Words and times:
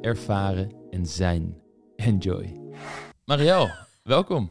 ervaren 0.00 0.72
en 0.90 1.06
zijn. 1.06 1.62
Enjoy. 1.96 2.60
Marielle, 3.24 3.86
welkom. 4.02 4.50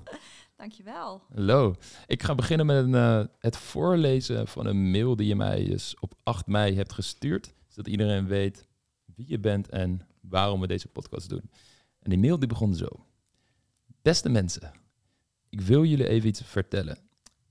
Dankjewel. 0.56 1.22
Hallo. 1.34 1.76
Ik 2.08 2.24
ga 2.24 2.36
beginnen 2.36 2.66
met 2.66 2.84
een, 2.84 2.96
eh, 2.96 3.24
het 3.40 3.58
voorlezen 3.58 4.48
van 4.48 4.66
een 4.66 4.92
mail 4.92 5.16
die 5.16 5.28
je 5.28 5.36
mij 5.36 5.66
dus 5.66 5.96
op 6.00 6.14
8 6.24 6.48
mei 6.48 6.76
hebt 6.76 6.94
gestuurd. 6.94 7.54
Zodat 7.68 7.92
iedereen 7.92 8.28
weet 8.28 8.68
wie 9.16 9.30
je 9.30 9.40
bent 9.40 9.70
en 9.70 10.08
waarom 10.22 10.60
we 10.60 10.68
deze 10.68 10.88
podcast 10.88 11.30
doen. 11.30 11.50
En 12.00 12.10
die 12.10 12.20
mail 12.20 12.40
die 12.40 12.48
begon 12.48 12.76
zo. 12.76 12.88
Beste 14.02 14.30
mensen, 14.30 14.72
ik 15.50 15.62
wil 15.62 15.86
jullie 15.86 16.08
even 16.08 16.30
iets 16.30 16.42
vertellen. 16.42 16.98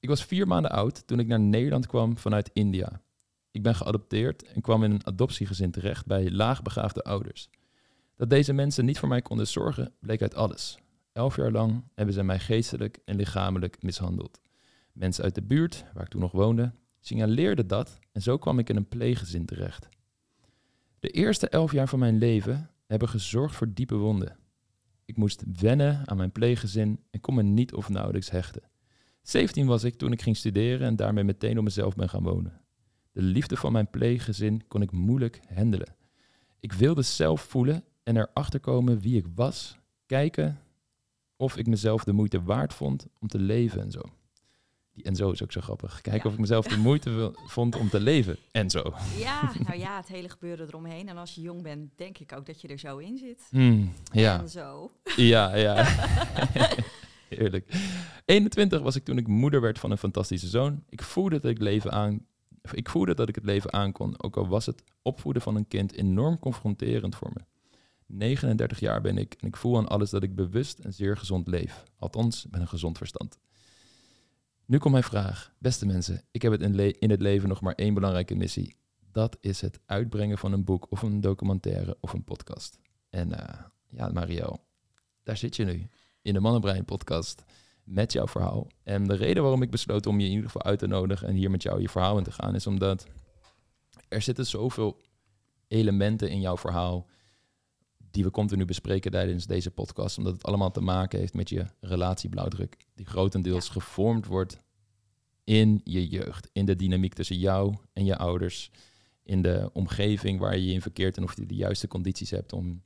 Ik 0.00 0.08
was 0.08 0.24
vier 0.24 0.46
maanden 0.46 0.70
oud 0.70 1.06
toen 1.06 1.18
ik 1.18 1.26
naar 1.26 1.40
Nederland 1.40 1.86
kwam 1.86 2.18
vanuit 2.18 2.50
India. 2.52 3.02
Ik 3.50 3.62
ben 3.62 3.74
geadopteerd 3.74 4.42
en 4.42 4.60
kwam 4.60 4.84
in 4.84 4.90
een 4.90 5.06
adoptiegezin 5.06 5.70
terecht 5.70 6.06
bij 6.06 6.30
laagbegaafde 6.30 7.02
ouders. 7.02 7.48
Dat 8.16 8.30
deze 8.30 8.52
mensen 8.52 8.84
niet 8.84 8.98
voor 8.98 9.08
mij 9.08 9.22
konden 9.22 9.46
zorgen, 9.46 9.92
bleek 10.00 10.22
uit 10.22 10.34
alles. 10.34 10.78
Elf 11.12 11.36
jaar 11.36 11.50
lang 11.50 11.84
hebben 11.94 12.14
ze 12.14 12.22
mij 12.22 12.38
geestelijk 12.38 12.98
en 13.04 13.16
lichamelijk 13.16 13.82
mishandeld. 13.82 14.40
Mensen 14.92 15.24
uit 15.24 15.34
de 15.34 15.42
buurt, 15.42 15.84
waar 15.94 16.02
ik 16.02 16.08
toen 16.08 16.20
nog 16.20 16.32
woonde, 16.32 16.72
signaleerden 17.00 17.66
dat 17.66 17.98
en 18.12 18.22
zo 18.22 18.38
kwam 18.38 18.58
ik 18.58 18.68
in 18.68 18.76
een 18.76 18.88
pleeggezin 18.88 19.46
terecht. 19.46 19.88
De 20.98 21.08
eerste 21.08 21.48
elf 21.48 21.72
jaar 21.72 21.88
van 21.88 21.98
mijn 21.98 22.18
leven 22.18 22.70
hebben 22.86 23.08
gezorgd 23.08 23.54
voor 23.54 23.72
diepe 23.72 23.96
wonden. 23.96 24.36
Ik 25.04 25.16
moest 25.16 25.42
wennen 25.60 26.08
aan 26.08 26.16
mijn 26.16 26.32
pleeggezin 26.32 27.00
en 27.10 27.20
kon 27.20 27.34
me 27.34 27.42
niet 27.42 27.74
of 27.74 27.88
nauwelijks 27.88 28.30
hechten. 28.30 28.62
17 29.22 29.66
was 29.66 29.84
ik 29.84 29.94
toen 29.94 30.12
ik 30.12 30.22
ging 30.22 30.36
studeren 30.36 30.86
en 30.86 30.96
daarmee 30.96 31.24
meteen 31.24 31.58
op 31.58 31.64
mezelf 31.64 31.94
ben 31.94 32.08
gaan 32.08 32.22
wonen. 32.22 32.60
De 33.12 33.22
liefde 33.22 33.56
van 33.56 33.72
mijn 33.72 33.90
pleeggezin 33.90 34.66
kon 34.68 34.82
ik 34.82 34.92
moeilijk 34.92 35.40
handelen. 35.54 35.96
Ik 36.60 36.72
wilde 36.72 37.02
zelf 37.02 37.40
voelen 37.40 37.84
en 38.04 38.16
erachter 38.16 38.60
komen 38.60 39.00
wie 39.00 39.16
ik 39.16 39.26
was, 39.34 39.78
kijken 40.06 40.58
of 41.36 41.56
ik 41.56 41.66
mezelf 41.66 42.04
de 42.04 42.12
moeite 42.12 42.42
waard 42.42 42.74
vond 42.74 43.06
om 43.20 43.28
te 43.28 43.38
leven 43.38 43.80
en 43.80 43.90
zo. 43.90 44.00
Die 44.92 45.04
en 45.04 45.16
zo 45.16 45.30
is 45.30 45.42
ook 45.42 45.52
zo 45.52 45.60
grappig. 45.60 46.00
Kijken 46.00 46.20
Ja. 46.22 46.26
of 46.28 46.32
ik 46.32 46.38
mezelf 46.40 46.66
de 46.66 46.76
moeite 46.78 47.34
vond 47.46 47.76
om 47.76 47.88
te 47.88 48.00
leven 48.00 48.36
en 48.52 48.70
zo. 48.70 48.94
Ja, 49.18 49.52
nou 49.66 49.78
ja, 49.78 49.96
het 49.96 50.08
hele 50.08 50.28
gebeuren 50.28 50.66
eromheen. 50.66 51.08
En 51.08 51.16
als 51.16 51.34
je 51.34 51.40
jong 51.40 51.62
bent, 51.62 51.90
denk 51.96 52.18
ik 52.18 52.32
ook 52.32 52.46
dat 52.46 52.60
je 52.60 52.68
er 52.68 52.78
zo 52.78 52.96
in 52.98 53.18
zit. 53.18 53.46
Hmm, 53.50 53.92
ja. 54.12 54.40
En 54.40 54.48
zo. 54.48 54.90
Ja, 55.16 55.54
ja. 55.56 55.84
Heerlijk. 57.28 57.74
21 58.24 58.80
was 58.80 58.96
ik 58.96 59.04
toen 59.04 59.18
ik 59.18 59.26
moeder 59.26 59.60
werd 59.60 59.78
van 59.78 59.90
een 59.90 59.98
fantastische 59.98 60.48
zoon. 60.48 60.82
Ik 60.88 61.02
voelde 61.02 61.38
dat 61.40 61.50
ik 61.50 61.58
leven 61.58 61.92
aan. 61.92 62.26
Ik 62.72 62.88
voelde 62.88 63.14
dat 63.14 63.28
ik 63.28 63.34
het 63.34 63.44
leven 63.44 63.72
aankon, 63.72 64.22
ook 64.22 64.36
al 64.36 64.48
was 64.48 64.66
het 64.66 64.82
opvoeden 65.02 65.42
van 65.42 65.56
een 65.56 65.68
kind 65.68 65.92
enorm 65.92 66.38
confronterend 66.38 67.16
voor 67.16 67.30
me. 67.34 67.40
39 68.14 68.80
jaar 68.80 69.00
ben 69.00 69.18
ik 69.18 69.34
en 69.40 69.48
ik 69.48 69.56
voel 69.56 69.76
aan 69.76 69.88
alles 69.88 70.10
dat 70.10 70.22
ik 70.22 70.34
bewust 70.34 70.78
en 70.78 70.92
zeer 70.92 71.16
gezond 71.16 71.46
leef. 71.46 71.84
Althans, 71.98 72.46
met 72.50 72.60
een 72.60 72.68
gezond 72.68 72.98
verstand. 72.98 73.38
Nu 74.64 74.78
komt 74.78 74.92
mijn 74.92 75.04
vraag. 75.04 75.52
Beste 75.58 75.86
mensen, 75.86 76.22
ik 76.30 76.42
heb 76.42 76.52
het 76.52 76.60
in, 76.60 76.98
in 76.98 77.10
het 77.10 77.20
leven 77.20 77.48
nog 77.48 77.60
maar 77.60 77.74
één 77.74 77.94
belangrijke 77.94 78.34
missie. 78.34 78.76
Dat 79.12 79.36
is 79.40 79.60
het 79.60 79.80
uitbrengen 79.86 80.38
van 80.38 80.52
een 80.52 80.64
boek 80.64 80.86
of 80.90 81.02
een 81.02 81.20
documentaire 81.20 81.96
of 82.00 82.12
een 82.12 82.24
podcast. 82.24 82.78
En 83.10 83.32
eh, 83.32 83.64
ja, 83.88 84.08
Marielle, 84.08 84.58
daar 85.22 85.36
zit 85.36 85.56
je 85.56 85.64
nu 85.64 85.88
in 86.22 86.34
de 86.34 86.40
Mannenbrein 86.40 86.84
podcast 86.84 87.44
met 87.84 88.12
jouw 88.12 88.26
verhaal. 88.26 88.66
En 88.82 89.04
de 89.04 89.14
reden 89.14 89.42
waarom 89.42 89.62
ik 89.62 89.70
besloot 89.70 90.06
om 90.06 90.18
je 90.18 90.24
in 90.24 90.30
ieder 90.30 90.46
geval 90.46 90.62
uit 90.62 90.78
te 90.78 90.86
nodigen 90.86 91.28
en 91.28 91.34
hier 91.34 91.50
met 91.50 91.62
jou 91.62 91.80
je 91.80 91.88
verhaal 91.88 92.18
in 92.18 92.24
te 92.24 92.32
gaan, 92.32 92.54
is 92.54 92.66
omdat 92.66 93.06
er 94.08 94.22
zitten 94.22 94.46
zoveel 94.46 95.00
elementen 95.68 96.30
in 96.30 96.40
jouw 96.40 96.56
verhaal 96.56 97.06
die 98.14 98.24
we 98.24 98.30
continu 98.30 98.64
bespreken 98.64 99.10
tijdens 99.10 99.46
deze 99.46 99.70
podcast, 99.70 100.18
omdat 100.18 100.32
het 100.32 100.44
allemaal 100.44 100.70
te 100.70 100.80
maken 100.80 101.18
heeft 101.18 101.34
met 101.34 101.48
je 101.48 101.66
relatieblauwdruk, 101.80 102.76
die 102.94 103.06
grotendeels 103.06 103.68
gevormd 103.68 104.26
wordt 104.26 104.62
in 105.44 105.80
je 105.84 106.06
jeugd, 106.06 106.48
in 106.52 106.64
de 106.64 106.76
dynamiek 106.76 107.14
tussen 107.14 107.38
jou 107.38 107.76
en 107.92 108.04
je 108.04 108.16
ouders, 108.16 108.70
in 109.22 109.42
de 109.42 109.70
omgeving 109.72 110.38
waar 110.38 110.56
je 110.56 110.66
je 110.66 110.72
in 110.72 110.82
verkeert 110.82 111.16
en 111.16 111.22
of 111.22 111.36
je 111.36 111.46
de 111.46 111.54
juiste 111.54 111.88
condities 111.88 112.30
hebt 112.30 112.52
om 112.52 112.82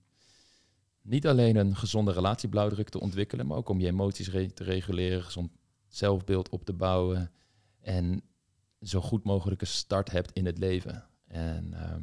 niet 1.02 1.26
alleen 1.26 1.56
een 1.56 1.76
gezonde 1.76 2.12
relatieblauwdruk 2.12 2.88
te 2.88 3.00
ontwikkelen, 3.00 3.46
maar 3.46 3.56
ook 3.56 3.68
om 3.68 3.80
je 3.80 3.86
emoties 3.86 4.30
re- 4.30 4.50
te 4.50 4.64
reguleren, 4.64 5.22
gezond 5.22 5.50
zelfbeeld 5.88 6.48
op 6.48 6.64
te 6.64 6.72
bouwen 6.72 7.30
en 7.80 8.22
zo 8.80 9.00
goed 9.00 9.24
mogelijke 9.24 9.64
start 9.64 10.10
hebt 10.10 10.32
in 10.32 10.46
het 10.46 10.58
leven. 10.58 11.04
En 11.26 11.74
ehm, 11.74 12.02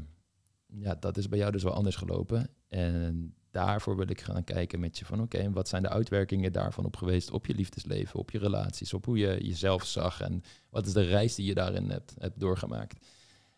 ja, 0.79 0.95
dat 0.99 1.17
is 1.17 1.29
bij 1.29 1.39
jou 1.39 1.51
dus 1.51 1.63
wel 1.63 1.73
anders 1.73 1.95
gelopen. 1.95 2.49
En 2.67 3.33
daarvoor 3.51 3.97
wil 3.97 4.09
ik 4.09 4.21
gaan 4.21 4.43
kijken 4.43 4.79
met 4.79 4.97
je 4.97 5.05
van 5.05 5.21
oké, 5.21 5.51
wat 5.51 5.67
zijn 5.67 5.81
de 5.81 5.89
uitwerkingen 5.89 6.51
daarvan 6.51 6.85
op 6.85 6.95
geweest 6.95 7.31
op 7.31 7.45
je 7.45 7.55
liefdesleven, 7.55 8.19
op 8.19 8.31
je 8.31 8.39
relaties, 8.39 8.93
op 8.93 9.05
hoe 9.05 9.17
je 9.17 9.45
jezelf 9.45 9.85
zag 9.85 10.21
en 10.21 10.43
wat 10.69 10.85
is 10.85 10.93
de 10.93 11.03
reis 11.03 11.35
die 11.35 11.45
je 11.45 11.53
daarin 11.53 11.89
hebt, 11.89 12.15
hebt 12.19 12.39
doorgemaakt. 12.39 13.05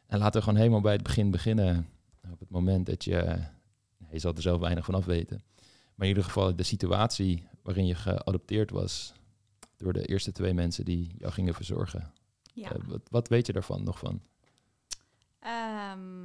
En 0.06 0.20
laten 0.20 0.34
we 0.34 0.42
gewoon 0.42 0.60
helemaal 0.60 0.82
bij 0.82 0.94
het 0.94 1.04
begin 1.04 1.32
beginnen. 1.32 1.88
Op 2.32 2.40
het 2.40 2.50
moment 2.50 2.86
dat 2.86 3.04
je, 3.04 3.44
je 4.12 4.20
zal 4.20 4.34
er 4.34 4.42
zelf 4.42 4.60
weinig 4.60 4.86
van 4.86 4.96
af 4.96 5.06
weten, 5.06 5.44
maar 5.96 6.08
in 6.08 6.14
ieder 6.14 6.24
geval 6.24 6.56
de 6.56 6.64
situatie 6.64 7.48
waarin 7.62 7.86
je 7.86 7.96
geadopteerd 7.96 8.72
was 8.72 9.14
door 9.78 9.94
de 9.94 10.06
eerste 10.06 10.32
twee 10.32 10.54
mensen 10.54 10.86
die 10.86 11.16
jou 11.18 11.34
gingen 11.34 11.54
verzorgen. 11.54 12.12
Ja. 12.54 12.72
Eh, 12.72 12.80
wat, 12.88 13.02
wat 13.10 13.28
weet 13.28 13.46
je 13.48 13.54
daarvan 13.54 13.84
nog 13.84 14.00
van? 14.00 14.22
Ehm, 15.40 16.17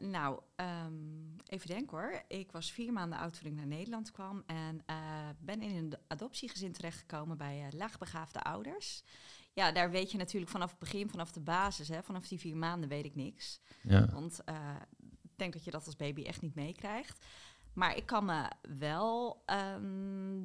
nou, 0.00 0.40
ehm, 0.56 1.36
even 1.46 1.68
denken 1.68 1.98
hoor. 1.98 2.22
Ik 2.28 2.52
was 2.52 2.72
vier 2.72 2.92
maanden 2.92 3.18
oud 3.18 3.38
toen 3.38 3.50
ik 3.50 3.56
naar 3.56 3.66
Nederland 3.66 4.10
kwam. 4.10 4.42
En 4.46 4.82
eh, 4.86 5.28
ben 5.38 5.62
in 5.62 5.76
een 5.76 5.94
adoptiegezin 6.08 6.72
terechtgekomen 6.72 7.38
bij 7.38 7.66
eh, 7.66 7.78
laagbegaafde 7.78 8.42
ouders. 8.42 9.04
Ja, 9.52 9.72
daar 9.72 9.90
weet 9.90 10.10
je 10.10 10.18
natuurlijk 10.18 10.50
vanaf 10.50 10.70
het 10.70 10.78
begin, 10.78 11.10
vanaf 11.10 11.32
de 11.32 11.40
basis, 11.40 11.88
hè, 11.88 12.02
vanaf 12.02 12.28
die 12.28 12.38
vier 12.38 12.56
maanden 12.56 12.88
weet 12.88 13.04
ik 13.04 13.14
niks. 13.14 13.60
Ja. 13.82 14.06
Want 14.06 14.44
eh, 14.44 14.76
ik 15.22 15.30
denk 15.36 15.52
dat 15.52 15.64
je 15.64 15.70
dat 15.70 15.86
als 15.86 15.96
baby 15.96 16.22
echt 16.22 16.42
niet 16.42 16.54
meekrijgt. 16.54 17.26
Maar 17.74 17.96
ik 17.96 18.06
kan 18.06 18.24
me 18.24 18.50
wel 18.78 19.42
ehm, 19.46 20.40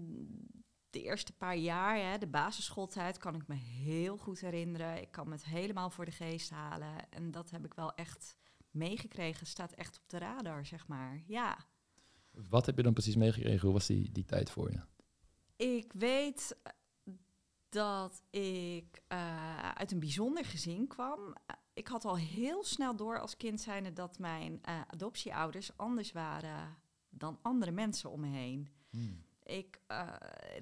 de 0.89 1.01
eerste 1.01 1.33
paar 1.33 1.57
jaar, 1.57 1.97
hè, 1.97 2.17
de 2.17 2.27
basisschooltijd, 2.27 3.17
kan 3.17 3.35
ik 3.35 3.47
me 3.47 3.55
heel 3.55 4.17
goed 4.17 4.39
herinneren. 4.39 5.01
Ik 5.01 5.11
kan 5.11 5.27
me 5.27 5.33
het 5.33 5.45
helemaal 5.45 5.89
voor 5.89 6.05
de 6.05 6.11
geest 6.11 6.49
halen. 6.49 7.09
En 7.09 7.31
dat 7.31 7.49
heb 7.49 7.65
ik 7.65 7.73
wel 7.73 7.93
echt 7.93 8.35
meegekregen. 8.77 9.47
Staat 9.47 9.71
echt 9.73 9.97
op 9.97 10.09
de 10.09 10.17
radar, 10.17 10.65
zeg 10.65 10.88
maar. 10.88 11.21
Ja. 11.27 11.57
Wat 12.31 12.65
heb 12.65 12.77
je 12.77 12.83
dan 12.83 12.93
precies 12.93 13.15
meegekregen? 13.15 13.61
Hoe 13.61 13.73
was 13.73 13.85
die, 13.88 14.11
die 14.11 14.25
tijd 14.25 14.49
voor 14.49 14.71
je? 14.71 14.81
Ik 15.75 15.93
weet 15.93 16.57
eh, 16.63 16.71
dat 17.69 18.23
ik 18.29 19.01
eh, 19.07 19.69
uit 19.69 19.91
een 19.91 19.99
bijzonder 19.99 20.45
gezin 20.45 20.88
kwam. 20.88 21.19
Eh, 21.45 21.55
Ik 21.73 21.88
had 21.88 22.05
al 22.05 22.17
heel 22.17 22.63
snel 22.63 22.95
door 22.95 23.19
als 23.19 23.38
kind 23.38 23.61
zijnde 23.61 23.93
dat 23.93 24.19
mijn 24.19 24.59
adoptieouders 24.88 25.77
anders 25.77 26.11
waren 26.11 26.77
dan 27.09 27.39
andere 27.41 27.71
mensen 27.71 28.09
om 28.12 28.19
me 28.19 28.27
heen. 28.27 28.69
Ik 29.44 29.81
eh, 29.88 30.13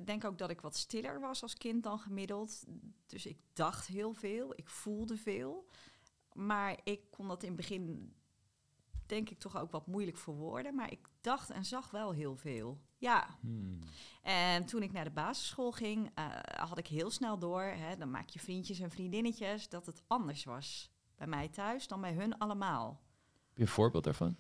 denk 0.06 0.24
ook 0.26 0.38
dat 0.38 0.50
ik 0.50 0.62
wat 0.62 0.76
stiller 0.76 1.20
was 1.20 1.42
als 1.42 1.54
kind 1.54 1.84
dan 1.84 2.00
gemiddeld. 2.00 2.64
Dus 3.06 3.26
ik 3.26 3.38
dacht 3.54 3.88
heel 3.88 4.14
veel, 4.14 4.54
ik 4.56 4.70
voelde 4.70 5.18
veel. 5.18 5.68
Maar 6.36 6.80
ik 6.84 7.12
kon 7.12 7.28
dat 7.28 7.44
in 7.44 7.48
het 7.48 7.58
begin, 7.58 8.14
denk 9.06 9.30
ik, 9.30 9.40
toch 9.40 9.58
ook 9.58 9.72
wat 9.72 9.88
moeilijk 9.88 10.18
verwoorden. 10.18 10.76
Maar 10.76 10.92
ik 10.92 11.08
dacht 11.22 11.50
en 11.50 11.66
zag 11.66 11.92
wel 11.92 12.12
heel 12.12 12.36
veel. 12.36 12.82
Ja. 12.98 13.38
Hmm. 13.40 13.80
En 14.22 14.66
toen 14.66 14.84
ik 14.84 14.92
naar 14.92 15.04
de 15.04 15.12
basisschool 15.12 15.72
ging, 15.72 16.12
eh, 16.14 16.26
had 16.42 16.78
ik 16.78 16.88
heel 16.88 17.10
snel 17.12 17.40
door, 17.40 17.64
hè, 17.64 17.98
dan 17.98 18.12
maak 18.12 18.30
je 18.30 18.40
vriendjes 18.40 18.80
en 18.80 18.92
vriendinnetjes, 18.92 19.70
dat 19.70 19.86
het 19.86 20.04
anders 20.08 20.44
was 20.44 20.92
bij 21.16 21.28
mij 21.28 21.50
thuis 21.50 21.88
dan 21.88 22.02
bij 22.02 22.14
hun 22.14 22.38
allemaal. 22.38 23.02
Heb 23.48 23.58
je 23.58 23.62
een 23.62 23.68
voorbeeld 23.68 24.04
daarvan? 24.04 24.38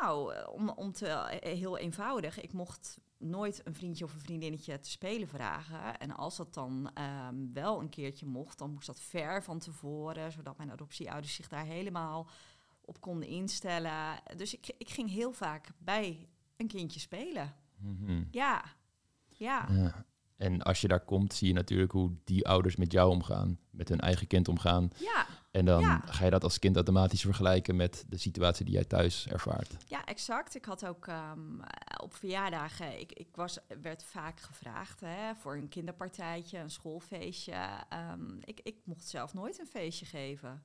Nou, 0.00 0.34
eh, 0.34 0.52
om, 0.52 0.68
om 0.68 0.92
te, 0.92 1.06
eh, 1.06 1.58
heel 1.58 1.78
eenvoudig. 1.78 2.40
Ik 2.40 2.52
mocht 2.52 2.98
nooit 3.18 3.60
een 3.64 3.74
vriendje 3.74 4.04
of 4.04 4.14
een 4.14 4.20
vriendinnetje 4.20 4.80
te 4.80 4.90
spelen 4.90 5.28
vragen. 5.28 5.98
En 5.98 6.16
als 6.16 6.36
dat 6.36 6.54
dan 6.54 6.90
ehm, 6.94 7.52
wel 7.52 7.80
een 7.80 7.88
keertje 7.88 8.26
mocht, 8.26 8.58
dan 8.58 8.70
moest 8.70 8.86
dat 8.86 9.00
ver 9.00 9.42
van 9.42 9.58
tevoren, 9.58 10.32
zodat 10.32 10.56
mijn 10.56 10.70
adoptieouders 10.70 11.34
zich 11.34 11.48
daar 11.48 11.64
helemaal 11.64 12.28
op 12.80 13.00
konden 13.00 13.28
instellen. 13.28 14.20
Dus 14.36 14.54
ik, 14.54 14.74
ik 14.78 14.90
ging 14.90 15.10
heel 15.10 15.32
vaak 15.32 15.68
bij 15.78 16.28
een 16.56 16.68
kindje 16.68 17.00
spelen. 17.00 17.54
Mhm. 17.76 18.24
Ja, 18.30 18.64
ja. 19.28 19.66
Ja. 19.70 20.06
En 20.36 20.62
als 20.62 20.80
je 20.80 20.88
daar 20.88 21.04
komt, 21.04 21.34
zie 21.34 21.48
je 21.48 21.54
natuurlijk 21.54 21.92
hoe 21.92 22.16
die 22.24 22.48
ouders 22.48 22.76
met 22.76 22.92
jou 22.92 23.10
omgaan, 23.10 23.58
met 23.70 23.88
hun 23.88 24.00
eigen 24.00 24.26
kind 24.26 24.48
omgaan. 24.48 24.90
Ja, 24.98 25.26
En 25.54 25.64
dan 25.64 25.80
Ja. 25.80 26.00
ga 26.06 26.24
je 26.24 26.30
dat 26.30 26.44
als 26.44 26.58
kind 26.58 26.76
automatisch 26.76 27.20
vergelijken 27.20 27.76
met 27.76 28.04
de 28.08 28.16
situatie 28.18 28.64
die 28.64 28.74
jij 28.74 28.84
thuis 28.84 29.26
ervaart. 29.28 29.76
ja, 29.86 30.04
exact. 30.04 30.54
Ik 30.54 30.64
had 30.64 30.86
ook 30.86 31.06
ehm, 31.06 31.58
op 32.02 32.14
verjaardagen, 32.14 33.00
ik, 33.00 33.12
ik 33.12 33.28
was, 33.34 33.58
werd 33.82 34.04
vaak 34.04 34.40
gevraagd 34.40 35.00
hè, 35.00 35.34
voor 35.34 35.56
een 35.56 35.68
kinderpartijtje, 35.68 36.58
een 36.58 36.70
schoolfeestje. 36.70 37.66
Ehm, 37.88 38.36
ik, 38.40 38.60
ik 38.62 38.76
mocht 38.84 39.04
zelf 39.08 39.34
nooit 39.34 39.58
een 39.58 39.66
feestje 39.66 40.06
geven. 40.06 40.62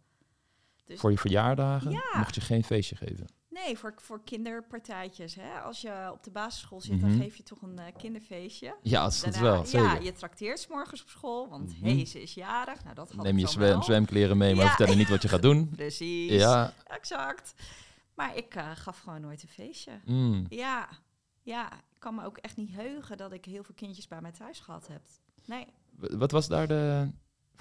Dus 0.86 1.00
Voor 1.00 1.12
je 1.12 1.18
verjaardagen 1.18 1.92
Ja. 1.92 2.18
mocht 2.18 2.36
je 2.36 2.42
geen 2.42 2.64
feestje 2.64 2.96
geven. 2.96 3.28
Nee, 3.66 3.78
voor, 3.78 3.94
voor 3.98 4.22
kinderpartijtjes. 4.24 5.36
Hè. 5.36 5.60
Als 5.60 5.82
je 5.82 6.10
op 6.12 6.24
de 6.24 6.32
basisschool 6.32 6.82
zit, 6.82 7.02
Mhm. 7.02 7.10
dan 7.10 7.20
geef 7.20 7.36
je 7.36 7.44
toch 7.44 7.62
een 7.62 7.80
eh, 7.80 7.86
kinderfeestje. 7.98 8.76
Ja, 8.82 9.04
dat 9.04 9.12
is 9.14 9.22
Daarna- 9.22 9.42
wel, 9.42 9.66
zeker. 9.66 9.88
Ja, 9.88 9.96
je 9.98 10.12
trakteert 10.14 10.60
's 10.60 10.68
morgens 10.68 11.02
op 11.02 11.10
school, 11.10 11.50
want 11.50 11.76
Mhm. 11.80 11.84
hey, 11.86 12.06
ze 12.06 12.22
is 12.22 12.34
jarig. 12.34 12.84
Nou, 12.84 12.96
dat 12.96 13.16
Neem 13.16 13.38
je 13.38 13.48
zwem, 13.48 13.82
zwemkleren 13.82 14.38
mee, 14.38 14.56
maar 14.56 14.66
Ja. 14.66 14.76
vertel 14.76 14.96
niet 14.96 15.10
wat 15.10 15.22
je 15.22 15.28
gaat 15.28 15.42
doen. 15.42 15.70
Precies, 15.76 16.32
Ja, 16.32 16.74
exact. 16.88 17.54
Maar 18.16 18.36
ik 18.36 18.56
eh, 18.56 18.72
gaf 18.76 19.00
gewoon 19.00 19.22
nooit 19.22 19.42
een 19.44 19.50
feestje. 19.50 20.00
mm. 20.06 20.46
Ja, 20.50 20.90
ja, 21.42 21.74
ik 21.74 21.80
kan 22.00 22.16
me 22.16 22.26
ook 22.26 22.38
echt 22.38 22.58
niet 22.58 22.70
heugen 22.72 23.18
dat 23.18 23.32
ik 23.32 23.46
heel 23.46 23.64
veel 23.64 23.76
kindjes 23.76 24.08
bij 24.08 24.22
mij 24.22 24.32
thuis 24.32 24.60
gehad 24.60 24.88
heb. 24.88 25.02
Nee. 25.46 25.68
Wat 25.98 26.32
was 26.32 26.48
daar 26.48 26.68
de 26.68 27.10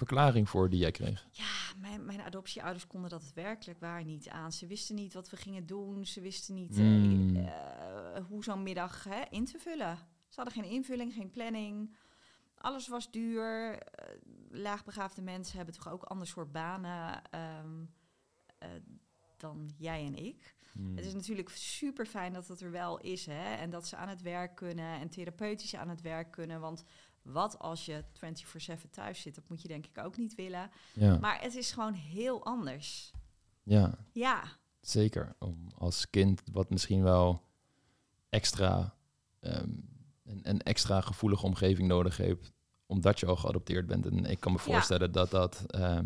verklaring 0.07 0.49
voor 0.49 0.69
die 0.69 0.79
jij 0.79 0.91
kreeg? 0.91 1.27
Ja, 1.31 1.77
mijn, 1.77 2.05
mijn 2.05 2.21
adoptieouders 2.21 2.87
konden 2.87 3.09
dat 3.09 3.31
werkelijk 3.33 3.79
waar 3.79 4.03
niet 4.03 4.29
aan. 4.29 4.51
Ze 4.51 4.67
wisten 4.67 4.95
niet 4.95 5.13
wat 5.13 5.29
we 5.29 5.37
gingen 5.37 5.65
doen. 5.65 6.05
Ze 6.05 6.21
wisten 6.21 6.53
niet 6.55 6.77
eh, 6.77 6.83
Mm. 6.85 7.35
eh, 7.35 8.25
hoe 8.27 8.43
zo'n 8.43 8.63
middag 8.63 9.03
hè, 9.03 9.21
in 9.29 9.45
te 9.45 9.59
vullen. 9.59 9.97
Ze 10.27 10.35
hadden 10.41 10.53
geen 10.63 10.71
invulling, 10.71 11.13
geen 11.13 11.29
planning. 11.31 11.95
Alles 12.57 12.87
was 12.87 13.11
duur. 13.11 13.77
Eh, 13.79 14.15
laagbegaafde 14.49 15.21
mensen 15.21 15.57
hebben 15.57 15.75
toch 15.75 15.89
ook 15.91 16.03
ander 16.03 16.27
soort 16.27 16.51
banen 16.51 17.21
ehm, 17.31 17.83
eh, 18.57 18.69
dan 19.37 19.73
jij 19.77 20.05
en 20.05 20.15
ik. 20.15 20.57
Mm. 20.73 20.95
Het 20.97 21.05
is 21.05 21.13
natuurlijk 21.13 21.49
super 21.49 22.05
fijn 22.05 22.33
dat 22.33 22.47
het 22.47 22.61
er 22.61 22.71
wel 22.71 22.99
is. 22.99 23.25
Hè? 23.25 23.53
En 23.55 23.69
dat 23.69 23.87
ze 23.87 23.95
aan 23.95 24.09
het 24.09 24.21
werk 24.21 24.55
kunnen 24.55 24.99
en 24.99 25.09
therapeutisch 25.09 25.75
aan 25.75 25.89
het 25.89 26.01
werk 26.01 26.31
kunnen. 26.31 26.59
Want 26.59 26.83
wat 27.31 27.59
als 27.59 27.85
je 27.85 28.03
24-7 28.13 28.89
thuis 28.91 29.21
zit? 29.21 29.35
Dat 29.35 29.49
moet 29.49 29.61
je 29.61 29.67
denk 29.67 29.85
ik 29.85 29.97
ook 29.97 30.17
niet 30.17 30.35
willen. 30.35 30.69
Ja, 30.93 31.17
Maar 31.17 31.41
het 31.41 31.55
is 31.55 31.71
gewoon 31.71 31.93
heel 31.93 32.45
anders. 32.45 33.11
ja, 33.63 33.97
Ja, 34.13 34.43
zeker. 34.81 35.35
Om 35.39 35.67
als 35.77 36.09
kind 36.09 36.41
wat 36.51 36.69
misschien 36.69 37.03
wel 37.03 37.43
extra, 38.29 38.95
ehm, 39.39 39.69
een, 40.23 40.39
een 40.43 40.61
extra 40.61 41.01
gevoelige 41.01 41.45
omgeving 41.45 41.87
nodig 41.87 42.17
heeft, 42.17 42.51
omdat 42.85 43.19
je 43.19 43.25
al 43.25 43.35
geadopteerd 43.35 43.87
bent. 43.87 44.05
En 44.05 44.25
ik 44.25 44.39
kan 44.39 44.51
me 44.51 44.57
Ja. 44.57 44.63
voorstellen 44.63 45.11
dat 45.11 45.29
dat 45.31 45.63
ehm, 45.67 46.05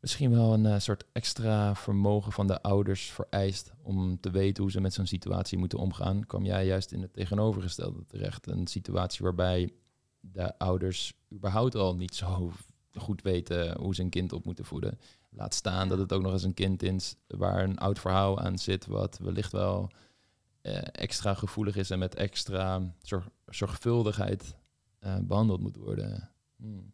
misschien 0.00 0.30
wel 0.30 0.52
een 0.52 0.66
eh, 0.66 0.78
soort 0.78 1.04
extra 1.12 1.74
vermogen 1.74 2.32
van 2.32 2.46
de 2.46 2.62
ouders 2.62 3.10
vereist 3.10 3.72
om 3.82 4.20
te 4.20 4.30
weten 4.30 4.62
hoe 4.62 4.72
ze 4.72 4.80
met 4.80 4.94
zo'n 4.94 5.06
situatie 5.06 5.58
moeten 5.58 5.78
omgaan. 5.78 6.26
Kwam 6.26 6.44
jij 6.44 6.66
juist 6.66 6.92
in 6.92 7.02
het 7.02 7.12
tegenovergestelde 7.12 8.06
terecht. 8.06 8.46
Een 8.46 8.66
situatie 8.66 9.24
waarbij 9.24 9.72
de 10.20 10.58
ouders 10.58 11.14
überhaupt 11.32 11.74
al 11.74 11.96
niet 11.96 12.14
zo 12.14 12.52
goed 12.94 13.22
weten 13.22 13.78
hoe 13.78 13.94
ze 13.94 14.02
een 14.02 14.10
kind 14.10 14.32
op 14.32 14.44
moeten 14.44 14.64
voeden. 14.64 14.98
Laat 15.30 15.54
staan 15.54 15.88
dat 15.88 15.98
het 15.98 16.12
ook 16.12 16.22
nog 16.22 16.32
eens 16.32 16.42
een 16.42 16.54
kind 16.54 16.82
is 16.82 17.14
waar 17.26 17.64
een 17.64 17.78
oud 17.78 17.98
verhaal 17.98 18.38
aan 18.38 18.58
zit, 18.58 18.86
wat 18.86 19.18
wellicht 19.18 19.52
wel 19.52 19.90
eh, 20.60 20.82
extra 20.92 21.34
gevoelig 21.34 21.76
is 21.76 21.90
en 21.90 21.98
met 21.98 22.14
extra 22.14 22.94
zorg, 23.02 23.28
zorgvuldigheid 23.46 24.54
eh, 24.98 25.16
behandeld 25.22 25.60
moet 25.60 25.76
worden. 25.76 26.30
Hmm. 26.56 26.92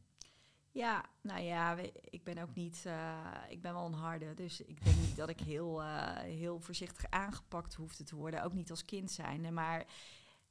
Ja 0.75 1.05
nou 1.21 1.41
ja, 1.41 1.77
ik 2.05 2.25
ben 2.25 2.39
ook 2.39 2.55
niet... 2.55 2.83
eh, 2.87 3.37
ik 3.49 3.61
ben 3.61 3.73
wel 3.73 3.87
een 3.87 3.93
harde, 3.93 4.35
dus 4.35 4.61
ik 4.61 4.85
denk 4.85 4.97
niet 4.97 5.17
dat 5.17 5.29
ik 5.29 5.41
heel, 5.41 5.83
eh, 5.83 6.17
heel 6.17 6.61
voorzichtig 6.61 7.11
aangepakt 7.11 7.75
hoefde 7.75 8.05
te 8.05 8.17
worden. 8.17 8.43
Ook 8.43 8.53
niet 8.53 8.71
als 8.71 8.85
kind 8.85 9.11
zijn. 9.11 9.55
Maar 9.55 9.87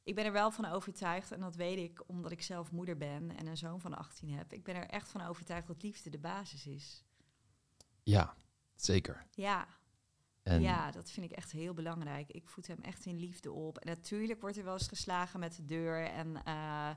ik 0.02 0.14
ben 0.14 0.24
er 0.24 0.32
wel 0.32 0.50
van 0.50 0.64
overtuigd, 0.64 1.32
en 1.32 1.40
dat 1.40 1.56
weet 1.56 1.78
ik 1.78 2.02
omdat 2.06 2.30
ik 2.30 2.42
zelf 2.42 2.70
moeder 2.70 2.96
ben 2.96 3.36
en 3.36 3.46
een 3.46 3.56
zoon 3.56 3.80
van 3.80 3.94
18 3.94 4.30
heb. 4.30 4.52
Ik 4.52 4.64
ben 4.64 4.74
er 4.74 4.86
echt 4.86 5.08
van 5.08 5.20
overtuigd 5.20 5.66
dat 5.66 5.82
liefde 5.82 6.10
de 6.10 6.18
basis 6.18 6.66
is. 6.66 7.04
Ja, 8.02 8.36
zeker. 8.74 9.26
Ja, 9.30 9.66
En 10.42 10.60
Ja, 10.60 10.90
dat 10.90 11.10
vind 11.10 11.30
ik 11.30 11.36
echt 11.36 11.52
heel 11.52 11.74
belangrijk. 11.74 12.30
Ik 12.30 12.48
voed 12.48 12.66
hem 12.66 12.80
echt 12.80 13.06
in 13.06 13.18
liefde 13.18 13.52
op. 13.52 13.78
En 13.78 13.88
natuurlijk 13.88 14.40
wordt 14.40 14.56
er 14.56 14.64
wel 14.64 14.72
eens 14.72 14.88
geslagen 14.88 15.40
met 15.40 15.56
de 15.56 15.64
deur. 15.64 16.06
En 16.06 16.44
eh, 16.44 16.90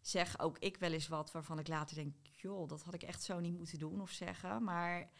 zeg 0.00 0.38
ook 0.38 0.58
ik 0.58 0.76
wel 0.76 0.92
eens 0.92 1.08
wat 1.08 1.32
waarvan 1.32 1.58
ik 1.58 1.68
later 1.68 1.96
denk... 1.96 2.14
joh, 2.46 2.68
dat 2.68 2.82
had 2.82 2.94
ik 2.94 3.02
echt 3.02 3.22
zo 3.22 3.40
niet 3.40 3.56
moeten 3.56 3.78
doen 3.78 4.00
of 4.00 4.10
zeggen. 4.10 4.64
Maar 4.64 5.10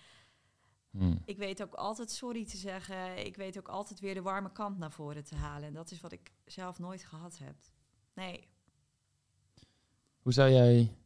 hmm, 0.91 1.23
ik 1.25 1.37
weet 1.37 1.63
ook 1.63 1.75
altijd 1.75 2.11
sorry 2.11 2.45
te 2.47 2.57
zeggen. 2.57 3.27
Ik 3.27 3.37
weet 3.37 3.59
ook 3.59 3.69
altijd 3.69 4.01
weer 4.01 4.15
de 4.15 4.23
warme 4.23 4.53
kant 4.53 4.79
naar 4.79 4.93
voren 4.93 5.25
te 5.25 5.35
halen. 5.35 5.69
En 5.69 5.75
dat 5.75 5.91
is 5.91 6.01
wat 6.01 6.13
ik 6.13 6.33
zelf 6.45 6.79
nooit 6.79 7.05
gehad 7.05 7.39
heb. 7.39 7.57
Nee. 8.15 8.49
hoe 10.19 10.33
zou 10.33 10.51
jij 10.51 10.97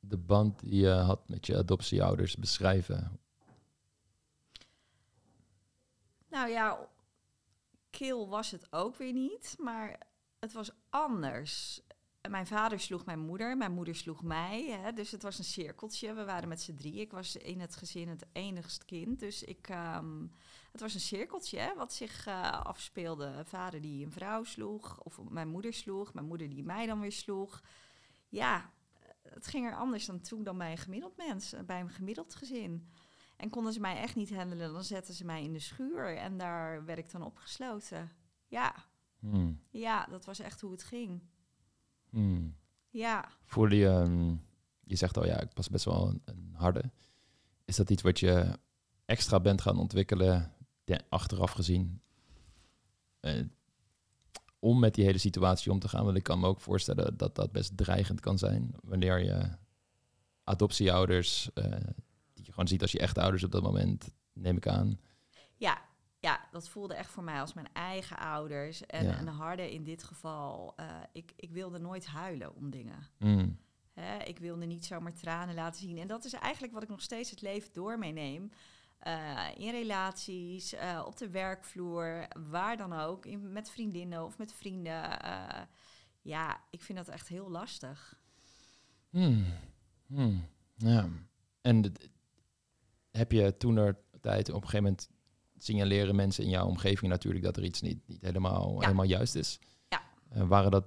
de 0.00 0.18
band 0.18 0.60
die 0.60 0.80
je 0.80 0.90
had 0.90 1.28
met 1.28 1.46
je 1.46 1.56
adoptieouders 1.56 2.36
beschrijven? 2.36 3.18
Nou 6.28 6.48
ja, 6.48 6.88
kil 7.90 8.28
was 8.28 8.50
het 8.50 8.72
ook 8.72 8.96
weer 8.96 9.12
niet, 9.12 9.54
maar 9.58 9.98
het 10.38 10.52
was 10.52 10.70
anders. 10.88 11.82
Mijn 12.28 12.46
vader 12.46 12.80
sloeg 12.80 13.04
mijn 13.04 13.18
moeder, 13.18 13.56
mijn 13.56 13.72
moeder 13.72 13.94
sloeg 13.94 14.22
mij. 14.22 14.78
Hè, 14.82 14.92
dus 14.92 15.10
het 15.10 15.22
was 15.22 15.38
een 15.38 15.44
cirkeltje. 15.44 16.14
We 16.14 16.24
waren 16.24 16.48
met 16.48 16.60
z'n 16.60 16.74
drie. 16.74 16.94
Ik 16.94 17.12
was 17.12 17.36
in 17.36 17.60
het 17.60 17.76
gezin 17.76 18.08
het 18.08 18.26
enigst 18.32 18.84
kind. 18.84 19.20
Dus 19.20 19.42
ik, 19.42 19.68
ehm, 19.68 20.26
het 20.72 20.80
was 20.80 20.94
een 20.94 21.00
cirkeltje 21.00 21.58
hè, 21.58 21.74
wat 21.74 21.92
zich 21.92 22.26
eh, 22.26 22.60
afspeelde. 22.60 23.42
Vader 23.44 23.80
die 23.80 24.04
een 24.04 24.12
vrouw 24.12 24.44
sloeg, 24.44 25.00
of 25.00 25.20
mijn 25.28 25.48
moeder 25.48 25.72
sloeg. 25.72 26.14
Mijn 26.14 26.26
moeder 26.26 26.48
die 26.48 26.64
mij 26.64 26.86
dan 26.86 27.00
weer 27.00 27.12
sloeg. 27.12 27.62
Ja, 28.28 28.72
het 29.22 29.46
ging 29.46 29.66
er 29.66 29.76
anders 29.76 30.06
dan 30.06 30.20
toen 30.20 30.44
dan 30.44 30.58
bij 30.58 30.70
een 30.70 30.78
gemiddeld 30.78 31.16
mens, 31.16 31.52
eh, 31.52 31.62
bij 31.62 31.80
een 31.80 31.90
gemiddeld 31.90 32.34
gezin. 32.34 32.88
En 33.36 33.50
konden 33.50 33.72
ze 33.72 33.80
mij 33.80 33.96
echt 33.96 34.16
niet 34.16 34.34
handelen, 34.34 34.72
dan 34.72 34.84
zetten 34.84 35.14
ze 35.14 35.24
mij 35.24 35.42
in 35.42 35.52
de 35.52 35.58
schuur 35.58 36.16
en 36.16 36.38
daar 36.38 36.84
werd 36.84 36.98
ik 36.98 37.10
dan 37.10 37.22
opgesloten. 37.22 38.10
Ja, 38.46 38.74
Hmm, 39.30 39.60
ja, 39.70 40.06
dat 40.06 40.24
was 40.24 40.38
echt 40.38 40.60
hoe 40.60 40.70
het 40.70 40.82
ging. 40.82 41.22
Hmm. 42.14 42.54
Ja, 42.90 43.28
Voelde 43.44 43.76
je, 43.76 44.36
je 44.84 44.96
zegt 44.96 45.16
al 45.16 45.26
ja, 45.26 45.40
ik 45.40 45.50
was 45.54 45.68
best 45.68 45.84
wel 45.84 46.08
een, 46.08 46.22
een 46.24 46.52
harde. 46.56 46.90
Is 47.64 47.76
dat 47.76 47.90
iets 47.90 48.02
wat 48.02 48.20
je 48.20 48.58
extra 49.04 49.40
bent 49.40 49.60
gaan 49.60 49.78
ontwikkelen, 49.78 50.52
de- 50.84 51.00
achteraf 51.08 51.50
gezien, 51.50 52.00
eh, 53.20 53.42
om 54.58 54.78
met 54.78 54.94
die 54.94 55.04
hele 55.04 55.18
situatie 55.18 55.72
om 55.72 55.78
te 55.78 55.88
gaan? 55.88 56.04
Want 56.04 56.16
ik 56.16 56.22
kan 56.22 56.40
me 56.40 56.46
ook 56.46 56.60
voorstellen 56.60 57.16
dat 57.16 57.34
dat 57.34 57.52
best 57.52 57.76
dreigend 57.76 58.20
kan 58.20 58.38
zijn 58.38 58.74
wanneer 58.82 59.24
je 59.24 59.48
adoptieouders, 60.44 61.52
eh, 61.54 61.70
die 62.32 62.44
je 62.44 62.50
gewoon 62.50 62.68
ziet 62.68 62.82
als 62.82 62.92
je 62.92 62.98
echte 62.98 63.20
ouders 63.20 63.44
op 63.44 63.52
dat 63.52 63.62
moment, 63.62 64.14
neem 64.32 64.56
ik 64.56 64.66
aan. 64.68 65.00
Dat 66.54 66.68
voelde 66.68 66.94
echt 66.94 67.10
voor 67.10 67.22
mij 67.24 67.40
als 67.40 67.52
mijn 67.54 67.68
eigen 67.72 68.18
ouders. 68.18 68.86
En 68.86 69.04
Ja. 69.06 69.18
een 69.18 69.26
harde 69.28 69.72
in 69.72 69.84
dit 69.84 70.02
geval, 70.02 70.72
eh, 70.76 70.96
ik, 71.12 71.32
ik 71.36 71.50
wilde 71.52 71.78
nooit 71.78 72.06
huilen 72.06 72.54
om 72.54 72.70
dingen. 72.70 73.08
Hmm, 73.18 73.58
Hè, 73.92 74.18
ik 74.18 74.38
wilde 74.38 74.66
niet 74.66 74.84
zomaar 74.84 75.12
tranen 75.14 75.54
laten 75.54 75.80
zien. 75.80 75.98
En 75.98 76.06
dat 76.06 76.24
is 76.24 76.32
eigenlijk 76.32 76.72
wat 76.72 76.82
ik 76.82 76.88
nog 76.88 77.00
steeds 77.02 77.30
het 77.30 77.40
leven 77.42 77.72
door 77.72 77.98
meeneem. 77.98 78.50
Eh, 78.98 79.48
in 79.56 79.70
relaties, 79.70 80.72
eh, 80.72 81.02
op 81.06 81.16
de 81.16 81.30
werkvloer, 81.30 82.28
waar 82.50 82.76
dan 82.76 82.92
ook. 82.92 83.26
In, 83.26 83.52
met 83.52 83.70
vriendinnen 83.70 84.24
of 84.24 84.38
met 84.38 84.52
vrienden. 84.52 85.18
ja, 86.22 86.60
ik 86.70 86.82
vind 86.82 86.98
dat 86.98 87.08
echt 87.08 87.28
heel 87.28 87.50
lastig. 87.50 88.20
Hmm. 89.10 89.44
Hmm. 90.06 90.48
Ja. 90.76 91.08
En 91.60 91.92
heb 93.10 93.32
je 93.32 93.56
toen 93.56 93.76
er 93.76 93.98
tijd 94.20 94.48
op 94.48 94.54
een 94.62 94.68
gegeven 94.68 94.82
moment 94.84 95.10
signaleren 95.58 96.14
mensen 96.16 96.44
in 96.44 96.50
jouw 96.50 96.66
omgeving 96.66 97.10
natuurlijk 97.10 97.44
dat 97.44 97.56
er 97.56 97.64
iets 97.64 97.80
niet, 97.80 97.98
niet 98.06 98.20
helemaal, 98.20 98.74
Ja. 98.74 98.80
helemaal 98.80 99.04
juist 99.04 99.34
is? 99.34 99.58
Ja. 99.88 100.02
Eh, 100.30 100.46
waren 100.48 100.70
dat 100.70 100.84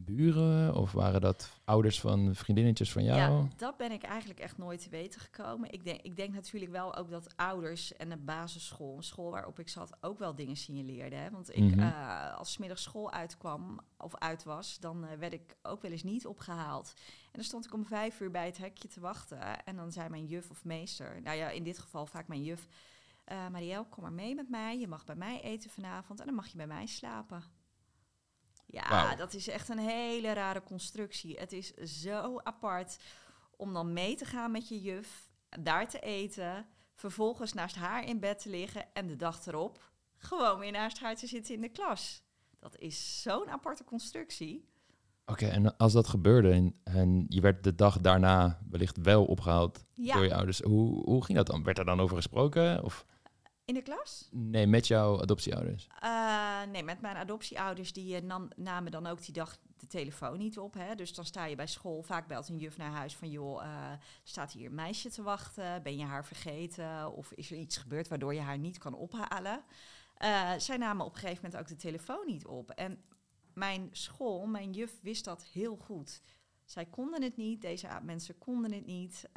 buren 0.00 0.74
of 0.74 0.92
waren 0.92 1.20
dat 1.20 1.60
ouders 1.64 2.00
van 2.00 2.34
vriendinnetjes 2.34 2.92
van 2.92 3.04
jou? 3.04 3.18
Ja, 3.18 3.48
dat 3.56 3.76
ben 3.76 3.92
ik 3.92 4.02
eigenlijk 4.02 4.40
echt 4.40 4.58
nooit 4.58 4.82
te 4.82 4.88
weten 4.90 5.20
gekomen. 5.20 5.72
Ik 5.72 5.84
denk, 5.84 6.00
ik 6.00 6.16
denk 6.16 6.34
natuurlijk 6.34 6.72
wel 6.72 6.96
ook 6.96 7.10
dat 7.10 7.36
ouders 7.36 7.96
en 7.96 8.08
de 8.08 8.16
basisschool, 8.16 8.96
een 8.96 9.02
school 9.02 9.30
waarop 9.30 9.58
ik 9.58 9.68
zat, 9.68 9.96
ook 10.00 10.18
wel 10.18 10.34
dingen 10.34 10.56
signaleerden. 10.56 11.18
Hè? 11.22 11.30
Want 11.30 11.56
ik, 11.56 11.64
Mhm. 11.74 11.78
eh, 11.80 12.34
als 12.36 12.52
's 12.52 12.58
middags 12.58 12.82
school 12.82 13.10
uitkwam 13.12 13.80
of 13.96 14.16
uit 14.16 14.44
was, 14.44 14.78
dan 14.78 15.04
eh, 15.06 15.18
werd 15.18 15.32
ik 15.32 15.56
ook 15.62 15.82
wel 15.82 15.90
eens 15.90 16.02
niet 16.02 16.26
opgehaald. 16.26 16.92
En 17.24 17.30
dan 17.32 17.44
stond 17.44 17.64
ik 17.64 17.74
om 17.74 17.84
vijf 17.86 18.20
uur 18.20 18.30
bij 18.30 18.46
het 18.46 18.58
hekje 18.58 18.88
te 18.88 19.00
wachten. 19.00 19.64
En 19.64 19.76
dan 19.76 19.92
zei 19.92 20.08
mijn 20.08 20.26
juf 20.26 20.50
of 20.50 20.64
meester, 20.64 21.20
nou 21.22 21.36
ja, 21.36 21.48
in 21.50 21.62
dit 21.64 21.78
geval 21.78 22.06
vaak 22.06 22.28
mijn 22.28 22.42
juf, 22.42 22.66
eh 23.28 23.48
Marielle, 23.48 23.88
kom 23.88 24.02
maar 24.02 24.12
mee 24.12 24.34
met 24.34 24.48
mij. 24.48 24.78
Je 24.78 24.88
mag 24.88 25.04
bij 25.04 25.14
mij 25.14 25.40
eten 25.42 25.70
vanavond 25.70 26.20
en 26.20 26.26
dan 26.26 26.34
mag 26.34 26.46
je 26.46 26.56
bij 26.56 26.66
mij 26.66 26.86
slapen. 26.86 27.42
Ja, 28.66 29.14
dat 29.14 29.34
is 29.34 29.48
echt 29.48 29.68
een 29.68 29.78
hele 29.78 30.32
rare 30.32 30.62
constructie. 30.62 31.38
Het 31.38 31.52
is 31.52 31.74
zo 31.74 32.38
apart 32.42 32.98
om 33.56 33.72
dan 33.72 33.92
mee 33.92 34.16
te 34.16 34.24
gaan 34.24 34.50
met 34.50 34.68
je 34.68 34.80
juf, 34.80 35.30
daar 35.60 35.88
te 35.88 36.00
eten, 36.00 36.66
vervolgens 36.94 37.52
naast 37.52 37.76
haar 37.76 38.04
in 38.04 38.20
bed 38.20 38.38
te 38.38 38.50
liggen 38.50 38.94
en 38.94 39.06
de 39.06 39.16
dag 39.16 39.46
erop 39.46 39.90
gewoon 40.18 40.58
weer 40.58 40.72
naast 40.72 41.00
haar 41.00 41.16
te 41.16 41.26
zitten 41.26 41.54
in 41.54 41.60
de 41.60 41.68
klas. 41.68 42.22
Dat 42.58 42.78
is 42.78 43.22
zo'n 43.22 43.50
aparte 43.50 43.84
constructie. 43.84 44.68
Oké, 45.26 45.46
en 45.46 45.76
als 45.76 45.92
dat 45.92 46.08
gebeurde 46.08 46.50
en, 46.50 46.74
en 46.84 47.24
je 47.28 47.40
werd 47.40 47.64
de 47.64 47.74
dag 47.74 48.00
daarna 48.00 48.60
wellicht 48.70 48.96
wel 48.96 49.24
opgehaald 49.24 49.84
Ja, 49.92 50.14
door 50.14 50.24
je 50.24 50.34
ouders, 50.34 50.60
hoe, 50.60 51.04
hoe 51.04 51.24
ging 51.24 51.38
dat 51.38 51.46
dan? 51.46 51.62
Werd 51.62 51.78
er 51.78 51.84
dan 51.84 52.00
over 52.00 52.16
gesproken? 52.16 52.84
Of 52.84 53.06
in 53.68 53.74
de 53.74 53.82
klas? 53.82 54.28
nee, 54.30 54.66
met 54.66 54.86
jouw 54.86 55.20
adoptieouders? 55.20 55.86
Eh, 56.00 56.62
nee, 56.62 56.82
met 56.82 57.00
mijn 57.00 57.16
adoptieouders, 57.16 57.92
die 57.92 58.16
eh, 58.16 58.22
nam, 58.22 58.48
namen 58.56 58.92
dan 58.92 59.06
ook 59.06 59.24
die 59.24 59.34
dag 59.34 59.58
de 59.76 59.86
telefoon 59.86 60.38
niet 60.38 60.58
op. 60.58 60.74
Hè? 60.74 60.94
Dus 60.94 61.14
dan 61.14 61.24
sta 61.24 61.44
je 61.44 61.56
bij 61.56 61.66
school, 61.66 62.02
vaak 62.02 62.26
belt 62.26 62.48
een 62.48 62.58
juf 62.58 62.76
naar 62.76 62.90
huis 62.90 63.16
van... 63.16 63.30
joh, 63.30 63.64
eh, 63.64 63.92
staat 64.22 64.52
hier 64.52 64.66
een 64.66 64.74
meisje 64.74 65.10
te 65.10 65.22
wachten? 65.22 65.82
Ben 65.82 65.96
je 65.96 66.04
haar 66.04 66.24
vergeten? 66.24 67.12
Of 67.12 67.32
is 67.32 67.50
er 67.50 67.56
iets 67.56 67.76
gebeurd 67.76 68.08
waardoor 68.08 68.34
je 68.34 68.40
haar 68.40 68.58
niet 68.58 68.78
kan 68.78 68.94
ophalen? 68.94 69.62
Zij 70.58 70.76
namen 70.76 71.06
op 71.06 71.14
een 71.14 71.20
gegeven 71.20 71.42
moment 71.44 71.60
ook 71.60 71.68
de 71.68 71.82
telefoon 71.82 72.26
niet 72.26 72.46
op. 72.46 72.70
En 72.70 73.02
mijn 73.54 73.88
school, 73.92 74.46
mijn 74.46 74.70
juf, 74.70 75.00
wist 75.02 75.24
dat 75.24 75.44
heel 75.44 75.76
goed. 75.76 76.22
Zij 76.64 76.86
konden 76.86 77.22
het 77.22 77.36
niet, 77.36 77.60
deze 77.60 77.88
mensen 78.02 78.38
konden 78.38 78.72
het 78.72 78.86
niet. 78.86 79.28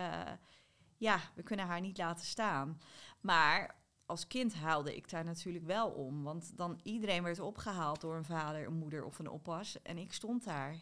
Ja, 0.98 1.20
we 1.36 1.44
kunnen 1.44 1.66
haar 1.66 1.82
niet 1.82 1.98
laten 1.98 2.26
staan. 2.26 2.82
Maar 3.22 3.81
als 4.12 4.27
kind 4.27 4.53
huilde 4.53 4.96
ik 4.96 5.10
daar 5.10 5.24
natuurlijk 5.24 5.65
wel 5.65 5.89
om. 5.89 6.24
Want 6.24 6.58
dan 6.58 6.80
iedereen 6.84 7.24
werd 7.24 7.39
opgehaald 7.39 8.01
door 8.01 8.15
een 8.15 8.25
vader, 8.25 8.65
een 8.65 8.74
moeder 8.77 9.03
of 9.03 9.20
een 9.20 9.30
oppas. 9.30 9.82
En 9.82 9.98
ik 9.98 10.13
stond 10.13 10.44
daar. 10.44 10.75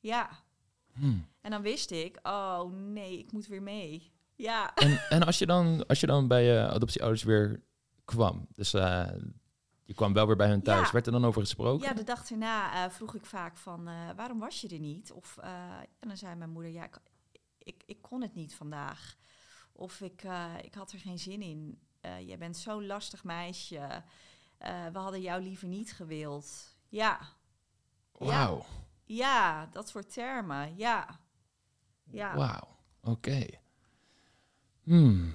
Ja. 0.00 0.30
Hm. 0.92 1.18
En 1.40 1.50
dan 1.50 1.62
wist 1.62 1.90
ik, 1.90 2.18
oh 2.22 2.72
nee, 2.72 3.18
ik 3.18 3.32
moet 3.32 3.46
weer 3.46 3.62
mee. 3.62 4.12
Ja. 4.34 4.74
En, 4.74 5.00
en 5.08 5.22
als, 5.22 5.38
je 5.38 5.46
dan, 5.46 5.86
als 5.86 6.00
je 6.00 6.06
dan 6.06 6.28
bij 6.28 6.44
je 6.44 6.68
adoptieouders 6.68 7.22
weer 7.22 7.62
kwam, 8.04 8.46
dus 8.54 8.74
eh, 8.74 9.08
je 9.82 9.94
kwam 9.94 10.12
wel 10.12 10.26
weer 10.26 10.36
bij 10.36 10.48
hun 10.48 10.62
thuis, 10.62 10.86
Ja. 10.86 10.92
werd 10.92 11.06
er 11.06 11.12
dan 11.12 11.24
over 11.24 11.40
gesproken? 11.40 11.86
Ja, 11.88 11.94
de 11.94 12.04
dag 12.04 12.30
erna 12.30 12.84
eh, 12.84 12.90
vroeg 12.90 13.14
ik 13.14 13.26
vaak 13.26 13.56
van, 13.56 13.88
eh, 13.88 13.94
waarom 14.16 14.38
was 14.38 14.60
je 14.60 14.68
er 14.68 14.78
niet? 14.78 15.12
Of, 15.12 15.38
eh, 15.38 15.50
en 15.78 16.08
dan 16.08 16.16
zei 16.16 16.34
mijn 16.34 16.50
moeder, 16.50 16.72
ja, 16.72 16.84
ik, 16.84 16.98
ik, 17.58 17.82
ik 17.86 18.02
kon 18.02 18.22
het 18.22 18.34
niet 18.34 18.54
vandaag. 18.54 19.16
Of 19.72 20.00
ik, 20.00 20.22
eh, 20.22 20.52
ik 20.62 20.74
had 20.74 20.92
er 20.92 20.98
geen 20.98 21.18
zin 21.18 21.42
in. 21.42 21.78
Eh 22.02 22.26
jij 22.26 22.38
bent 22.38 22.56
zo'n 22.56 22.86
lastig 22.86 23.24
meisje. 23.24 24.02
Eh, 24.58 24.86
we 24.92 24.98
hadden 24.98 25.20
jou 25.20 25.42
liever 25.42 25.68
niet 25.68 25.92
gewild. 25.92 26.76
Ja, 26.88 27.18
Wauw, 28.18 28.64
ja, 29.04 29.66
dat 29.66 29.88
soort 29.88 30.12
termen. 30.12 30.76
Ja. 30.76 31.20
Ja. 32.10 32.36
wauw, 32.36 32.68
oké. 33.00 33.46
Hmm. 34.82 35.34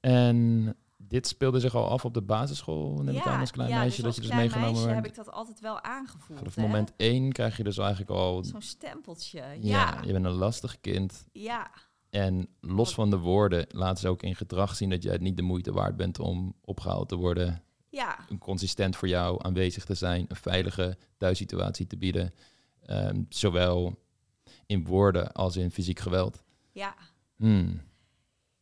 En 0.00 0.76
dit 0.96 1.26
speelde 1.26 1.60
zich 1.60 1.74
al 1.74 1.88
af 1.88 2.04
op 2.04 2.14
de 2.14 2.22
basisschool, 2.22 3.02
neem 3.02 3.16
ik 3.16 3.26
aan, 3.26 3.40
als 3.40 3.50
klein 3.50 3.68
ja, 3.68 3.78
meisje, 3.78 3.96
dat 3.96 4.06
als 4.06 4.14
je 4.14 4.20
dus 4.20 4.30
klein 4.30 4.42
meegenomen 4.42 4.72
meisje 4.72 4.88
werd. 4.88 5.02
heb 5.02 5.10
ik 5.10 5.24
dat 5.24 5.30
altijd 5.34 5.60
wel 5.60 5.82
aangevoeld. 5.82 6.38
Vanaf 6.38 6.54
hè? 6.54 6.62
moment 6.62 6.92
één 6.96 7.32
krijg 7.32 7.56
je 7.56 7.62
dus 7.62 7.78
eigenlijk 7.78 8.10
al, 8.10 8.44
Zo'n 8.44 8.62
stempeltje. 8.62 9.40
ja, 9.40 9.56
Ja, 9.60 10.00
je 10.04 10.12
bent 10.12 10.24
een 10.24 10.32
lastig 10.32 10.80
kind. 10.80 11.24
ja, 11.32 11.70
En 12.12 12.48
los 12.60 12.94
van 12.94 13.10
de 13.10 13.18
woorden 13.18 13.66
laten 13.68 13.98
ze 14.00 14.08
ook 14.08 14.22
in 14.22 14.36
gedrag 14.36 14.76
zien 14.76 14.90
dat 14.90 15.02
jij 15.02 15.12
het 15.12 15.20
niet 15.20 15.36
de 15.36 15.42
moeite 15.42 15.72
waard 15.72 15.96
bent 15.96 16.18
om 16.18 16.54
opgehaald 16.60 17.08
te 17.08 17.16
worden. 17.16 17.62
ja, 17.88 18.18
Een 18.28 18.38
consistent 18.38 18.96
voor 18.96 19.08
jou 19.08 19.44
aanwezig 19.44 19.84
te 19.84 19.94
zijn, 19.94 20.24
een 20.28 20.36
veilige 20.36 20.98
thuissituatie 21.16 21.86
te 21.86 21.96
bieden. 21.96 22.34
Ehm, 22.86 23.22
zowel 23.28 23.98
in 24.66 24.84
woorden 24.84 25.32
als 25.32 25.56
in 25.56 25.70
fysiek 25.70 25.98
geweld. 25.98 26.42
ja. 26.72 26.94
Hmm. 27.36 27.80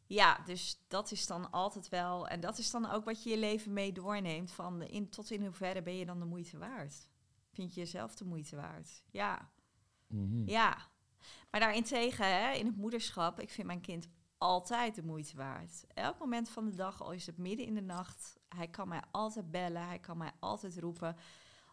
Ja, 0.06 0.40
dus 0.44 0.80
dat 0.88 1.10
is 1.12 1.26
dan 1.26 1.50
altijd 1.50 1.88
wel... 1.88 2.28
En 2.28 2.40
dat 2.40 2.58
is 2.58 2.70
dan 2.70 2.90
ook 2.90 3.04
wat 3.04 3.22
je 3.22 3.30
je 3.30 3.38
leven 3.38 3.72
mee 3.72 3.92
doorneemt. 3.92 4.52
Van 4.52 4.82
in, 4.82 5.08
tot 5.08 5.30
in 5.30 5.42
hoeverre 5.44 5.82
ben 5.82 5.96
je 5.96 6.04
dan 6.06 6.18
de 6.18 6.24
moeite 6.24 6.58
waard? 6.58 7.08
Vind 7.52 7.74
je 7.74 7.80
jezelf 7.80 8.14
de 8.14 8.24
moeite 8.24 8.56
waard? 8.56 9.02
Ja, 9.10 9.50
Mhm. 10.06 10.48
ja. 10.48 10.76
Maar 11.50 11.60
daarentegen, 11.60 12.26
hè, 12.26 12.52
in 12.52 12.66
het 12.66 12.76
moederschap... 12.76 13.40
Ik 13.40 13.50
vind 13.50 13.66
mijn 13.66 13.80
kind 13.80 14.08
altijd 14.38 14.94
de 14.94 15.02
moeite 15.02 15.36
waard. 15.36 15.84
Elk 15.94 16.18
moment 16.18 16.48
van 16.48 16.64
de 16.64 16.74
dag, 16.74 17.02
al 17.02 17.12
is 17.12 17.26
het 17.26 17.38
midden 17.38 17.66
in 17.66 17.74
de 17.74 17.82
nacht... 17.82 18.38
Hij 18.48 18.68
kan 18.68 18.88
mij 18.88 19.02
altijd 19.10 19.50
bellen, 19.50 19.86
hij 19.86 19.98
kan 19.98 20.16
mij 20.16 20.32
altijd 20.40 20.78
roepen... 20.78 21.16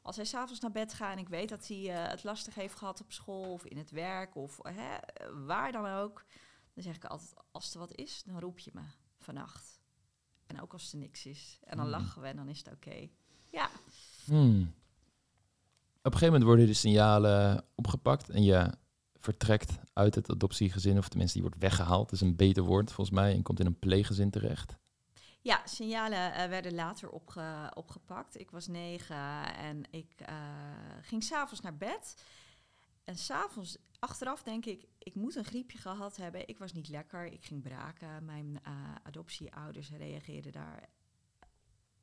Als 0.01 0.15
hij 0.15 0.25
s'avonds 0.25 0.59
naar 0.61 0.71
bed 0.71 0.93
gaat 0.93 1.11
en 1.11 1.17
ik 1.17 1.29
weet 1.29 1.49
dat 1.49 1.67
hij 1.67 1.77
eh, 2.03 2.09
het 2.09 2.23
lastig 2.23 2.55
heeft 2.55 2.75
gehad 2.75 3.01
op 3.01 3.11
school 3.11 3.51
of 3.51 3.65
in 3.65 3.77
het 3.77 3.89
werk 3.91 4.35
of 4.35 4.59
hè, 4.61 4.97
waar 5.45 5.71
dan 5.71 5.85
ook, 5.87 6.25
dan 6.73 6.83
zeg 6.83 6.95
ik 6.95 7.05
altijd: 7.05 7.33
als 7.51 7.73
er 7.73 7.79
wat 7.79 7.95
is, 7.95 8.23
dan 8.25 8.39
roep 8.39 8.59
je 8.59 8.71
me 8.73 8.81
vannacht. 9.17 9.79
En 10.45 10.61
ook 10.61 10.73
als 10.73 10.91
er 10.91 10.97
niks 10.97 11.25
is. 11.25 11.59
En 11.63 11.77
dan 11.77 11.85
Mm. 11.85 11.91
lachen 11.91 12.21
we 12.21 12.27
en 12.27 12.35
dan 12.35 12.47
is 12.47 12.57
het 12.57 12.73
oké. 12.73 13.09
Ja, 13.51 13.69
Hmm. 14.25 14.61
Op 14.61 16.13
een 16.13 16.19
gegeven 16.19 16.25
moment 16.27 16.43
worden 16.43 16.65
de 16.65 16.73
signalen 16.73 17.65
opgepakt 17.75 18.29
en 18.29 18.43
je 18.43 18.71
vertrekt 19.31 19.79
uit 19.93 20.15
het 20.15 20.29
adoptiegezin, 20.31 20.97
of 20.97 21.07
tenminste, 21.07 21.39
die 21.39 21.47
wordt 21.47 21.61
weggehaald, 21.61 22.11
is 22.11 22.21
een 22.21 22.35
beter 22.35 22.63
woord 22.63 22.91
volgens 22.91 23.15
mij, 23.19 23.33
en 23.33 23.41
komt 23.43 23.59
in 23.59 23.65
een 23.65 23.79
pleeggezin 23.79 24.29
terecht. 24.29 24.77
ja 25.41 25.61
signalen 25.65 26.33
eh, 26.33 26.49
werden 26.49 26.73
later 26.73 27.09
opge- 27.09 27.71
opgepakt. 27.73 28.39
Ik 28.39 28.51
was 28.51 28.67
negen 28.67 29.55
en 29.55 29.83
ik 29.91 30.13
eh, 30.17 30.35
ging 31.01 31.23
s'avonds 31.23 31.61
naar 31.61 31.77
bed. 31.77 32.23
En 33.03 33.17
s'avonds, 33.17 33.77
achteraf 33.99 34.43
denk 34.43 34.65
ik, 34.65 34.85
ik 34.97 35.15
moet 35.15 35.35
een 35.35 35.45
griepje 35.45 35.77
gehad 35.77 36.15
hebben. 36.17 36.47
Ik 36.47 36.57
was 36.57 36.73
niet 36.73 36.89
lekker, 36.89 37.25
ik 37.25 37.45
ging 37.45 37.61
braken. 37.61 38.25
Mijn 38.25 38.59
eh, 38.63 38.73
adoptieouders 39.03 39.89
reageerden 39.89 40.51
daar 40.51 40.89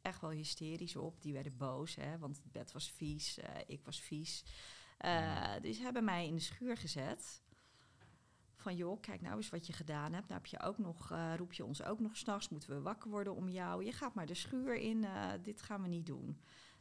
echt 0.03 0.21
wel 0.21 0.31
hysterisch 0.31 0.97
op. 0.97 1.23
Die 1.23 1.33
werden 1.33 1.57
boos, 1.57 1.95
hè, 1.95 2.19
want 2.19 2.37
het 2.37 2.53
bed 2.53 2.73
was 2.73 2.91
vies, 2.91 3.39
ik 3.67 3.81
was 3.85 4.01
vies. 4.01 4.45
Eh, 4.97 5.53
dus 5.61 5.79
hebben 5.79 6.05
mij 6.05 6.27
in 6.27 6.35
de 6.35 6.41
schuur 6.41 6.77
gezet. 6.77 7.43
Van 8.57 8.77
joh, 8.77 9.01
kijk 9.01 9.21
nou 9.21 9.37
eens 9.37 9.51
wat 9.51 9.67
je 9.67 9.73
gedaan 9.73 10.13
hebt. 10.13 10.29
Nou 10.29 10.41
heb 10.41 10.47
je 10.47 10.61
ook 10.61 10.79
nog, 10.79 11.11
eh, 11.11 11.33
roep 11.37 11.53
je 11.53 11.65
ons 11.65 11.83
ook 11.83 12.01
nog 12.01 12.17
s'nachts, 12.17 12.49
moeten 12.49 12.71
we 12.71 12.81
wakker 12.81 13.11
worden 13.11 13.35
om 13.35 13.49
jou. 13.49 13.85
Je 13.85 13.93
gaat 13.93 14.15
maar 14.15 14.27
de 14.27 14.35
schuur 14.35 14.77
in, 14.77 15.05
eh, 15.05 15.31
dit 15.43 15.63
gaan 15.63 15.83
we 15.83 15.89
niet 15.89 16.07
doen. 16.07 16.41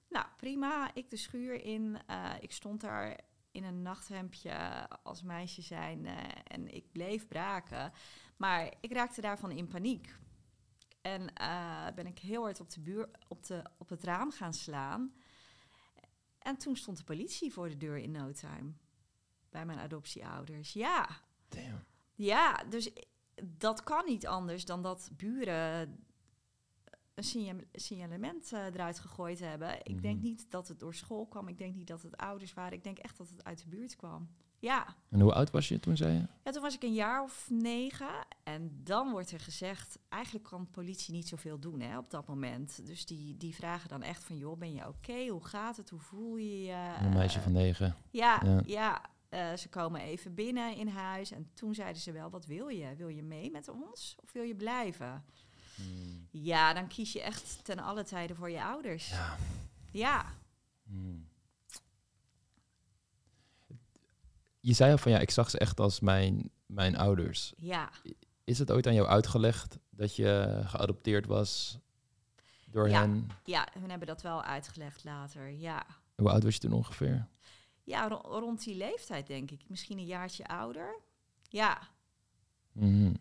Nou, 0.10 0.26
prima, 0.38 0.94
ik 0.94 1.10
de 1.10 1.18
schuur 1.18 1.64
in. 1.64 1.98
Ik 2.40 2.52
stond 2.52 2.82
daar 2.82 3.20
in 3.52 3.64
een 3.64 3.82
nachthemdje 3.82 4.88
als 5.04 5.24
meisje 5.24 5.62
zijn 5.62 6.06
en 6.44 6.74
ik 6.74 6.92
bleef 6.92 7.28
braken. 7.28 7.92
Maar 8.38 8.74
ik 8.82 8.94
raakte 8.94 9.22
daarvan 9.22 9.52
in 9.52 9.68
paniek. 9.68 10.16
En 11.02 11.34
ben 11.96 12.08
ik 12.08 12.20
heel 12.20 12.42
hard 12.42 12.60
op, 12.60 12.70
de 12.70 12.80
buur, 12.80 13.10
op, 13.28 13.46
de, 13.46 13.64
op 13.78 13.90
het 13.90 14.04
raam 14.04 14.32
gaan 14.32 14.54
slaan. 14.54 15.14
En 16.44 16.58
toen 16.58 16.76
stond 16.76 16.98
de 16.98 17.04
politie 17.04 17.54
voor 17.54 17.70
de 17.70 17.78
deur 17.78 17.98
in 17.98 18.12
no 18.12 18.32
time. 18.32 18.72
Bij 19.50 19.66
mijn 19.66 19.80
adoptieouders. 19.80 20.74
Ja, 20.74 21.10
Damn. 21.48 21.84
ja, 22.14 22.64
dus 22.70 22.90
dat 23.44 23.84
kan 23.84 24.06
niet 24.06 24.28
anders 24.28 24.66
dan 24.66 24.82
dat 24.82 25.10
buren 25.14 26.04
een 27.14 27.24
signa- 27.24 27.64
signalement 27.74 28.54
eh, 28.54 28.66
eruit 28.66 29.00
gegooid 29.00 29.40
hebben. 29.40 29.78
Ik 29.86 30.02
denk 30.02 30.16
Mhm. 30.18 30.24
niet 30.26 30.52
dat 30.52 30.68
het 30.68 30.80
door 30.80 30.96
school 30.96 31.26
kwam. 31.28 31.48
Ik 31.48 31.58
denk 31.58 31.76
niet 31.76 31.88
dat 31.88 32.02
het 32.02 32.18
ouders 32.18 32.54
waren. 32.54 32.78
Ik 32.78 32.84
denk 32.84 32.98
echt 32.98 33.18
dat 33.18 33.30
het 33.30 33.44
uit 33.44 33.60
de 33.64 33.68
buurt 33.70 33.96
kwam. 33.96 34.30
Ja. 34.64 34.86
En 35.10 35.20
hoe 35.20 35.34
oud 35.34 35.52
was 35.52 35.68
je 35.68 35.80
toen, 35.80 35.98
zei 35.98 36.14
je? 36.14 36.26
ja, 36.44 36.52
toen 36.52 36.62
was 36.62 36.76
ik 36.76 36.84
een 36.84 36.94
jaar 36.94 37.24
of 37.24 37.48
negen. 37.50 38.10
En 38.44 38.80
dan 38.84 39.12
wordt 39.12 39.32
er 39.32 39.40
gezegd, 39.40 40.00
eigenlijk 40.10 40.46
kan 40.46 40.62
de 40.62 40.68
politie 40.72 41.14
niet 41.14 41.28
zoveel 41.28 41.60
doen 41.60 41.80
hè, 41.80 41.98
op 41.98 42.10
dat 42.10 42.28
moment. 42.28 42.86
Dus 42.86 43.06
die, 43.06 43.38
die 43.38 43.56
vragen 43.56 43.90
dan 43.90 44.02
echt 44.02 44.24
van, 44.24 44.38
joh, 44.38 44.58
ben 44.58 44.74
je 44.74 44.88
oké? 44.88 45.28
Hoe 45.28 45.46
gaat 45.46 45.78
het? 45.78 45.90
Hoe 45.90 46.00
voel 46.00 46.36
je 46.36 46.62
je? 46.64 46.94
Een 47.02 47.14
meisje 47.14 47.38
Eh, 47.38 47.44
van 47.44 47.52
negen. 47.52 47.96
ja, 48.12 48.42
Ja. 48.46 48.62
ja. 48.66 49.02
eh, 49.30 49.54
ze 49.54 49.70
komen 49.70 50.02
even 50.02 50.34
binnen 50.34 50.76
in 50.76 50.88
huis 50.88 51.32
en 51.32 51.50
toen 51.54 51.74
zeiden 51.76 52.02
ze 52.02 52.12
wel, 52.12 52.30
wat 52.30 52.46
wil 52.46 52.68
je? 52.68 52.96
Wil 52.96 53.08
je 53.08 53.24
mee 53.24 53.52
met 53.52 53.68
ons 53.70 54.16
of 54.24 54.32
wil 54.32 54.44
je 54.44 54.56
blijven? 54.56 55.24
Ja, 56.32 56.74
dan 56.74 56.88
kies 56.88 57.14
je 57.14 57.22
echt 57.22 57.60
ten 57.64 57.80
alle 57.80 58.04
tijden 58.04 58.36
voor 58.36 58.50
je 58.50 58.64
ouders. 58.64 59.10
Ja. 59.10 59.36
Ja, 59.92 60.26
Hmm. 60.88 61.28
Je 64.66 64.74
zei 64.74 64.92
al 64.92 64.98
van 64.98 65.12
ja, 65.12 65.20
ik 65.20 65.32
zag 65.32 65.50
ze 65.50 65.58
echt 65.60 65.80
als 65.80 66.00
mijn, 66.00 66.50
mijn 66.66 66.98
ouders. 66.98 67.54
Ja, 67.58 67.90
Is 68.44 68.60
het 68.60 68.72
ooit 68.72 68.88
aan 68.88 68.94
jou 68.94 69.08
uitgelegd 69.08 69.78
dat 69.90 70.16
je 70.16 70.62
geadopteerd 70.66 71.26
was 71.26 71.78
door 72.66 72.90
Ja. 72.90 73.00
hen? 73.02 73.30
ja, 73.44 73.68
hun 73.80 73.90
hebben 73.90 74.08
dat 74.08 74.22
wel 74.22 74.44
uitgelegd 74.44 75.04
later. 75.04 75.50
Ja, 75.52 75.86
Hoe 76.16 76.30
oud 76.30 76.44
was 76.44 76.54
je 76.54 76.60
toen 76.60 76.74
ongeveer? 76.74 77.28
ja 77.84 78.08
ro- 78.08 78.40
rond 78.40 78.64
die 78.64 78.76
leeftijd 78.76 79.28
denk 79.28 79.52
ik. 79.52 79.70
Misschien 79.70 79.98
een 79.98 80.06
jaartje 80.06 80.46
ouder. 80.48 81.00
Ja, 81.50 81.82
Mhm. 82.72 83.14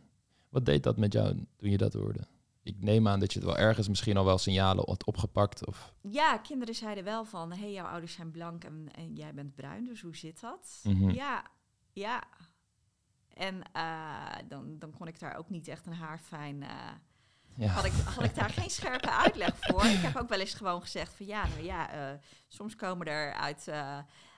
Wat 0.48 0.64
deed 0.64 0.82
dat 0.82 0.96
met 0.96 1.12
jou 1.12 1.46
toen 1.56 1.70
je 1.70 1.76
dat 1.76 1.92
hoorde? 1.92 2.20
Ik 2.64 2.76
neem 2.80 3.08
aan 3.08 3.20
dat 3.20 3.32
je 3.32 3.38
het 3.38 3.48
wel 3.48 3.58
ergens 3.58 3.88
misschien 3.88 4.16
al 4.16 4.24
wel 4.24 4.38
signalen 4.38 4.84
had 4.88 5.04
opgepakt. 5.04 5.66
Of, 5.66 5.92
ja 6.00 6.38
kinderen 6.38 6.74
zeiden 6.74 7.04
wel 7.04 7.24
van... 7.24 7.52
hé, 7.52 7.60
hey, 7.60 7.72
jouw 7.72 7.86
ouders 7.86 8.12
zijn 8.12 8.30
blank 8.30 8.64
en, 8.64 8.88
en 8.94 9.14
jij 9.14 9.34
bent 9.34 9.54
bruin, 9.54 9.84
dus 9.84 10.00
hoe 10.00 10.16
zit 10.16 10.40
dat? 10.40 10.80
Mhm. 10.82 11.10
Ja, 11.10 11.44
ja. 11.92 12.22
En 13.34 13.62
eh, 13.72 14.36
dan, 14.48 14.78
dan 14.78 14.90
kon 14.90 15.06
ik 15.06 15.18
daar 15.18 15.36
ook 15.36 15.50
niet 15.50 15.68
echt 15.68 15.86
een 15.86 15.94
haarfijn... 15.94 16.64
ja. 17.56 17.66
had, 17.66 17.84
ik, 17.84 17.92
had 17.92 18.24
ik 18.24 18.34
daar 18.34 18.50
geen 18.50 18.70
scherpe 18.70 19.10
uitleg 19.10 19.56
voor. 19.60 19.84
Ik 19.84 20.00
heb 20.00 20.16
ook 20.16 20.28
wel 20.28 20.40
eens 20.40 20.54
gewoon 20.54 20.80
gezegd 20.80 21.14
van 21.14 21.26
ja, 21.26 21.46
nou 21.46 21.64
ja, 21.64 21.90
eh, 21.90 22.18
soms 22.48 22.76
komen 22.76 23.06
er 23.06 23.32
uit, 23.32 23.68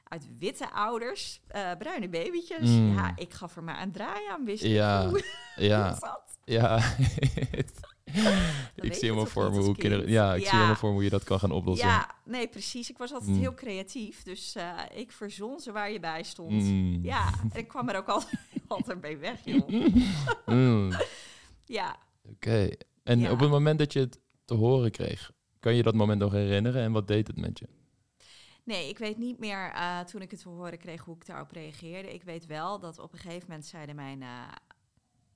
uit 0.05 0.39
witte 0.39 0.71
ouders 0.71 1.41
bruine 1.79 2.09
babytjes. 2.09 2.69
Mm. 2.69 2.95
Ja, 2.95 3.13
ik 3.17 3.33
gaf 3.33 3.57
er 3.57 3.65
maar 3.65 3.83
een 3.83 3.93
draai 3.93 4.29
aan, 4.31 4.45
wist 4.45 4.63
Ja, 4.63 5.09
hoe 5.09 5.25
ja, 5.57 5.99
ja. 6.45 6.81
ik 8.75 8.93
zie 8.95 9.03
helemaal 9.03 9.27
voor 9.27 9.51
me 9.53 9.59
hoe 9.59 9.75
kinderen. 9.77 10.05
kind? 10.05 10.17
Ja, 10.17 10.35
ik 10.35 10.43
zie 10.43 10.51
helemaal 10.55 10.75
voor 10.77 10.89
me 10.89 10.95
hoe 10.95 11.05
je 11.05 11.11
dat 11.11 11.25
kan 11.25 11.39
gaan 11.39 11.51
oplossen. 11.51 11.89
Ja, 11.89 12.11
nee, 12.25 12.49
precies. 12.49 12.91
Ik 12.91 12.99
was 12.99 13.13
altijd 13.13 13.31
Mm. 13.31 13.39
heel 13.41 13.55
creatief, 13.55 14.23
dus 14.23 14.55
eh, 14.55 14.79
ik 14.95 15.13
verzon 15.13 15.61
ze 15.61 15.73
waar 15.73 15.91
je 15.91 16.01
bij 16.01 16.23
stond. 16.23 16.63
Mm. 16.63 16.99
Ja, 17.05 17.33
en 17.53 17.59
ik 17.59 17.69
kwam 17.69 17.89
er 17.89 17.97
ook 17.97 18.09
altijd, 18.09 18.41
altijd 18.69 19.01
mee 19.01 19.17
weg, 19.17 19.41
joh. 19.45 19.69
Mm. 20.47 20.93
Ja, 21.65 21.97
Oké. 22.31 22.69
En 23.03 23.21
Ja. 23.21 23.31
op 23.31 23.41
het 23.41 23.51
moment 23.51 23.79
dat 23.79 23.93
je 23.93 24.01
het 24.01 24.19
te 24.45 24.55
horen 24.55 24.91
kreeg, 24.91 25.33
kan 25.61 25.75
je 25.75 25.83
dat 25.83 25.95
moment 25.95 26.21
nog 26.21 26.33
herinneren 26.33 26.83
en 26.83 26.93
wat 26.93 27.09
deed 27.09 27.27
het 27.27 27.37
met 27.37 27.59
je? 27.59 27.69
Nee, 28.65 28.89
ik 28.89 28.99
weet 28.99 29.19
niet 29.19 29.39
meer 29.39 29.71
eh, 29.75 30.01
toen 30.01 30.23
ik 30.23 30.31
het 30.31 30.41
te 30.43 30.49
horen 30.49 30.79
kreeg 30.79 31.01
hoe 31.03 31.15
ik 31.17 31.27
daarop 31.27 31.51
reageerde. 31.51 32.15
Ik 32.15 32.23
weet 32.23 32.47
wel 32.47 32.79
dat 32.79 32.99
op 32.99 33.13
een 33.13 33.19
gegeven 33.19 33.47
moment 33.49 33.67
zeiden 33.67 33.95
mijn, 33.95 34.23
eh, 34.23 34.29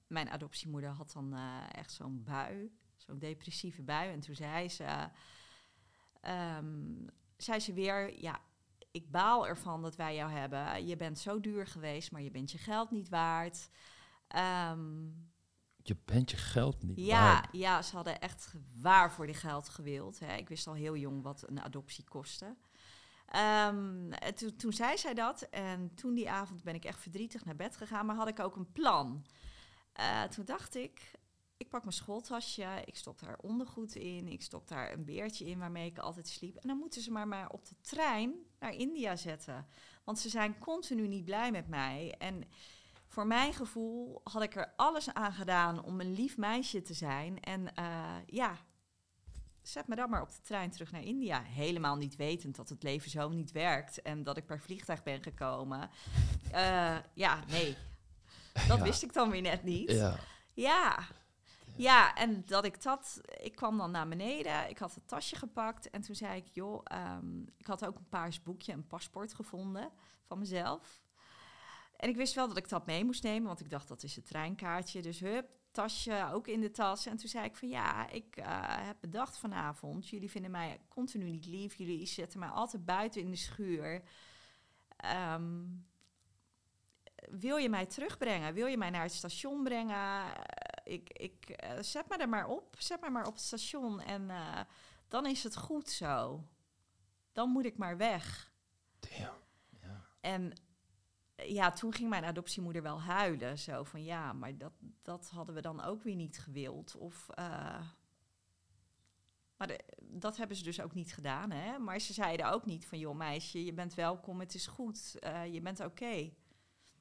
mijn 0.09 0.31
adoptiemoeder 0.31 0.91
had 0.91 1.13
dan 1.13 1.35
eh, 1.35 1.63
echt 1.73 1.93
zo'n 1.93 2.23
bui, 2.25 2.73
zo'n 2.97 3.19
depressieve 3.19 3.83
bui. 3.83 4.13
En 4.13 4.21
toen 4.21 4.35
zei 4.35 4.69
ze, 4.69 5.09
ehm, 6.21 7.07
zei 7.37 7.61
ze 7.61 7.73
weer, 7.73 8.21
ja, 8.21 8.41
ik 8.91 9.11
baal 9.11 9.47
ervan 9.47 9.83
dat 9.83 9.97
wij 9.97 10.15
jou 10.15 10.31
hebben. 10.31 10.87
Je 10.87 10.97
bent 10.97 11.19
zo 11.19 11.41
duur 11.41 11.67
geweest, 11.67 12.13
maar 12.13 12.23
je 12.23 12.31
bent 12.31 12.51
je 12.51 12.59
geld 12.59 12.91
niet 12.91 13.09
waard. 13.09 13.69
Ehm, 14.29 15.07
Je 15.83 15.97
bent 16.05 16.31
je 16.31 16.37
geld 16.37 16.83
niet 16.83 16.99
ja, 16.99 17.21
waard. 17.21 17.49
ja, 17.53 17.83
ze 17.83 17.97
hadden 17.97 18.21
echt 18.21 18.55
waar 18.81 19.13
voor 19.13 19.27
die 19.27 19.35
geld 19.35 19.69
gewild. 19.69 20.19
Hè. 20.19 20.37
Ik 20.37 20.49
wist 20.49 20.67
al 20.67 20.75
heel 20.75 20.97
jong 20.97 21.23
wat 21.23 21.49
een 21.49 21.61
adoptie 21.63 22.05
kostte. 22.05 22.57
Ehm, 23.27 24.13
en 24.13 24.35
toen, 24.35 24.57
toen 24.57 24.73
zei 24.73 24.99
zij 24.99 25.15
dat 25.15 25.43
en 25.43 25.95
toen 25.95 26.15
die 26.15 26.31
avond 26.31 26.63
ben 26.63 26.75
ik 26.75 26.85
echt 26.85 27.01
verdrietig 27.01 27.45
naar 27.45 27.57
bed 27.57 27.77
gegaan, 27.77 28.07
maar 28.07 28.17
had 28.17 28.29
ik 28.29 28.41
ook 28.41 28.57
een 28.57 28.73
plan. 28.73 29.25
Eh, 29.99 30.23
toen 30.23 30.45
dacht 30.45 30.75
ik, 30.75 31.11
ik 31.57 31.69
pak 31.69 31.83
mijn 31.83 31.95
schooltasje, 31.95 32.83
ik 32.85 32.97
stop 32.97 33.21
daar 33.21 33.39
ondergoed 33.41 33.95
in, 33.95 34.29
ik 34.29 34.43
stop 34.43 34.69
daar 34.69 34.93
een 34.93 35.05
beertje 35.05 35.45
in 35.45 35.59
waarmee 35.59 35.87
ik 35.87 35.99
altijd 35.99 36.29
sliep. 36.29 36.57
En 36.57 36.69
dan 36.69 36.79
moeten 36.79 37.03
ze 37.03 37.11
maar, 37.11 37.29
maar 37.29 37.51
op 37.51 37.67
de 37.67 37.75
trein 37.81 38.35
naar 38.59 38.75
India 38.75 39.17
zetten. 39.17 39.67
Want 40.05 40.19
ze 40.19 40.29
zijn 40.29 40.59
continu 40.59 41.09
niet 41.09 41.25
blij 41.25 41.51
met 41.51 41.69
mij. 41.69 42.15
En 42.19 42.45
voor 43.07 43.27
mijn 43.27 43.55
gevoel 43.55 44.21
had 44.25 44.43
ik 44.43 44.57
er 44.57 44.73
alles 44.77 45.15
aan 45.15 45.33
gedaan 45.33 45.85
om 45.85 46.01
een 46.01 46.15
lief 46.15 46.37
meisje 46.37 46.83
te 46.83 46.95
zijn. 46.95 47.41
En 47.41 47.75
eh, 47.75 48.17
ja, 48.27 48.57
zet 49.63 49.89
me 49.89 49.97
dan 49.97 50.11
maar 50.11 50.23
op 50.23 50.31
de 50.31 50.43
trein 50.43 50.71
terug 50.71 50.93
naar 50.93 51.05
India. 51.05 51.43
Helemaal 51.43 51.97
niet 51.97 52.17
wetend 52.17 52.57
dat 52.57 52.69
het 52.69 52.83
leven 52.83 53.11
zo 53.11 53.29
niet 53.29 53.53
werkt 53.53 54.03
en 54.03 54.23
dat 54.23 54.37
ik 54.37 54.47
per 54.47 54.61
vliegtuig 54.61 55.03
ben 55.03 55.23
gekomen. 55.23 55.91
Eh, 56.53 56.97
ja, 57.15 57.45
nee. 57.49 57.77
Dat 58.69 58.79
Ja. 58.79 58.85
wist 58.85 59.03
ik 59.03 59.13
dan 59.13 59.31
weer 59.31 59.43
net 59.43 59.63
niet. 59.63 59.91
Ja. 59.91 60.17
Ja. 60.55 60.99
Ja, 61.77 62.15
en 62.15 62.43
dat 62.47 62.65
ik 62.65 62.83
dat... 62.83 63.21
Ik 63.41 63.57
kwam 63.57 63.79
dan 63.79 63.91
naar 63.91 64.09
beneden, 64.09 64.69
ik 64.69 64.79
had 64.79 64.95
het 64.95 65.09
tasje 65.09 65.37
gepakt... 65.37 65.91
en 65.91 66.01
toen 66.01 66.15
zei 66.15 66.37
ik, 66.37 66.47
joh, 66.53 66.81
ehm, 66.85 67.41
ik 67.57 67.67
had 67.67 67.87
ook 67.87 67.97
een 67.97 68.09
paars 68.09 68.43
boekje, 68.43 68.73
een 68.73 68.87
paspoort 68.87 69.35
gevonden 69.35 69.91
van 70.27 70.39
mezelf. 70.39 71.01
En 71.97 72.09
ik 72.09 72.17
wist 72.17 72.35
wel 72.35 72.49
dat 72.49 72.57
ik 72.57 72.69
dat 72.69 72.87
mee 72.87 73.05
moest 73.05 73.23
nemen, 73.23 73.47
want 73.47 73.61
ik 73.61 73.71
dacht, 73.71 73.89
dat 73.89 74.03
is 74.03 74.17
het 74.17 74.27
treinkaartje. 74.27 75.03
Dus 75.03 75.21
hup, 75.21 75.49
tasje 75.71 76.29
ook 76.33 76.47
in 76.47 76.61
de 76.61 76.71
tas. 76.71 77.07
En 77.07 77.17
toen 77.17 77.29
zei 77.29 77.45
ik 77.45 77.57
van, 77.57 77.69
ja, 77.69 78.09
ik 78.09 78.37
eh, 78.37 78.47
heb 78.87 78.97
bedacht 79.01 79.39
vanavond... 79.39 80.09
jullie 80.09 80.31
vinden 80.31 80.51
mij 80.51 80.81
continu 80.89 81.25
niet 81.25 81.47
lief, 81.47 81.75
jullie 81.75 82.07
zetten 82.07 82.39
mij 82.39 82.49
altijd 82.49 82.85
buiten 82.85 83.21
in 83.21 83.31
de 83.31 83.37
schuur... 83.37 84.03
Ehm, 84.97 85.65
wil 87.31 87.57
je 87.57 87.69
mij 87.69 87.87
terugbrengen? 87.87 88.55
Wil 88.55 88.67
je 88.67 88.77
mij 88.77 88.91
naar 88.91 89.03
het 89.03 89.13
station 89.13 89.63
brengen? 89.65 89.97
Eh, 89.97 90.31
ik 90.85 91.11
ik 91.11 91.49
eh, 91.49 91.83
zet 91.83 92.09
me 92.09 92.17
er 92.17 92.29
maar 92.29 92.47
op. 92.47 92.75
Zet 92.79 93.01
me 93.01 93.11
maar 93.11 93.27
op 93.27 93.33
het 93.33 93.43
station 93.43 94.01
en 94.01 94.31
eh, 94.31 94.61
dan 95.09 95.27
is 95.27 95.43
het 95.43 95.57
goed 95.57 95.89
zo. 95.91 96.45
Dan 97.33 97.51
moet 97.51 97.65
ik 97.65 97.77
maar 97.77 97.97
weg. 97.97 98.53
Damn. 99.01 99.37
Ja. 99.81 100.05
En 100.21 100.53
ja, 101.35 101.71
toen 101.73 101.93
ging 101.93 102.09
mijn 102.09 102.25
adoptiemoeder 102.25 102.83
wel 102.83 103.01
huilen. 103.01 103.59
Zo 103.59 103.85
van 103.85 104.05
ja, 104.05 104.33
maar 104.33 104.59
dat, 104.59 104.73
dat 105.03 105.31
hadden 105.31 105.55
we 105.55 105.61
dan 105.61 105.83
ook 105.83 106.03
weer 106.03 106.15
niet 106.15 106.39
gewild. 106.39 106.97
Of, 106.97 107.27
maar 109.57 109.67
de- 109.67 109.85
dat 110.03 110.37
hebben 110.37 110.57
ze 110.57 110.63
dus 110.63 110.81
ook 110.81 110.95
niet 110.95 111.13
gedaan. 111.15 111.51
Hè? 111.51 111.79
Maar 111.79 111.99
ze 112.01 112.13
zeiden 112.13 112.51
ook 112.51 112.67
niet 112.67 112.87
van 112.87 112.99
joh 112.99 113.17
meisje, 113.17 113.65
je 113.65 113.73
bent 113.73 113.95
welkom, 113.95 114.41
het 114.41 114.55
is 114.55 114.67
goed, 114.67 115.17
je 115.51 115.61
bent 115.63 115.81
oké. 115.81 116.31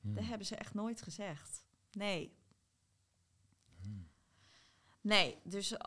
Hm. 0.01 0.13
Dat 0.13 0.23
hebben 0.25 0.47
ze 0.47 0.55
echt 0.55 0.73
nooit 0.73 1.01
gezegd. 1.01 1.63
Nee. 1.91 2.35
Hmm. 3.81 4.07
Nee, 5.01 5.37
dus 5.43 5.71
uh, 5.71 5.77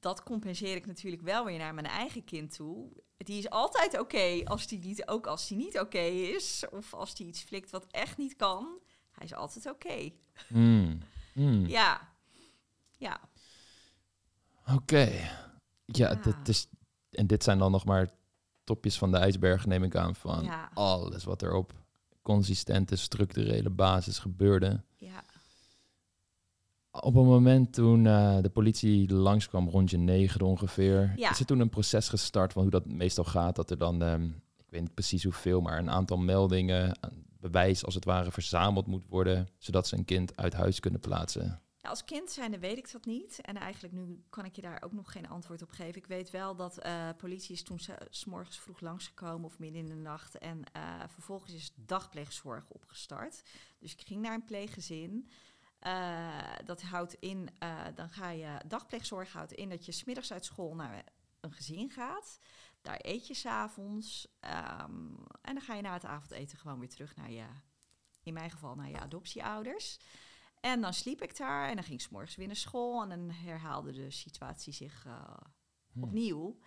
dat 0.00 0.22
compenseer 0.22 0.76
ik 0.76 0.86
natuurlijk 0.86 1.22
wel 1.22 1.44
weer 1.44 1.58
naar 1.58 1.74
mijn 1.74 1.86
eigen 1.86 2.24
kind 2.24 2.54
toe. 2.54 2.90
Die 3.16 3.38
is 3.38 3.50
altijd 3.50 3.98
oké 3.98 4.40
als 4.44 4.66
die 4.66 4.78
niet, 4.78 5.06
ook 5.08 5.26
als 5.26 5.48
die 5.48 5.56
niet 5.56 5.78
oké 5.78 5.98
is. 6.08 6.64
Of 6.70 6.94
als 6.94 7.14
die 7.14 7.26
iets 7.26 7.42
flikt 7.42 7.70
wat 7.70 7.86
echt 7.90 8.16
niet 8.18 8.36
kan. 8.36 8.78
Hij 9.10 9.24
is 9.26 9.34
altijd 9.34 9.66
oké. 9.66 10.10
Mm. 10.48 10.98
Mm. 11.34 11.66
Ja. 11.66 12.08
Ja. 12.96 13.20
Oké. 14.74 15.04
Ja, 15.84 16.08
Ja. 16.10 16.14
dit 16.14 16.48
is, 16.48 16.68
en 17.10 17.26
dit 17.26 17.42
zijn 17.44 17.58
dan 17.58 17.70
nog 17.70 17.84
maar 17.84 18.10
topjes 18.64 18.98
van 18.98 19.10
de 19.10 19.16
ijsberg, 19.16 19.66
neem 19.66 19.82
ik 19.84 19.96
aan, 19.96 20.14
van 20.14 20.44
Ja. 20.44 20.70
alles 20.74 21.24
wat 21.24 21.42
er 21.42 21.52
op 21.54 21.72
consistente, 22.32 22.96
structurele 22.96 23.70
basis 23.70 24.18
gebeurde. 24.18 24.80
Ja. 24.96 25.22
Op 26.90 27.14
een 27.14 27.24
moment 27.26 27.72
toen 27.72 28.06
eh, 28.06 28.38
de 28.42 28.48
politie 28.48 29.12
langskwam, 29.12 29.68
rond 29.68 29.90
je 29.90 29.96
negen 29.98 30.40
ongeveer, 30.40 31.12
Ja. 31.16 31.30
is 31.30 31.38
er 31.40 31.46
toen 31.46 31.60
een 31.60 31.68
proces 31.68 32.08
gestart 32.08 32.52
van 32.52 32.62
hoe 32.62 32.70
dat 32.70 32.86
meestal 32.86 33.24
gaat. 33.24 33.56
Dat 33.56 33.70
er 33.70 33.78
dan, 33.78 34.02
ehm, 34.02 34.24
ik 34.56 34.66
weet 34.70 34.80
niet 34.80 34.94
precies 34.94 35.24
hoeveel, 35.24 35.60
maar 35.60 35.78
een 35.78 35.90
aantal 35.90 36.16
meldingen, 36.16 36.98
bewijs 37.40 37.84
als 37.84 37.94
het 37.94 38.04
ware, 38.04 38.30
verzameld 38.32 38.86
moet 38.86 39.04
worden, 39.08 39.48
zodat 39.58 39.86
ze 39.86 39.96
een 39.96 40.04
kind 40.04 40.36
uit 40.36 40.52
huis 40.52 40.80
kunnen 40.80 41.00
plaatsen. 41.00 41.60
Ja, 41.88 41.94
als 41.94 42.04
kind 42.04 42.30
zijnde 42.30 42.58
weet 42.58 42.78
ik 42.78 42.92
dat 42.92 43.04
niet. 43.04 43.40
En 43.40 43.56
eigenlijk 43.56 43.94
nu 43.94 44.24
kan 44.30 44.44
ik 44.44 44.56
je 44.56 44.62
daar 44.62 44.82
ook 44.82 44.92
nog 44.92 45.12
geen 45.12 45.28
antwoord 45.28 45.62
op 45.62 45.70
geven. 45.70 45.94
Ik 45.96 46.06
weet 46.06 46.30
wel 46.30 46.56
dat 46.56 46.78
eh, 46.78 47.08
politie 47.16 47.54
is 47.54 47.62
toen 47.62 47.80
ze- 47.80 48.06
s 48.10 48.24
morgens 48.24 48.58
vroeg 48.58 48.80
langsgekomen 48.80 49.44
of 49.44 49.58
midden 49.58 49.80
in 49.80 49.86
de 49.88 49.94
nacht. 49.94 50.38
En 50.38 50.62
eh, 50.72 51.02
vervolgens 51.08 51.52
is 51.52 51.72
dagpleegzorg 51.74 52.68
opgestart. 52.70 53.42
Dus 53.78 53.92
ik 53.92 54.00
ging 54.06 54.20
naar 54.20 54.34
een 54.34 54.44
pleeggezin. 54.44 55.30
Eh, 55.78 56.54
dat 56.64 56.82
houdt 56.82 57.14
in, 57.14 57.48
dan 57.94 58.10
ga 58.10 58.30
je, 58.30 58.60
dagpleegzorg 58.66 59.32
houdt 59.32 59.52
in 59.52 59.68
dat 59.68 59.84
je 59.86 59.92
smiddags 59.92 60.32
uit 60.32 60.44
school 60.44 60.74
naar 60.74 61.04
een 61.40 61.52
gezin 61.52 61.90
gaat. 61.90 62.38
Daar 62.82 62.98
eet 63.02 63.26
je 63.26 63.34
s'avonds. 63.34 64.28
ehm 64.40 65.14
en 65.42 65.54
dan 65.54 65.60
ga 65.60 65.74
je 65.74 65.82
na 65.82 65.92
het 65.92 66.04
avondeten 66.04 66.58
gewoon 66.58 66.78
weer 66.78 66.88
terug 66.88 67.16
naar 67.16 67.30
je, 67.30 67.46
in 68.22 68.32
mijn 68.34 68.50
geval 68.50 68.74
naar 68.74 68.88
je 68.90 69.00
adoptieouders. 69.00 69.98
En 70.60 70.80
dan 70.80 70.94
sliep 70.94 71.22
ik 71.22 71.36
daar 71.36 71.68
en 71.68 71.74
dan 71.74 71.84
ging 71.84 72.00
ik 72.00 72.06
's 72.06 72.08
morgens 72.08 72.36
weer 72.36 72.46
naar 72.46 72.56
school 72.56 73.02
en 73.02 73.08
dan 73.08 73.30
herhaalde 73.30 73.92
de 73.92 74.10
situatie 74.10 74.72
zich 74.72 75.06
eh, 75.06 75.36
Hm. 75.98 76.02
opnieuw. 76.02 76.58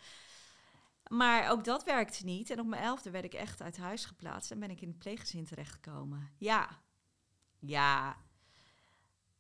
Maar 1.10 1.52
ook 1.52 1.64
dat 1.64 1.84
werkte 1.84 2.26
niet. 2.26 2.50
En 2.50 2.60
op 2.60 2.66
mijn 2.66 2.84
elfde 2.84 3.12
werd 3.12 3.26
ik 3.26 3.34
echt 3.34 3.62
uit 3.62 3.78
huis 3.78 4.06
geplaatst 4.06 4.52
en 4.52 4.60
ben 4.60 4.70
ik 4.70 4.82
in 4.82 4.88
het 4.88 4.98
pleeggezin 5.00 5.46
terechtgekomen. 5.46 6.30
Ja, 6.38 6.82
ja. 7.60 8.18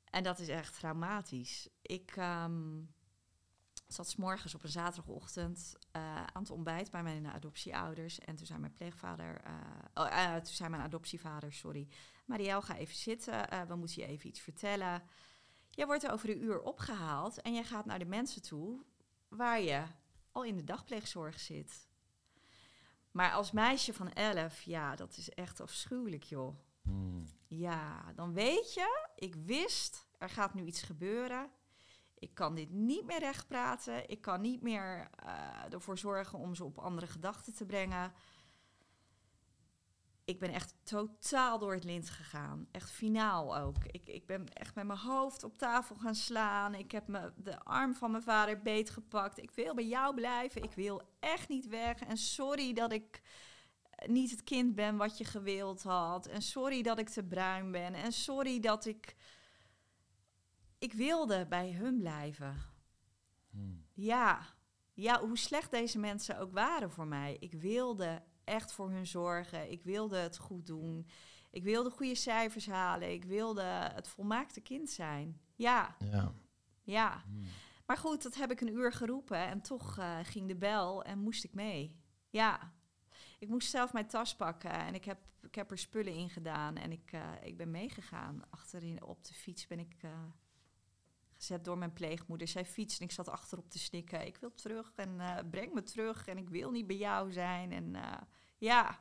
En 0.06 0.24
dat 0.24 0.40
is 0.40 0.48
echt 0.48 0.74
traumatisch. 0.80 1.70
Ik, 1.82 2.12
ehm, 2.16 2.82
zat 3.88 4.10
's 4.10 4.16
morgens 4.16 4.56
op 4.56 4.64
een 4.64 4.70
zaterdagochtend 4.70 5.76
eh, 5.92 6.24
aan 6.24 6.42
het 6.42 6.52
ontbijt 6.52 6.92
bij 6.92 7.04
mijn 7.04 7.28
adoptieouders. 7.28 8.20
En 8.20 8.36
toen 8.36 8.46
zei 8.46 8.60
mijn 8.60 8.74
pleegvader, 8.74 9.42
eh, 9.42 9.54
oh, 9.94 10.36
toen 10.36 10.46
zei 10.54 10.70
mijn 10.70 10.82
adoptievader, 10.82 11.54
sorry, 11.54 11.88
Marielle, 12.32 12.62
ga 12.62 12.76
even 12.76 12.96
zitten. 12.96 13.50
eh, 13.50 13.62
we 13.62 13.76
moeten 13.76 14.02
je 14.02 14.08
even 14.08 14.30
iets 14.30 14.40
vertellen. 14.40 15.04
Je 15.70 15.86
wordt 15.86 16.10
over 16.10 16.30
een 16.30 16.44
uur 16.44 16.62
opgehaald 16.62 17.42
en 17.42 17.54
je 17.54 17.64
gaat 17.64 17.86
naar 17.86 18.00
de 18.00 18.06
mensen 18.06 18.42
toe 18.42 18.84
waar 19.28 19.62
je 19.62 19.84
al 20.32 20.44
in 20.44 20.56
de 20.56 20.64
dagpleegzorg 20.64 21.40
zit. 21.40 21.88
Maar 23.12 23.32
als 23.32 23.52
meisje 23.52 23.94
van 23.94 24.14
11, 24.14 24.62
ja, 24.62 24.96
dat 24.96 25.18
is 25.18 25.30
echt 25.30 25.62
afschuwelijk, 25.62 26.24
joh. 26.24 26.56
Hmm. 26.82 27.26
Ja, 27.48 28.12
dan 28.16 28.34
weet 28.34 28.74
je, 28.74 29.08
ik 29.16 29.36
wist, 29.36 30.08
er 30.18 30.30
gaat 30.30 30.54
nu 30.54 30.66
iets 30.66 30.82
gebeuren. 30.82 31.50
Ik 32.20 32.34
kan 32.34 32.56
dit 32.56 32.70
niet 32.72 33.06
meer 33.06 33.20
rechtpraten. 33.20 34.10
Ik 34.10 34.22
kan 34.22 34.42
niet 34.42 34.62
meer 34.62 35.10
eh, 35.16 35.74
ervoor 35.74 35.98
zorgen 35.98 36.40
om 36.40 36.56
ze 36.56 36.64
op 36.64 36.78
andere 36.78 37.08
gedachten 37.08 37.54
te 37.54 37.66
brengen. 37.66 38.14
Ik 40.32 40.40
ben 40.40 40.54
echt 40.54 40.76
totaal 40.84 41.60
door 41.60 41.74
het 41.74 41.84
lint 41.84 42.10
gegaan. 42.10 42.68
Echt 42.72 42.92
finaal 42.92 43.58
ook. 43.58 43.76
Ik, 43.86 44.08
ik 44.08 44.26
ben 44.26 44.48
echt 44.54 44.76
met 44.76 44.86
mijn 44.86 45.00
hoofd 45.00 45.44
op 45.44 45.58
tafel 45.58 45.96
gaan 45.96 46.16
slaan. 46.16 46.76
Ik 46.76 46.92
heb 46.92 47.08
me 47.08 47.34
de 47.36 47.60
arm 47.60 47.96
van 47.96 48.12
mijn 48.12 48.24
vader 48.24 48.62
beetgepakt. 48.62 49.38
Ik 49.38 49.52
wil 49.52 49.76
bij 49.76 49.86
jou 49.86 50.16
blijven. 50.16 50.64
Ik 50.64 50.72
wil 50.72 51.02
echt 51.20 51.50
niet 51.50 51.68
weg. 51.68 52.00
En 52.00 52.18
sorry 52.18 52.74
dat 52.74 52.92
ik 52.92 53.22
niet 54.06 54.32
het 54.32 54.44
kind 54.44 54.76
ben 54.76 54.98
wat 54.98 55.18
je 55.18 55.26
gewild 55.26 55.84
had. 55.84 56.28
En 56.28 56.42
sorry 56.42 56.82
dat 56.82 57.00
ik 57.00 57.10
te 57.10 57.24
bruin 57.24 57.72
ben. 57.72 57.94
En 57.94 58.12
sorry 58.12 58.60
dat 58.60 58.86
ik. 58.86 59.16
Ik 60.80 60.94
wilde 60.94 61.46
bij 61.48 61.72
hun 61.72 62.00
blijven. 62.00 62.56
Hmm. 63.50 63.86
Ja. 63.94 64.40
Ja, 64.94 65.20
hoe 65.20 65.38
slecht 65.38 65.72
deze 65.72 66.00
mensen 66.00 66.40
ook 66.40 66.52
waren 66.52 66.92
voor 66.92 67.08
mij. 67.08 67.38
Ik 67.40 67.54
wilde 67.54 68.24
echt 68.44 68.72
voor 68.74 68.92
hun 68.92 69.08
zorgen. 69.08 69.72
Ik 69.72 69.84
wilde 69.84 70.18
het 70.18 70.38
goed 70.38 70.66
doen. 70.66 71.08
Ik 71.50 71.64
wilde 71.64 71.90
goede 71.90 72.16
cijfers 72.16 72.68
halen. 72.68 73.12
Ik 73.12 73.24
wilde 73.24 73.64
het 73.64 74.08
volmaakte 74.08 74.62
kind 74.62 74.90
zijn. 74.90 75.42
Ja, 75.56 75.96
Ja. 76.00 76.34
ja. 76.82 77.24
Hmm. 77.26 77.44
Maar 77.86 77.98
goed, 77.98 78.24
dat 78.24 78.36
heb 78.36 78.52
ik 78.52 78.62
een 78.62 78.74
uur 78.74 78.94
geroepen 78.94 79.38
en 79.38 79.62
toch 79.62 79.98
eh, 79.98 80.18
ging 80.24 80.48
de 80.48 80.56
bel 80.56 81.04
en 81.04 81.20
moest 81.20 81.44
ik 81.44 81.54
mee. 81.54 82.00
Ja, 82.30 82.74
ik 83.40 83.48
moest 83.50 83.70
zelf 83.70 83.94
mijn 83.94 84.08
tas 84.08 84.36
pakken 84.36 84.72
en 84.72 84.94
ik 84.94 85.06
heb, 85.06 85.20
ik 85.42 85.56
heb 85.56 85.72
er 85.72 85.78
spullen 85.78 86.14
in 86.14 86.30
gedaan 86.30 86.76
en 86.76 86.92
ik, 86.92 87.12
eh, 87.12 87.30
ik 87.42 87.58
ben 87.58 87.72
meegegaan. 87.72 88.42
Achterin 88.50 89.04
op 89.04 89.24
de 89.26 89.34
fiets 89.34 89.68
ben 89.68 89.80
ik 89.80 89.96
eh, 90.02 90.12
gezet 91.42 91.66
door 91.66 91.78
mijn 91.78 91.94
pleegmoeder. 91.94 92.48
Zij 92.48 92.66
fietst 92.66 93.00
en 93.00 93.06
ik 93.06 93.12
zat 93.12 93.30
achterop 93.30 93.70
te 93.70 93.80
snikken. 93.80 94.26
Ik 94.26 94.38
wil 94.38 94.54
terug 94.54 94.92
en 94.96 95.20
eh, 95.20 95.38
breng 95.52 95.74
me 95.74 95.84
terug 95.84 96.28
en 96.28 96.38
ik 96.38 96.50
wil 96.50 96.72
niet 96.72 96.88
bij 96.88 96.98
jou 96.98 97.32
zijn. 97.32 97.72
En 97.72 97.96
eh, 97.96 98.18
ja, 98.58 99.00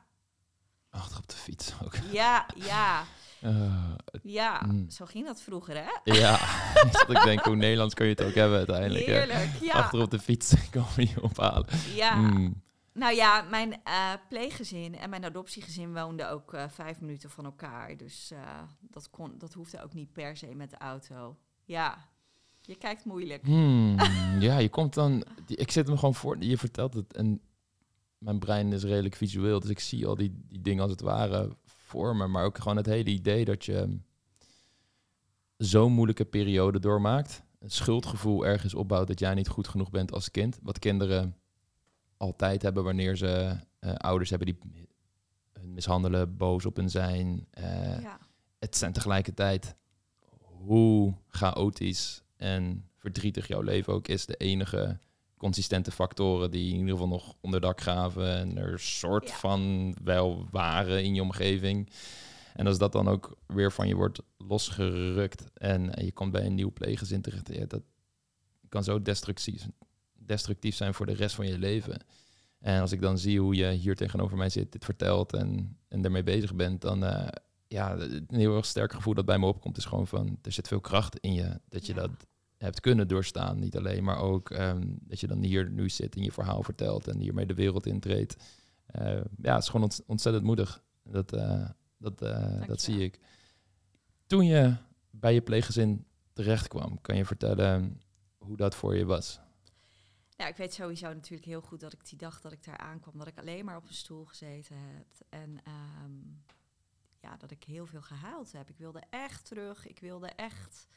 Achter 0.89 1.17
op 1.17 1.27
de 1.27 1.35
fiets 1.35 1.73
ook. 1.83 1.95
ja, 2.11 2.45
ja, 2.55 3.03
Eh, 3.41 3.93
ja. 4.23 4.61
Mm. 4.65 4.89
Zo 4.89 5.05
ging 5.05 5.25
dat 5.25 5.41
vroeger, 5.41 5.75
hè? 5.75 6.13
ja, 6.13 6.37
dat 6.73 7.09
ik 7.17 7.23
denk, 7.23 7.39
hoe 7.39 7.55
Nederlands 7.55 7.93
kun 7.93 8.05
je 8.05 8.11
het 8.11 8.23
ook 8.23 8.33
hebben 8.33 8.57
uiteindelijk. 8.57 9.05
Heerlijk, 9.05 9.53
ja. 9.61 9.73
Achter 9.73 10.01
op 10.01 10.11
de 10.11 10.19
fiets 10.19 10.69
komen 10.69 11.09
je 11.09 11.21
ophalen. 11.21 11.67
Ja, 11.95 12.15
Hmm. 12.15 12.61
Nou 12.93 13.15
ja, 13.15 13.41
mijn 13.41 13.81
pleeggezin 14.29 14.97
en 14.97 15.09
mijn 15.09 15.25
adoptiegezin 15.25 15.93
woonden 15.93 16.29
ook 16.29 16.55
vijf 16.67 16.99
minuten 16.99 17.29
van 17.29 17.45
elkaar. 17.45 17.97
Dus 17.97 18.31
dat, 18.79 19.09
kon, 19.09 19.37
dat 19.37 19.53
hoefde 19.53 19.83
ook 19.83 19.93
niet 19.93 20.13
per 20.13 20.37
se 20.37 20.55
met 20.55 20.69
de 20.69 20.77
auto. 20.77 21.37
Ja, 21.65 22.10
je 22.61 22.75
kijkt 22.75 23.05
moeilijk. 23.05 23.45
Hmm, 23.45 23.95
ja, 24.39 24.57
je 24.57 24.69
komt 24.69 24.93
dan. 24.93 25.23
Ik 25.47 25.71
zit 25.71 25.87
me 25.87 25.97
gewoon 25.97 26.15
voor. 26.15 26.43
Je 26.43 26.57
vertelt 26.57 26.93
het 26.93 27.13
en 27.13 27.41
mijn 28.17 28.39
brein 28.39 28.73
is 28.73 28.83
redelijk 28.83 29.15
visueel, 29.15 29.59
dus 29.59 29.69
ik 29.69 29.79
zie 29.79 30.07
al 30.07 30.15
die, 30.15 30.33
die 30.47 30.61
dingen 30.61 30.81
als 30.81 30.91
het 30.91 31.01
ware 31.01 31.57
voor 31.65 32.15
me. 32.15 32.27
Maar 32.27 32.45
ook 32.45 32.57
gewoon 32.57 32.77
het 32.77 32.85
hele 32.85 33.09
idee 33.09 33.45
dat 33.45 33.65
je 33.65 33.99
zo'n 35.57 35.91
moeilijke 35.91 36.25
periode 36.25 36.79
doormaakt, 36.79 37.43
een 37.59 37.71
schuldgevoel 37.71 38.45
ergens 38.45 38.73
opbouwt 38.73 39.07
dat 39.07 39.19
jij 39.19 39.33
niet 39.33 39.47
goed 39.47 39.67
genoeg 39.67 39.89
bent 39.89 40.11
als 40.11 40.31
kind. 40.31 40.59
Wat 40.61 40.79
kinderen 40.79 41.35
altijd 42.17 42.61
hebben 42.61 42.83
wanneer 42.83 43.15
ze 43.15 43.57
eh, 43.79 43.93
ouders 43.93 44.29
hebben 44.29 44.47
die 44.47 44.87
hun 45.53 45.73
mishandelen, 45.73 46.37
boos 46.37 46.65
op 46.65 46.75
hen 46.75 46.89
zijn. 46.89 47.47
eh, 47.51 48.01
ja. 48.01 48.19
het 48.59 48.77
zijn 48.77 48.93
tegelijkertijd 48.93 49.75
hoe 50.41 51.13
chaotisch 51.27 52.23
en 52.41 52.89
verdrietig 52.97 53.47
jouw 53.47 53.61
leven 53.61 53.93
ook 53.93 54.07
is, 54.07 54.25
de 54.25 54.35
enige 54.35 54.97
consistente 55.37 55.91
factoren 55.91 56.51
die 56.51 56.69
in 56.73 56.79
ieder 56.79 56.91
geval 56.91 57.07
nog 57.07 57.35
onder 57.41 57.61
dak 57.61 57.81
graven 57.81 58.35
en 58.37 58.57
er 58.57 58.79
soort 58.79 59.27
Ja. 59.27 59.35
van 59.35 59.93
wel 60.03 60.47
waren 60.51 61.03
in 61.03 61.13
je 61.15 61.21
omgeving. 61.21 61.89
En 62.53 62.67
als 62.67 62.77
dat 62.77 62.91
dan 62.91 63.07
ook 63.07 63.37
weer 63.47 63.71
van 63.71 63.87
je 63.87 63.95
wordt 63.95 64.19
losgerukt 64.37 65.43
en, 65.53 65.95
en 65.95 66.05
je 66.05 66.11
komt 66.11 66.31
bij 66.31 66.45
een 66.45 66.55
nieuw 66.55 66.71
pleeggezin 66.71 67.21
terecht, 67.21 67.53
ja, 67.53 67.65
dat 67.65 67.81
kan 68.69 68.83
zo 68.83 69.01
destructief, 69.01 69.67
destructief 70.13 70.75
zijn 70.75 70.93
voor 70.93 71.05
de 71.05 71.13
rest 71.13 71.35
van 71.35 71.47
je 71.47 71.57
leven. 71.59 72.03
En 72.59 72.81
als 72.81 72.91
ik 72.91 73.01
dan 73.01 73.17
zie 73.17 73.39
hoe 73.39 73.55
je 73.55 73.69
hier 73.71 73.95
tegenover 73.95 74.37
mij 74.37 74.49
zit, 74.49 74.71
dit 74.71 74.85
vertelt 74.85 75.33
en, 75.33 75.77
en 75.87 76.03
ermee 76.03 76.23
bezig 76.23 76.55
bent, 76.55 76.81
dan 76.81 77.03
eh, 77.03 77.27
ja, 77.67 77.97
een 77.97 78.25
heel 78.29 78.55
erg 78.55 78.65
sterk 78.65 78.93
gevoel 78.93 79.13
dat 79.13 79.25
bij 79.25 79.37
me 79.39 79.45
opkomt 79.45 79.77
is 79.77 79.85
gewoon 79.85 80.07
van, 80.07 80.37
er 80.41 80.51
zit 80.51 80.67
veel 80.67 80.79
kracht 80.81 81.17
in 81.19 81.33
je, 81.33 81.59
dat 81.69 81.85
je 81.85 81.93
Ja. 81.93 81.99
dat 82.01 82.09
hebt 82.61 82.79
kunnen 82.79 83.07
doorstaan. 83.07 83.59
Niet 83.59 83.77
alleen, 83.77 84.03
maar 84.03 84.17
ook 84.17 84.49
ehm, 84.49 84.81
dat 84.99 85.19
je 85.19 85.27
dan 85.27 85.41
hier 85.43 85.69
nu 85.69 85.89
zit 85.89 86.15
en 86.15 86.23
je 86.23 86.31
verhaal 86.31 86.63
vertelt 86.63 87.07
en 87.07 87.19
hiermee 87.19 87.45
de 87.45 87.53
wereld 87.53 87.85
intreedt. 87.85 88.35
Eh, 88.85 89.21
ja, 89.41 89.53
het 89.53 89.63
is 89.63 89.69
gewoon 89.69 89.83
ont- 89.83 90.03
ontzettend 90.07 90.43
moedig. 90.45 90.83
Dat, 91.03 91.33
eh, 91.33 91.69
dat, 91.97 92.21
eh, 92.21 92.67
dat 92.67 92.81
zie 92.81 92.99
ik. 93.03 93.19
Toen 94.27 94.45
je 94.45 94.75
bij 95.09 95.33
je 95.33 95.41
pleeggezin 95.41 96.05
terecht 96.33 96.67
kwam, 96.67 97.01
kan 97.01 97.15
je 97.17 97.25
vertellen 97.25 98.01
hoe 98.37 98.57
dat 98.57 98.75
voor 98.75 98.95
je 98.95 99.05
was? 99.05 99.39
Nou, 100.37 100.49
ik 100.49 100.57
weet 100.57 100.73
sowieso 100.73 101.13
natuurlijk 101.13 101.45
heel 101.45 101.61
goed 101.61 101.79
dat 101.79 101.93
ik 101.93 102.09
die 102.09 102.17
dag 102.17 102.41
dat 102.41 102.51
ik 102.51 102.63
daar 102.63 102.77
aankwam, 102.77 103.17
dat 103.17 103.27
ik 103.27 103.37
alleen 103.39 103.65
maar 103.65 103.77
op 103.77 103.87
een 103.87 103.93
stoel 103.93 104.25
gezeten 104.25 104.75
heb. 104.77 105.05
En 105.29 105.57
ehm, 105.63 106.11
ja, 107.19 107.37
dat 107.37 107.51
ik 107.51 107.63
heel 107.63 107.85
veel 107.85 108.01
gehuild 108.01 108.51
heb. 108.51 108.69
Ik 108.69 108.77
wilde 108.77 109.01
echt 109.09 109.45
terug. 109.45 109.87
Ik 109.87 109.99
wilde 109.99 110.27
echt. 110.27 110.87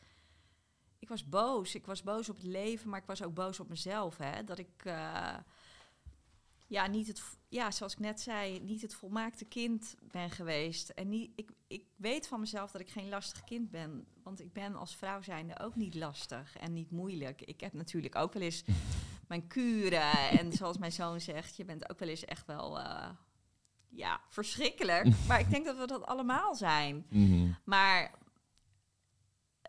Ik 1.04 1.10
was 1.10 1.28
boos. 1.28 1.74
Ik 1.74 1.86
was 1.86 2.02
boos 2.02 2.28
op 2.28 2.36
het 2.36 2.46
leven, 2.46 2.90
maar 2.90 3.00
ik 3.00 3.06
was 3.06 3.22
ook 3.22 3.34
boos 3.34 3.60
op 3.60 3.68
mezelf. 3.68 4.16
Hè? 4.16 4.44
Dat 4.44 4.58
ik. 4.58 4.84
eh, 4.84 5.34
ja, 6.66 6.86
niet 6.86 7.06
het, 7.06 7.22
ja, 7.48 7.70
zoals 7.70 7.92
ik 7.92 7.98
net 7.98 8.20
zei, 8.20 8.60
niet 8.60 8.82
het 8.82 8.94
volmaakte 8.94 9.44
kind 9.44 9.94
ben 10.00 10.30
geweest. 10.30 10.88
En 10.88 11.08
niet, 11.08 11.30
ik, 11.34 11.50
ik 11.66 11.84
weet 11.96 12.28
van 12.28 12.40
mezelf 12.40 12.70
dat 12.70 12.80
ik 12.80 12.90
geen 12.90 13.08
lastig 13.08 13.44
kind 13.44 13.70
ben. 13.70 14.06
Want 14.22 14.40
ik 14.40 14.52
ben 14.52 14.74
als 14.74 14.96
vrouw 14.96 15.22
zijnde 15.22 15.60
ook 15.60 15.74
niet 15.74 15.94
lastig 15.94 16.56
en 16.56 16.72
niet 16.72 16.90
moeilijk. 16.90 17.42
Ik 17.42 17.60
heb 17.60 17.72
natuurlijk 17.72 18.14
ook 18.16 18.32
wel 18.32 18.42
eens 18.42 18.64
mijn 19.28 19.46
kuren. 19.46 20.12
En 20.38 20.52
zoals 20.52 20.78
mijn 20.78 20.92
zoon 20.92 21.20
zegt, 21.20 21.56
je 21.56 21.64
bent 21.64 21.90
ook 21.90 21.98
wel 21.98 22.08
eens 22.08 22.24
echt 22.24 22.46
wel, 22.46 22.80
eh, 22.80 23.08
ja, 23.88 24.20
verschrikkelijk. 24.28 25.08
Maar 25.28 25.40
ik 25.40 25.50
denk 25.50 25.64
dat 25.64 25.76
we 25.76 25.86
dat 25.86 26.06
allemaal 26.06 26.54
zijn. 26.54 27.06
Mhm. 27.08 27.52
Maar 27.64 28.14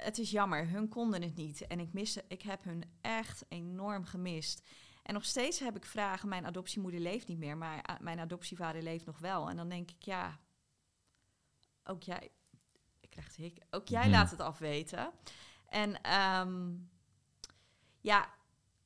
het 0.03 0.17
is 0.17 0.31
jammer, 0.31 0.69
hun 0.69 0.87
konden 0.89 1.21
het 1.21 1.35
niet. 1.35 1.67
En 1.67 1.79
ik, 1.79 1.93
mis, 1.93 2.17
ik 2.27 2.41
heb 2.41 2.63
hun 2.63 2.83
echt 3.01 3.45
enorm 3.49 4.05
gemist. 4.05 4.67
En 5.03 5.13
nog 5.13 5.25
steeds 5.25 5.59
heb 5.59 5.75
ik 5.75 5.85
vragen. 5.85 6.29
Mijn 6.29 6.45
adoptiemoeder 6.45 6.99
leeft 6.99 7.27
niet 7.27 7.37
meer, 7.37 7.57
maar 7.57 7.89
a- 7.89 7.97
mijn 8.01 8.19
adoptievader 8.19 8.81
leeft 8.81 9.05
nog 9.05 9.19
wel. 9.19 9.49
En 9.49 9.55
dan 9.57 9.69
denk 9.69 9.91
ik, 9.91 10.03
ja, 10.03 10.39
ook 11.83 12.03
jij, 12.03 12.31
ik 12.99 13.09
krijg 13.09 13.27
het 13.27 13.35
hik, 13.35 13.57
ook 13.69 13.87
jij 13.87 14.01
Mhm. 14.01 14.11
laat 14.11 14.31
het 14.31 14.39
afweten. 14.39 15.11
En 15.67 16.01
ehm, 16.01 16.73
ja, 18.01 18.29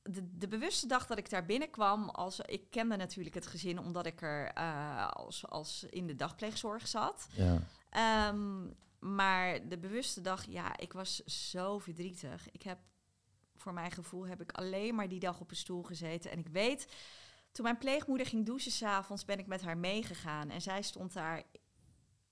de, 0.04 0.38
de 0.38 0.48
bewuste 0.48 0.88
dag 0.88 1.06
dat 1.08 1.18
ik 1.18 1.30
daar 1.30 1.46
binnenkwam, 1.46 2.10
als, 2.10 2.40
ik 2.40 2.70
kende 2.70 2.96
natuurlijk 2.96 3.36
het 3.36 3.48
gezin 3.48 3.80
omdat 3.80 4.06
ik 4.06 4.22
er 4.22 4.48
eh, 4.54 5.08
als, 5.08 5.48
als 5.48 5.84
in 5.84 6.08
de 6.08 6.16
dagpleegzorg 6.16 6.88
zat. 6.88 7.28
Ja. 7.32 7.60
Ehm, 7.90 8.68
maar 9.00 9.68
de 9.68 9.78
bewuste 9.78 10.22
dag, 10.22 10.46
ja, 10.46 10.78
ik 10.78 10.94
was 10.94 11.24
zo 11.24 11.80
verdrietig. 11.80 12.52
Ik 12.52 12.62
heb, 12.62 12.80
voor 13.56 13.74
mijn 13.74 13.92
gevoel, 13.92 14.28
heb 14.28 14.42
ik 14.42 14.52
alleen 14.52 14.96
maar 14.96 15.10
die 15.10 15.20
dag 15.20 15.40
op 15.40 15.50
een 15.50 15.56
stoel 15.56 15.84
gezeten. 15.84 16.32
En 16.32 16.40
ik 16.40 16.48
weet, 16.48 16.94
toen 17.52 17.66
mijn 17.66 17.78
pleegmoeder 17.78 18.28
ging 18.28 18.46
douchen 18.46 18.72
s'avonds, 18.72 19.26
ben 19.26 19.40
ik 19.40 19.48
met 19.48 19.62
haar 19.62 19.78
meegegaan. 19.78 20.50
En 20.50 20.62
zij 20.62 20.82
stond 20.82 21.14
daar 21.14 21.44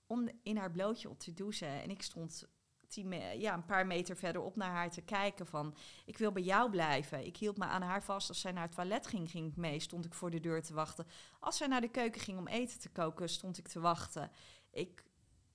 om, 0.06 0.28
in 0.42 0.56
haar 0.56 0.70
blootje 0.70 1.08
op 1.08 1.18
te 1.18 1.34
douchen. 1.34 1.82
En 1.82 1.90
ik 1.90 2.02
stond 2.02 2.48
ja, 3.36 3.54
een 3.54 3.64
paar 3.64 3.86
meter 3.86 4.16
verderop 4.16 4.56
naar 4.56 4.70
haar 4.70 4.90
te 4.90 5.00
kijken 5.00 5.46
van... 5.46 5.74
ik 6.04 6.18
wil 6.18 6.32
bij 6.32 6.42
jou 6.42 6.70
blijven. 6.70 7.26
Ik 7.26 7.36
hield 7.36 7.58
me 7.58 7.64
aan 7.64 7.82
haar 7.82 8.02
vast. 8.02 8.28
Als 8.28 8.40
zij 8.40 8.52
naar 8.52 8.62
het 8.62 8.74
toilet 8.74 9.06
ging, 9.06 9.30
ging 9.30 9.50
ik 9.50 9.56
mee. 9.56 9.80
Stond 9.80 10.04
ik 10.04 10.14
voor 10.14 10.30
de 10.30 10.40
deur 10.40 10.62
te 10.62 10.74
wachten. 10.74 11.06
Als 11.40 11.56
zij 11.56 11.66
naar 11.66 11.80
de 11.80 11.90
keuken 11.90 12.20
ging 12.20 12.38
om 12.38 12.48
eten 12.48 12.80
te 12.80 12.88
koken, 12.88 13.28
stond 13.28 13.58
ik 13.58 13.68
te 13.68 13.80
wachten. 13.80 14.30
Ik, 14.70 15.04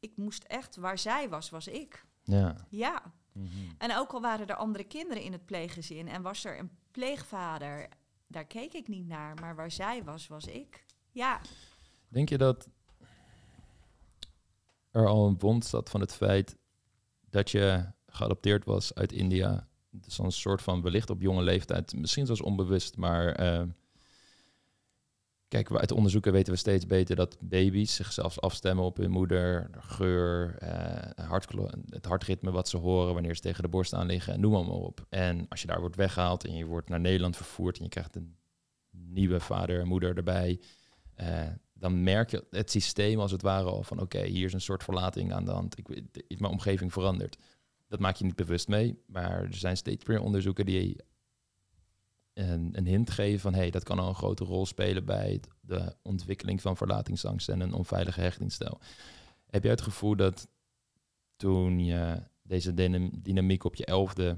ik 0.03 0.17
moest 0.17 0.43
echt, 0.43 0.75
waar 0.75 0.97
zij 0.97 1.29
was, 1.29 1.49
was 1.49 1.67
ik. 1.67 2.05
Ja. 2.23 2.55
Ja. 2.69 3.13
Mhm. 3.31 3.47
En 3.77 3.97
ook 3.97 4.11
al 4.11 4.21
waren 4.21 4.47
er 4.47 4.55
andere 4.55 4.83
kinderen 4.83 5.23
in 5.23 5.31
het 5.31 5.45
pleeggezin 5.45 6.07
en 6.07 6.21
was 6.21 6.45
er 6.45 6.59
een 6.59 6.71
pleegvader, 6.91 7.89
daar 8.27 8.45
keek 8.45 8.73
ik 8.73 8.87
niet 8.87 9.07
naar. 9.07 9.35
Maar 9.41 9.55
waar 9.55 9.71
zij 9.71 10.03
was, 10.03 10.27
was 10.27 10.45
ik. 10.45 10.85
Ja, 11.11 11.41
Denk 12.13 12.29
je 12.29 12.37
dat 12.37 12.69
er 14.91 15.07
al 15.07 15.27
een 15.27 15.39
wond 15.39 15.65
zat 15.65 15.89
van 15.89 16.01
het 16.01 16.13
feit 16.13 16.57
dat 17.29 17.51
je 17.51 17.85
geadopteerd 18.07 18.65
was 18.65 18.93
uit 18.93 19.11
India? 19.11 19.67
Dus 19.89 20.17
een 20.17 20.31
soort 20.31 20.61
van 20.61 20.81
wellicht 20.81 21.09
op 21.09 21.21
jonge 21.21 21.41
leeftijd, 21.41 21.95
misschien 21.95 22.25
zelfs 22.25 22.41
onbewust, 22.41 22.97
maar 22.97 23.27
eh, 23.27 23.63
kijk, 25.53 25.71
uit 25.71 25.91
onderzoeken 25.91 26.31
weten 26.31 26.53
we 26.53 26.59
steeds 26.59 26.85
beter 26.85 27.15
dat 27.15 27.37
baby's 27.39 27.95
zichzelf 27.95 28.39
afstemmen 28.39 28.85
op 28.85 28.97
hun 28.97 29.11
moeder, 29.11 29.67
de 29.71 29.81
geur, 29.81 30.55
eh, 30.57 31.25
het 31.89 32.05
hartritme 32.05 32.51
wat 32.51 32.69
ze 32.69 32.77
horen 32.77 33.13
wanneer 33.13 33.35
ze 33.35 33.41
tegen 33.41 33.63
de 33.63 33.69
borst 33.69 33.93
aan 33.93 34.05
liggen 34.07 34.33
en 34.33 34.39
noem 34.39 34.51
maar, 34.51 34.75
op. 34.75 35.05
En 35.09 35.45
als 35.49 35.61
je 35.61 35.67
daar 35.67 35.79
wordt 35.79 35.95
weggehaald 35.95 36.45
en 36.45 36.55
je 36.55 36.65
wordt 36.65 36.89
naar 36.89 36.99
Nederland 36.99 37.35
vervoerd 37.35 37.77
en 37.77 37.83
je 37.83 37.89
krijgt 37.89 38.15
een 38.15 38.35
nieuwe 38.91 39.39
vader 39.39 39.79
en 39.79 39.87
moeder 39.87 40.17
erbij, 40.17 40.61
eh, 41.13 41.47
dan 41.73 42.03
merk 42.03 42.31
je 42.31 42.45
het 42.49 42.71
systeem 42.71 43.19
als 43.19 43.31
het 43.31 43.41
ware 43.41 43.69
al 43.69 43.83
van 43.83 43.99
oké, 43.99 44.23
hier 44.25 44.45
is 44.45 44.53
een 44.53 44.61
soort 44.61 44.83
verlating 44.83 45.33
aan 45.33 45.45
de 45.45 45.51
hand. 45.51 45.77
Ik, 45.77 45.87
mijn 46.39 46.51
omgeving 46.51 46.93
verandert. 46.93 47.37
Dat 47.87 47.99
maak 47.99 48.15
je 48.15 48.25
niet 48.25 48.35
bewust 48.35 48.67
mee, 48.67 49.03
maar 49.07 49.41
er 49.41 49.55
zijn 49.55 49.77
steeds 49.77 50.05
meer 50.05 50.21
onderzoeken 50.21 50.65
die 50.65 50.97
een, 52.33 52.69
een 52.71 52.87
hint 52.87 53.09
geven 53.09 53.39
van 53.39 53.53
hey, 53.53 53.69
dat 53.69 53.83
kan 53.83 53.99
al 53.99 54.07
een 54.07 54.15
grote 54.15 54.43
rol 54.43 54.65
spelen 54.65 55.05
bij 55.05 55.41
de 55.61 55.95
ontwikkeling 56.01 56.61
van 56.61 56.77
verlatingsangst 56.77 57.49
en 57.49 57.59
een 57.59 57.73
onveilige 57.73 58.21
hechtingsstijl. 58.21 58.79
Heb 59.49 59.63
jij 59.63 59.71
het 59.71 59.81
gevoel 59.81 60.15
dat 60.15 60.47
toen 61.35 61.85
je 61.85 62.21
deze 62.41 62.73
dynam- 62.73 63.21
dynamiek 63.21 63.63
op 63.63 63.75
je 63.75 63.85
elfde 63.85 64.37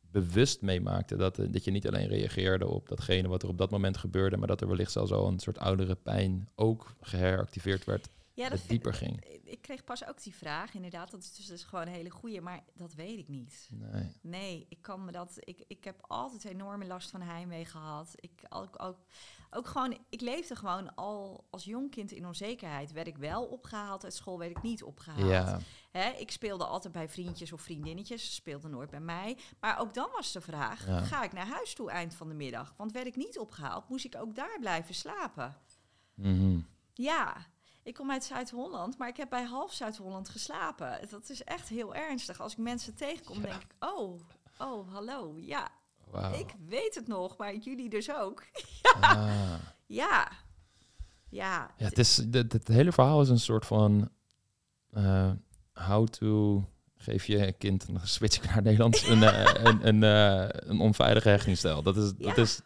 bewust 0.00 0.62
meemaakte, 0.62 1.16
dat, 1.16 1.38
eh, 1.38 1.52
dat 1.52 1.64
je 1.64 1.70
niet 1.70 1.88
alleen 1.88 2.08
reageerde 2.08 2.66
op 2.66 2.88
datgene 2.88 3.28
wat 3.28 3.42
er 3.42 3.48
op 3.48 3.58
dat 3.58 3.70
moment 3.70 3.96
gebeurde, 3.96 4.36
maar 4.36 4.48
dat 4.48 4.60
er 4.60 4.68
wellicht 4.68 4.92
zelfs 4.92 5.12
al 5.12 5.28
een 5.28 5.38
soort 5.38 5.58
oudere 5.58 5.94
pijn 5.94 6.48
ook 6.54 6.94
geheractiveerd 7.00 7.84
werd, 7.84 8.10
ja 8.40 8.48
dat 8.48 8.68
dieper 8.68 8.94
ging? 8.94 9.24
Ik 9.44 9.62
kreeg 9.62 9.84
pas 9.84 10.06
ook 10.06 10.22
die 10.22 10.34
vraag, 10.34 10.74
inderdaad. 10.74 11.10
Dat 11.10 11.20
is 11.20 11.34
dus, 11.34 11.46
dus 11.46 11.64
gewoon 11.64 11.86
een 11.86 11.92
hele 11.92 12.10
goeie, 12.10 12.40
maar 12.40 12.64
dat 12.74 12.94
weet 12.94 13.18
ik 13.18 13.28
niet. 13.28 13.68
Nee. 13.72 14.12
Nee, 14.20 14.66
ik 14.68 14.82
kan 14.82 15.04
me 15.04 15.12
dat. 15.12 15.36
Ik, 15.38 15.64
ik 15.66 15.84
heb 15.84 16.04
altijd 16.06 16.44
enorme 16.44 16.86
last 16.86 17.10
van 17.10 17.20
heimwee 17.22 17.64
gehad. 17.64 18.12
Ik 18.14 18.42
ook, 18.48 18.82
ook, 18.82 18.98
ook 19.50 19.66
gewoon. 19.66 19.98
Ik 20.08 20.20
leefde 20.20 20.56
gewoon 20.56 20.94
al 20.94 21.46
als 21.50 21.64
jong 21.64 21.90
kind 21.90 22.12
in 22.12 22.26
onzekerheid. 22.26 22.92
Werd 22.92 23.06
ik 23.06 23.16
wel 23.16 23.44
opgehaald 23.44 24.04
uit 24.04 24.14
school, 24.14 24.38
werd 24.38 24.50
ik 24.50 24.62
niet 24.62 24.82
opgehaald. 24.82 25.30
Ja, 25.30 25.60
Hè, 25.90 26.10
ik 26.10 26.30
speelde 26.30 26.64
altijd 26.64 26.92
bij 26.92 27.08
vriendjes 27.08 27.52
of 27.52 27.60
vriendinnetjes. 27.62 28.24
Ze 28.24 28.32
speelden 28.32 28.70
nooit 28.70 28.90
bij 28.90 29.00
mij. 29.00 29.38
Maar 29.60 29.78
ook 29.80 29.94
dan 29.94 30.08
was 30.12 30.32
de 30.32 30.40
vraag: 30.40 30.86
Ja. 30.86 31.00
ga 31.00 31.22
ik 31.22 31.32
naar 31.32 31.46
huis 31.46 31.74
toe 31.74 31.90
eind 31.90 32.14
van 32.14 32.28
de 32.28 32.34
middag? 32.34 32.74
Want 32.76 32.92
werd 32.92 33.06
ik 33.06 33.16
niet 33.16 33.38
opgehaald, 33.38 33.88
moest 33.88 34.04
ik 34.04 34.16
ook 34.16 34.34
daar 34.34 34.56
blijven 34.60 34.94
slapen. 34.94 35.56
Mhm. 36.14 36.60
Ja, 36.94 37.46
ik 37.82 37.94
kom 37.94 38.10
uit 38.10 38.24
Zuid-Holland, 38.24 38.98
maar 38.98 39.08
ik 39.08 39.16
heb 39.16 39.30
bij 39.30 39.44
half 39.44 39.72
Zuid-Holland 39.72 40.28
geslapen. 40.28 41.08
Dat 41.10 41.30
is 41.30 41.44
echt 41.44 41.68
heel 41.68 41.94
ernstig. 41.94 42.40
Als 42.40 42.52
ik 42.52 42.58
mensen 42.58 42.94
tegenkom, 42.94 43.42
denk 43.42 43.62
ik, 43.62 43.74
oh, 43.78 44.20
oh, 44.58 44.92
hallo, 44.92 45.34
ja, 45.36 45.68
ik 46.32 46.54
weet 46.66 46.94
het 46.94 47.06
nog, 47.06 47.36
maar 47.36 47.56
jullie 47.56 47.88
dus 47.88 48.14
ook. 48.14 48.44
Ah. 49.00 49.54
Ja, 49.86 50.28
ja, 51.28 51.70
Ja, 51.76 51.84
het, 51.84 51.98
is, 51.98 52.16
het, 52.16 52.52
het 52.52 52.68
hele 52.68 52.92
verhaal 52.92 53.20
is 53.20 53.28
een 53.28 53.40
soort 53.40 53.66
van 53.66 54.10
eh, 54.90 55.30
how 55.72 56.08
to 56.08 56.64
geef 56.96 57.24
je 57.24 57.52
kind 57.52 57.88
een 57.88 58.00
switch 58.02 58.42
naar 58.46 58.62
Nederlands 58.62 59.08
een, 59.08 59.22
eh, 59.22 59.64
een, 59.68 59.88
een, 59.88 60.02
eh, 60.02 60.68
een 60.68 60.80
onveilige 60.80 61.28
hechtingsstijl. 61.28 61.82
Dat 61.82 61.96
is, 61.96 62.14
dat 62.14 62.38
is 62.38 62.60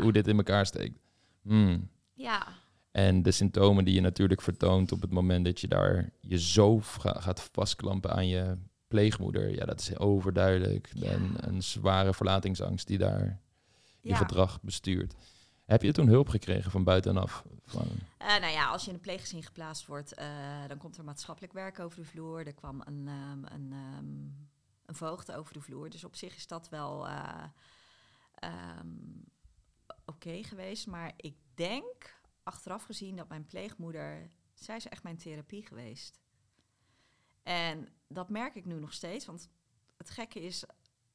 hoe 0.00 0.12
dit 0.12 0.26
in 0.26 0.36
elkaar 0.36 0.66
steekt. 0.66 0.98
Hmm. 1.42 1.90
ja, 2.14 2.46
En 2.90 3.22
de 3.22 3.30
symptomen 3.30 3.84
die 3.84 3.94
je 3.94 4.00
natuurlijk 4.00 4.40
vertoont 4.40 4.92
op 4.92 5.00
het 5.00 5.10
moment 5.10 5.44
dat 5.44 5.60
je 5.60 5.68
daar 5.68 6.10
je 6.20 6.38
zo 6.38 6.80
ga- 6.80 7.20
gaat 7.20 7.48
vastklampen 7.52 8.10
aan 8.10 8.28
je 8.28 8.58
pleegmoeder, 8.88 9.48
ja, 9.54 9.64
dat 9.64 9.80
is 9.80 9.98
overduidelijk. 9.98 10.90
Ja. 10.94 11.12
Een, 11.12 11.34
een 11.48 11.62
zware 11.62 12.14
verlatingsangst 12.14 12.86
die 12.86 12.98
daar 12.98 13.40
je 14.00 14.08
ja. 14.08 14.16
gedrag 14.16 14.62
bestuurt. 14.62 15.14
Heb 15.64 15.82
je 15.82 15.92
toen 15.92 16.08
hulp 16.08 16.28
gekregen 16.28 16.70
van 16.70 16.84
buitenaf? 16.84 17.44
Van, 17.64 17.86
Eh, 18.18 18.26
nou 18.40 18.52
ja, 18.52 18.68
als 18.70 18.82
je 18.82 18.88
in 18.88 18.94
een 18.94 19.00
pleeggezin 19.00 19.42
geplaatst 19.42 19.86
wordt, 19.86 20.14
eh, 20.14 20.26
dan 20.68 20.78
komt 20.78 20.96
er 20.96 21.04
maatschappelijk 21.04 21.52
werk 21.52 21.78
over 21.80 21.98
de 21.98 22.04
vloer. 22.04 22.46
Er 22.46 22.54
kwam 22.54 22.82
een, 22.84 23.08
ehm, 23.08 23.54
een, 23.54 23.72
ehm, 23.72 24.06
een 24.86 24.94
voogd 24.94 25.32
over 25.32 25.52
de 25.52 25.60
vloer. 25.60 25.90
Dus 25.90 26.04
op 26.04 26.14
zich 26.16 26.36
is 26.36 26.46
dat 26.46 26.68
wel 26.68 27.06
eh, 27.08 27.44
ehm, 28.34 28.88
oké 30.06 30.42
geweest. 30.42 30.86
Maar 30.86 31.12
ik 31.16 31.34
denk, 31.54 32.17
achteraf 32.48 32.82
gezien, 32.82 33.16
dat 33.16 33.28
mijn 33.28 33.46
pleegmoeder... 33.46 34.30
Zij 34.54 34.76
is 34.76 34.88
echt 34.88 35.02
mijn 35.02 35.16
therapie 35.16 35.66
geweest. 35.66 36.20
En 37.42 37.88
dat 38.08 38.28
merk 38.28 38.54
ik 38.54 38.64
nu 38.64 38.80
nog 38.80 38.92
steeds. 38.92 39.26
Want 39.26 39.48
het 39.96 40.10
gekke 40.10 40.40
is, 40.40 40.64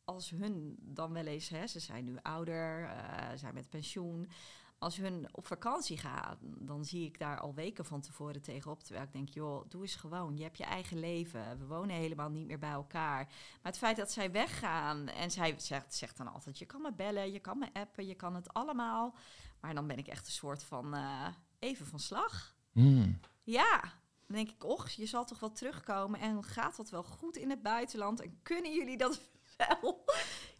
als 0.04 0.30
hun 0.30 0.78
dan 0.80 1.13
wel 1.13 1.26
eens... 1.26 1.50
Hè, 1.50 1.67
ze 1.67 1.80
zijn 1.80 2.06
nu 2.06 2.17
ouder, 2.22 2.84
eh, 2.84 3.38
zijn 3.38 3.54
met 3.54 3.69
pensioen 3.69 4.30
als 4.84 4.98
hun 4.98 5.28
op 5.32 5.46
vakantie 5.46 5.98
gaan, 5.98 6.38
dan 6.41 6.86
zie 6.86 7.06
ik 7.06 7.19
daar 7.19 7.39
al 7.39 7.54
weken 7.54 7.86
van 7.86 8.02
tevoren 8.02 8.41
tegenop. 8.41 8.84
Terwijl 8.84 9.06
ik 9.06 9.13
denk, 9.13 9.30
joh, 9.30 9.69
doe 9.69 9.82
eens 9.82 9.96
gewoon. 9.96 10.38
Je 10.38 10.43
hebt 10.43 10.58
je 10.58 10.63
eigen 10.63 11.00
leven. 11.00 11.60
We 11.60 11.65
wonen 11.65 11.96
helemaal 11.96 12.30
niet 12.30 12.48
meer 12.48 12.60
bij 12.60 12.72
elkaar. 12.72 13.26
Maar 13.62 13.72
het 13.72 13.78
feit 13.78 13.98
dat 13.98 14.12
zij 14.12 14.32
weggaan 14.32 15.08
en 15.08 15.32
zij 15.32 15.56
zegt, 15.58 15.96
zegt 15.96 16.17
dan 16.17 16.34
altijd: 16.34 16.60
je 16.60 16.65
kan 16.65 16.82
me 16.82 16.93
bellen, 16.93 17.32
je 17.32 17.39
kan 17.39 17.58
me 17.58 17.67
appen, 17.74 18.08
je 18.08 18.15
kan 18.15 18.36
het 18.36 18.54
allemaal. 18.54 19.15
Maar 19.63 19.73
dan 19.73 19.88
ben 19.88 19.97
ik 19.97 20.08
echt 20.08 20.26
een 20.26 20.32
soort 20.34 20.63
van 20.63 20.93
eh, 20.93 21.28
even 21.60 21.86
van 21.86 21.99
slag. 21.99 22.56
Hmm. 22.71 23.19
Ja. 23.43 23.80
Dan 24.28 24.36
denk 24.36 24.49
ik, 24.49 24.63
och, 24.63 24.89
je 24.89 25.06
zal 25.06 25.26
toch 25.26 25.39
wel 25.39 25.52
terugkomen 25.52 26.19
en 26.19 26.43
gaat 26.43 26.76
dat 26.78 26.89
wel 26.89 27.04
goed 27.04 27.38
in 27.38 27.49
het 27.49 27.62
buitenland 27.62 28.21
en 28.21 28.39
kunnen 28.41 28.73
jullie 28.73 28.97
dat 28.97 29.19
wel? 29.58 30.04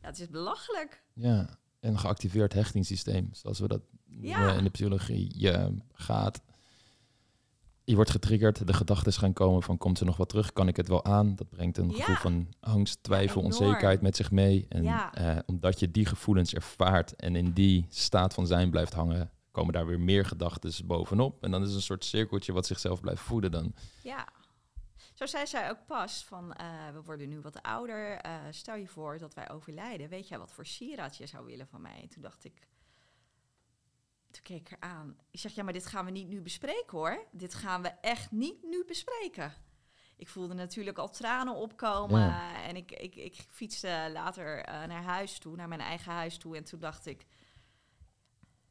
Ja, 0.02 0.08
het 0.08 0.20
is 0.20 0.30
belachelijk. 0.30 1.04
Ja, 1.14 1.58
een 1.80 2.00
geactiveerd 2.00 2.54
hechtingssysteem, 2.54 3.30
zoals 3.34 3.60
we 3.60 3.68
dat 3.68 3.82
Ja. 4.06 4.38
noemen 4.38 4.58
in 4.58 4.64
de 4.64 4.70
psychologie. 4.70 5.40
Je 5.40 5.78
gaat, 5.94 6.42
je 7.86 7.96
wordt 7.96 8.10
getriggerd, 8.10 8.68
de 8.68 8.74
gedachten 8.74 9.14
gaan 9.14 9.34
komen 9.34 9.64
van 9.64 9.78
komt 9.78 10.00
er 10.00 10.06
nog 10.06 10.18
wat 10.18 10.30
terug, 10.30 10.54
kan 10.54 10.68
ik 10.68 10.76
het 10.78 10.88
wel 10.88 11.06
aan? 11.06 11.36
Dat 11.36 11.50
brengt 11.50 11.78
een 11.78 11.90
Ja. 11.90 11.96
gevoel 11.96 12.16
van 12.16 12.48
angst, 12.60 13.04
twijfel, 13.04 13.42
onzekerheid 13.42 14.02
met 14.02 14.16
zich 14.16 14.32
mee. 14.32 14.66
En 14.70 14.84
Ja. 14.84 15.14
eh, 15.14 15.38
omdat 15.46 15.80
je 15.80 15.92
die 15.92 16.06
gevoelens 16.06 16.54
ervaart 16.54 17.16
en 17.16 17.36
in 17.36 17.52
die 17.52 17.86
staat 17.90 18.34
van 18.34 18.48
zijn 18.48 18.70
blijft 18.70 18.94
hangen, 18.94 19.32
komen 19.52 19.74
daar 19.74 19.86
weer 19.86 20.00
meer 20.00 20.26
gedachten 20.26 20.88
bovenop. 20.88 21.44
En 21.44 21.52
dan 21.52 21.62
is 21.62 21.68
het 21.68 21.76
een 21.76 21.82
soort 21.82 22.06
cirkeltje 22.06 22.54
wat 22.54 22.66
zichzelf 22.66 23.02
blijft 23.02 23.22
voeden 23.22 23.52
dan. 23.52 23.74
Ja. 24.04 24.28
Zo 25.14 25.26
zei 25.26 25.48
zij 25.48 25.70
ook 25.70 25.86
pas 25.88 26.24
van, 26.26 26.54
eh, 26.54 26.66
we 26.94 27.02
worden 27.04 27.30
nu 27.30 27.40
wat 27.42 27.62
ouder. 27.62 28.18
eh, 28.18 28.36
stel 28.50 28.76
je 28.76 28.88
voor 28.88 29.18
dat 29.18 29.34
wij 29.34 29.50
overlijden. 29.52 30.10
Weet 30.10 30.28
jij 30.28 30.38
wat 30.40 30.52
voor 30.52 30.66
sieraad 30.66 31.18
je 31.18 31.26
zou 31.28 31.46
willen 31.46 31.68
van 31.68 31.82
mij? 31.82 32.00
En 32.02 32.10
toen 32.10 32.22
dacht 32.22 32.46
ik, 32.46 32.68
toen 34.34 34.44
keek 34.44 34.70
ik 34.70 34.78
haar 34.80 34.92
aan. 34.92 35.18
Ik 35.32 35.40
zeg, 35.40 35.52
ja, 35.52 35.64
maar 35.64 35.74
dit 35.74 35.86
gaan 35.86 36.06
we 36.06 36.12
niet 36.12 36.28
nu 36.28 36.42
bespreken 36.42 36.98
hoor. 36.98 37.28
Dit 37.32 37.54
gaan 37.54 37.82
we 37.82 37.88
echt 37.88 38.32
niet 38.32 38.64
nu 38.64 38.84
bespreken. 38.86 39.54
Ik 40.16 40.28
voelde 40.28 40.54
natuurlijk 40.54 40.98
al 40.98 41.10
tranen 41.10 41.56
opkomen. 41.56 42.20
Ja. 42.22 42.64
En 42.64 42.76
ik, 42.76 42.92
ik, 42.92 43.16
ik 43.16 43.46
fietste 43.50 44.10
later 44.14 44.60
eh, 44.60 44.88
naar 44.88 45.04
huis 45.04 45.38
toe, 45.38 45.56
naar 45.56 45.68
mijn 45.68 45.82
eigen 45.82 46.12
huis 46.12 46.38
toe. 46.38 46.56
En 46.56 46.64
toen 46.64 46.80
dacht 46.80 47.06
ik, 47.06 47.26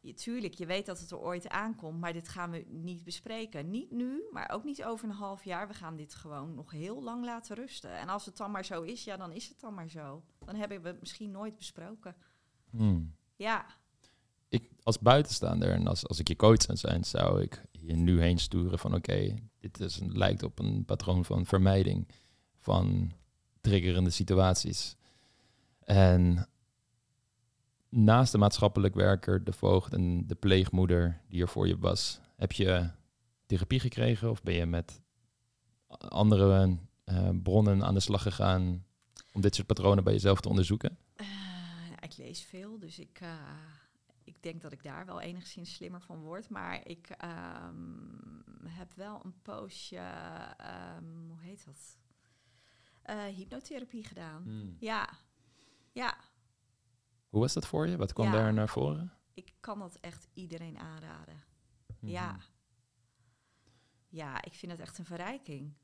je, 0.00 0.14
tuurlijk, 0.14 0.54
je 0.54 0.66
weet 0.66 0.86
dat 0.86 1.00
het 1.00 1.10
er 1.10 1.18
ooit 1.18 1.48
aankomt, 1.48 2.00
maar 2.00 2.12
dit 2.12 2.28
gaan 2.28 2.50
we 2.50 2.64
niet 2.68 3.04
bespreken. 3.04 3.70
Niet 3.70 3.90
nu, 3.90 4.22
maar 4.30 4.50
ook 4.50 4.64
niet 4.64 4.84
over 4.84 5.08
een 5.08 5.14
half 5.14 5.44
jaar. 5.44 5.68
We 5.68 5.74
gaan 5.74 5.96
dit 5.96 6.14
gewoon 6.14 6.54
nog 6.54 6.70
heel 6.70 7.02
lang 7.02 7.24
laten 7.24 7.56
rusten. 7.56 7.98
En 7.98 8.08
als 8.08 8.26
het 8.26 8.36
dan 8.36 8.50
maar 8.50 8.64
zo 8.64 8.82
is, 8.82 9.04
ja, 9.04 9.16
dan 9.16 9.32
is 9.32 9.48
het 9.48 9.60
dan 9.60 9.74
maar 9.74 9.88
zo. 9.88 10.24
Dan 10.38 10.54
hebben 10.54 10.82
we 10.82 10.88
het 10.88 11.00
misschien 11.00 11.30
nooit 11.30 11.56
besproken. 11.56 12.16
Hmm. 12.70 13.16
Ja, 13.36 13.66
ik 14.52 14.70
als 14.82 14.98
buitenstaander 14.98 15.70
en 15.70 15.86
als, 15.86 16.06
als 16.06 16.18
ik 16.18 16.28
je 16.28 16.36
coach 16.36 16.62
zou 16.62 16.76
zijn, 16.76 17.04
zou 17.04 17.42
ik 17.42 17.64
hier 17.70 17.96
nu 17.96 18.20
heen 18.20 18.38
sturen 18.38 18.78
van 18.78 18.94
oké, 18.94 19.34
dit 19.58 19.80
is 19.80 20.00
een, 20.00 20.18
lijkt 20.18 20.42
op 20.42 20.58
een 20.58 20.84
patroon 20.84 21.24
van 21.24 21.46
vermijding 21.46 22.08
van 22.58 23.12
triggerende 23.60 24.10
situaties. 24.10 24.96
En 25.84 26.48
naast 27.88 28.32
de 28.32 28.38
maatschappelijk 28.38 28.94
werker, 28.94 29.44
de 29.44 29.52
voogd 29.52 29.92
en 29.92 30.26
de 30.26 30.34
pleegmoeder 30.34 31.20
die 31.28 31.42
er 31.42 31.48
voor 31.48 31.68
je 31.68 31.78
was, 31.78 32.20
heb 32.36 32.52
je 32.52 32.90
therapie 33.46 33.80
gekregen 33.80 34.30
of 34.30 34.42
ben 34.42 34.54
je 34.54 34.66
met 34.66 35.00
andere 35.98 36.78
eh, 37.04 37.28
bronnen 37.42 37.84
aan 37.84 37.94
de 37.94 38.00
slag 38.00 38.22
gegaan 38.22 38.84
om 39.32 39.40
dit 39.40 39.54
soort 39.54 39.66
patronen 39.66 40.04
bij 40.04 40.12
jezelf 40.12 40.40
te 40.40 40.48
onderzoeken? 40.48 40.98
Eh, 41.14 41.26
ik 42.00 42.16
lees 42.16 42.42
veel, 42.42 42.78
dus 42.78 42.98
ik, 42.98 43.18
eh, 43.20 43.28
ik 44.24 44.42
denk 44.42 44.60
dat 44.62 44.72
ik 44.72 44.82
daar 44.82 45.06
wel 45.06 45.20
enigszins 45.20 45.74
slimmer 45.74 46.00
van 46.00 46.18
word. 46.20 46.48
Maar 46.48 46.86
ik 46.86 47.08
ehm, 47.10 48.08
heb 48.68 48.92
wel 48.92 49.24
een 49.24 49.40
poosje, 49.42 49.96
ehm, 50.56 51.26
hoe 51.28 51.40
heet 51.40 51.64
dat? 51.64 51.98
Eh, 53.02 53.24
hypnotherapie 53.24 54.04
gedaan. 54.04 54.76
Ja, 54.78 55.08
ja. 55.92 56.16
Hoe 57.28 57.40
was 57.40 57.52
dat 57.52 57.66
voor 57.66 57.88
je? 57.88 57.96
Wat 57.96 58.12
kwam 58.12 58.26
Ja. 58.26 58.32
daar 58.32 58.52
naar 58.52 58.68
voren? 58.68 59.12
Ik 59.34 59.54
kan 59.60 59.78
dat 59.78 59.96
echt 60.00 60.28
iedereen 60.34 60.78
aanraden. 60.78 61.44
Mhm. 62.00 62.12
Ja. 62.12 62.38
Ja, 64.08 64.42
ik 64.42 64.54
vind 64.54 64.72
het 64.72 64.80
echt 64.80 64.98
een 64.98 65.04
verrijking. 65.04 65.74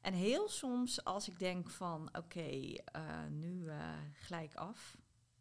En 0.00 0.12
heel 0.14 0.48
soms 0.48 1.04
als 1.04 1.28
ik 1.28 1.38
denk 1.38 1.70
van, 1.70 2.16
oké, 2.16 2.74
eh, 2.74 3.24
nu 3.30 3.68
eh 3.68 3.98
gelijk 4.12 4.54
af. 4.54 4.96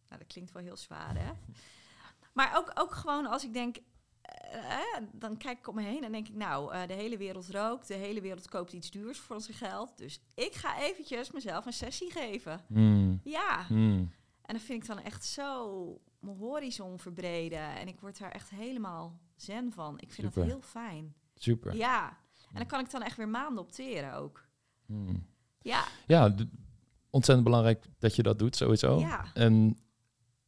Nou, 0.08 0.22
dat 0.22 0.28
klinkt 0.32 0.52
wel 0.52 0.64
heel 0.64 0.78
zwaar, 0.78 1.18
hè? 1.18 1.32
Maar 2.34 2.58
ook, 2.58 2.72
ook 2.74 2.91
gewoon 2.96 3.26
als 3.26 3.44
ik 3.44 3.54
denk, 3.54 3.78
eh, 4.22 4.72
eh, 4.80 5.04
dan 5.12 5.38
kijk 5.38 5.58
ik 5.58 5.67
om 5.67 5.76
me 5.76 5.82
heen 5.82 6.04
en 6.04 6.12
denk 6.12 6.28
ik, 6.28 6.36
nou, 6.36 6.74
eh, 6.74 6.88
de 6.88 6.94
hele 6.94 7.17
wereld 7.17 7.50
rookt, 7.50 7.88
de 7.88 7.94
hele 7.94 8.22
wereld 8.22 8.50
koopt 8.50 8.74
iets 8.74 8.91
duurs 8.91 9.20
voor 9.20 9.41
zijn 9.41 9.58
geld. 9.58 9.98
Dus 9.98 10.22
ik 10.34 10.54
ga 10.54 10.80
eventjes 10.80 11.32
mezelf 11.32 11.65
een 11.65 11.74
sessie 11.74 12.12
geven. 12.12 12.62
Mm, 12.67 13.20
Ja, 13.24 13.65
mm. 13.70 14.12
en 14.41 14.54
dat 14.56 14.62
vind 14.62 14.82
ik 14.84 14.88
dan 14.89 15.00
echt 15.00 15.26
zo 15.26 16.02
mijn 16.20 16.38
horizon 16.38 17.00
verbreden. 17.00 17.76
En 17.76 17.88
ik 17.88 18.00
word 18.00 18.20
daar 18.20 18.32
echt 18.32 18.50
helemaal 18.50 19.20
zen 19.36 19.72
van. 19.72 19.94
Ik 20.00 20.12
vind 20.12 20.28
Super. 20.28 20.41
dat 20.41 20.52
heel 20.52 20.62
fijn. 20.62 21.15
Super. 21.36 21.76
Ja, 21.76 22.17
en 22.52 22.58
dan 22.58 22.65
kan 22.65 22.80
ik 22.80 22.91
dan 22.91 23.02
echt 23.02 23.17
weer 23.17 23.30
maanden 23.30 23.63
opteren 23.63 24.13
ook. 24.13 24.46
Mm. 24.86 25.26
Ja, 25.62 25.84
Ja, 26.08 26.36
ontzettend 27.10 27.48
belangrijk 27.48 27.86
dat 28.00 28.15
je 28.15 28.24
dat 28.24 28.39
doet, 28.39 28.56
sowieso. 28.56 29.00
ja, 29.00 29.26
En 29.34 29.78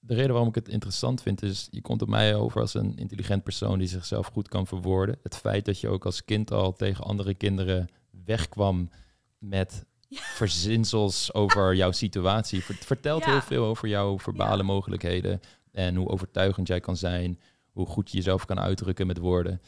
de 0.05 0.13
reden 0.13 0.29
waarom 0.31 0.47
ik 0.49 0.55
het 0.55 0.67
interessant 0.67 1.21
vind 1.21 1.41
is, 1.43 1.67
je 1.71 1.81
komt 1.81 2.01
op 2.01 2.07
mij 2.07 2.35
over 2.35 2.61
als 2.61 2.73
een 2.73 2.97
intelligent 2.97 3.43
persoon 3.43 3.79
die 3.79 3.87
zichzelf 3.87 4.27
goed 4.27 4.47
kan 4.47 4.67
verwoorden. 4.67 5.17
Het 5.23 5.35
feit 5.35 5.65
dat 5.65 5.79
je 5.79 5.87
ook 5.87 6.05
als 6.05 6.25
kind 6.25 6.51
al 6.51 6.73
tegen 6.73 7.03
andere 7.03 7.33
kinderen 7.33 7.89
wegkwam 8.25 8.89
met 9.37 9.85
Ja. 10.07 10.19
verzinsels 10.21 11.33
over 11.33 11.75
jouw 11.75 11.91
situatie, 11.91 12.63
ver- 12.63 12.75
vertelt 12.75 13.25
Ja. 13.25 13.31
heel 13.31 13.41
veel 13.41 13.65
over 13.65 13.87
jouw 13.87 14.19
verbale 14.19 14.57
Ja. 14.57 14.63
mogelijkheden 14.63 15.39
en 15.71 15.95
hoe 15.95 16.07
overtuigend 16.07 16.67
jij 16.67 16.79
kan 16.79 16.97
zijn, 16.97 17.39
hoe 17.71 17.85
goed 17.85 18.11
je 18.11 18.17
jezelf 18.17 18.45
kan 18.45 18.59
uitdrukken 18.59 19.07
met 19.07 19.17
woorden. 19.17 19.61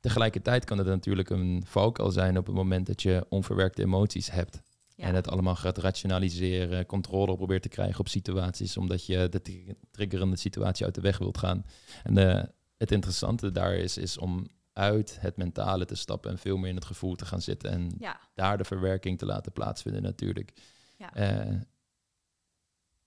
Tegelijkertijd 0.00 0.64
kan 0.64 0.78
het 0.78 0.86
natuurlijk 0.86 1.30
een 1.30 1.62
valkuil 1.66 2.10
zijn 2.10 2.38
op 2.38 2.46
het 2.46 2.54
moment 2.54 2.86
dat 2.86 3.02
je 3.02 3.26
onverwerkte 3.28 3.82
emoties 3.82 4.30
hebt. 4.30 4.62
Ja. 4.94 5.06
En 5.06 5.14
het 5.14 5.28
allemaal 5.28 5.56
gaat 5.56 5.78
rationaliseren, 5.78 6.86
controle 6.86 7.36
probeert 7.36 7.62
te 7.62 7.68
krijgen 7.68 8.00
op 8.00 8.08
situaties, 8.08 8.76
omdat 8.76 9.06
je 9.06 9.28
de 9.28 9.42
tri- 9.42 9.74
triggerende 9.90 10.36
situatie 10.36 10.84
uit 10.84 10.94
de 10.94 11.00
weg 11.00 11.18
wilt 11.18 11.38
gaan. 11.38 11.64
En 12.02 12.18
eh, 12.18 12.44
het 12.76 12.92
interessante 12.92 13.52
daar 13.52 13.74
is, 13.74 13.96
is 13.96 14.18
om 14.18 14.46
uit 14.72 15.16
het 15.20 15.36
mentale 15.36 15.84
te 15.84 15.94
stappen 15.94 16.30
en 16.30 16.38
veel 16.38 16.56
meer 16.56 16.68
in 16.68 16.74
het 16.74 16.84
gevoel 16.84 17.14
te 17.14 17.26
gaan 17.26 17.40
zitten 17.40 17.70
en 17.70 17.94
ja, 17.98 18.20
daar 18.34 18.58
de 18.58 18.64
verwerking 18.64 19.18
te 19.18 19.26
laten 19.26 19.52
plaatsvinden 19.52 20.02
natuurlijk. 20.02 20.52
Ja. 20.98 21.14
Eh, 21.14 21.60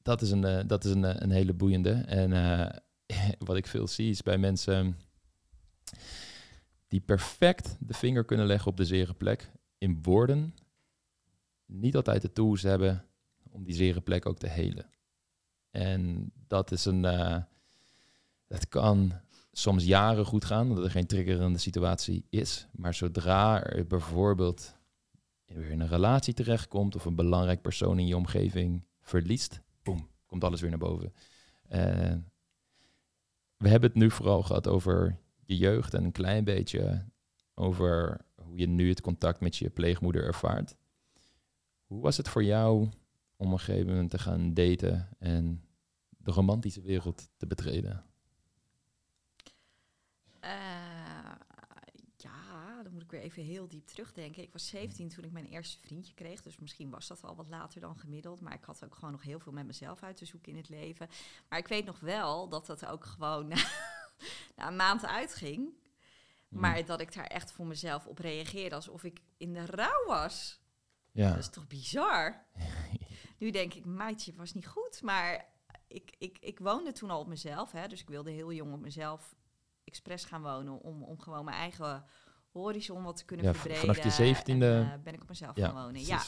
dat 0.02 0.22
is, 0.22 0.32
een, 0.32 0.44
eh, 0.44 0.64
dat 0.68 0.86
is 0.86 0.92
een, 0.92 1.24
een 1.24 1.32
hele 1.32 1.54
boeiende. 1.54 1.92
En 1.92 2.32
wat 3.48 3.58
ik 3.58 3.68
veel 3.68 3.88
zie 3.88 4.10
is 4.10 4.24
bij 4.24 4.38
mensen 4.38 4.98
die 6.88 7.02
perfect 7.02 7.76
de 7.80 7.94
vinger 7.94 8.26
kunnen 8.26 8.46
leggen 8.46 8.72
op 8.72 8.78
de 8.78 8.86
zere 8.86 9.14
plek 9.14 9.52
in 9.78 10.00
woorden, 10.02 10.54
niet 11.68 11.96
altijd 11.96 12.22
de 12.22 12.32
tools 12.32 12.62
hebben 12.62 13.06
om 13.52 13.64
die 13.64 13.76
zere 13.76 14.02
plek 14.02 14.26
ook 14.26 14.38
te 14.38 14.48
helen. 14.48 14.90
En 15.72 16.32
dat 16.48 16.72
is 16.72 16.86
een, 16.86 17.06
eh, 17.06 17.38
dat 18.48 18.68
kan 18.68 19.14
soms 19.52 19.84
jaren 19.84 20.26
goed 20.26 20.46
gaan, 20.46 20.70
omdat 20.70 20.84
er 20.84 20.92
geen 20.92 21.08
triggerende 21.08 21.60
situatie 21.60 22.26
is. 22.30 22.68
Maar 22.72 22.94
zodra 22.94 23.64
er 23.64 23.88
bijvoorbeeld 23.88 24.76
weer 25.46 25.70
in 25.70 25.80
een 25.80 25.88
relatie 25.88 26.34
terechtkomt 26.34 26.96
of 26.96 27.06
een 27.06 27.16
belangrijk 27.16 27.62
persoon 27.62 28.00
in 28.00 28.08
je 28.08 28.16
omgeving 28.16 28.84
verliest, 29.02 29.62
boem, 29.84 30.10
komt 30.26 30.44
alles 30.44 30.62
weer 30.62 30.70
naar 30.70 30.80
boven. 30.80 31.14
Eh, 31.68 32.16
we 33.58 33.70
hebben 33.70 33.90
het 33.90 34.00
nu 34.00 34.12
vooral 34.12 34.44
gehad 34.44 34.68
over 34.68 35.20
je 35.46 35.58
jeugd 35.58 35.94
en 35.94 36.04
een 36.04 36.12
klein 36.12 36.44
beetje 36.44 37.06
over 37.54 38.22
hoe 38.36 38.58
je 38.58 38.68
nu 38.68 38.90
het 38.90 39.02
contact 39.02 39.40
met 39.40 39.56
je 39.56 39.70
pleegmoeder 39.70 40.24
ervaart. 40.24 40.76
Hoe 41.88 42.02
was 42.02 42.18
het 42.18 42.30
voor 42.30 42.44
jou 42.44 42.90
om 43.36 43.48
op 43.48 43.52
een 43.52 43.60
gegeven 43.60 43.88
moment 43.88 44.10
te 44.10 44.20
gaan 44.20 44.54
daten 44.54 45.10
en 45.20 45.68
de 46.10 46.32
romantische 46.32 46.82
wereld 46.82 47.30
te 47.38 47.48
betreden? 47.48 48.06
Eh, 50.40 51.32
ja, 52.16 52.84
dan 52.84 52.94
moet 52.94 53.02
ik 53.02 53.12
weer 53.12 53.22
even 53.22 53.44
heel 53.44 53.68
diep 53.68 53.86
terugdenken. 53.86 54.44
Ik 54.44 54.52
was 54.52 54.68
17 54.68 55.10
toen 55.10 55.24
ik 55.24 55.32
mijn 55.32 55.46
eerste 55.46 55.80
vriendje 55.80 56.14
kreeg. 56.14 56.42
Dus 56.42 56.58
misschien 56.58 56.90
was 56.90 57.08
dat 57.08 57.24
al 57.24 57.36
wat 57.36 57.50
later 57.50 57.82
dan 57.82 57.98
gemiddeld. 57.98 58.42
Maar 58.42 58.54
ik 58.54 58.64
had 58.64 58.84
ook 58.84 58.96
gewoon 58.96 59.12
nog 59.12 59.24
heel 59.24 59.40
veel 59.40 59.52
met 59.52 59.66
mezelf 59.66 60.04
uit 60.04 60.18
te 60.18 60.26
zoeken 60.26 60.52
in 60.52 60.58
het 60.58 60.70
leven. 60.70 61.08
Maar 61.50 61.60
ik 61.60 61.68
weet 61.68 61.86
nog 61.86 62.00
wel 62.00 62.50
dat 62.50 62.66
dat 62.66 62.86
ook 62.86 63.06
gewoon 63.06 63.48
na, 63.54 63.56
na 64.56 64.68
een 64.68 64.76
maand 64.76 65.06
uitging. 65.06 65.70
Hmm. 66.48 66.60
Maar 66.60 66.86
dat 66.86 67.02
ik 67.02 67.14
daar 67.14 67.28
echt 67.28 67.52
voor 67.52 67.66
mezelf 67.68 68.06
op 68.06 68.20
reageerde 68.20 68.76
alsof 68.76 69.04
ik 69.04 69.22
in 69.38 69.54
de 69.54 69.66
rouw 69.66 70.06
was. 70.06 70.60
Ja. 71.18 71.30
Dat 71.30 71.38
is 71.38 71.50
toch 71.50 71.68
bizar? 71.68 72.46
nu 73.40 73.52
denk 73.52 73.74
ik, 73.74 73.86
meidje, 73.86 74.34
was 74.36 74.54
niet 74.54 74.68
goed. 74.68 75.02
Maar 75.02 75.46
ik, 75.88 76.16
ik, 76.18 76.38
ik 76.40 76.60
woonde 76.60 76.92
toen 76.92 77.10
al 77.10 77.20
op 77.20 77.28
mezelf. 77.28 77.72
Hè, 77.72 77.88
dus 77.88 78.02
ik 78.02 78.10
wilde 78.10 78.32
heel 78.32 78.54
jong 78.54 78.74
op 78.74 78.80
mezelf 78.80 79.36
expres 79.84 80.26
gaan 80.26 80.42
wonen. 80.42 80.82
Om, 80.82 81.04
om 81.04 81.20
gewoon 81.20 81.46
mijn 81.46 81.58
eigen 81.58 82.06
horizon 82.52 83.04
wat 83.04 83.18
te 83.18 83.26
kunnen 83.26 83.46
Ja, 83.46 83.54
verbreden. 83.54 83.96
vanaf 83.96 84.18
je 84.18 84.36
17e 84.36 84.46
En, 84.46 84.62
eh, 84.62 84.94
ben 85.04 85.14
ik 85.14 85.22
op 85.22 85.28
mezelf 85.28 85.56
Ja, 85.56 85.66
gaan 85.66 85.84
wonen. 85.84 86.06
Ja. 86.06 86.22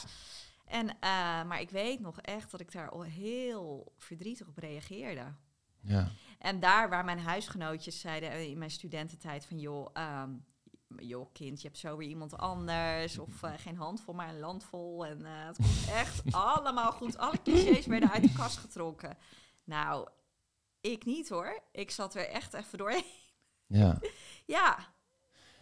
En, 0.64 0.88
eh, 0.88 0.98
maar 1.44 1.60
ik 1.60 1.70
weet 1.70 2.00
nog 2.00 2.20
echt 2.20 2.50
dat 2.50 2.60
ik 2.60 2.72
daar 2.72 2.90
al 2.90 3.02
heel 3.02 3.92
verdrietig 3.96 4.48
op 4.48 4.58
reageerde. 4.58 5.34
Ja. 5.80 6.08
En 6.38 6.60
daar 6.60 6.88
waar 6.88 7.04
mijn 7.04 7.18
huisgenootjes 7.18 8.00
zeiden 8.00 8.30
eh, 8.30 8.50
in 8.50 8.58
mijn 8.58 8.70
studententijd 8.70 9.46
van... 9.46 9.58
joh, 9.58 9.88
ehm, 9.92 10.30
joh 10.98 11.32
kind, 11.32 11.60
je 11.60 11.66
hebt 11.68 11.80
zo 11.80 11.96
weer 11.96 12.08
iemand 12.08 12.36
anders. 12.36 13.18
Of 13.18 13.42
eh, 13.42 13.52
geen 13.56 13.76
handvol, 13.76 14.14
maar 14.14 14.28
een 14.28 14.38
landvol. 14.40 15.06
En 15.06 15.24
eh, 15.26 15.46
het 15.46 15.56
komt 15.56 15.88
echt 15.90 16.22
allemaal 16.34 16.92
goed. 16.92 17.18
Alle 17.18 17.42
clichés 17.42 17.86
werden 17.86 18.10
uit 18.10 18.22
de 18.22 18.32
kast 18.32 18.56
getrokken. 18.56 19.16
Nou, 19.64 20.08
ik 20.80 21.04
niet 21.04 21.28
hoor. 21.28 21.62
Ik 21.72 21.90
zat 21.90 22.14
er 22.14 22.28
echt 22.28 22.54
even 22.54 22.78
doorheen. 22.78 23.04
ja. 23.66 23.98
Ja, 24.46 24.92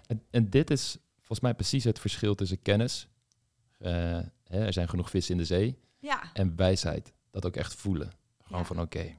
En, 0.07 0.25
en 0.31 0.51
dit 0.51 0.71
is 0.71 0.99
volgens 1.17 1.41
mij 1.41 1.55
precies 1.55 1.85
het 1.85 1.99
verschil 1.99 2.35
tussen 2.35 2.62
kennis, 2.62 3.09
eh, 3.79 3.91
hè, 4.45 4.64
er 4.67 4.73
zijn 4.73 4.88
genoeg 4.88 5.11
vissen 5.11 5.33
in 5.35 5.41
de 5.41 5.47
zee, 5.47 5.79
ja, 5.99 6.33
en 6.33 6.57
wijsheid. 6.57 7.14
Dat 7.31 7.47
ook 7.47 7.57
echt 7.57 7.75
voelen. 7.75 8.12
Gewoon 8.43 8.61
Ja. 8.61 8.67
van 8.67 8.81
oké, 8.81 9.19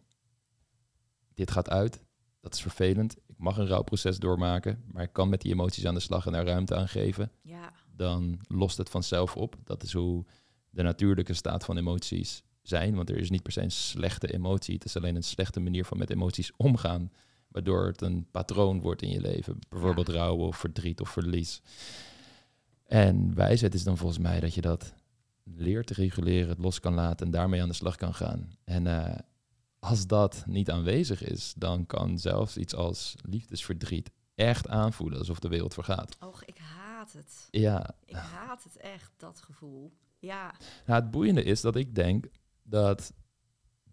dit 1.34 1.52
gaat 1.52 1.69
uit, 1.69 2.04
dat 2.39 2.54
is 2.54 2.62
vervelend. 2.62 3.15
Mag 3.39 3.58
een 3.58 3.67
rouwproces 3.67 4.17
doormaken, 4.17 4.84
maar 4.91 5.04
ik 5.04 5.13
kan 5.13 5.30
met 5.30 5.41
die 5.41 5.52
emoties 5.52 5.86
aan 5.86 5.93
de 5.93 5.99
slag 5.99 6.25
en 6.25 6.32
daar 6.32 6.45
ruimte 6.45 6.75
aan 6.75 6.88
geven. 6.88 7.32
ja, 7.41 7.71
Dan 7.95 8.39
lost 8.47 8.78
het 8.78 8.89
vanzelf 8.89 9.36
op. 9.36 9.56
Dat 9.63 9.84
is 9.84 9.93
hoe 9.93 10.25
de 10.69 10.82
natuurlijke 10.82 11.34
staat 11.34 11.65
van 11.65 11.78
emoties 11.78 12.43
zijn. 12.62 12.95
Want 12.95 13.10
er 13.10 13.17
is 13.17 13.30
niet 13.30 13.43
per 13.43 13.52
se 13.52 13.62
een 13.62 13.71
slechte 13.71 14.34
emotie. 14.34 14.73
Het 14.73 14.86
is 14.86 14.95
alleen 14.95 15.15
een 15.15 15.23
slechte 15.23 15.60
manier 15.60 15.86
van 15.86 15.97
met 15.97 16.10
emoties 16.10 16.52
omgaan. 16.58 17.12
Waardoor 17.47 17.88
het 17.88 18.02
een 18.02 18.28
patroon 18.32 18.82
wordt 18.82 19.02
in 19.02 19.10
je 19.10 19.21
leven. 19.21 19.60
Bijvoorbeeld 19.69 20.10
rouw 20.10 20.36
of 20.36 20.58
verdriet 20.58 21.02
of 21.02 21.10
verlies. 21.10 21.62
En 22.86 23.36
wijsheid 23.36 23.73
is 23.73 23.84
dan 23.84 23.97
volgens 23.97 24.19
mij 24.19 24.39
dat 24.39 24.54
je 24.54 24.62
dat 24.62 24.93
leert 25.43 25.88
te 25.88 25.93
reguleren, 25.93 26.49
het 26.49 26.60
los 26.60 26.80
kan 26.80 26.93
laten 26.93 27.25
en 27.25 27.32
daarmee 27.32 27.62
aan 27.62 27.67
de 27.67 27.73
slag 27.75 27.95
kan 27.95 28.13
gaan. 28.13 28.52
En 28.63 28.88
eh, 28.88 29.19
als 29.79 30.07
dat 30.07 30.43
niet 30.47 30.69
aanwezig 30.71 31.23
is, 31.23 31.53
dan 31.57 31.85
kan 31.85 32.19
zelfs 32.19 32.57
iets 32.57 32.75
als 32.75 33.15
liefdesverdriet 33.21 34.11
echt 34.35 34.67
aanvoelen 34.67 35.19
alsof 35.19 35.39
de 35.39 35.47
wereld 35.47 35.73
vergaat. 35.73 36.17
och, 36.19 36.43
ik 36.45 36.57
haat 36.57 37.13
het. 37.13 37.47
Ja, 37.51 37.95
Ik 38.05 38.15
haat 38.15 38.63
het 38.63 38.77
echt, 38.77 39.11
dat 39.17 39.41
gevoel. 39.41 39.91
Ja, 40.19 40.53
Nou, 40.85 41.01
het 41.01 41.11
boeiende 41.11 41.43
is 41.43 41.61
dat 41.61 41.75
ik 41.75 41.95
denk 41.95 42.25
dat 42.63 43.13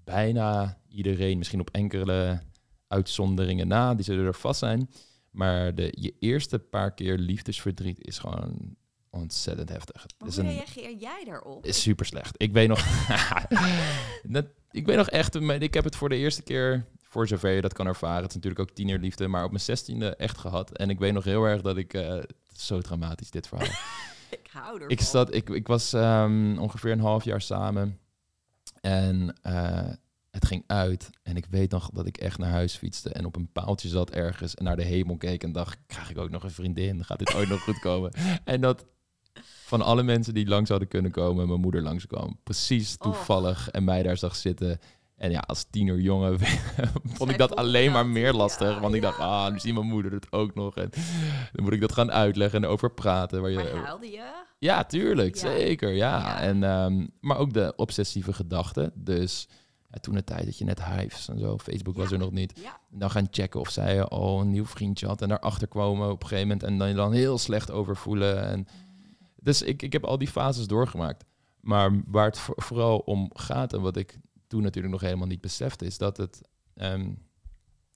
bijna 0.04 0.78
iedereen, 0.88 1.38
misschien 1.38 1.60
op 1.60 1.70
enkele 1.70 2.40
uitzonderingen 2.88 3.68
na, 3.68 3.94
die 3.94 4.04
zullen 4.04 4.26
er 4.26 4.34
vast 4.34 4.58
zijn. 4.58 4.90
Maar 5.30 5.74
de, 5.74 5.94
je 6.00 6.14
eerste 6.18 6.58
paar 6.58 6.94
keer 6.94 7.18
liefdesverdriet 7.18 8.06
is 8.06 8.18
gewoon 8.18 8.76
ontzettend 9.10 9.68
heftig. 9.68 10.06
Maar 10.18 10.28
hoe 10.28 10.38
een, 10.40 10.46
reageer 10.46 10.96
jij 10.96 11.24
daarop? 11.24 11.64
is 11.66 11.82
super 11.82 12.06
slecht. 12.06 12.34
Ik 12.42 12.52
weet 12.52 12.68
nog, 12.68 13.08
dat, 14.22 14.46
ik 14.76 14.86
weet 14.86 14.96
nog 14.96 15.08
echt, 15.08 15.34
ik 15.34 15.74
heb 15.74 15.84
het 15.84 15.96
voor 15.96 16.08
de 16.08 16.16
eerste 16.16 16.42
keer, 16.42 16.84
voor 17.02 17.28
zover 17.28 17.50
je 17.50 17.60
dat 17.60 17.72
kan 17.72 17.86
ervaren, 17.86 18.22
het 18.22 18.28
is 18.28 18.34
natuurlijk 18.34 18.62
ook 18.62 18.76
tienerliefde, 18.76 19.28
maar 19.28 19.44
op 19.44 19.50
mijn 19.50 19.62
zestiende 19.62 20.16
echt 20.16 20.38
gehad. 20.38 20.70
En 20.70 20.90
ik 20.90 20.98
weet 20.98 21.12
nog 21.12 21.24
heel 21.24 21.44
erg 21.44 21.62
dat 21.62 21.76
ik, 21.76 21.94
eh, 21.94 22.18
zo 22.56 22.80
dramatisch 22.80 23.30
dit 23.30 23.48
verhaal. 23.48 23.68
Ik 24.30 24.48
hou 24.52 24.74
ervan. 24.74 24.88
Ik, 24.90 25.00
zat, 25.00 25.34
ik, 25.34 25.48
ik 25.48 25.66
was 25.66 25.92
ehm, 25.92 26.58
ongeveer 26.58 26.92
een 26.92 27.00
half 27.00 27.24
jaar 27.24 27.40
samen. 27.40 27.98
En 28.80 29.36
eh, 29.42 29.88
het 30.30 30.46
ging 30.46 30.64
uit. 30.66 31.10
En 31.22 31.36
ik 31.36 31.46
weet 31.50 31.70
nog 31.70 31.90
dat 31.90 32.06
ik 32.06 32.16
echt 32.16 32.38
naar 32.38 32.50
huis 32.50 32.76
fietste. 32.76 33.12
En 33.12 33.24
op 33.24 33.36
een 33.36 33.52
paaltje 33.52 33.88
zat 33.88 34.10
ergens. 34.10 34.54
En 34.54 34.64
naar 34.64 34.76
de 34.76 34.82
hemel 34.82 35.16
keek. 35.16 35.42
En 35.42 35.52
dacht, 35.52 35.78
krijg 35.86 36.10
ik 36.10 36.18
ook 36.18 36.30
nog 36.30 36.42
een 36.42 36.50
vriendin? 36.50 37.04
Gaat 37.04 37.18
dit 37.18 37.34
ooit 37.34 37.48
nog 37.48 37.62
goed 37.62 37.78
komen? 37.78 38.12
En 38.44 38.60
dat 38.60 38.86
van 39.66 39.82
alle 39.82 40.02
mensen 40.02 40.34
die 40.34 40.46
langs 40.48 40.66
zouden 40.68 40.88
kunnen 40.88 41.10
komen, 41.10 41.48
mijn 41.48 41.60
moeder 41.60 41.82
langskwam. 41.82 42.38
Precies 42.42 42.94
Oh. 42.94 43.02
toevallig. 43.02 43.70
En 43.70 43.84
mij 43.84 44.02
daar 44.02 44.16
zag 44.16 44.36
zitten. 44.36 44.78
En 45.16 45.30
ja, 45.30 45.38
als 45.46 45.66
tienerjongen 45.70 46.38
vond 47.18 47.30
ik 47.30 47.38
dat 47.38 47.56
alleen 47.56 47.92
maar 47.92 48.06
meer 48.06 48.32
lastig. 48.32 48.70
ja, 48.74 48.80
want 48.80 48.94
ik 48.94 49.02
dacht, 49.02 49.18
ah, 49.18 49.52
nu 49.52 49.58
ziet 49.58 49.74
mijn 49.74 49.86
moeder 49.86 50.12
het 50.12 50.32
ook 50.32 50.54
nog. 50.54 50.76
En 50.76 50.90
dan 51.52 51.64
moet 51.64 51.72
ik 51.72 51.80
dat 51.80 51.92
gaan 51.92 52.12
uitleggen 52.12 52.62
en 52.64 52.68
over 52.70 52.90
praten. 52.90 53.40
Waar 53.40 53.50
je, 53.50 53.56
Maar 53.56 53.84
huilde 53.84 54.06
je? 54.10 54.24
ja, 54.58 54.84
tuurlijk, 54.84 55.34
Ja. 55.34 55.40
zeker, 55.40 55.90
ja. 55.92 56.18
Ja. 56.18 56.40
En, 56.40 56.62
ehm, 56.64 57.06
maar 57.20 57.38
ook 57.38 57.52
de 57.52 57.72
obsessieve 57.76 58.32
gedachten. 58.32 58.92
Dus 58.94 59.48
toen 60.00 60.14
de 60.14 60.24
tijd 60.24 60.44
dat 60.44 60.58
je 60.58 60.64
net 60.64 60.84
Hives 60.84 61.28
en 61.28 61.38
zo, 61.38 61.58
Facebook 61.58 61.96
was 61.96 62.12
er 62.12 62.18
nog 62.18 62.30
niet. 62.30 62.60
Dan 62.90 63.10
gaan 63.10 63.26
checken 63.30 63.60
of 63.60 63.70
zij 63.70 64.02
al 64.04 64.40
een 64.40 64.50
nieuw 64.50 64.66
vriendje 64.66 65.06
had 65.06 65.22
en 65.22 65.28
daarachter 65.28 65.68
komen 65.68 66.10
op 66.10 66.22
een 66.22 66.28
gegeven 66.28 66.48
moment. 66.48 66.66
En 66.66 66.78
dan 66.78 66.88
je 66.88 66.94
dan 66.94 67.12
heel 67.12 67.38
slecht 67.38 67.70
over 67.70 67.96
voelen. 67.96 68.48
En 68.48 68.66
dus 69.46 69.62
ik, 69.62 69.82
ik 69.82 69.92
heb 69.92 70.04
al 70.04 70.18
die 70.18 70.28
fases 70.28 70.66
doorgemaakt. 70.66 71.24
Maar 71.60 72.02
waar 72.06 72.24
het 72.26 72.38
voor- 72.38 72.62
vooral 72.62 72.98
om 72.98 73.30
gaat 73.34 73.72
en 73.72 73.80
wat 73.80 73.96
ik 73.96 74.18
toen 74.46 74.62
natuurlijk 74.62 74.92
nog 74.92 75.02
helemaal 75.02 75.26
niet 75.26 75.40
besefte, 75.40 75.84
is 75.84 75.98
dat 75.98 76.16
het, 76.16 76.40
ehm, 76.74 77.12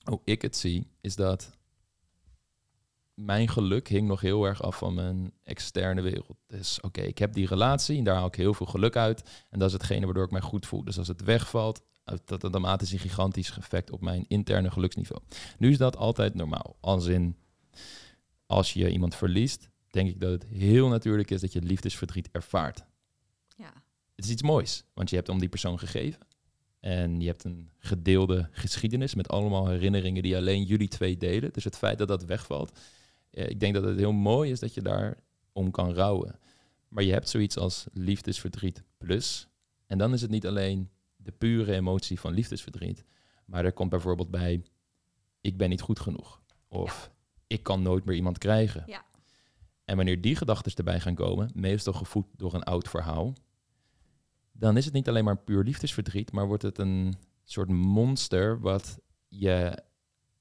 hoe 0.03 0.21
ik 0.23 0.41
het 0.41 0.55
zie, 0.55 0.87
is 1.01 1.15
dat 1.15 1.57
mijn 3.13 3.47
geluk 3.47 3.87
hing 3.87 4.07
nog 4.07 4.21
heel 4.21 4.45
erg 4.45 4.63
af 4.63 4.77
van 4.77 4.93
mijn 4.93 5.33
externe 5.43 6.01
wereld. 6.01 6.37
Dus 6.47 6.81
oké, 6.81 7.01
ik 7.01 7.17
heb 7.17 7.33
die 7.33 7.47
relatie 7.47 7.97
en 7.97 8.03
daar 8.03 8.15
haal 8.15 8.27
ik 8.27 8.35
heel 8.35 8.53
veel 8.53 8.65
geluk 8.65 8.95
uit. 8.95 9.45
En 9.49 9.59
dat 9.59 9.67
is 9.67 9.73
hetgene 9.73 10.05
waardoor 10.05 10.25
ik 10.25 10.31
mij 10.31 10.41
goed 10.41 10.65
voel. 10.65 10.83
Dus 10.83 10.97
als 10.97 11.07
het 11.07 11.23
wegvalt, 11.23 11.81
heeft 12.03 12.27
dat 12.27 12.43
automatisch 12.43 12.91
een 12.91 12.99
gigantisch 12.99 13.57
effect 13.57 13.91
op 13.91 14.01
mijn 14.01 14.25
interne 14.27 14.71
geluksniveau. 14.71 15.21
Nu 15.57 15.69
is 15.69 15.77
dat 15.77 15.97
altijd 15.97 16.33
normaal. 16.35 16.75
Als 16.79 17.05
in, 17.05 17.37
als 18.45 18.73
je 18.73 18.91
iemand 18.91 19.15
verliest, 19.15 19.70
denk 19.91 20.09
ik 20.09 20.19
dat 20.19 20.31
het 20.31 20.45
heel 20.45 20.87
natuurlijk 20.87 21.31
is 21.31 21.41
dat 21.41 21.53
je 21.53 21.61
liefdesverdriet 21.61 22.29
ervaart. 22.31 22.85
ja, 23.57 23.73
Het 24.15 24.25
is 24.25 24.31
iets 24.31 24.41
moois, 24.41 24.83
want 24.93 25.09
je 25.09 25.15
hebt 25.15 25.29
om 25.29 25.39
die 25.39 25.49
persoon 25.49 25.79
gegeven. 25.79 26.19
En 26.79 27.19
je 27.19 27.27
hebt 27.27 27.43
een 27.43 27.69
gedeelde 27.77 28.49
geschiedenis 28.51 29.15
met 29.15 29.29
allemaal 29.29 29.67
herinneringen 29.67 30.23
die 30.23 30.35
alleen 30.35 30.63
jullie 30.63 30.87
twee 30.87 31.17
delen. 31.17 31.53
Dus 31.53 31.63
het 31.63 31.77
feit 31.77 31.97
dat 31.97 32.07
dat 32.07 32.25
wegvalt, 32.25 32.79
eh, 33.31 33.49
ik 33.49 33.59
denk 33.59 33.73
dat 33.73 33.83
het 33.83 33.97
heel 33.97 34.11
mooi 34.11 34.51
is 34.51 34.59
dat 34.59 34.73
je 34.73 34.81
daar 34.81 35.17
om 35.51 35.71
kan 35.71 35.93
rouwen. 35.93 36.39
Maar 36.87 37.03
je 37.03 37.11
hebt 37.11 37.29
zoiets 37.29 37.57
als 37.57 37.85
liefdesverdriet 37.93 38.83
plus. 38.97 39.47
En 39.85 39.97
dan 39.97 40.13
is 40.13 40.21
het 40.21 40.31
niet 40.31 40.47
alleen 40.47 40.89
de 41.15 41.31
pure 41.31 41.73
emotie 41.73 42.19
van 42.19 42.33
liefdesverdriet. 42.33 43.03
Maar 43.45 43.65
er 43.65 43.73
komt 43.73 43.89
bijvoorbeeld 43.89 44.31
bij, 44.31 44.63
ik 45.41 45.57
ben 45.57 45.69
niet 45.69 45.81
goed 45.81 45.99
genoeg. 45.99 46.41
Of 46.67 47.11
ik 47.47 47.63
kan 47.63 47.81
nooit 47.81 48.05
meer 48.05 48.15
iemand 48.15 48.37
krijgen. 48.37 48.83
Ja. 48.87 49.05
En 49.85 49.95
wanneer 49.95 50.21
die 50.21 50.35
gedachten 50.35 50.75
erbij 50.75 50.99
gaan 50.99 51.15
komen, 51.15 51.51
meestal 51.53 51.93
gevoed 51.93 52.25
door 52.35 52.53
een 52.53 52.63
oud 52.63 52.89
verhaal, 52.89 53.33
dan 54.51 54.77
is 54.77 54.85
het 54.85 54.93
niet 54.93 55.09
alleen 55.09 55.23
maar 55.23 55.37
puur 55.37 55.63
liefdesverdriet, 55.63 56.31
maar 56.31 56.47
wordt 56.47 56.63
het 56.63 56.77
een 56.77 57.15
soort 57.43 57.69
monster 57.69 58.59
wat 58.59 58.99
je 59.27 59.83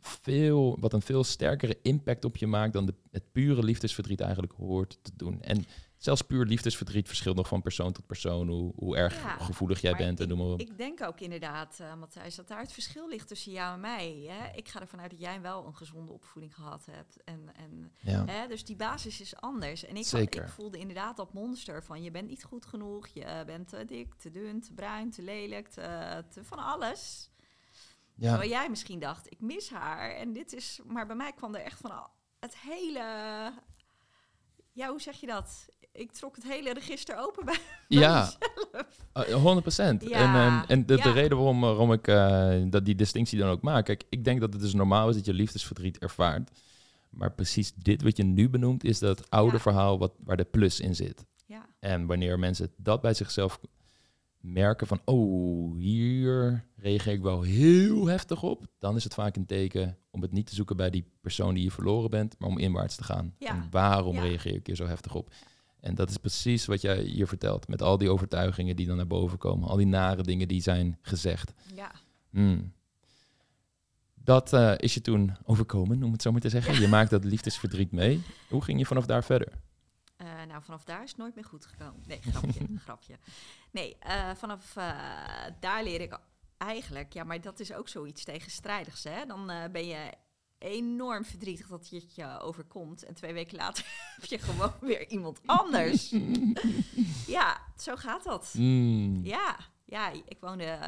veel, 0.01 0.76
wat 0.80 0.93
een 0.93 1.03
veel 1.03 1.24
sterkere 1.24 1.78
impact 1.82 2.24
op 2.24 2.36
je 2.36 2.47
maakt 2.47 2.72
dan 2.72 2.86
de, 2.86 2.95
het 3.11 3.32
pure 3.32 3.62
liefdesverdriet 3.62 4.20
eigenlijk 4.20 4.53
hoort 4.53 4.99
te 5.03 5.12
doen. 5.16 5.43
En 5.43 5.64
zelfs 6.01 6.22
puur 6.22 6.44
liefdesverdriet 6.44 7.07
verschilt 7.07 7.36
nog 7.36 7.48
van 7.48 7.62
persoon 7.62 7.92
tot 7.92 8.07
persoon, 8.07 8.48
hoe, 8.48 8.72
hoe 8.76 8.96
erg 8.96 9.22
Ja, 9.22 9.38
gevoelig 9.38 9.80
jij 9.80 9.96
bent 9.96 10.20
en 10.20 10.28
noem 10.28 10.38
maar 10.38 10.46
op. 10.46 10.61
Ik 10.61 10.76
denk 10.78 11.03
ook 11.03 11.20
inderdaad, 11.20 11.80
eh, 11.80 11.94
Matthijs, 11.94 12.34
dat 12.34 12.48
daar 12.48 12.61
het 12.61 12.72
verschil 12.72 13.09
ligt 13.09 13.28
tussen 13.28 13.53
jou 13.53 13.74
en 13.74 13.80
mij. 13.80 14.24
Hè? 14.28 14.57
Ik 14.57 14.68
ga 14.68 14.80
ervan 14.80 15.01
uit 15.01 15.11
dat 15.11 15.20
jij 15.20 15.40
wel 15.40 15.66
een 15.66 15.76
gezonde 15.76 16.12
opvoeding 16.12 16.55
gehad 16.55 16.86
hebt. 16.90 17.22
En, 17.24 17.55
en, 17.57 17.92
ja. 18.01 18.24
hè? 18.24 18.46
Dus 18.46 18.64
die 18.64 18.76
basis 18.76 19.20
is 19.20 19.36
anders. 19.36 19.82
En 19.84 19.90
ik, 19.90 19.96
had- 19.96 20.05
Zeker. 20.07 20.42
ik 20.42 20.48
voelde 20.48 20.78
inderdaad 20.78 21.16
dat 21.16 21.32
monster 21.32 21.84
van 21.84 22.03
je 22.03 22.11
bent 22.11 22.28
niet 22.28 22.44
goed 22.44 22.66
genoeg, 22.66 23.09
je 23.09 23.42
bent 23.46 23.68
te 23.68 23.84
dik, 23.84 24.14
te 24.14 24.30
dun, 24.30 24.61
te 24.61 24.72
bruin, 24.72 25.11
te 25.11 25.22
lelijk, 25.22 25.68
te, 25.68 26.24
te 26.30 26.44
van 26.44 26.59
alles. 26.59 27.30
ja. 28.14 28.28
Terwijl 28.28 28.51
jij 28.51 28.68
misschien 28.70 28.98
dacht, 28.98 29.30
ik 29.32 29.40
mis 29.40 29.70
haar. 29.70 30.11
En 30.14 30.32
dit 30.32 30.53
is, 30.53 30.80
maar 30.86 31.07
bij 31.07 31.16
mij 31.16 31.32
kwam 31.32 31.55
er 31.55 31.61
echt 31.64 31.80
van 31.80 31.90
al- 31.90 32.11
het 32.40 32.57
hele, 32.59 33.53
ja, 34.81 34.89
hoe 34.91 35.01
zeg 35.01 35.16
je 35.20 35.26
dat? 35.26 35.68
Ik 35.93 36.12
trok 36.12 36.35
het 36.37 36.45
hele 36.45 36.72
register 36.72 37.16
open 37.18 37.45
bij 37.45 37.59
Ja, 37.89 38.31
eh, 39.12 39.35
100 39.35 39.61
procent. 39.62 40.09
Ja, 40.09 40.18
En, 40.18 40.35
en, 40.53 40.64
en 40.68 40.87
de, 40.87 40.97
de 40.97 41.11
reden 41.12 41.37
waarom, 41.37 41.61
waarom 41.61 41.93
ik 41.93 42.07
eh, 42.09 42.53
dat 42.66 42.85
die 42.85 42.95
distinctie 42.95 43.39
dan 43.39 43.51
ook 43.51 43.62
maak. 43.62 43.85
Kijk, 43.85 44.05
ik 44.09 44.24
denk 44.24 44.41
dat 44.41 44.53
het 44.53 44.62
dus 44.62 44.74
normaal 44.74 45.09
is 45.09 45.14
dat 45.16 45.24
je 45.26 45.33
liefdesverdriet 45.35 45.99
ervaart. 45.99 46.51
Maar 47.11 47.33
precies 47.33 47.72
dit 47.74 48.03
wat 48.03 48.16
je 48.16 48.22
nu 48.24 48.49
benoemt, 48.51 48.85
is 48.85 48.99
dat 48.99 49.31
oude 49.31 49.53
Ja. 49.57 49.62
verhaal 49.62 49.99
wat, 49.99 50.12
waar 50.24 50.37
de 50.37 50.45
plus 50.45 50.81
in 50.81 50.95
zit. 50.95 51.24
Ja, 51.47 51.66
En 51.81 52.07
wanneer 52.07 52.39
mensen 52.39 52.72
dat 52.76 53.01
bij 53.01 53.14
zichzelf 53.14 53.61
merken 54.41 54.86
van, 54.86 55.01
oh, 55.05 55.76
hier 55.76 56.64
reageer 56.76 57.12
ik 57.12 57.22
wel 57.22 57.43
heel 57.43 58.07
heftig 58.07 58.43
op, 58.43 58.66
dan 58.78 58.97
is 58.97 59.05
het 59.05 59.14
vaak 59.14 59.36
een 59.36 59.47
teken 59.47 59.97
om 60.11 60.22
het 60.22 60.32
niet 60.32 60.47
te 60.47 60.55
zoeken 60.55 60.76
bij 60.76 60.91
die 60.91 61.05
persoon 61.20 61.55
die 61.55 61.62
je 61.64 61.70
verloren 61.70 62.11
bent, 62.11 62.34
maar 62.38 62.49
om 62.49 62.59
inwaarts 62.59 62.97
te 62.97 63.05
gaan. 63.05 63.34
Ja. 63.38 63.49
En 63.51 63.66
waarom 63.70 64.14
Ja. 64.14 64.22
reageer 64.22 64.55
ik 64.55 64.66
hier 64.66 64.76
zo 64.76 64.86
heftig 64.86 65.14
op? 65.14 65.32
En 65.80 65.95
dat 65.95 66.11
is 66.11 66.16
precies 66.16 66.66
wat 66.66 66.80
jij 66.80 67.03
hier 67.03 67.26
vertelt, 67.26 67.68
met 67.68 67.82
al 67.82 67.99
die 67.99 68.11
overtuigingen 68.11 68.76
die 68.76 68.86
dan 68.86 68.97
naar 68.97 69.07
boven 69.07 69.38
komen, 69.38 69.68
al 69.68 69.76
die 69.76 69.86
nare 69.86 70.22
dingen 70.22 70.49
die 70.49 70.62
zijn 70.62 70.99
gezegd. 71.03 71.53
ja. 71.74 71.91
Hmm. 72.30 72.72
Dat 74.24 74.53
eh, 74.53 74.72
is 74.76 74.95
je 74.95 75.01
toen 75.01 75.36
overkomen, 75.45 76.03
om 76.03 76.12
het 76.12 76.22
zo 76.22 76.32
maar 76.32 76.41
te 76.41 76.49
zeggen. 76.49 76.80
Je 76.80 76.88
maakt 76.88 77.11
dat 77.11 77.24
liefdesverdriet 77.24 77.93
mee. 77.93 78.22
Hoe 78.49 78.62
ging 78.62 78.78
je 78.78 78.86
vanaf 78.86 79.07
daar 79.07 79.24
verder? 79.24 79.53
Eh, 80.21 80.43
nou, 80.49 80.62
vanaf 80.62 80.85
daar 80.85 81.03
is 81.03 81.09
het 81.09 81.18
nooit 81.18 81.35
meer 81.35 81.45
goed 81.45 81.66
gekomen. 81.66 82.03
Nee, 82.07 82.21
grapje, 82.23 82.66
grapje. 82.85 83.18
Nee, 83.71 83.97
eh, 83.99 84.31
vanaf 84.35 84.77
eh, 84.77 84.97
daar 85.61 85.83
leer 85.83 86.01
ik 86.01 86.18
eigenlijk... 86.57 87.12
Ja, 87.12 87.25
maar 87.25 87.41
dat 87.41 87.61
is 87.61 87.73
ook 87.73 87.89
zoiets 87.89 88.25
tegenstrijdigs, 88.25 89.05
hè. 89.05 89.27
Dan 89.27 89.47
ben 89.73 89.87
je 89.87 90.12
enorm 90.59 91.25
verdrietig 91.25 91.66
dat 91.66 91.89
je 91.89 91.97
het 91.97 92.14
je 92.14 92.39
overkomt. 92.41 93.05
En 93.05 93.14
twee 93.14 93.33
weken 93.33 93.57
later 93.57 93.85
heb 94.16 94.25
je 94.25 94.39
gewoon 94.39 94.73
weer 94.81 95.09
iemand 95.09 95.41
anders. 95.47 96.14
ja, 97.37 97.61
zo 97.77 97.97
gaat 97.97 98.25
dat. 98.25 98.51
Hmm. 98.53 99.25
Ja, 99.25 99.57
ja 99.85 100.11
ik 100.11 100.41
woonde... 100.41 100.79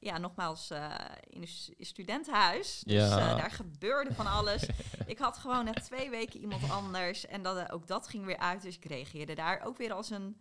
ja, 0.00 0.18
nogmaals, 0.18 0.70
eh, 0.70 0.94
in 1.26 1.40
een 1.42 1.48
stu- 1.48 1.74
studentenhuis. 1.78 2.82
Dus 2.86 2.94
Ja. 2.94 3.18
eh, 3.30 3.36
daar 3.36 3.50
gebeurde 3.50 4.14
van 4.14 4.26
alles. 4.26 4.66
ik 5.06 5.18
had 5.18 5.38
gewoon 5.38 5.64
na 5.64 5.72
twee 5.72 6.10
weken 6.10 6.40
iemand 6.40 6.70
anders. 6.70 7.26
En 7.26 7.42
dat, 7.42 7.56
eh, 7.56 7.74
ook 7.74 7.86
dat 7.86 8.08
ging 8.08 8.24
weer 8.24 8.38
uit. 8.38 8.62
Dus 8.62 8.76
ik 8.76 8.84
reageerde 8.84 9.34
daar 9.34 9.60
ook 9.64 9.76
weer 9.78 9.92
als 9.92 10.10
een... 10.10 10.36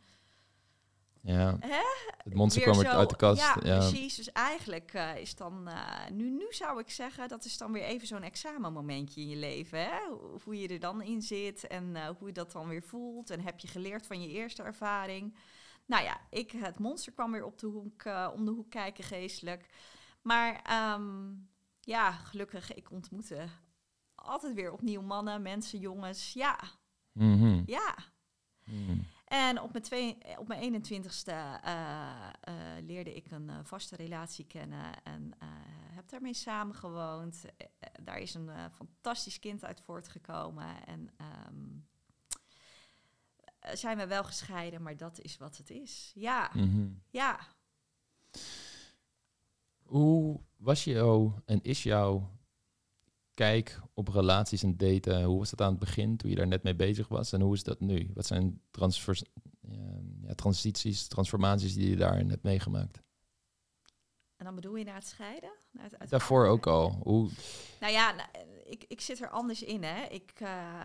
Ja. 1.22 1.57
Hè? 1.60 1.82
Het 2.24 2.34
monster 2.34 2.64
weer 2.66 2.74
kwam 2.74 2.86
zo- 2.86 2.97
uit 2.97 3.10
de 3.10 3.16
kast. 3.16 3.41
Ja, 3.41 3.57
Ja, 3.64 3.78
precies. 3.78 4.16
Dus 4.16 4.32
eigenlijk 4.32 4.93
is 5.18 5.36
dan... 5.36 5.70
nu, 6.12 6.30
nu 6.30 6.45
zou 6.49 6.80
ik 6.80 6.89
zeggen, 6.89 7.28
dat 7.28 7.45
is 7.45 7.57
dan 7.57 7.72
weer 7.72 7.84
even 7.84 8.07
zo'n 8.07 8.24
examenmomentje 8.24 9.22
in 9.22 9.28
je 9.30 9.36
leven. 9.36 9.80
Hè? 9.80 9.97
Hoe- 10.10 10.39
Hoe 10.43 10.60
je 10.60 10.68
er 10.68 10.80
dan 10.80 11.01
in 11.01 11.22
zit 11.22 11.68
en 11.68 12.07
hoe 12.18 12.28
je 12.28 12.34
dat 12.34 12.51
dan 12.51 12.68
weer 12.68 12.84
voelt. 12.84 13.30
En 13.30 13.41
heb 13.41 13.60
je 13.60 13.68
geleerd 13.68 14.07
van 14.07 14.22
je 14.22 14.28
eerste 14.30 14.64
ervaring. 14.64 15.36
Nou 15.90 16.04
ja, 16.04 16.20
ik, 16.30 16.52
het 16.52 16.80
monster 16.80 17.14
kwam 17.14 17.32
weer 17.32 17.46
op 17.46 17.58
de 17.60 17.68
hoek, 17.68 18.04
eh, 18.04 18.30
om 18.34 18.46
de 18.46 18.52
hoek 18.52 18.70
kijken 18.70 19.04
geestelijk. 19.04 19.70
Maar 20.22 20.62
ehm, 20.64 21.34
ja, 21.80 22.12
gelukkig, 22.12 22.74
ik 22.74 22.92
ontmoette 22.92 23.48
altijd 24.16 24.54
weer 24.54 24.72
opnieuw 24.72 25.02
mannen, 25.02 25.42
mensen, 25.42 25.80
jongens. 25.80 26.34
Ja, 26.34 26.60
Mhm. 27.12 27.62
ja. 27.66 27.96
Mhm. 28.66 28.98
En 29.26 29.62
op 29.62 29.72
mijn, 29.72 29.84
twee, 29.84 30.18
op 30.38 30.48
mijn 30.48 30.62
21ste 30.62 31.32
eh, 31.64 32.30
eh, 32.42 32.54
leerde 32.82 33.14
ik 33.16 33.32
een 33.32 33.66
vaste 33.66 33.96
relatie 33.96 34.46
kennen 34.46 35.04
en 35.04 35.34
heb 35.94 36.10
daarmee 36.10 36.34
samengewoond. 36.34 37.46
Daar 38.04 38.18
is 38.20 38.34
een 38.34 38.50
fantastisch 38.72 39.40
kind 39.40 39.66
uit 39.66 39.82
voortgekomen. 39.82 40.86
En 40.86 41.10
eh, 41.18 41.28
zijn 43.74 43.97
we 43.97 44.07
wel 44.07 44.24
gescheiden, 44.24 44.82
maar 44.82 44.97
dat 44.97 45.20
is 45.20 45.38
wat 45.38 45.57
het 45.57 45.70
is. 45.70 46.11
Ja, 46.15 46.51
Mhm. 46.53 46.88
ja. 47.09 47.39
Hoe 49.84 50.39
was 50.57 50.84
jouw 50.84 51.41
en 51.45 51.61
is 51.61 51.84
jouw 51.84 52.30
kijk 53.34 53.80
op 53.93 54.07
relaties 54.07 54.63
en 54.63 54.78
daten? 54.78 55.24
Hoe 55.24 55.38
was 55.38 55.49
dat 55.49 55.61
aan 55.61 55.70
het 55.70 55.80
begin 55.80 56.17
toen 56.17 56.30
je 56.30 56.36
daar 56.36 56.47
net 56.47 56.63
mee 56.63 56.76
bezig 56.76 57.07
was? 57.07 57.32
En 57.34 57.41
hoe 57.41 57.53
is 57.53 57.63
dat 57.63 57.80
nu? 57.80 58.11
Wat 58.13 58.26
zijn 58.26 58.61
transfers, 58.72 59.24
ja, 60.22 60.34
transities, 60.36 61.07
transformaties 61.07 61.74
die 61.74 61.89
je 61.89 61.95
daarin 61.95 62.30
hebt 62.30 62.43
meegemaakt? 62.43 63.01
En 64.38 64.45
dan 64.45 64.55
bedoel 64.55 64.76
je 64.76 64.84
naar 64.86 64.95
het 64.95 65.07
scheiden? 65.07 65.51
Naar 65.72 65.84
het 65.84 65.97
uit- 65.99 66.09
Daarvoor 66.09 66.47
ook 66.47 66.67
al. 66.67 66.91
Hoe, 67.03 67.30
Nou 67.80 67.93
ja, 67.93 68.11
nou, 68.11 68.30
eh, 68.32 68.72
ik, 68.72 68.86
ik 68.88 69.01
zit 69.01 69.22
er 69.22 69.30
anders 69.30 69.61
in. 69.63 69.84
Hè. 69.84 70.03
Ik, 70.05 70.32
eh, 70.36 70.84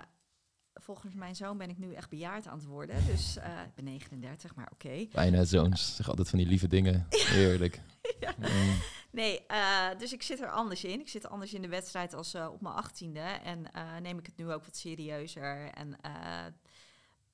volgens 0.74 1.14
mijn 1.14 1.36
zoon 1.36 1.58
ben 1.58 1.68
ik 1.70 1.78
nu 1.78 1.92
echt 1.94 2.08
bejaard 2.10 2.46
aan 2.46 2.56
het 2.58 2.66
worden. 2.66 3.06
Dus 3.06 3.36
eh, 3.36 3.62
ik 3.62 3.74
ben 3.74 3.84
39, 3.84 4.54
maar 4.54 4.68
oké. 4.72 5.06
bijna 5.12 5.44
zoons, 5.44 5.96
zeg 5.96 6.08
altijd 6.08 6.28
van 6.28 6.38
die 6.38 6.48
lieve 6.48 6.66
dingen. 6.68 7.06
Heerlijk. 7.36 7.80
Ja. 8.20 8.34
Mm. 8.38 8.76
Nee, 9.10 9.46
eh, 9.46 9.88
dus 9.98 10.12
ik 10.12 10.22
zit 10.22 10.40
er 10.40 10.50
anders 10.50 10.84
in. 10.84 11.00
Ik 11.00 11.08
zit 11.08 11.28
anders 11.28 11.54
in 11.54 11.62
de 11.62 11.68
wedstrijd 11.68 12.14
als 12.14 12.34
eh, 12.34 12.48
op 12.52 12.60
mijn 12.60 12.74
achttiende. 12.74 13.20
En 13.20 13.72
eh, 13.72 13.96
neem 13.96 14.18
ik 14.18 14.26
het 14.26 14.36
nu 14.36 14.52
ook 14.52 14.64
wat 14.64 14.76
serieuzer. 14.76 15.70
En 15.70 16.00
eh, 16.00 16.44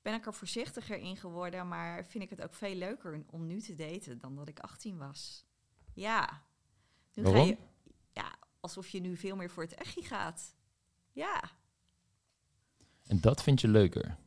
ben 0.01 0.13
ik 0.13 0.25
er 0.25 0.33
voorzichtiger 0.33 0.97
in 0.97 1.17
geworden. 1.17 1.67
Maar 1.67 2.05
vind 2.05 2.23
ik 2.23 2.29
het 2.29 2.41
ook 2.41 2.53
veel 2.53 2.75
leuker 2.75 3.23
om 3.29 3.47
nu 3.47 3.61
te 3.61 3.75
daten 3.75 4.17
dan 4.19 4.35
dat 4.35 4.47
ik 4.47 4.59
18 4.59 4.97
was. 4.97 5.45
Ja, 5.93 6.41
Nu 7.13 7.23
Waarom? 7.23 7.41
ga 7.41 7.47
je, 7.47 7.57
ja, 8.13 8.35
alsof 8.59 8.87
je 8.87 8.99
nu 9.01 9.17
veel 9.17 9.35
meer 9.35 9.49
voor 9.49 9.63
het 9.63 9.73
echi 9.73 10.03
gaat. 10.03 10.55
Ja, 11.11 11.41
En 13.11 13.21
dat 13.21 13.43
vind 13.43 13.61
je 13.61 13.67
leuker. 13.67 14.17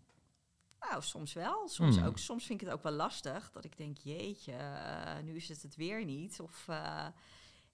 nou, 0.80 1.03
soms 1.03 1.32
wel. 1.32 1.68
Soms, 1.68 1.97
Hmm. 1.97 2.07
ook, 2.07 2.18
soms 2.18 2.45
vind 2.47 2.61
ik 2.61 2.66
het 2.66 2.76
ook 2.76 2.82
wel 2.82 2.93
lastig. 2.93 3.51
Dat 3.51 3.64
ik 3.64 3.76
denk, 3.76 3.97
jeetje, 3.99 4.53
eh, 4.53 5.22
nu 5.22 5.37
is 5.37 5.49
het 5.49 5.62
het 5.62 5.76
weer 5.76 6.05
niet. 6.05 6.41
Of, 6.41 6.66
hé, 6.66 6.74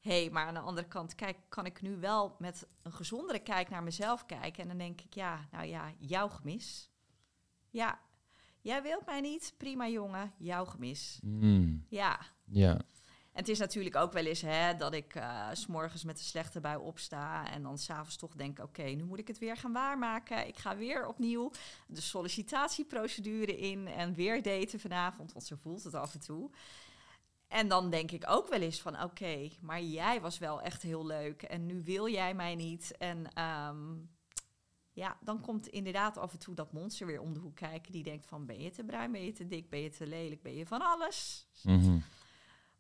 hey, 0.00 0.30
maar 0.30 0.46
aan 0.46 0.54
de 0.54 0.60
andere 0.60 0.86
kant, 0.88 1.14
kijk, 1.14 1.36
kan 1.48 1.66
ik 1.66 1.82
nu 1.82 1.96
wel 1.96 2.36
met 2.38 2.66
een 2.82 2.92
gezondere 2.92 3.38
kijk 3.38 3.68
naar 3.70 3.82
mezelf 3.82 4.26
kijken. 4.26 4.62
En 4.62 4.68
dan 4.68 4.78
denk 4.78 5.00
ik, 5.00 5.14
ja, 5.14 5.48
nou 5.50 5.66
ja, 5.66 5.92
jouw 5.98 6.28
gemis. 6.28 6.90
Ja, 7.70 8.00
jij 8.60 8.82
wilt 8.82 9.06
mij 9.06 9.20
niet, 9.20 9.54
prima 9.56 9.88
jongen, 9.88 10.32
jouw 10.38 10.64
gemis. 10.64 11.18
Mm, 11.22 11.84
Ja, 11.88 12.20
ja. 12.44 12.80
Het 13.40 13.48
is 13.48 13.58
natuurlijk 13.58 13.96
ook 13.96 14.12
wel 14.12 14.24
eens 14.24 14.40
hè, 14.40 14.76
dat 14.76 14.94
ik 14.94 15.14
eh, 15.14 15.48
s 15.52 15.60
s'morgens 15.60 16.04
met 16.04 16.18
een 16.18 16.24
slechte 16.24 16.60
bui 16.60 16.76
opsta. 16.78 17.50
En 17.50 17.62
dan 17.62 17.78
s'avonds 17.78 18.16
toch 18.16 18.34
denk: 18.34 18.58
oké, 18.58 18.82
nu 18.82 19.04
moet 19.04 19.18
ik 19.18 19.28
het 19.28 19.38
weer 19.38 19.56
gaan 19.56 19.72
waarmaken. 19.72 20.46
Ik 20.46 20.56
ga 20.56 20.76
weer 20.76 21.06
opnieuw 21.06 21.50
de 21.86 22.00
sollicitatieprocedure 22.00 23.56
in. 23.56 23.88
En 23.88 24.14
weer 24.14 24.42
daten 24.42 24.80
vanavond, 24.80 25.32
want 25.32 25.44
zo 25.44 25.56
voelt 25.60 25.84
het 25.84 25.94
af 25.94 26.14
en 26.14 26.20
toe. 26.20 26.50
En 27.48 27.68
dan 27.68 27.90
denk 27.90 28.10
ik 28.10 28.24
ook 28.28 28.48
wel 28.48 28.60
eens 28.60 28.80
van: 28.80 29.02
oké, 29.02 29.48
maar 29.60 29.82
jij 29.82 30.20
was 30.20 30.38
wel 30.38 30.62
echt 30.62 30.82
heel 30.82 31.06
leuk. 31.06 31.42
En 31.42 31.66
nu 31.66 31.82
wil 31.84 32.08
jij 32.08 32.34
mij 32.34 32.54
niet. 32.54 32.96
En 32.96 33.32
ehm, 33.32 33.96
ja, 34.92 35.16
dan 35.20 35.40
komt 35.40 35.68
inderdaad 35.68 36.18
af 36.18 36.32
en 36.32 36.38
toe 36.38 36.54
dat 36.54 36.72
monster 36.72 37.06
weer 37.06 37.20
om 37.20 37.32
de 37.32 37.40
hoek 37.40 37.56
kijken. 37.56 37.92
Die 37.92 38.02
denkt: 38.02 38.26
van, 38.26 38.46
ben 38.46 38.60
je 38.60 38.70
te 38.70 38.84
bruin, 38.84 39.12
ben 39.12 39.24
je 39.24 39.32
te 39.32 39.46
dik, 39.46 39.70
ben 39.70 39.80
je 39.80 39.90
te 39.90 40.06
lelijk, 40.06 40.42
ben 40.42 40.54
je 40.54 40.66
van 40.66 40.80
alles? 40.80 41.48
Mhm. 41.62 41.98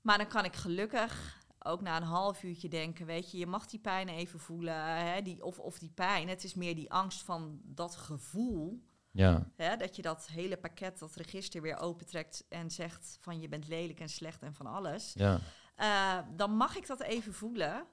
Maar 0.00 0.18
dan 0.18 0.28
kan 0.28 0.44
ik 0.44 0.56
gelukkig 0.56 1.38
ook 1.58 1.80
na 1.80 1.96
een 1.96 2.02
half 2.02 2.42
uurtje 2.42 2.68
denken, 2.68 3.06
weet 3.06 3.30
je, 3.30 3.38
je 3.38 3.46
mag 3.46 3.66
die 3.66 3.80
pijn 3.80 4.08
even 4.08 4.40
voelen. 4.40 5.06
Hè, 5.06 5.22
die, 5.22 5.44
of, 5.44 5.58
of 5.58 5.78
die 5.78 5.90
pijn, 5.90 6.28
het 6.28 6.44
is 6.44 6.54
meer 6.54 6.74
die 6.74 6.92
angst 6.92 7.22
van 7.22 7.60
dat 7.64 7.96
gevoel. 7.96 8.84
Ja. 9.10 9.50
Hè, 9.56 9.76
dat 9.76 9.96
je 9.96 10.02
dat 10.02 10.26
hele 10.26 10.56
pakket, 10.56 10.98
dat 10.98 11.14
register 11.14 11.62
weer 11.62 11.78
opentrekt 11.78 12.44
en 12.48 12.70
zegt 12.70 13.18
van 13.20 13.40
je 13.40 13.48
bent 13.48 13.68
lelijk 13.68 14.00
en 14.00 14.08
slecht 14.08 14.42
en 14.42 14.54
van 14.54 14.66
alles. 14.66 15.12
Ja. 15.12 15.40
Eh, 15.74 16.18
dan 16.36 16.50
mag 16.50 16.76
ik 16.76 16.86
dat 16.86 17.00
even 17.00 17.34
voelen. 17.34 17.86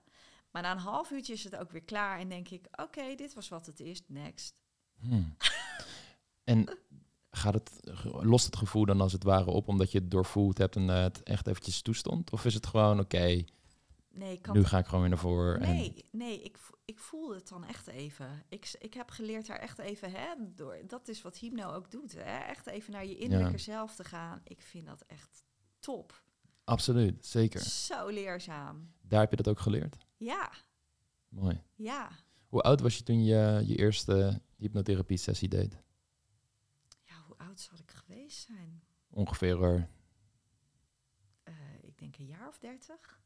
Maar 0.51 0.61
na 0.61 0.71
een 0.71 0.77
half 0.77 1.11
uurtje 1.11 1.33
is 1.33 1.43
het 1.43 1.55
ook 1.55 1.71
weer 1.71 1.83
klaar 1.83 2.19
en 2.19 2.29
denk 2.29 2.49
ik, 2.49 2.67
oké, 2.71 3.15
dit 3.15 3.33
was 3.33 3.49
wat 3.49 3.65
het 3.65 3.79
is, 3.79 4.01
next. 4.07 4.55
Hm. 4.99 5.23
En 6.43 6.77
gaat 7.37 7.53
het, 7.53 7.71
lost 8.21 8.45
het 8.45 8.55
gevoel 8.55 8.85
dan 8.85 9.01
als 9.01 9.11
het 9.11 9.23
ware 9.23 9.51
op 9.51 9.67
omdat 9.67 9.91
je 9.91 9.99
het 9.99 10.11
doorvoeld 10.11 10.57
hebt 10.57 10.75
en 10.75 10.89
eh, 10.89 11.01
het 11.01 11.23
echt 11.23 11.47
eventjes 11.47 11.81
toestond? 11.81 12.31
Of 12.31 12.45
is 12.45 12.53
het 12.53 12.65
gewoon, 12.65 12.99
oké, 12.99 13.43
Nee, 14.17 14.39
nu 14.53 14.63
ga 14.63 14.77
ik 14.77 14.85
gewoon 14.85 14.99
weer 14.99 15.09
naar 15.09 15.19
voren? 15.19 15.61
En, 15.61 15.75
Nee, 15.75 16.05
nee 16.11 16.41
ik, 16.41 16.57
ik 16.85 16.99
voel 16.99 17.33
het 17.33 17.47
dan 17.47 17.65
echt 17.65 17.87
even. 17.87 18.43
Ik, 18.49 18.75
ik 18.79 18.93
heb 18.93 19.09
geleerd 19.09 19.47
daar 19.47 19.59
echt 19.59 19.79
even, 19.79 20.11
hè, 20.11 20.27
door, 20.55 20.77
dat 20.87 21.07
is 21.07 21.21
wat 21.21 21.37
Hypno 21.37 21.71
ook 21.71 21.91
doet. 21.91 22.13
Hè, 22.13 22.37
echt 22.37 22.67
even 22.67 22.91
naar 22.91 23.05
je 23.05 23.17
innerlijke 23.17 23.57
zelf 23.57 23.95
te 23.95 24.03
gaan. 24.03 24.41
Ik 24.43 24.61
vind 24.61 24.85
dat 24.85 25.03
echt 25.07 25.43
top. 25.79 26.21
absoluut, 26.63 27.25
zeker. 27.25 27.59
Zo 27.61 28.07
leerzaam. 28.07 28.91
Daar 29.01 29.19
heb 29.19 29.29
je 29.29 29.35
dat 29.35 29.47
ook 29.47 29.59
geleerd? 29.59 29.97
Ja, 30.17 30.51
Mooi. 31.29 31.61
ja. 31.75 32.09
Hoe 32.47 32.61
oud 32.61 32.81
was 32.81 32.97
je 32.97 33.03
toen 33.03 33.23
je 33.23 33.63
je 33.65 33.75
eerste 33.75 34.41
hypnotherapie-sessie 34.55 35.49
deed? 35.49 35.77
Oud 37.57 37.65
zal 37.65 37.77
ik 37.79 37.91
geweest 37.91 38.45
zijn? 38.45 38.83
Ongeveer 39.09 39.89
Eh, 41.43 41.53
ik 41.81 41.97
denk 41.97 42.17
een 42.17 42.25
jaar 42.25 42.47
of 42.47 42.59
dertig. 42.59 43.21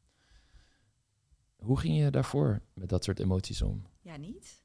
Hoe 1.55 1.79
ging 1.79 1.97
je 1.97 2.09
daarvoor 2.11 2.61
met 2.73 2.89
dat 2.89 3.03
soort 3.03 3.19
emoties 3.19 3.61
om? 3.61 3.85
Ja, 4.01 4.15
niet? 4.17 4.61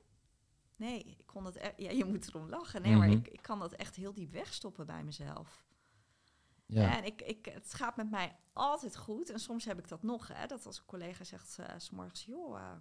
Nee, 0.77 1.03
ik 1.03 1.27
kon 1.27 1.45
het... 1.45 1.57
e- 1.57 1.73
Ja, 1.77 1.91
je 1.91 2.05
moet 2.05 2.29
erom 2.29 2.49
lachen. 2.49 2.83
Nee, 2.83 2.97
maar 2.97 3.09
Mhm. 3.09 3.17
ik, 3.17 3.29
ik 3.29 3.43
kan 3.43 3.59
dat 3.59 3.73
echt 3.73 3.95
heel 3.97 4.13
diep 4.13 4.31
wegstoppen 4.31 4.87
bij 4.87 5.05
mezelf. 5.05 5.67
Ja, 6.67 6.97
En 6.97 7.05
ik, 7.05 7.23
ik, 7.23 7.45
het 7.47 7.75
gaat 7.75 7.97
met 7.97 8.11
mij 8.11 8.37
altijd 8.53 8.97
goed. 8.97 9.31
En 9.31 9.39
soms 9.41 9.65
heb 9.65 9.79
ik 9.79 9.89
dat 9.89 10.03
nog, 10.03 10.29
hè, 10.29 10.47
dat 10.47 10.67
als 10.67 10.79
een 10.79 10.85
collega 10.85 11.25
zegt 11.25 11.59
eh, 11.59 11.75
s 11.79 11.85
s'morgens, 11.85 12.25
joh, 12.25 12.59
eh, 12.61 12.77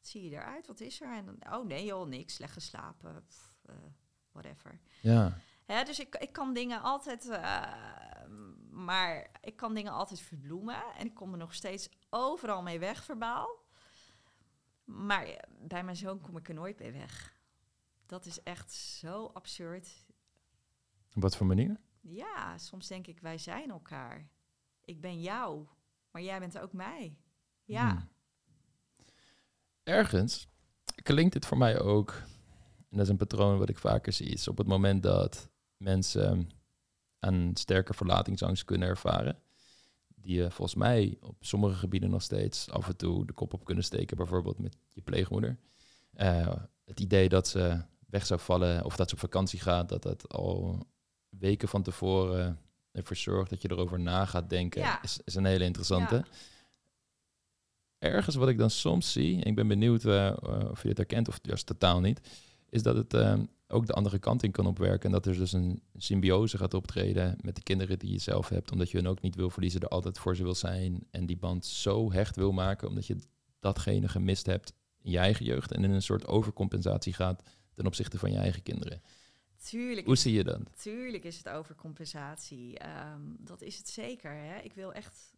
zie 0.00 0.22
je 0.24 0.30
eruit? 0.30 0.66
Wat 0.66 0.80
is 0.80 1.00
er? 1.00 1.16
En 1.16 1.24
dan, 1.24 1.54
oh 1.54 1.66
nee 1.66 1.84
joh, 1.84 2.06
niks, 2.08 2.34
slecht 2.34 2.52
geslapen, 2.52 3.24
pff, 3.26 3.54
whatever. 4.32 4.80
ja, 5.00 5.38
Hè, 5.66 5.84
dus 5.84 6.00
ik, 6.00 6.14
ik 6.14 6.32
kan 6.32 6.54
dingen 6.54 6.82
altijd, 6.82 7.28
eh, 7.28 7.72
maar 8.70 9.30
ik 9.40 9.56
kan 9.56 9.74
dingen 9.74 9.92
altijd 9.92 10.20
verbloemen. 10.20 10.82
En 10.98 11.06
ik 11.06 11.14
kom 11.14 11.32
er 11.32 11.38
nog 11.38 11.54
steeds 11.54 11.88
overal 12.10 12.62
mee 12.62 12.78
weg, 12.78 13.04
verbaal. 13.04 13.64
Maar 14.84 15.44
bij 15.60 15.84
mijn 15.84 15.96
zoon 15.96 16.20
kom 16.20 16.36
ik 16.36 16.48
er 16.48 16.54
nooit 16.54 16.78
mee 16.78 16.92
weg. 16.92 17.34
Dat 18.06 18.26
is 18.26 18.42
echt 18.42 18.72
zo 18.72 19.30
absurd. 19.34 20.06
op 21.14 21.22
wat 21.22 21.36
voor 21.36 21.46
manier? 21.46 21.80
Ja, 22.00 22.58
soms 22.58 22.86
denk 22.86 23.06
ik, 23.06 23.20
wij 23.20 23.38
zijn 23.38 23.70
elkaar. 23.70 24.28
Ik 24.84 25.00
ben 25.00 25.20
jou, 25.20 25.66
maar 26.10 26.22
jij 26.22 26.38
bent 26.38 26.58
ook 26.58 26.72
mij. 26.72 27.18
Ja, 27.64 27.90
Hmm. 27.90 28.08
Ergens 29.82 30.48
klinkt 31.02 31.32
dit 31.32 31.46
voor 31.46 31.58
mij 31.58 31.80
ook, 31.80 32.10
en 32.78 32.96
dat 32.96 33.00
is 33.00 33.08
een 33.08 33.16
patroon 33.16 33.58
wat 33.58 33.68
ik 33.68 33.78
vaker 33.78 34.12
zie, 34.12 34.28
is 34.28 34.48
op 34.48 34.58
het 34.58 34.66
moment 34.66 35.02
dat 35.02 35.50
mensen 35.76 36.50
een 37.18 37.50
sterke 37.54 37.94
verlatingsangst 37.94 38.64
kunnen 38.64 38.88
ervaren, 38.88 39.38
die 40.14 40.36
je 40.36 40.50
volgens 40.50 40.74
mij 40.78 41.16
op 41.20 41.36
sommige 41.40 41.74
gebieden 41.74 42.10
nog 42.10 42.22
steeds 42.22 42.70
af 42.70 42.88
en 42.88 42.96
toe 42.96 43.26
de 43.26 43.32
kop 43.32 43.52
op 43.54 43.64
kunnen 43.64 43.84
steken, 43.84 44.16
bijvoorbeeld 44.16 44.58
met 44.58 44.76
je 44.92 45.00
pleegmoeder. 45.00 45.58
Eh, 46.12 46.56
het 46.84 47.00
idee 47.00 47.28
dat 47.28 47.48
ze 47.48 47.80
weg 48.06 48.26
zou 48.26 48.40
vallen 48.40 48.84
of 48.84 48.96
dat 48.96 49.08
ze 49.08 49.14
op 49.14 49.20
vakantie 49.20 49.60
gaat, 49.60 49.88
dat 49.88 50.02
dat 50.02 50.28
al 50.28 50.86
weken 51.28 51.68
van 51.68 51.82
tevoren 51.82 52.58
ervoor 52.92 53.16
zorgt 53.16 53.50
dat 53.50 53.62
je 53.62 53.70
erover 53.70 54.00
na 54.00 54.24
gaat 54.24 54.50
denken, 54.50 54.80
Ja. 54.80 55.02
is, 55.02 55.20
is 55.24 55.34
een 55.34 55.44
hele 55.44 55.64
interessante 55.64 56.14
Ja. 56.14 56.24
ergens 57.98 58.34
wat 58.36 58.48
ik 58.48 58.58
dan 58.58 58.70
soms 58.70 59.12
zie, 59.12 59.42
en 59.42 59.48
ik 59.48 59.54
ben 59.54 59.68
benieuwd 59.68 60.04
eh, 60.04 60.26
eh, 60.26 60.70
of 60.70 60.82
je 60.82 60.88
dit 60.88 60.96
herkent 60.96 61.28
of 61.28 61.38
juist 61.42 61.66
totaal 61.66 62.00
niet, 62.00 62.20
is 62.76 62.82
dat 62.82 62.96
het 62.96 63.14
eh, 63.14 63.38
ook 63.68 63.86
de 63.86 63.92
andere 63.92 64.18
kant 64.18 64.42
in 64.42 64.50
kan 64.50 64.66
opwerken. 64.66 65.06
En 65.06 65.12
dat 65.12 65.26
er 65.26 65.34
dus 65.34 65.52
een 65.52 65.82
symbiose 65.96 66.58
gaat 66.58 66.74
optreden 66.74 67.36
met 67.40 67.56
de 67.56 67.62
kinderen 67.62 67.98
die 67.98 68.12
je 68.12 68.18
zelf 68.18 68.48
hebt, 68.48 68.72
omdat 68.72 68.90
je 68.90 68.96
hen 68.96 69.06
ook 69.06 69.20
niet 69.20 69.34
wil 69.34 69.50
verliezen, 69.50 69.80
er 69.80 69.88
altijd 69.88 70.18
voor 70.18 70.36
ze 70.36 70.42
wil 70.42 70.54
zijn 70.54 71.06
en 71.10 71.26
die 71.26 71.36
band 71.36 71.66
zo 71.66 72.12
hecht 72.12 72.36
wil 72.36 72.52
maken, 72.52 72.88
omdat 72.88 73.06
je 73.06 73.16
datgene 73.60 74.08
gemist 74.08 74.46
hebt 74.46 74.72
in 75.02 75.10
je 75.10 75.18
eigen 75.18 75.44
jeugd 75.44 75.72
en 75.72 75.84
in 75.84 75.90
een 75.90 76.02
soort 76.02 76.26
overcompensatie 76.26 77.12
gaat 77.12 77.42
ten 77.72 77.86
opzichte 77.86 78.18
van 78.18 78.32
je 78.32 78.38
eigen 78.38 78.62
kinderen. 78.62 79.02
tuurlijk. 79.62 80.06
Hoe 80.06 80.16
zie 80.16 80.32
je 80.32 80.44
dat? 80.44 80.60
Tuurlijk 80.82 81.24
is 81.24 81.36
het 81.36 81.48
overcompensatie. 81.48 82.78
Ehm, 82.78 83.20
dat 83.38 83.62
is 83.62 83.78
het 83.78 83.88
zeker. 83.88 84.30
Hè? 84.30 84.58
Ik 84.58 84.72
wil 84.72 84.92
echt 84.92 85.34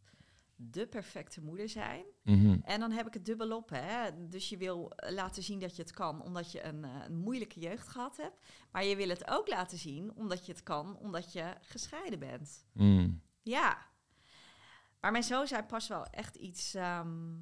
de 0.61 0.87
perfecte 0.87 1.41
moeder 1.41 1.69
zijn. 1.69 2.05
Mhm. 2.23 2.59
En 2.63 2.81
dan 2.81 2.91
heb 2.91 3.07
ik 3.07 3.15
het 3.15 3.25
dubbel 3.25 3.57
op. 3.57 3.71
Hè? 3.71 4.29
Dus 4.29 4.49
je 4.49 4.57
wil 4.57 4.91
eh, 4.91 5.13
laten 5.13 5.43
zien 5.43 5.59
dat 5.59 5.77
je 5.77 5.83
het 5.83 5.93
kan, 5.93 6.23
omdat 6.23 6.53
je 6.53 6.65
een, 6.65 6.85
eh, 6.85 7.05
een 7.05 7.17
moeilijke 7.17 7.61
jeugd 7.61 7.89
gehad 7.89 8.17
hebt. 8.17 8.47
Maar 8.71 8.85
je 8.85 8.97
wil 8.97 9.09
het 9.09 9.29
ook 9.29 9.49
laten 9.49 9.79
zien, 9.79 10.13
omdat 10.15 10.47
je 10.47 10.53
het 10.53 10.63
kan, 10.63 10.97
omdat 10.97 11.33
je 11.33 11.55
gescheiden 11.61 12.19
bent. 12.19 12.67
Mm. 12.73 13.23
Ja. 13.43 13.87
Maar 15.01 15.13
mijn 15.13 15.25
zoon 15.25 15.47
zei 15.47 15.63
pas 15.63 15.89
wel 15.89 16.05
echt 16.05 16.37
iets, 16.37 16.75
ehm, 16.75 17.37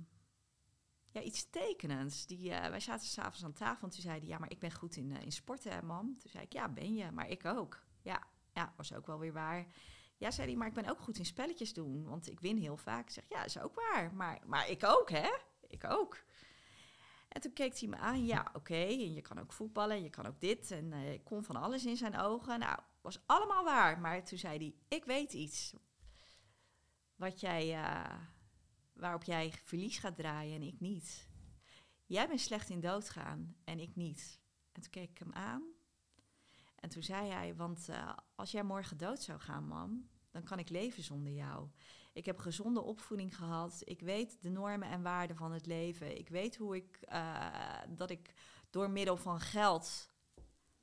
ja, 1.11 1.21
iets 1.21 1.51
tekenends. 1.51 2.27
Die, 2.27 2.53
eh, 2.53 2.71
wij 2.71 2.81
zaten 2.81 3.07
s'avonds 3.07 3.45
aan 3.45 3.53
tafel 3.53 3.85
en 3.85 3.91
toen 3.91 4.03
zei 4.03 4.19
hij... 4.19 4.29
ja, 4.29 4.39
maar 4.39 4.51
ik 4.51 4.59
ben 4.59 4.73
goed 4.73 4.97
in, 4.97 5.11
in 5.11 5.33
sporten, 5.33 5.73
hè, 5.73 5.83
mam. 5.83 6.19
Toen 6.19 6.31
zei 6.31 6.45
ik, 6.45 6.53
ja, 6.53 6.69
ben 6.69 6.95
je, 6.95 7.11
maar 7.11 7.29
ik 7.29 7.45
ook. 7.45 7.85
Ja, 8.03 8.23
ja, 8.53 8.73
was 8.77 8.95
ook 8.95 9.07
wel 9.07 9.19
weer 9.19 9.33
waar. 9.33 9.67
Ja, 10.17 10.31
zei 10.31 10.49
hij, 10.49 10.57
maar 10.57 10.69
ik 10.69 10.75
ben 10.75 10.89
ook 10.89 11.01
goed 11.01 11.19
in 11.19 11.27
spelletjes 11.27 11.75
doen, 11.75 12.05
want 12.05 12.31
ik 12.31 12.41
win 12.41 12.57
heel 12.57 12.77
vaak. 12.77 13.05
Ik 13.05 13.11
zeg, 13.11 13.25
ja, 13.29 13.45
is 13.45 13.59
ook 13.59 13.75
waar, 13.75 14.15
maar, 14.15 14.41
maar 14.47 14.71
ik 14.71 14.85
ook, 14.85 15.11
hè? 15.11 15.29
Ik 15.69 15.85
ook. 15.85 16.25
En 17.29 17.41
toen 17.41 17.53
keek 17.53 17.79
hij 17.79 17.89
me 17.89 17.97
aan, 17.97 18.25
ja, 18.25 18.51
oké, 18.53 18.75
en 18.75 19.13
je 19.13 19.21
kan 19.21 19.41
ook 19.41 19.53
voetballen 19.53 19.97
en 19.97 20.03
je 20.03 20.11
kan 20.11 20.27
ook 20.27 20.41
dit. 20.41 20.71
En 20.71 20.93
eh, 20.93 21.13
ik 21.13 21.25
kon 21.25 21.45
van 21.45 21.57
alles 21.57 21.85
in 21.85 21.97
zijn 21.97 22.19
ogen. 22.19 22.59
Nou, 22.59 22.79
was 23.01 23.21
allemaal 23.27 23.65
waar. 23.65 24.01
Maar 24.01 24.25
toen 24.25 24.39
zei 24.39 24.59
hij, 24.59 24.75
ik 24.99 25.05
weet 25.05 25.33
iets. 25.33 25.75
Wat 27.17 27.41
jij, 27.41 27.75
eh, 27.75 28.21
waarop 28.93 29.23
jij 29.23 29.53
verlies 29.63 29.99
gaat 29.99 30.17
draaien 30.17 30.55
en 30.55 30.63
ik 30.63 30.81
niet. 30.81 31.29
Jij 32.07 32.29
bent 32.29 32.41
slecht 32.41 32.69
in 32.69 32.81
doodgaan 32.81 33.57
en 33.65 33.79
ik 33.79 33.97
niet. 33.97 34.41
En 34.73 34.83
toen 34.83 34.91
keek 34.91 35.11
ik 35.11 35.19
hem 35.19 35.33
aan. 35.33 35.63
En 36.87 36.93
toen 36.93 37.03
zei 37.03 37.31
hij, 37.31 37.55
want 37.55 37.89
eh, 37.89 38.17
als 38.35 38.51
jij 38.51 38.63
morgen 38.63 38.97
dood 38.97 39.23
zou 39.23 39.41
gaan, 39.41 39.67
mam, 39.67 40.09
dan 40.31 40.43
kan 40.43 40.59
ik 40.59 40.69
leven 40.69 41.03
zonder 41.03 41.33
jou. 41.33 41.69
Ik 42.13 42.25
heb 42.25 42.39
gezonde 42.39 42.81
opvoeding 42.81 43.37
gehad. 43.37 43.83
Ik 43.85 44.01
weet 44.01 44.43
de 44.43 44.49
normen 44.49 44.89
en 44.89 45.03
waarden 45.03 45.37
van 45.37 45.53
het 45.53 45.67
leven. 45.67 46.19
Ik 46.19 46.29
weet 46.29 46.57
hoe 46.57 46.77
ik, 46.77 46.97
eh, 47.01 47.83
dat 47.89 48.11
ik 48.11 48.35
door 48.71 48.91
middel 48.91 49.17
van 49.17 49.41
geld 49.41 50.11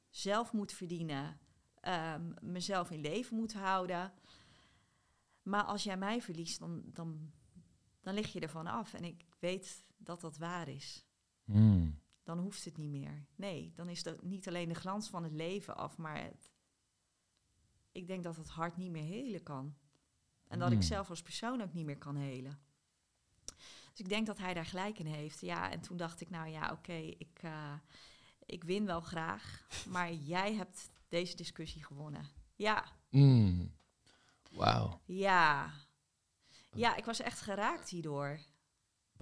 zelf 0.09 0.53
moet 0.53 0.71
verdienen. 0.71 1.39
ehm, 1.79 2.31
mezelf 2.41 2.91
in 2.91 3.01
leven 3.01 3.35
moet 3.35 3.53
houden. 3.53 4.13
Maar 5.41 5.63
als 5.63 5.83
jij 5.83 5.97
mij 5.97 6.21
verliest, 6.21 6.59
dan, 6.59 6.81
dan, 6.85 7.31
dan 8.01 8.13
lig 8.13 8.33
je 8.33 8.39
ervan 8.39 8.67
af. 8.67 8.93
En 8.93 9.03
ik 9.03 9.25
weet 9.39 9.83
dat 9.97 10.21
dat 10.21 10.37
waar 10.37 10.67
is. 10.67 11.05
Mm. 11.43 12.01
Dan 12.23 12.39
hoeft 12.39 12.65
het 12.65 12.77
niet 12.77 12.89
meer. 12.89 13.25
Nee, 13.35 13.71
dan 13.75 13.89
is 13.89 14.03
dat 14.03 14.21
niet 14.23 14.47
alleen 14.47 14.67
de 14.69 14.75
glans 14.75 15.09
van 15.09 15.23
het 15.23 15.33
leven 15.33 15.75
af, 15.77 15.97
maar 15.97 16.23
het, 16.23 16.51
ik 17.91 18.07
denk 18.07 18.23
dat 18.23 18.35
het 18.35 18.49
hart 18.49 18.77
niet 18.77 18.91
meer 18.91 19.03
helen 19.03 19.43
kan. 19.43 19.75
En 20.47 20.59
dat 20.59 20.67
ik 20.71 20.77
Hmm. 20.77 20.87
zelf 20.87 21.09
als 21.09 21.21
persoon 21.21 21.61
ook 21.61 21.73
niet 21.73 21.85
meer 21.85 21.97
kan 21.97 22.15
helen. 22.15 22.59
Dus 23.89 23.99
ik 23.99 24.09
denk 24.09 24.25
dat 24.25 24.37
hij 24.37 24.53
daar 24.53 24.65
gelijk 24.65 24.99
in 24.99 25.05
heeft. 25.05 25.41
Ja, 25.41 25.71
en 25.71 25.81
toen 25.81 25.97
dacht 25.97 26.21
ik, 26.21 26.29
nou 26.29 26.47
ja, 26.49 26.71
oké, 26.71 26.93
ik, 26.93 27.39
eh, 27.41 27.73
ik 28.45 28.63
win 28.63 28.85
wel 28.85 29.01
graag. 29.01 29.67
Maar 29.89 30.13
jij 30.35 30.53
hebt 30.53 30.89
deze 31.07 31.35
discussie 31.35 31.83
gewonnen. 31.83 32.25
Ja, 32.55 32.85
Mm. 33.09 33.71
Wauw, 34.51 35.01
ja. 35.05 35.71
Ja, 36.73 36.95
ik 36.95 37.05
was 37.05 37.19
echt 37.19 37.41
geraakt 37.41 37.89
hierdoor. 37.89 38.39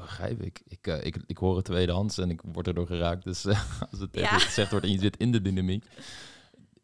Begrijp 0.02 0.42
ik. 0.42 0.62
Ik, 0.68 0.88
eh, 0.88 1.04
ik. 1.06 1.18
ik 1.26 1.38
hoor 1.38 1.56
het 1.56 1.66
tweedehands 1.66 2.18
en 2.18 2.30
ik 2.30 2.42
word 2.46 2.68
erdoor 2.68 2.88
geraakt. 2.88 3.24
Dus 3.24 3.46
eh, 3.46 3.62
als 3.92 4.00
het 4.00 4.10
Ja. 4.16 4.38
gezegd 4.40 4.72
wordt 4.72 4.86
en 4.86 4.92
je 4.92 5.00
zit 5.00 5.18
in 5.18 5.32
de 5.32 5.42
dynamiek. 5.42 5.86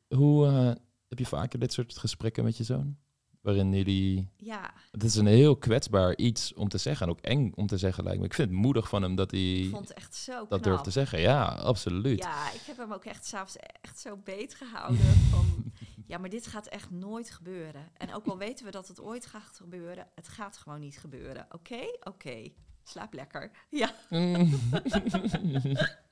Hoe 0.07 0.47
eh, 0.47 0.65
heb 1.07 1.19
je 1.19 1.25
vaker 1.25 1.59
dit 1.59 1.73
soort 1.73 1.97
gesprekken 1.97 2.43
met 2.43 2.57
je 2.57 2.63
zoon? 2.63 2.97
Waarin 3.41 3.73
jullie... 3.73 4.29
Ja, 4.37 4.73
Het 4.91 5.03
is 5.03 5.15
een 5.15 5.25
heel 5.25 5.57
kwetsbaar 5.57 6.15
iets 6.17 6.53
om 6.53 6.69
te 6.69 6.77
zeggen. 6.77 7.05
En 7.05 7.11
ook 7.11 7.19
eng 7.21 7.51
om 7.55 7.67
te 7.67 7.77
zeggen, 7.77 8.03
lijkt 8.03 8.19
me. 8.19 8.25
Ik 8.25 8.33
vind 8.33 8.49
het 8.49 8.57
moedig 8.59 8.89
van 8.89 9.01
hem 9.01 9.15
dat 9.15 9.31
ik 9.31 9.61
hij 9.61 9.69
vond 9.69 9.87
het 9.87 9.97
echt 9.97 10.15
zo 10.15 10.45
dat 10.47 10.63
durft 10.63 10.83
te 10.83 10.91
zeggen. 10.91 11.19
Ja, 11.19 11.45
absoluut. 11.45 12.19
Ja, 12.23 12.51
ik 12.51 12.61
heb 12.65 12.77
hem 12.77 12.93
ook 12.93 13.05
echt 13.05 13.25
s'avonds 13.25 13.55
echt 13.81 13.99
zo 13.99 14.17
beet 14.23 14.55
gehouden. 14.55 15.05
Van, 15.31 15.63
ja, 16.05 16.17
maar 16.17 16.29
dit 16.29 16.47
gaat 16.47 16.67
echt 16.67 16.91
nooit 16.91 17.31
gebeuren. 17.31 17.89
En 17.97 18.13
ook 18.13 18.25
al 18.25 18.37
weten 18.37 18.65
we 18.65 18.71
dat 18.71 18.87
het 18.87 19.01
ooit 19.01 19.25
gaat 19.25 19.57
gebeuren, 19.57 20.07
het 20.15 20.27
gaat 20.27 20.57
gewoon 20.57 20.79
niet 20.79 20.99
gebeuren. 20.99 21.45
Oké? 21.51 21.79
Oké. 22.03 22.49
Slaap 22.87 23.13
lekker. 23.13 23.51
Ja, 23.69 23.93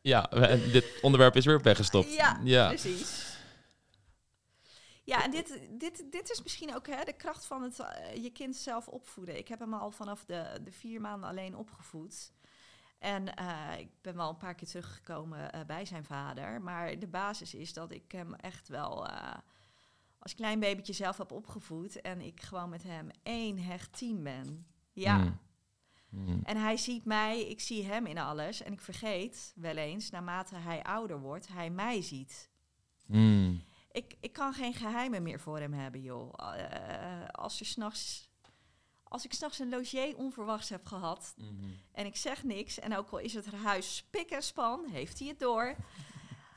ja, 0.02 0.22
dit 0.72 1.00
onderwerp 1.02 1.36
is 1.36 1.46
weer 1.46 1.62
weggestopt. 1.62 2.14
Ja, 2.14 2.40
ja. 2.44 2.68
precies. 2.68 3.34
Ja, 5.04 5.24
en 5.24 5.32
dit, 5.32 5.60
dit, 5.70 6.12
dit 6.12 6.32
is 6.32 6.44
misschien 6.44 6.76
ook 6.76 6.88
hè, 6.88 7.04
de 7.04 7.14
kracht 7.14 7.46
van 7.46 7.62
het 7.62 7.80
eh, 7.80 8.24
je 8.24 8.30
kind 8.30 8.56
zelf 8.56 8.88
opvoeden. 8.88 9.38
Ik 9.38 9.48
heb 9.48 9.60
hem 9.60 9.74
al 9.74 9.92
vanaf 9.92 10.26
de, 10.26 10.60
de 10.64 10.72
vier 10.72 11.02
maanden 11.02 11.30
alleen 11.30 11.56
opgevoed. 11.56 12.34
En 13.00 13.36
eh, 13.36 13.80
ik 13.80 13.90
ben 14.02 14.16
wel 14.16 14.30
een 14.30 14.38
paar 14.38 14.56
keer 14.56 14.68
teruggekomen 14.68 15.52
eh, 15.52 15.66
bij 15.66 15.86
zijn 15.86 16.06
vader. 16.06 16.62
Maar 16.62 17.00
de 17.00 17.08
basis 17.08 17.54
is 17.54 17.74
dat 17.74 17.92
ik 17.92 18.12
hem 18.12 18.34
echt 18.34 18.68
wel 18.68 19.08
als 20.20 20.36
klein 20.36 20.60
babytje 20.60 20.94
zelf 20.94 21.18
heb 21.18 21.32
opgevoed. 21.32 22.02
En 22.02 22.22
ik 22.22 22.42
gewoon 22.42 22.70
met 22.70 22.84
hem 22.84 23.10
één 23.24 23.58
hecht 23.58 23.98
team 23.98 24.24
ben. 24.24 24.68
Ja. 24.92 25.18
Mm. 25.18 25.40
Mm. 26.16 26.40
En 26.44 26.58
hij 26.58 26.78
ziet 26.78 27.06
mij, 27.06 27.42
ik 27.42 27.60
zie 27.60 27.84
hem 27.86 28.06
in 28.06 28.18
alles. 28.18 28.62
En 28.62 28.74
ik 28.74 28.82
vergeet 28.82 29.54
wel 29.56 29.76
eens, 29.78 30.10
naarmate 30.10 30.56
hij 30.56 30.84
ouder 30.84 31.20
wordt, 31.20 31.48
hij 31.48 31.70
mij 31.70 32.02
ziet. 32.02 32.50
Mm. 33.06 33.64
Ik, 33.92 34.16
ik 34.20 34.34
kan 34.34 34.54
geen 34.54 34.74
geheimen 34.74 35.24
meer 35.24 35.40
voor 35.40 35.60
hem 35.60 35.74
hebben, 35.74 36.02
joh. 36.02 36.34
Eh, 36.38 37.28
als, 37.32 37.60
er 37.60 37.66
's 37.66 37.76
nachts, 37.76 38.30
als 39.04 39.26
ik 39.26 39.34
s'nachts 39.34 39.60
een 39.60 39.70
logier 39.70 40.16
onverwachts 40.18 40.70
heb 40.70 40.86
gehad 40.86 41.34
Mhm. 41.38 41.70
en 41.92 42.06
ik 42.06 42.16
zeg 42.16 42.44
niks, 42.44 42.80
en 42.80 42.98
ook 42.98 43.10
al 43.10 43.18
is 43.18 43.34
het 43.34 43.52
huis 43.52 43.96
spik 43.96 44.30
en 44.30 44.44
span, 44.44 44.86
heeft 44.86 45.20
hij 45.20 45.28
het 45.28 45.40
door. 45.40 45.76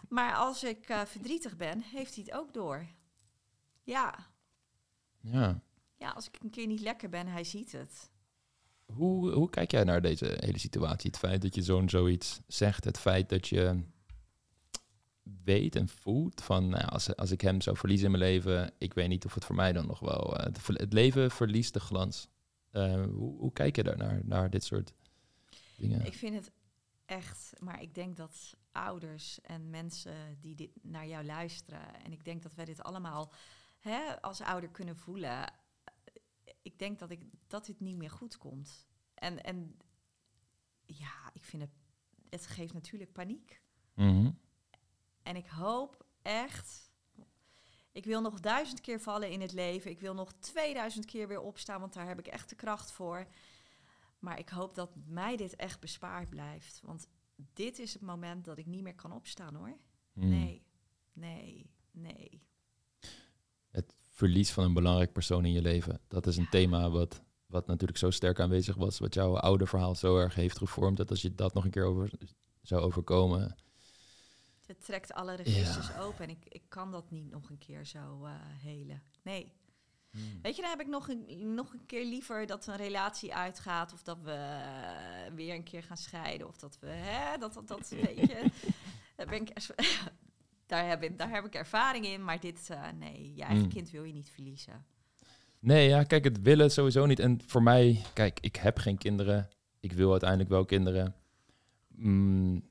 Maar 0.09 0.35
als 0.35 0.65
ik 0.65 0.89
eh, 0.89 1.05
verdrietig 1.05 1.57
ben, 1.57 1.81
heeft 1.81 2.15
hij 2.15 2.25
het 2.27 2.35
ook 2.35 2.53
door. 2.53 2.87
Ja. 3.83 4.27
Ja. 5.21 5.61
ja, 5.97 6.11
als 6.11 6.27
ik 6.29 6.39
een 6.43 6.51
keer 6.51 6.67
niet 6.67 6.81
lekker 6.81 7.09
ben, 7.09 7.27
hij 7.27 7.45
ziet 7.45 7.73
het. 7.73 8.11
Hoe, 8.93 9.33
hoe 9.33 9.51
kijk 9.51 9.71
jij 9.71 9.85
naar 9.85 10.03
deze 10.03 10.37
hele 10.41 10.59
situatie? 10.59 11.11
Het 11.11 11.19
feit 11.19 11.43
dat 11.43 11.55
je 11.55 11.63
zo'n 11.63 11.89
zoiets 11.89 12.41
zegt, 12.47 12.85
het 12.85 12.99
feit 12.99 13.29
dat 13.29 13.49
je 13.49 13.83
weet 15.45 15.77
en 15.77 15.89
voelt 15.89 16.43
van 16.43 16.69
nou, 16.69 16.85
als, 16.85 17.17
als 17.17 17.31
ik 17.31 17.41
hem 17.41 17.61
zou 17.61 17.77
verliezen 17.77 18.07
in 18.07 18.19
mijn 18.19 18.33
leven, 18.33 18.73
ik 18.79 18.95
weet 18.95 19.09
niet 19.09 19.25
of 19.25 19.35
het 19.35 19.45
voor 19.45 19.55
mij 19.55 19.73
dan 19.73 19.87
nog 19.87 19.99
wel. 19.99 20.37
eh, 20.37 20.45
het, 20.67 20.93
leven 20.93 21.31
verliest 21.31 21.73
de 21.73 21.81
glans. 21.81 22.29
Eh, 22.71 23.05
hoe, 23.05 23.39
hoe 23.39 23.53
kijk 23.53 23.77
je 23.77 23.83
daarnaar, 23.83 24.21
naar 24.25 24.51
dit 24.51 24.65
soort 24.65 24.95
dingen? 25.77 26.07
Ik 26.07 26.15
vind 26.15 26.35
het 26.35 26.51
echt, 27.07 27.53
maar 27.59 27.83
ik 27.83 27.95
denk 27.95 28.17
dat 28.17 28.57
ouders 28.73 29.41
en 29.41 29.71
mensen 29.71 30.39
die 30.41 30.55
dit 30.55 30.71
naar 30.83 31.07
jou 31.07 31.25
luisteren, 31.25 32.05
en 32.05 32.13
ik 32.13 32.25
denk 32.25 32.43
dat 32.43 32.55
wij 32.55 32.65
dit 32.65 32.83
allemaal 32.83 33.33
hè, 33.79 34.21
als 34.23 34.41
ouder 34.41 34.71
kunnen 34.71 34.97
voelen. 34.97 35.53
Ik 36.69 36.79
denk 36.79 36.99
dat, 36.99 37.11
ik, 37.11 37.23
dat 37.47 37.67
dit 37.67 37.81
niet 37.81 37.97
meer 37.97 38.11
goed 38.11 38.37
komt. 38.37 38.87
En, 39.15 39.43
en 39.43 39.77
ja, 40.87 41.31
ik 41.33 41.45
vind 41.45 41.63
het, 41.63 41.71
het 42.31 42.47
geeft 42.47 42.73
natuurlijk 42.73 43.13
paniek. 43.13 43.63
Mhm. 43.95 44.31
En 45.23 45.37
ik 45.37 45.47
hoop 45.47 46.07
echt. 46.23 46.91
Ik 47.93 48.05
wil 48.05 48.21
nog 48.21 48.41
duizend 48.41 48.81
keer 48.81 49.01
vallen 49.01 49.31
in 49.31 49.41
het 49.41 49.53
leven. 49.53 49.91
Ik 49.91 50.01
wil 50.01 50.15
nog 50.15 50.33
2000 50.33 51.05
keer 51.05 51.29
weer 51.29 51.41
opstaan, 51.41 51.81
want 51.81 51.93
daar 51.93 52.09
heb 52.09 52.19
ik 52.19 52.27
echt 52.27 52.49
de 52.49 52.57
kracht 52.57 52.93
voor. 52.93 53.27
Maar 54.19 54.39
ik 54.39 54.49
hoop 54.49 54.75
dat 54.75 54.91
mij 55.07 55.37
dit 55.37 55.57
echt 55.57 55.81
bespaard 55.81 56.31
blijft. 56.31 56.81
Want 56.81 57.09
dit 57.53 57.79
is 57.79 57.93
het 57.93 58.03
moment 58.03 58.45
dat 58.45 58.59
ik 58.59 58.67
niet 58.67 58.83
meer 58.83 58.95
kan 58.95 59.13
opstaan 59.13 59.55
hoor. 59.55 59.77
Mm. 60.13 60.29
Nee, 60.29 60.67
nee, 61.13 61.71
nee. 61.91 62.48
Verlies 64.19 64.51
van 64.51 64.65
een 64.65 64.73
belangrijk 64.73 65.13
persoon 65.13 65.45
in 65.45 65.53
je 65.53 65.63
leven. 65.63 66.01
Dat 66.09 66.27
is 66.27 66.37
een 66.37 66.49
thema 66.49 66.91
wat, 66.91 67.23
wat 67.47 67.67
natuurlijk 67.67 67.99
zo 67.99 68.11
sterk 68.11 68.41
aanwezig 68.41 68.77
was. 68.77 68.99
Wat 68.99 69.15
jouw 69.15 69.37
oude 69.37 69.67
verhaal 69.67 69.95
zo 69.95 70.19
erg 70.19 70.35
heeft 70.35 70.59
gevormd. 70.59 70.97
Dat 70.97 71.11
als 71.11 71.23
je 71.23 71.35
dat 71.35 71.55
nog 71.55 71.65
een 71.65 71.71
keer 71.71 71.85
over 71.85 72.11
zou 72.63 72.83
overkomen. 72.83 73.57
Het 74.67 74.85
trekt 74.85 75.13
alle 75.13 75.35
registers 75.35 75.97
open 75.97 76.25
en 76.25 76.31
ik, 76.31 76.45
ik 76.49 76.63
kan 76.69 76.91
dat 76.91 77.11
niet 77.11 77.31
nog 77.31 77.51
een 77.51 77.59
keer 77.59 77.87
zo 77.87 78.25
eh 78.25 78.33
helen. 78.63 79.03
Nee. 79.23 79.53
Weet 80.43 80.57
je, 80.57 80.63
dan 80.63 80.71
heb 80.71 80.81
ik 80.81 80.87
nog 80.87 81.09
een, 81.09 81.55
nog 81.55 81.73
een 81.73 81.87
keer 81.87 82.05
liever 82.05 82.47
dat 82.47 82.67
een 82.67 82.77
relatie 82.77 83.35
uitgaat. 83.35 83.93
Of 83.93 84.03
dat 84.03 84.21
we 84.21 84.33
eh, 84.33 85.35
weer 85.35 85.55
een 85.55 85.65
keer 85.65 85.83
gaan 85.83 85.97
scheiden. 85.97 86.49
Of 86.49 86.57
dat 86.57 86.79
we, 86.81 86.87
hè, 86.87 87.39
dat, 87.39 87.55
dat, 87.55 87.69
dat 87.69 87.89
weet 87.89 88.17
je. 88.17 88.51
Daar, 89.17 89.27
ben 89.27 89.41
ik, 89.41 89.51
daar, 90.69 90.89
heb 90.89 91.03
ik, 91.03 91.19
daar 91.19 91.31
heb 91.31 91.45
ik 91.45 91.55
ervaring 91.55 92.07
in. 92.07 92.25
Maar 92.25 92.41
dit, 92.41 92.69
eh, 92.71 92.83
nee, 92.99 93.35
je 93.35 93.43
eigen 93.43 93.65
Mm. 93.65 93.69
kind 93.73 93.91
wil 93.91 94.05
je 94.05 94.13
niet 94.13 94.31
verliezen. 94.31 94.85
Nee, 95.61 95.89
ja, 95.89 96.03
kijk, 96.03 96.25
het 96.25 96.43
willen 96.43 96.71
sowieso 96.71 97.07
niet. 97.07 97.19
En 97.19 97.41
voor 97.47 97.63
mij, 97.63 98.03
kijk, 98.13 98.39
ik 98.41 98.57
heb 98.57 98.79
geen 98.79 98.99
kinderen. 98.99 99.49
Ik 99.81 99.93
wil 99.93 100.11
uiteindelijk 100.11 100.51
wel 100.51 100.65
kinderen. 100.65 101.15
Mm, 101.89 102.63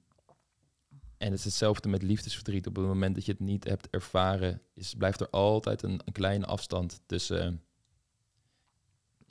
en 1.17 1.29
het 1.29 1.39
is 1.39 1.45
hetzelfde 1.45 1.89
met 1.89 2.01
liefdesverdriet. 2.03 2.67
Op 2.67 2.75
het 2.75 2.85
moment 2.85 3.15
dat 3.15 3.25
je 3.25 3.31
het 3.31 3.41
niet 3.41 3.63
hebt 3.63 3.89
ervaren, 3.89 4.61
is, 4.73 4.93
blijft 4.93 5.19
er 5.19 5.29
altijd 5.29 5.81
een, 5.83 6.01
een 6.05 6.13
kleine 6.13 6.45
afstand 6.45 7.01
tussen 7.05 7.61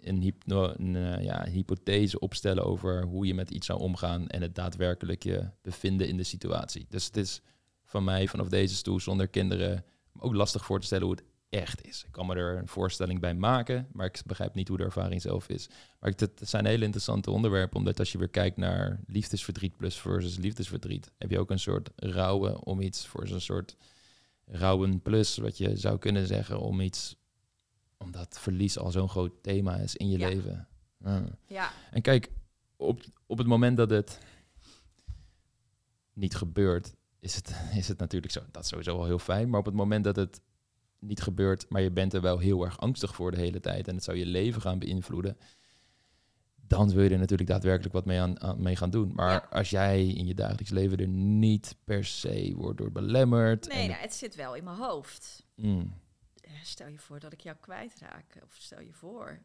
een, 0.00 0.20
hypno, 0.20 0.74
een, 0.76 0.96
eh, 0.96 1.24
ja, 1.24 1.44
hypothese 1.44 2.18
opstellen 2.18 2.64
over 2.64 3.02
hoe 3.04 3.26
je 3.26 3.34
met 3.34 3.50
iets 3.50 3.66
zou 3.66 3.80
omgaan 3.80 4.28
en 4.28 4.42
het 4.42 4.54
daadwerkelijk 4.54 5.22
je 5.22 5.50
bevinden 5.62 6.08
in 6.08 6.16
de 6.16 6.24
situatie. 6.24 6.86
Dus 6.88 7.06
het 7.06 7.16
is 7.16 7.40
van 7.96 8.04
mij 8.04 8.28
vanaf 8.28 8.48
deze 8.48 8.74
stoel 8.74 9.00
zonder 9.00 9.28
kinderen 9.28 9.84
ook 10.18 10.34
lastig 10.34 10.64
voor 10.64 10.80
te 10.80 10.86
stellen 10.86 11.04
hoe 11.06 11.14
het 11.14 11.24
echt 11.48 11.86
is. 11.86 12.04
Ik 12.04 12.12
kan 12.12 12.26
me 12.26 12.34
er 12.34 12.58
een 12.58 12.68
voorstelling 12.68 13.20
bij 13.20 13.34
maken, 13.34 13.88
maar 13.92 14.06
ik 14.06 14.22
begrijp 14.26 14.54
niet 14.54 14.68
hoe 14.68 14.76
de 14.76 14.84
ervaring 14.84 15.22
zelf 15.22 15.48
is. 15.48 15.68
Maar 16.00 16.12
het, 16.16 16.30
zijn 16.42 16.66
hele 16.66 16.84
interessante 16.84 17.30
onderwerpen, 17.30 17.76
omdat 17.76 17.98
als 17.98 18.12
je 18.12 18.18
weer 18.18 18.28
kijkt 18.28 18.56
naar 18.56 19.00
liefdesverdriet 19.06 19.76
plus 19.76 19.96
versus 19.96 20.36
liefdesverdriet, 20.36 21.10
heb 21.18 21.30
je 21.30 21.38
ook 21.38 21.50
een 21.50 21.58
soort 21.58 21.90
rouwen 21.96 22.64
om 22.64 22.80
iets 22.80 23.06
voor 23.06 23.26
zo'n 23.28 23.40
soort 23.40 23.76
rouwen 24.44 25.00
plus, 25.02 25.36
wat 25.36 25.58
je 25.58 25.76
zou 25.76 25.98
kunnen 25.98 26.26
zeggen, 26.26 26.60
om 26.60 26.80
iets, 26.80 27.16
omdat 27.98 28.38
verlies 28.38 28.78
al 28.78 28.90
zo'n 28.90 29.08
groot 29.08 29.42
thema 29.42 29.76
is 29.76 29.96
in 29.96 30.08
je 30.10 30.18
Ja. 30.18 30.28
leven. 30.28 30.68
Ja. 31.04 31.24
Ja, 31.46 31.72
En 31.90 32.02
kijk, 32.02 32.30
op, 32.76 33.00
op 33.26 33.38
het 33.38 33.46
moment 33.46 33.76
dat 33.76 33.90
het 33.90 34.18
niet 36.12 36.34
gebeurt, 36.34 36.94
is 37.26 37.34
het, 37.34 37.54
is 37.80 37.88
het 37.88 37.98
natuurlijk 37.98 38.32
zo. 38.32 38.40
Dat 38.50 38.62
is 38.62 38.68
sowieso 38.68 38.96
wel 38.96 39.06
heel 39.06 39.18
fijn. 39.18 39.48
Maar 39.50 39.60
op 39.60 39.66
het 39.66 39.74
moment 39.74 40.04
dat 40.04 40.16
het 40.16 40.40
niet 40.98 41.22
gebeurt, 41.22 41.68
maar 41.68 41.82
je 41.82 41.90
bent 41.90 42.12
er 42.14 42.20
wel 42.20 42.38
heel 42.38 42.64
erg 42.64 42.78
angstig 42.80 43.14
voor 43.14 43.30
de 43.30 43.36
hele 43.36 43.60
tijd 43.60 43.88
en 43.88 43.94
het 43.94 44.04
zou 44.04 44.16
je 44.16 44.26
leven 44.26 44.60
gaan 44.60 44.78
beïnvloeden, 44.78 45.38
dan 46.54 46.90
wil 46.90 47.02
je 47.04 47.10
er 47.10 47.18
natuurlijk 47.18 47.48
daadwerkelijk 47.48 47.94
wat 47.94 48.04
mee, 48.04 48.20
aan, 48.20 48.40
aan- 48.40 48.62
mee 48.62 48.76
gaan 48.76 48.90
doen. 48.90 49.12
Maar 49.14 49.30
Ja. 49.32 49.46
als 49.50 49.70
jij 49.70 50.06
in 50.06 50.26
je 50.26 50.34
dagelijks 50.34 50.70
leven 50.70 50.98
er 50.98 51.08
niet 51.08 51.76
per 51.84 52.04
se 52.04 52.52
wordt 52.56 52.78
door 52.78 52.92
belemmerd. 52.92 53.68
nee, 53.68 53.82
en 53.82 53.88
nou, 53.88 54.00
het 54.00 54.14
zit 54.14 54.34
wel 54.34 54.54
in 54.54 54.64
mijn 54.64 54.76
hoofd. 54.76 55.44
Mm, 55.54 55.94
Stel 56.62 56.88
je 56.88 56.98
voor 56.98 57.20
dat 57.20 57.32
ik 57.32 57.40
jou 57.40 57.56
kwijtraak. 57.60 58.38
Of 58.42 58.54
stel 58.54 58.80
je 58.80 58.92
voor 58.92 59.42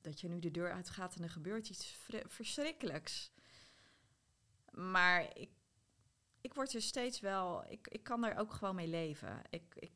dat 0.00 0.20
je 0.20 0.28
nu 0.28 0.38
de 0.38 0.50
deur 0.50 0.72
uitgaat 0.72 1.14
en 1.16 1.22
er 1.22 1.30
gebeurt 1.30 1.68
iets 1.68 1.96
verschrikkelijks. 2.26 3.30
Maar 4.70 5.26
ik, 5.38 5.48
ik 6.46 6.54
word 6.54 6.74
er 6.74 6.82
steeds 6.82 7.20
wel... 7.20 7.64
Ik, 7.68 7.88
ik 7.88 8.02
kan 8.02 8.24
er 8.24 8.36
ook 8.38 8.52
gewoon 8.52 8.74
mee 8.74 8.88
leven. 8.88 9.42
Ik, 9.50 9.62
ik, 9.74 9.90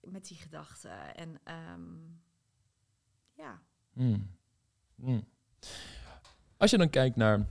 met 0.00 0.28
die 0.28 0.36
gedachten. 0.36 1.16
En 1.16 1.40
ehm, 1.44 1.82
ja, 3.32 3.62
mm, 3.92 4.30
mm. 4.94 5.24
Als 6.56 6.70
je 6.70 6.78
dan 6.78 6.90
kijkt 6.90 7.16
naar 7.16 7.46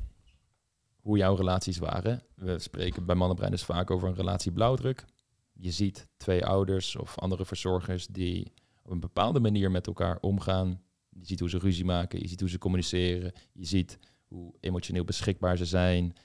hoe 1.02 1.18
jouw 1.18 1.36
relaties 1.36 1.78
waren. 1.78 2.24
We 2.36 2.60
spreken 2.60 3.06
bij 3.06 3.16
Mannenbrein 3.16 3.52
dus 3.52 3.64
vaak 3.64 3.92
over 3.92 4.08
een 4.08 4.16
relatie 4.16 4.52
blauwdruk. 4.52 5.06
Je 5.54 5.72
ziet 5.72 6.08
twee 6.18 6.46
ouders 6.46 6.96
of 6.96 7.20
andere 7.20 7.46
verzorgers 7.46 8.08
die 8.08 8.54
op 8.84 8.92
een 8.92 9.00
bepaalde 9.00 9.40
manier 9.40 9.72
met 9.72 9.88
elkaar 9.88 10.18
omgaan. 10.22 10.82
Je 11.10 11.26
ziet 11.26 11.40
hoe 11.40 11.50
ze 11.50 11.58
ruzie 11.58 11.86
maken, 11.86 12.20
je 12.20 12.28
ziet 12.28 12.40
hoe 12.40 12.50
ze 12.50 12.58
communiceren, 12.58 13.34
je 13.54 13.66
ziet 13.66 14.00
hoe 14.28 14.54
emotioneel 14.60 15.04
beschikbaar 15.04 15.58
ze 15.58 15.66
zijn. 15.66 16.16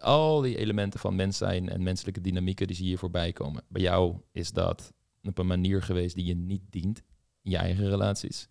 Al 0.00 0.40
die 0.40 0.56
elementen 0.56 1.00
van 1.00 1.14
mens 1.14 1.36
zijn 1.36 1.68
en 1.68 1.82
menselijke 1.82 2.20
dynamieken 2.20 2.66
die 2.66 2.76
zie 2.76 2.88
je 2.88 2.98
voorbij 2.98 3.32
komen. 3.32 3.62
Bij 3.68 3.82
jou 3.82 4.16
is 4.32 4.52
dat 4.52 4.92
op 5.22 5.38
een 5.38 5.46
manier 5.46 5.82
geweest 5.82 6.14
die 6.14 6.24
je 6.24 6.34
niet 6.34 6.62
dient 6.70 7.02
in 7.42 7.50
je 7.50 7.56
eigen 7.56 7.88
relaties. 7.88 8.48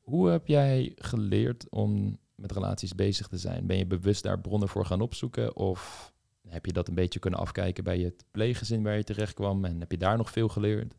Hoe 0.00 0.28
heb 0.28 0.46
jij 0.46 0.92
geleerd 0.96 1.68
om 1.68 2.18
met 2.34 2.52
relaties 2.52 2.94
bezig 2.94 3.28
te 3.28 3.38
zijn? 3.38 3.66
Ben 3.66 3.76
je 3.76 3.86
bewust 3.86 4.22
daar 4.22 4.40
bronnen 4.40 4.68
voor 4.68 4.86
gaan 4.86 5.00
opzoeken? 5.00 5.56
Of 5.56 6.12
heb 6.48 6.66
je 6.66 6.72
dat 6.72 6.88
een 6.88 6.94
beetje 6.94 7.18
kunnen 7.18 7.40
afkijken 7.40 7.84
bij 7.84 7.98
het 7.98 8.24
pleeggezin 8.30 8.82
waar 8.82 8.96
je 8.96 9.04
terecht 9.04 9.34
kwam? 9.34 9.64
En 9.64 9.80
heb 9.80 9.90
je 9.90 9.98
daar 9.98 10.16
nog 10.16 10.30
veel 10.30 10.48
geleerd? 10.48 10.94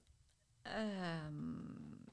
Um, 0.64 1.56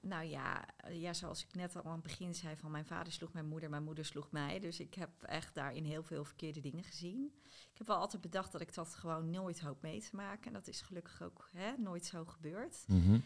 nou 0.00 0.24
ja, 0.24 0.64
ja, 1.00 1.12
zoals 1.12 1.42
ik 1.42 1.54
net 1.54 1.76
al 1.76 1.84
aan 1.84 1.92
het 1.92 2.02
begin 2.02 2.34
zei, 2.34 2.56
van 2.56 2.70
mijn 2.70 2.86
vader 2.86 3.12
sloeg 3.12 3.32
mijn 3.32 3.48
moeder, 3.48 3.70
mijn 3.70 3.84
moeder 3.84 4.04
sloeg 4.04 4.30
mij. 4.30 4.60
Dus 4.60 4.80
ik 4.80 4.94
heb 4.94 5.22
echt 5.22 5.54
daarin 5.54 5.84
heel 5.84 6.02
veel 6.02 6.24
verkeerde 6.24 6.60
dingen 6.60 6.84
gezien. 6.84 7.32
Ik 7.72 7.78
heb 7.78 7.86
wel 7.86 7.96
altijd 7.96 8.22
bedacht 8.22 8.52
dat 8.52 8.60
ik 8.60 8.74
dat 8.74 8.94
gewoon 8.94 9.30
nooit 9.30 9.60
hoop 9.60 9.82
mee 9.82 10.00
te 10.00 10.16
maken. 10.16 10.46
En 10.46 10.52
dat 10.52 10.68
is 10.68 10.80
gelukkig 10.80 11.22
ook 11.22 11.48
hè, 11.52 11.72
nooit 11.76 12.04
zo 12.04 12.24
gebeurd. 12.24 12.84
Mhm. 12.86 13.18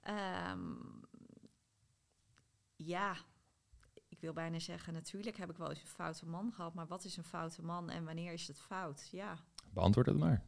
Ehm, 0.00 0.74
ja, 2.76 3.16
ik 4.08 4.20
wil 4.20 4.32
bijna 4.32 4.58
zeggen, 4.58 4.92
natuurlijk 4.92 5.36
heb 5.36 5.50
ik 5.50 5.56
wel 5.56 5.68
eens 5.68 5.80
een 5.80 5.86
foute 5.86 6.26
man 6.26 6.52
gehad, 6.52 6.74
maar 6.74 6.86
wat 6.86 7.04
is 7.04 7.16
een 7.16 7.24
foute 7.24 7.62
man 7.62 7.90
en 7.90 8.04
wanneer 8.04 8.32
is 8.32 8.46
het 8.46 8.60
fout? 8.60 9.08
Ja. 9.12 9.38
Beantwoord 9.72 10.06
het 10.06 10.18
maar. 10.18 10.44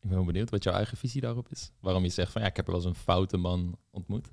Ik 0.00 0.10
ben 0.10 0.24
benieuwd 0.24 0.50
wat 0.50 0.62
jouw 0.62 0.74
eigen 0.74 0.96
visie 0.96 1.20
daarop 1.20 1.48
is. 1.48 1.70
Waarom 1.80 2.02
je 2.02 2.08
zegt 2.08 2.32
van 2.32 2.42
ja, 2.42 2.48
ik 2.48 2.56
heb 2.56 2.66
er 2.66 2.72
wel 2.72 2.80
eens 2.80 2.90
een 2.90 3.02
foute 3.02 3.36
man 3.36 3.78
ontmoet. 3.90 4.30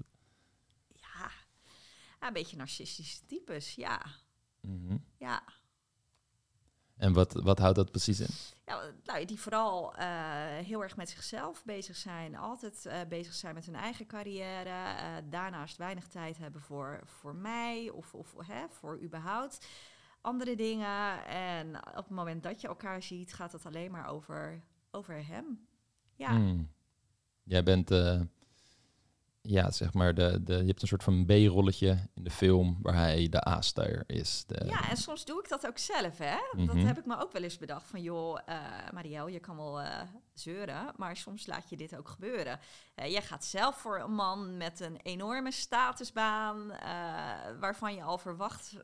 Ja, 2.22 2.28
een 2.28 2.34
beetje 2.34 2.58
narcistische 2.58 3.26
types, 3.26 3.76
ja. 3.76 4.02
Mhm. 4.60 4.98
Ja. 5.18 5.44
En 6.98 7.14
wat, 7.14 7.34
wat 7.34 7.60
houdt 7.60 7.76
dat 7.76 7.92
precies 7.92 8.20
in? 8.20 8.56
Ja, 8.66 8.94
nou, 9.04 9.26
die 9.26 9.40
vooral 9.40 9.96
uh, 9.96 10.02
heel 10.46 10.84
erg 10.84 10.96
met 10.96 11.10
zichzelf 11.10 11.66
bezig 11.66 11.96
zijn. 11.96 12.36
Altijd 12.36 12.86
uh, 12.86 13.00
bezig 13.10 13.34
zijn 13.34 13.54
met 13.54 13.66
hun 13.66 13.76
eigen 13.76 14.06
carrière. 14.06 14.70
Uh, 14.70 15.30
daarnaast 15.30 15.78
weinig 15.78 16.08
tijd 16.08 16.38
hebben 16.38 16.62
voor, 16.62 17.02
voor 17.06 17.36
mij 17.36 17.90
of, 17.90 18.14
of 18.14 18.34
hè, 18.38 18.70
voor 18.70 19.02
überhaupt 19.02 19.66
andere 20.22 20.56
dingen. 20.56 21.26
En 21.26 21.76
op 21.76 21.96
het 21.96 22.10
moment 22.10 22.44
dat 22.44 22.62
je 22.62 22.68
elkaar 22.68 23.04
ziet, 23.04 23.34
gaat 23.34 23.52
het 23.52 23.66
alleen 23.66 23.92
maar 23.92 24.08
over, 24.08 24.64
over 24.92 25.28
hem. 25.28 25.68
Ja. 26.16 26.30
Hmm. 26.30 26.72
Jij 27.44 27.64
bent 27.64 27.92
ja, 29.42 29.72
zeg 29.72 29.94
maar, 29.94 30.14
de, 30.14 30.44
de, 30.44 30.54
je 30.54 30.66
hebt 30.66 30.82
een 30.82 30.88
soort 30.88 31.04
van 31.04 31.26
B-rolletje 31.26 31.98
in 32.14 32.24
de 32.24 32.30
film 32.30 32.78
waar 32.82 32.94
hij 32.96 33.30
de 33.30 33.48
A-ster 33.48 34.04
is. 34.08 34.44
De... 34.48 34.66
Ja, 34.66 34.90
en 34.90 34.98
soms 34.98 35.26
doe 35.26 35.40
ik 35.40 35.50
dat 35.50 35.68
ook 35.68 35.78
zelf, 35.78 36.18
hè. 36.18 36.36
Dat 36.66 36.76
Mhm. 36.76 36.86
heb 36.86 36.98
ik 36.98 37.06
me 37.06 37.22
ook 37.22 37.32
wel 37.32 37.44
eens 37.44 37.58
bedacht. 37.58 37.88
Van, 37.88 38.02
joh, 38.02 38.38
Marielle, 38.94 39.32
je 39.32 39.40
kan 39.40 39.56
wel 39.56 39.82
eh, 39.82 40.02
zeuren, 40.34 40.94
maar 40.96 41.18
soms 41.18 41.46
laat 41.48 41.70
je 41.70 41.78
dit 41.78 41.98
ook 41.98 42.08
gebeuren. 42.10 42.60
Eh, 42.96 43.12
jij 43.12 43.22
gaat 43.22 43.46
zelf 43.46 43.78
voor 43.78 44.00
een 44.00 44.14
man 44.14 44.58
met 44.58 44.80
een 44.80 44.98
enorme 45.04 45.52
statusbaan, 45.52 46.68
waarvan 47.60 47.96
je 47.96 48.04
al 48.04 48.18
verwacht... 48.18 48.76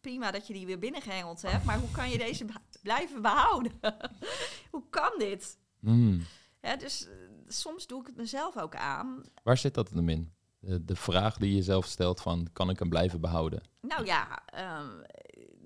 Prima 0.00 0.30
dat 0.30 0.46
je 0.46 0.52
die 0.52 0.66
weer 0.66 0.78
binnengehengeld 0.78 1.42
hebt, 1.42 1.64
maar 1.64 1.78
hoe 1.78 1.90
kan 1.90 2.10
je 2.10 2.18
deze 2.18 2.44
blijven 2.82 3.22
behouden? 3.22 3.72
hoe 4.70 4.82
kan 4.90 5.12
dit? 5.18 5.58
Hmm. 5.80 6.26
Hè, 6.60 6.76
dus 6.76 7.08
soms 7.48 7.86
doe 7.86 8.00
ik 8.00 8.06
het 8.06 8.16
mezelf 8.16 8.58
ook 8.58 8.74
aan. 8.76 9.22
Waar 9.42 9.56
zit 9.56 9.74
dat 9.74 9.90
dan 9.92 10.08
in? 10.08 10.32
De, 10.60 10.84
de 10.84 10.96
vraag 10.96 11.36
die 11.36 11.54
je 11.54 11.62
zelf 11.62 11.86
stelt 11.86 12.20
van, 12.20 12.48
kan 12.52 12.70
ik 12.70 12.78
hem 12.78 12.88
blijven 12.88 13.20
behouden? 13.20 13.62
Nou 13.80 14.04
ja, 14.04 14.44
ehm, 14.46 15.02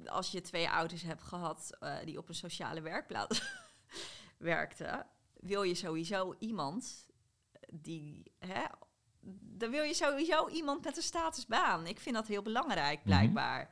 als 0.07 0.31
je 0.31 0.41
twee 0.41 0.71
ouders 0.71 1.03
hebt 1.03 1.23
gehad 1.23 1.77
eh, 1.81 1.95
die 2.05 2.19
op 2.19 2.29
een 2.29 2.35
sociale 2.35 2.81
werkplaats 2.81 3.43
werkten, 4.39 5.07
wil 5.35 5.63
je 5.63 5.75
sowieso 5.75 6.35
iemand 6.39 7.07
die, 7.73 8.33
hè, 8.39 8.65
dan 9.41 9.71
wil 9.71 9.83
je 9.83 9.95
sowieso 9.95 10.49
iemand 10.49 10.85
met 10.85 10.97
een 10.97 11.03
statusbaan. 11.03 11.87
Ik 11.87 12.01
vind 12.01 12.15
dat 12.15 12.27
heel 12.27 12.43
belangrijk, 12.43 13.03
blijkbaar. 13.05 13.71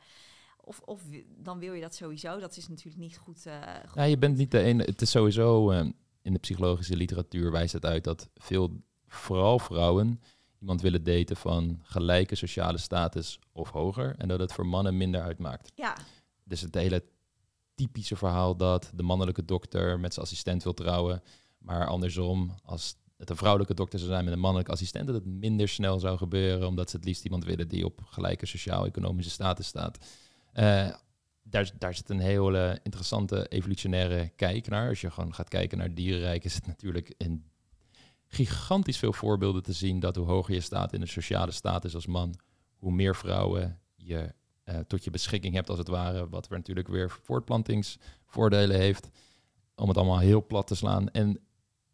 Of, 0.65 0.81
of 0.81 1.03
dan 1.27 1.59
wil 1.59 1.73
je 1.73 1.81
dat 1.81 1.95
sowieso. 1.95 2.39
Dat 2.39 2.57
is 2.57 2.69
natuurlijk 2.69 2.99
niet 2.99 3.17
goed. 3.19 3.47
eh, 3.47 3.63
goed. 3.87 3.95
Ja, 3.95 4.03
je 4.03 4.19
bent 4.19 4.37
niet 4.37 4.51
de 4.51 4.61
ene. 4.61 4.83
Het 4.83 5.03
is 5.03 5.11
sowieso 5.11 5.71
eh, 5.71 5.87
in 6.23 6.33
de 6.33 6.39
psychologische 6.39 6.97
literatuur 6.97 7.51
wijst 7.51 7.73
het 7.73 7.85
uit 7.85 8.05
dat 8.05 8.29
veel, 8.37 8.83
vooral 9.07 9.59
vrouwen, 9.59 10.21
iemand 10.61 10.81
willen 10.81 11.03
daten 11.03 11.37
van 11.37 11.81
gelijke 11.83 12.35
sociale 12.35 12.79
status 12.79 13.39
of 13.53 13.71
hoger. 13.71 14.15
En 14.19 14.29
dat 14.29 14.41
het 14.41 14.53
voor 14.53 14.67
mannen 14.67 14.97
minder 14.97 15.23
uitmaakt. 15.23 15.73
Ja, 15.75 15.97
Dus 16.45 16.61
het 16.61 16.75
hele 16.75 17.05
typische 17.75 18.17
verhaal 18.17 18.57
dat 18.57 18.91
de 18.95 19.03
mannelijke 19.03 19.45
dokter 19.45 20.01
met 20.01 20.15
zijn 20.15 20.27
assistent 20.27 20.63
wil 20.63 20.75
trouwen. 20.75 21.23
Maar 21.59 21.87
andersom, 21.87 22.55
als 22.65 22.97
het 23.17 23.31
een 23.31 23.37
vrouwelijke 23.37 23.75
dokter 23.75 23.99
zou 23.99 24.11
zijn 24.11 24.25
met 24.25 24.33
een 24.33 24.41
mannelijke 24.41 24.73
assistent, 24.73 25.07
dat 25.07 25.15
het 25.15 25.27
minder 25.27 25.69
snel 25.69 25.99
zou 25.99 26.17
gebeuren, 26.17 26.69
omdat 26.69 26.91
ze 26.91 26.97
het 26.97 27.05
liefst 27.05 27.25
iemand 27.25 27.45
willen 27.45 27.69
die 27.69 27.85
op 27.85 28.01
gelijke 28.05 28.47
sociaal-economische 28.47 29.31
status 29.31 29.67
staat. 29.67 29.99
Eh, 30.53 30.95
daar, 31.51 31.71
daar 31.79 31.95
zit 31.95 32.11
een 32.11 32.21
hele 32.21 32.81
interessante 32.83 33.49
evolutionaire 33.49 34.29
kijk 34.37 34.69
naar. 34.69 34.89
Als 34.89 35.01
je 35.01 35.11
gewoon 35.11 35.35
gaat 35.35 35.49
kijken 35.49 35.79
naar 35.79 35.95
dierenrijk, 35.95 36.45
is 36.45 36.55
het 36.55 36.67
natuurlijk 36.67 37.15
in 37.17 37.45
gigantisch 38.27 38.99
veel 38.99 39.13
voorbeelden 39.13 39.63
te 39.63 39.73
zien 39.73 40.01
dat 40.01 40.17
hoe 40.17 40.27
hoger 40.27 40.55
je 40.55 40.61
staat 40.61 40.93
in 40.93 41.01
de 41.01 41.07
sociale 41.07 41.53
status 41.53 41.95
als 41.95 42.07
man, 42.07 42.35
hoe 42.77 42.93
meer 42.93 43.17
vrouwen 43.17 43.79
je 43.97 44.35
eh, 44.65 44.79
tot 44.79 45.05
je 45.05 45.11
beschikking 45.11 45.55
hebt 45.55 45.69
als 45.69 45.79
het 45.79 45.89
ware. 45.89 46.29
Wat 46.29 46.49
weer 46.49 46.59
natuurlijk 46.59 46.89
weer 46.89 47.11
voortplantingsvoordelen 47.11 48.77
heeft. 48.77 49.09
Om 49.75 49.89
het 49.89 49.97
allemaal 49.97 50.19
heel 50.19 50.47
plat 50.47 50.67
te 50.67 50.75
slaan. 50.75 51.11
En 51.11 51.41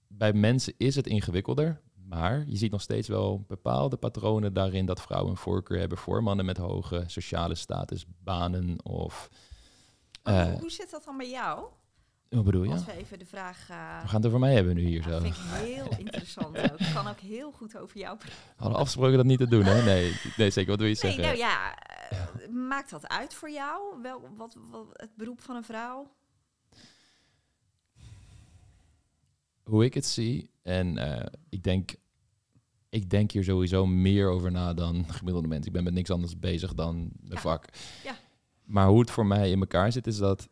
bij 0.07 0.33
mensen 0.33 0.75
is 0.77 0.97
het 0.97 1.07
ingewikkelder. 1.07 1.81
Maar 2.09 2.45
je 2.47 2.57
ziet 2.57 2.71
nog 2.71 2.81
steeds 2.81 3.09
wel 3.09 3.45
bepaalde 3.47 3.97
patronen 3.97 4.53
daarin 4.53 4.87
dat 4.87 5.01
vrouwen 5.01 5.31
een 5.31 5.37
voorkeur 5.37 5.79
hebben 5.79 5.99
voor 5.99 6.23
mannen 6.23 6.45
met 6.45 6.57
hoge 6.57 7.05
sociale 7.07 7.55
status, 7.55 8.05
banen 8.23 8.85
of. 8.85 9.29
Eh, 10.27 10.45
hoe, 10.45 10.59
hoe 10.61 10.71
zit 10.71 10.91
dat 10.91 11.05
dan 11.05 11.17
bij 11.17 11.31
jou? 11.31 11.65
hoe 12.31 12.43
bedoel 12.43 12.63
je? 12.65 12.71
Als 12.73 12.85
we 12.85 12.93
even 12.93 13.19
de 13.19 13.27
vraag... 13.27 13.69
eh, 13.71 14.01
We 14.03 14.09
gaan 14.09 14.17
het 14.17 14.27
over 14.27 14.39
mij 14.39 14.55
hebben 14.55 14.75
nu 14.75 14.83
hier 14.83 15.03
zo. 15.03 15.19
vind 15.21 15.35
ik 15.37 15.43
heel 15.43 15.89
interessant 16.05 16.59
ook. 16.59 16.81
Ik 16.81 16.91
kan 16.95 17.07
ook 17.09 17.19
heel 17.21 17.53
goed 17.53 17.77
over 17.79 17.99
jou 17.99 18.17
praten. 18.17 18.35
We 18.57 18.63
hadden 18.63 18.79
afgesproken 18.79 19.17
dat 19.17 19.27
niet 19.27 19.39
te 19.39 19.47
doen, 19.49 19.65
hè? 19.65 19.83
Nee, 19.85 20.17
nee 20.37 20.51
zeker. 20.51 20.71
Wat 20.71 20.81
wil 20.81 20.89
je 20.89 20.99
Nee, 21.03 21.13
zeggen? 21.13 21.23
nou 21.23 21.37
ja, 21.37 21.79
eh, 22.09 22.49
maakt 22.49 22.91
dat 22.91 23.09
uit 23.09 23.35
voor 23.35 23.51
jou? 23.51 24.03
Wel, 24.03 24.21
wat, 24.37 24.57
wat, 24.71 24.87
het 24.93 25.17
beroep 25.17 25.41
van 25.41 25.57
een 25.57 25.65
vrouw? 25.65 26.11
hoe 29.65 29.85
ik 29.85 29.95
het 29.95 30.07
zie, 30.07 30.51
en 30.63 30.99
ik, 31.49 31.63
denk, 31.63 31.95
ik 32.89 33.11
denk 33.11 33.31
hier 33.31 33.45
sowieso 33.45 33.87
meer 33.87 34.29
over 34.29 34.51
na 34.51 34.75
dan 34.75 35.05
gemiddelde 35.13 35.49
mensen. 35.49 35.67
Ik 35.67 35.73
ben 35.73 35.85
met 35.85 35.93
niks 35.95 36.11
anders 36.11 36.39
bezig 36.39 36.75
dan 36.75 36.95
mijn 36.97 37.33
Ja. 37.35 37.41
vak. 37.41 37.65
Ja. 38.05 38.15
Maar 38.67 38.87
hoe 38.89 39.01
het 39.01 39.11
voor 39.11 39.27
mij 39.27 39.51
in 39.51 39.61
elkaar 39.61 39.93
zit, 39.93 40.07
is 40.07 40.17
dat 40.19 40.49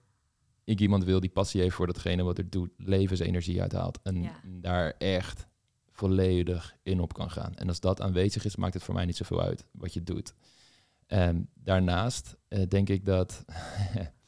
ik 0.64 0.80
iemand 0.80 1.04
wil 1.04 1.20
die 1.20 1.30
passie 1.30 1.60
heeft 1.60 1.74
voor 1.74 1.86
datgene 1.86 2.22
wat 2.22 2.38
er 2.38 2.50
doet, 2.50 2.70
levensenergie 2.76 3.60
uithaalt. 3.60 4.00
En 4.02 4.22
Ja. 4.22 4.40
daar 4.44 4.94
echt 4.98 5.46
volledig 5.90 6.76
in 6.82 7.00
op 7.00 7.12
kan 7.12 7.30
gaan. 7.30 7.54
En 7.54 7.68
als 7.68 7.80
dat 7.80 8.00
aanwezig 8.00 8.44
is, 8.44 8.56
maakt 8.56 8.74
het 8.74 8.82
voor 8.82 8.94
mij 8.94 9.04
niet 9.04 9.16
zoveel 9.16 9.40
uit 9.42 9.66
wat 9.72 9.92
je 9.94 10.02
doet. 10.02 10.34
En 11.06 11.48
daarnaast 11.54 12.36
eh, 12.48 12.68
denk 12.68 12.88
ik 12.88 13.04
dat 13.04 13.44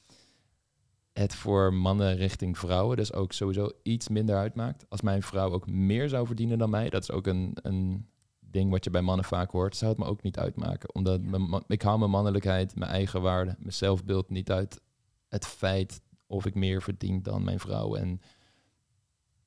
het 1.12 1.34
voor 1.34 1.74
mannen 1.74 2.16
richting 2.16 2.58
vrouwen 2.58 2.96
dus 2.96 3.12
ook 3.12 3.32
sowieso 3.32 3.70
iets 3.82 4.08
minder 4.08 4.36
uitmaakt. 4.36 4.84
Als 4.88 5.00
mijn 5.00 5.22
vrouw 5.22 5.50
ook 5.50 5.66
meer 5.66 6.08
zou 6.08 6.26
verdienen 6.26 6.58
dan 6.58 6.70
mij, 6.70 6.88
dat 6.90 7.02
is 7.02 7.10
ook 7.10 7.26
een, 7.26 7.56
een 7.62 8.08
ding 8.56 8.70
wat 8.70 8.84
je 8.84 8.90
bij 8.90 9.00
mannen 9.02 9.24
vaak 9.24 9.50
hoort, 9.50 9.76
zou 9.76 9.90
het 9.90 10.00
me 10.00 10.06
ook 10.06 10.22
niet 10.22 10.38
uitmaken. 10.38 10.94
Omdat 10.94 11.20
Ja. 11.22 11.28
mijn 11.30 11.48
ma- 11.48 11.62
ik 11.66 11.82
haal 11.82 11.98
mijn 11.98 12.10
mannelijkheid, 12.10 12.76
mijn 12.76 12.90
eigen 12.90 13.22
waarde, 13.22 13.54
mijn 13.58 13.72
zelfbeeld 13.72 14.30
niet 14.30 14.50
uit 14.50 14.80
het 15.28 15.46
feit 15.46 16.00
of 16.26 16.46
ik 16.46 16.54
meer 16.54 16.82
verdien 16.82 17.22
dan 17.22 17.44
mijn 17.44 17.60
vrouw. 17.60 17.94
En 17.94 18.20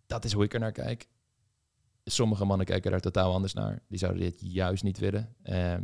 dat 0.05 0.25
is 0.25 0.33
hoe 0.33 0.43
ik 0.43 0.53
er 0.53 0.59
naar 0.59 0.71
kijk. 0.71 1.07
Sommige 2.03 2.45
mannen 2.45 2.65
kijken 2.65 2.91
daar 2.91 2.99
totaal 2.99 3.33
anders 3.33 3.53
naar. 3.53 3.81
Die 3.87 3.99
zouden 3.99 4.21
dit 4.21 4.39
juist 4.41 4.83
niet 4.83 4.97
willen. 4.99 5.35
Ehm, 5.43 5.83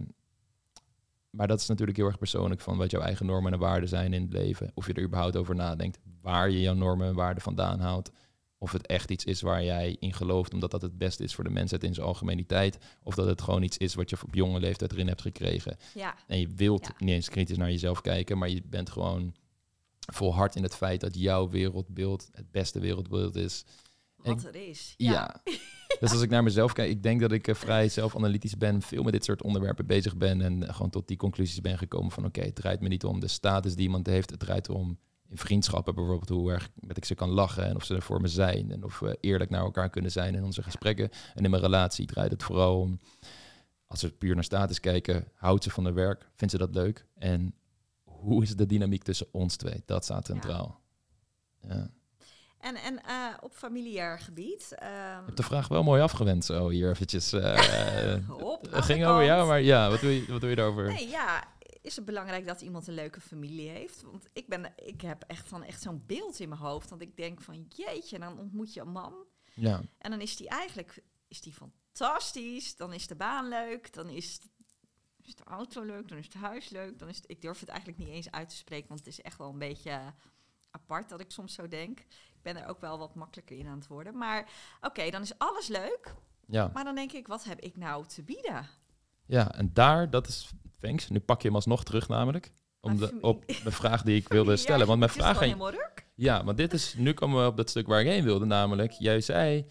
maar 1.29 1.47
dat 1.47 1.59
is 1.59 1.67
natuurlijk 1.67 1.97
heel 1.97 2.07
erg 2.07 2.17
persoonlijk 2.17 2.61
van 2.61 2.77
wat 2.77 2.91
jouw 2.91 3.01
eigen 3.01 3.25
normen 3.25 3.53
en 3.53 3.59
waarden 3.59 3.89
zijn 3.89 4.13
in 4.13 4.21
het 4.21 4.33
leven. 4.33 4.71
Of 4.73 4.87
je 4.87 4.93
er 4.93 5.03
überhaupt 5.03 5.35
over 5.35 5.55
nadenkt 5.55 5.99
waar 6.21 6.49
je 6.49 6.61
jouw 6.61 6.73
normen 6.73 7.07
en 7.07 7.15
waarden 7.15 7.43
vandaan 7.43 7.79
haalt. 7.79 8.11
Of 8.57 8.71
het 8.71 8.87
echt 8.87 9.11
iets 9.11 9.23
is 9.25 9.41
waar 9.41 9.63
jij 9.63 9.95
in 9.99 10.13
gelooft, 10.13 10.53
omdat 10.53 10.71
dat 10.71 10.81
het 10.81 10.97
beste 10.97 11.23
is 11.23 11.35
voor 11.35 11.43
de 11.43 11.49
mensheid 11.49 11.83
in 11.83 11.93
zijn 11.93 12.05
algemeniteit. 12.07 12.77
Of 13.03 13.15
dat 13.15 13.27
het 13.27 13.41
gewoon 13.41 13.63
iets 13.63 13.77
is 13.77 13.93
wat 13.95 14.09
je 14.09 14.17
op 14.23 14.35
jonge 14.35 14.59
leeftijd 14.59 14.91
erin 14.91 15.07
hebt 15.07 15.21
gekregen. 15.21 15.77
Ja, 15.93 16.15
En 16.27 16.39
je 16.39 16.47
wilt 16.55 16.85
Ja. 16.85 16.93
niet 16.97 17.09
eens 17.15 17.29
kritisch 17.29 17.57
naar 17.57 17.71
jezelf 17.71 18.01
kijken, 18.01 18.37
maar 18.37 18.49
je 18.49 18.61
bent 18.65 18.89
gewoon 18.89 19.33
volhard 20.13 20.55
in 20.55 20.63
het 20.63 20.75
feit 20.75 21.01
dat 21.01 21.15
jouw 21.19 21.49
wereldbeeld 21.49 22.29
het 22.31 22.51
beste 22.51 22.79
wereldbeeld 22.79 23.35
is. 23.35 23.63
wat 24.15 24.43
er 24.43 24.55
is. 24.55 24.93
Ja. 24.97 25.41
dus 25.99 26.11
als 26.11 26.21
ik 26.21 26.29
naar 26.29 26.43
mezelf 26.43 26.73
kijk, 26.73 26.89
ik 26.89 27.03
denk 27.03 27.21
dat 27.21 27.31
ik 27.31 27.47
eh, 27.47 27.55
vrij 27.55 27.89
zelfanalytisch 27.89 28.57
ben, 28.57 28.81
veel 28.81 29.03
met 29.03 29.13
dit 29.13 29.25
soort 29.25 29.41
onderwerpen 29.41 29.85
bezig 29.85 30.15
ben 30.17 30.41
en 30.41 30.73
gewoon 30.73 30.89
tot 30.89 31.07
die 31.07 31.17
conclusies 31.17 31.61
ben 31.61 31.77
gekomen 31.77 32.11
van 32.11 32.25
oké, 32.25 32.41
het 32.41 32.55
draait 32.55 32.81
me 32.81 32.87
niet 32.87 33.03
om 33.05 33.19
de 33.19 33.27
status 33.27 33.75
die 33.75 33.85
iemand 33.85 34.07
heeft, 34.07 34.29
het 34.29 34.39
draait 34.39 34.69
om 34.69 34.99
in 35.29 35.37
vriendschappen 35.37 35.95
bijvoorbeeld 35.95 36.29
hoe 36.29 36.51
erg 36.51 36.69
met 36.75 36.97
ik 36.97 37.05
ze 37.05 37.15
kan 37.15 37.29
lachen 37.29 37.65
en 37.65 37.75
of 37.75 37.83
ze 37.83 37.95
er 37.95 38.01
voor 38.01 38.21
me 38.21 38.27
zijn 38.27 38.71
en 38.71 38.83
of 38.83 38.99
we 38.99 39.17
eerlijk 39.21 39.49
naar 39.49 39.61
elkaar 39.61 39.89
kunnen 39.89 40.11
zijn 40.11 40.35
in 40.35 40.43
onze 40.43 40.63
gesprekken. 40.63 41.09
En 41.33 41.43
in 41.43 41.49
mijn 41.49 41.61
relatie 41.63 42.05
draait 42.05 42.31
het 42.31 42.43
vooral 42.43 42.79
om, 42.79 42.99
als 43.87 44.01
we 44.01 44.09
puur 44.11 44.35
naar 44.35 44.43
status 44.43 44.79
kijken, 44.79 45.27
houdt 45.35 45.63
ze 45.63 45.69
van 45.69 45.83
haar 45.83 45.93
werk, 45.93 46.29
vindt 46.35 46.53
ze 46.53 46.59
dat 46.59 46.75
leuk 46.75 47.05
en 47.17 47.55
hoe 48.03 48.43
is 48.43 48.55
de 48.55 48.65
dynamiek 48.65 49.03
tussen 49.03 49.27
ons 49.31 49.55
twee? 49.55 49.83
Dat 49.85 50.03
staat 50.03 50.25
centraal. 50.25 50.79
Ja. 51.61 51.89
En, 52.59 52.75
en 52.75 53.03
eh, 53.03 53.13
op 53.41 53.51
familiair 53.53 54.19
gebied. 54.19 54.75
ehm, 54.75 54.89
Je 54.91 55.21
hebt 55.25 55.37
de 55.37 55.43
vraag 55.43 55.67
wel 55.67 55.83
mooi 55.83 56.01
afgewend 56.01 56.45
zo 56.45 56.69
hier 56.69 56.89
eventjes. 56.89 57.33
eh, 57.33 57.53
het 58.61 58.73
aan 58.73 58.83
ging 58.83 59.05
over 59.05 59.23
jou, 59.25 59.47
maar 59.47 59.61
ja, 59.61 59.89
wat 59.89 59.99
doe 59.99 60.15
je, 60.15 60.31
wat 60.31 60.41
doe 60.41 60.49
je 60.49 60.55
daarover? 60.55 60.83
Nee, 60.93 61.07
ja, 61.09 61.43
is 61.85 61.95
het 61.95 62.05
belangrijk 62.05 62.45
dat 62.47 62.61
iemand 62.61 62.87
een 62.87 62.93
leuke 62.93 63.21
familie 63.21 63.69
heeft? 63.69 64.01
Want 64.01 64.27
ik, 64.33 64.47
ben, 64.47 64.73
ik 64.75 65.01
heb 65.01 65.23
echt, 65.27 65.47
van 65.47 65.63
echt 65.63 65.81
zo'n 65.81 66.03
beeld 66.05 66.39
in 66.39 66.49
mijn 66.49 66.61
hoofd. 66.61 66.89
Want 66.89 67.01
ik 67.01 67.17
denk 67.17 67.41
van, 67.41 67.65
jeetje, 67.69 68.19
dan 68.19 68.39
ontmoet 68.39 68.73
je 68.73 68.81
een 68.81 68.91
man. 68.91 69.13
Ja, 69.53 69.81
En 69.97 70.11
dan 70.11 70.21
is 70.21 70.35
die 70.35 70.49
eigenlijk 70.49 71.03
is 71.27 71.41
die 71.41 71.53
fantastisch. 71.53 72.75
Dan 72.75 72.93
is 72.93 73.07
de 73.07 73.15
baan 73.15 73.47
leuk. 73.49 73.93
Dan 73.93 74.09
is, 74.09 74.39
is 75.21 75.35
de 75.35 75.43
auto 75.43 75.83
leuk. 75.83 76.07
Dan 76.07 76.17
is 76.17 76.25
het 76.25 76.33
huis 76.33 76.69
leuk. 76.69 76.99
Dan 76.99 77.09
is 77.09 77.15
het, 77.17 77.29
ik 77.29 77.41
durf 77.41 77.59
het 77.59 77.69
eigenlijk 77.69 77.99
niet 77.99 78.09
eens 78.09 78.31
uit 78.31 78.49
te 78.49 78.55
spreken. 78.55 78.87
Want 78.87 78.99
het 78.99 79.09
is 79.09 79.21
echt 79.21 79.37
wel 79.37 79.49
een 79.49 79.59
beetje 79.59 80.13
apart 80.71 81.09
dat 81.09 81.19
ik 81.19 81.31
soms 81.31 81.53
zo 81.53 81.67
denk. 81.67 81.99
Ik 81.99 82.41
ben 82.41 82.57
er 82.57 82.67
ook 82.67 82.81
wel 82.81 82.97
wat 82.97 83.15
makkelijker 83.15 83.57
in 83.57 83.67
aan 83.67 83.77
het 83.77 83.87
worden. 83.87 84.17
Maar 84.17 84.49
oké, 84.81 85.09
dan 85.09 85.21
is 85.21 85.37
alles 85.37 85.67
leuk. 85.67 86.15
ja, 86.47 86.69
Maar 86.73 86.83
dan 86.83 86.95
denk 86.95 87.11
ik, 87.11 87.27
wat 87.27 87.43
heb 87.43 87.59
ik 87.59 87.77
nou 87.77 88.05
te 88.05 88.23
bieden? 88.23 88.67
ja, 89.25 89.51
en 89.51 89.73
daar, 89.73 90.09
dat 90.09 90.27
is, 90.27 90.51
thanks, 90.85 91.09
nu 91.09 91.19
pak 91.19 91.41
je 91.41 91.47
hem 91.47 91.55
alsnog 91.55 91.83
terug 91.83 92.07
namelijk. 92.07 92.51
Om 92.79 92.97
de, 92.97 93.17
op 93.21 93.45
de 93.47 93.71
vraag 93.71 94.01
die 94.03 94.15
ik 94.15 94.27
wilde 94.27 94.55
stellen. 94.65 94.87
Want 94.87 94.99
mijn 94.99 95.11
vraag 95.11 95.41
aan. 95.41 95.73
Ja, 96.15 96.43
want 96.43 96.57
dit 96.57 96.73
is, 96.73 96.93
nu 96.97 97.13
komen 97.13 97.41
we 97.41 97.47
op 97.49 97.57
dat 97.57 97.69
stuk 97.69 97.87
waar 97.87 98.01
ik 98.01 98.07
heen 98.07 98.23
wilde, 98.23 98.45
namelijk, 98.45 98.91
jij 98.91 99.21
zei, 99.21 99.65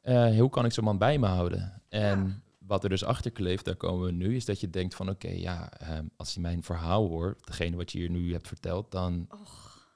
eh, 0.00 0.38
hoe 0.38 0.50
kan 0.50 0.64
ik 0.64 0.72
zo'n 0.72 0.84
man 0.84 0.98
bij 0.98 1.18
me 1.18 1.26
houden? 1.26 1.82
En 1.88 2.18
Ja. 2.26 2.40
wat 2.58 2.82
er 2.84 2.88
dus 2.90 3.04
achter 3.04 3.30
kleeft, 3.30 3.64
daar 3.64 3.76
komen 3.76 4.06
we 4.06 4.12
nu, 4.12 4.36
is 4.36 4.44
dat 4.44 4.60
je 4.60 4.70
denkt 4.70 4.94
van, 4.94 5.08
oké, 5.08 5.28
ja, 5.28 5.72
ehm, 5.72 6.04
als 6.16 6.34
je 6.34 6.40
mijn 6.40 6.62
verhaal 6.62 7.08
hoort, 7.08 7.46
degene 7.46 7.76
wat 7.76 7.92
je 7.92 7.98
hier 7.98 8.10
nu 8.10 8.32
hebt 8.32 8.48
verteld, 8.48 8.90
dan, 8.90 9.26
Och, 9.30 9.86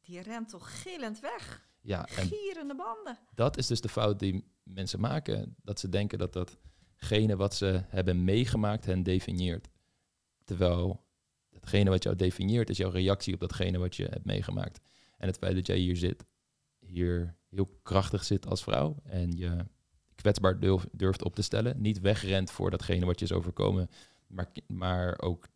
die 0.00 0.20
rent 0.22 0.48
toch 0.48 0.82
gillend 0.82 1.20
weg. 1.20 1.66
ja, 1.80 2.06
en 2.16 2.26
Gierende 2.26 2.74
banden. 2.76 3.18
dat 3.34 3.56
is 3.56 3.66
dus 3.66 3.80
de 3.80 3.88
fout 3.88 4.18
die 4.18 4.44
mensen 4.62 5.00
maken, 5.00 5.56
dat 5.62 5.80
ze 5.80 5.88
denken 5.88 6.18
dat 6.18 6.32
datgene 6.32 7.36
wat 7.36 7.54
ze 7.54 7.82
hebben 7.88 8.24
meegemaakt 8.24 8.84
hen 8.86 9.02
definieert. 9.02 9.68
Terwijl 10.56 11.04
datgene 11.50 11.90
wat 11.90 12.02
jou 12.02 12.16
definieert 12.16 12.70
is 12.70 12.76
jouw 12.76 12.90
reactie 12.90 13.34
op 13.34 13.40
datgene 13.40 13.78
wat 13.78 13.96
je 13.96 14.04
hebt 14.04 14.24
meegemaakt. 14.24 14.80
En 15.16 15.26
het 15.26 15.38
feit 15.38 15.54
dat 15.54 15.66
jij 15.66 15.76
hier 15.76 15.96
zit, 15.96 16.24
hier 16.78 17.36
heel 17.48 17.78
krachtig 17.82 18.24
zit 18.24 18.46
als 18.46 18.62
vrouw 18.62 18.96
en 19.04 19.36
je 19.36 19.56
kwetsbaar 20.14 20.60
durf- 20.60 20.86
durft 20.92 21.24
op 21.24 21.34
te 21.34 21.42
stellen, 21.42 21.80
niet 21.80 22.00
wegrent 22.00 22.50
voor 22.50 22.70
datgene 22.70 23.06
wat 23.06 23.18
je 23.18 23.24
is 23.24 23.32
overkomen, 23.32 23.88
maar, 24.26 24.48
maar 24.66 25.20
ook 25.20 25.48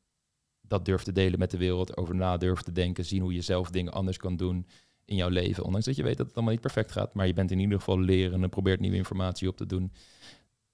dat 0.61 0.85
durft 0.85 1.05
te 1.05 1.13
delen 1.13 1.39
met 1.39 1.51
de 1.51 1.59
wereld, 1.59 1.97
over 1.97 2.15
na 2.15 2.37
durft 2.37 2.65
te 2.65 2.73
denken, 2.73 3.05
zien 3.05 3.23
hoe 3.23 3.35
je 3.35 3.43
zelf 3.43 3.71
dingen 3.71 3.93
anders 3.93 4.17
kan 4.17 4.37
doen 4.37 4.67
in 5.05 5.17
jouw 5.17 5.29
leven. 5.29 5.65
Ondanks 5.65 5.87
dat 5.87 5.97
je 5.97 6.03
weet 6.03 6.17
dat 6.17 6.27
het 6.27 6.35
allemaal 6.35 6.53
niet 6.53 6.63
perfect 6.63 6.93
gaat, 6.93 7.15
maar 7.15 7.27
je 7.27 7.33
bent 7.33 7.51
in 7.51 7.59
ieder 7.59 7.79
geval 7.79 8.01
leren 8.01 8.43
en 8.43 8.49
probeert 8.49 8.81
nieuwe 8.81 8.97
informatie 8.97 9.49
op 9.49 9.57
te 9.57 9.67
doen. 9.67 9.93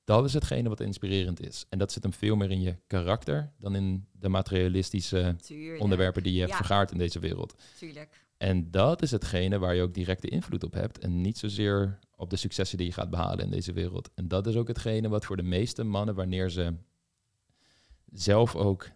Dat 0.05 0.25
is 0.25 0.33
hetgene 0.33 0.69
wat 0.69 0.81
inspirerend 0.81 1.47
is. 1.47 1.67
En 1.69 1.79
dat 1.79 1.93
zit 1.93 2.03
hem 2.03 2.13
veel 2.13 2.37
meer 2.37 2.51
in 2.51 2.61
je 2.61 2.77
karakter 2.87 3.53
dan 3.59 3.75
in 3.75 4.07
de 4.13 4.29
materialistische 4.29 5.37
Tuurlijk. 5.43 5.81
onderwerpen 5.83 6.23
die 6.23 6.33
je 6.33 6.39
hebt 6.39 6.51
Ja. 6.51 6.57
vergaard 6.57 6.91
in 6.93 6.99
deze 6.99 7.19
wereld. 7.19 7.55
Tuurlijk. 7.79 8.21
En 8.37 8.71
dat 8.71 9.03
is 9.03 9.11
hetgene 9.11 9.59
waar 9.59 9.75
je 9.75 9.83
ook 9.83 9.95
directe 9.95 10.29
invloed 10.29 10.65
op 10.65 10.73
hebt. 10.73 10.99
En 10.99 11.21
niet 11.21 11.39
zozeer 11.39 11.99
op 12.17 12.31
de 12.31 12.37
successen 12.37 12.79
die 12.79 12.87
je 12.87 12.93
gaat 12.93 13.11
behalen 13.11 13.45
in 13.45 13.51
deze 13.51 13.73
wereld. 13.73 14.11
En 14.15 14.29
dat 14.29 14.47
is 14.47 14.55
ook 14.57 14.69
hetgene 14.69 15.09
wat 15.09 15.25
voor 15.25 15.37
de 15.37 15.43
meeste 15.43 15.85
mannen, 15.85 16.15
wanneer 16.15 16.51
ze 16.51 16.75
zelf 18.13 18.57
ook 18.57 18.89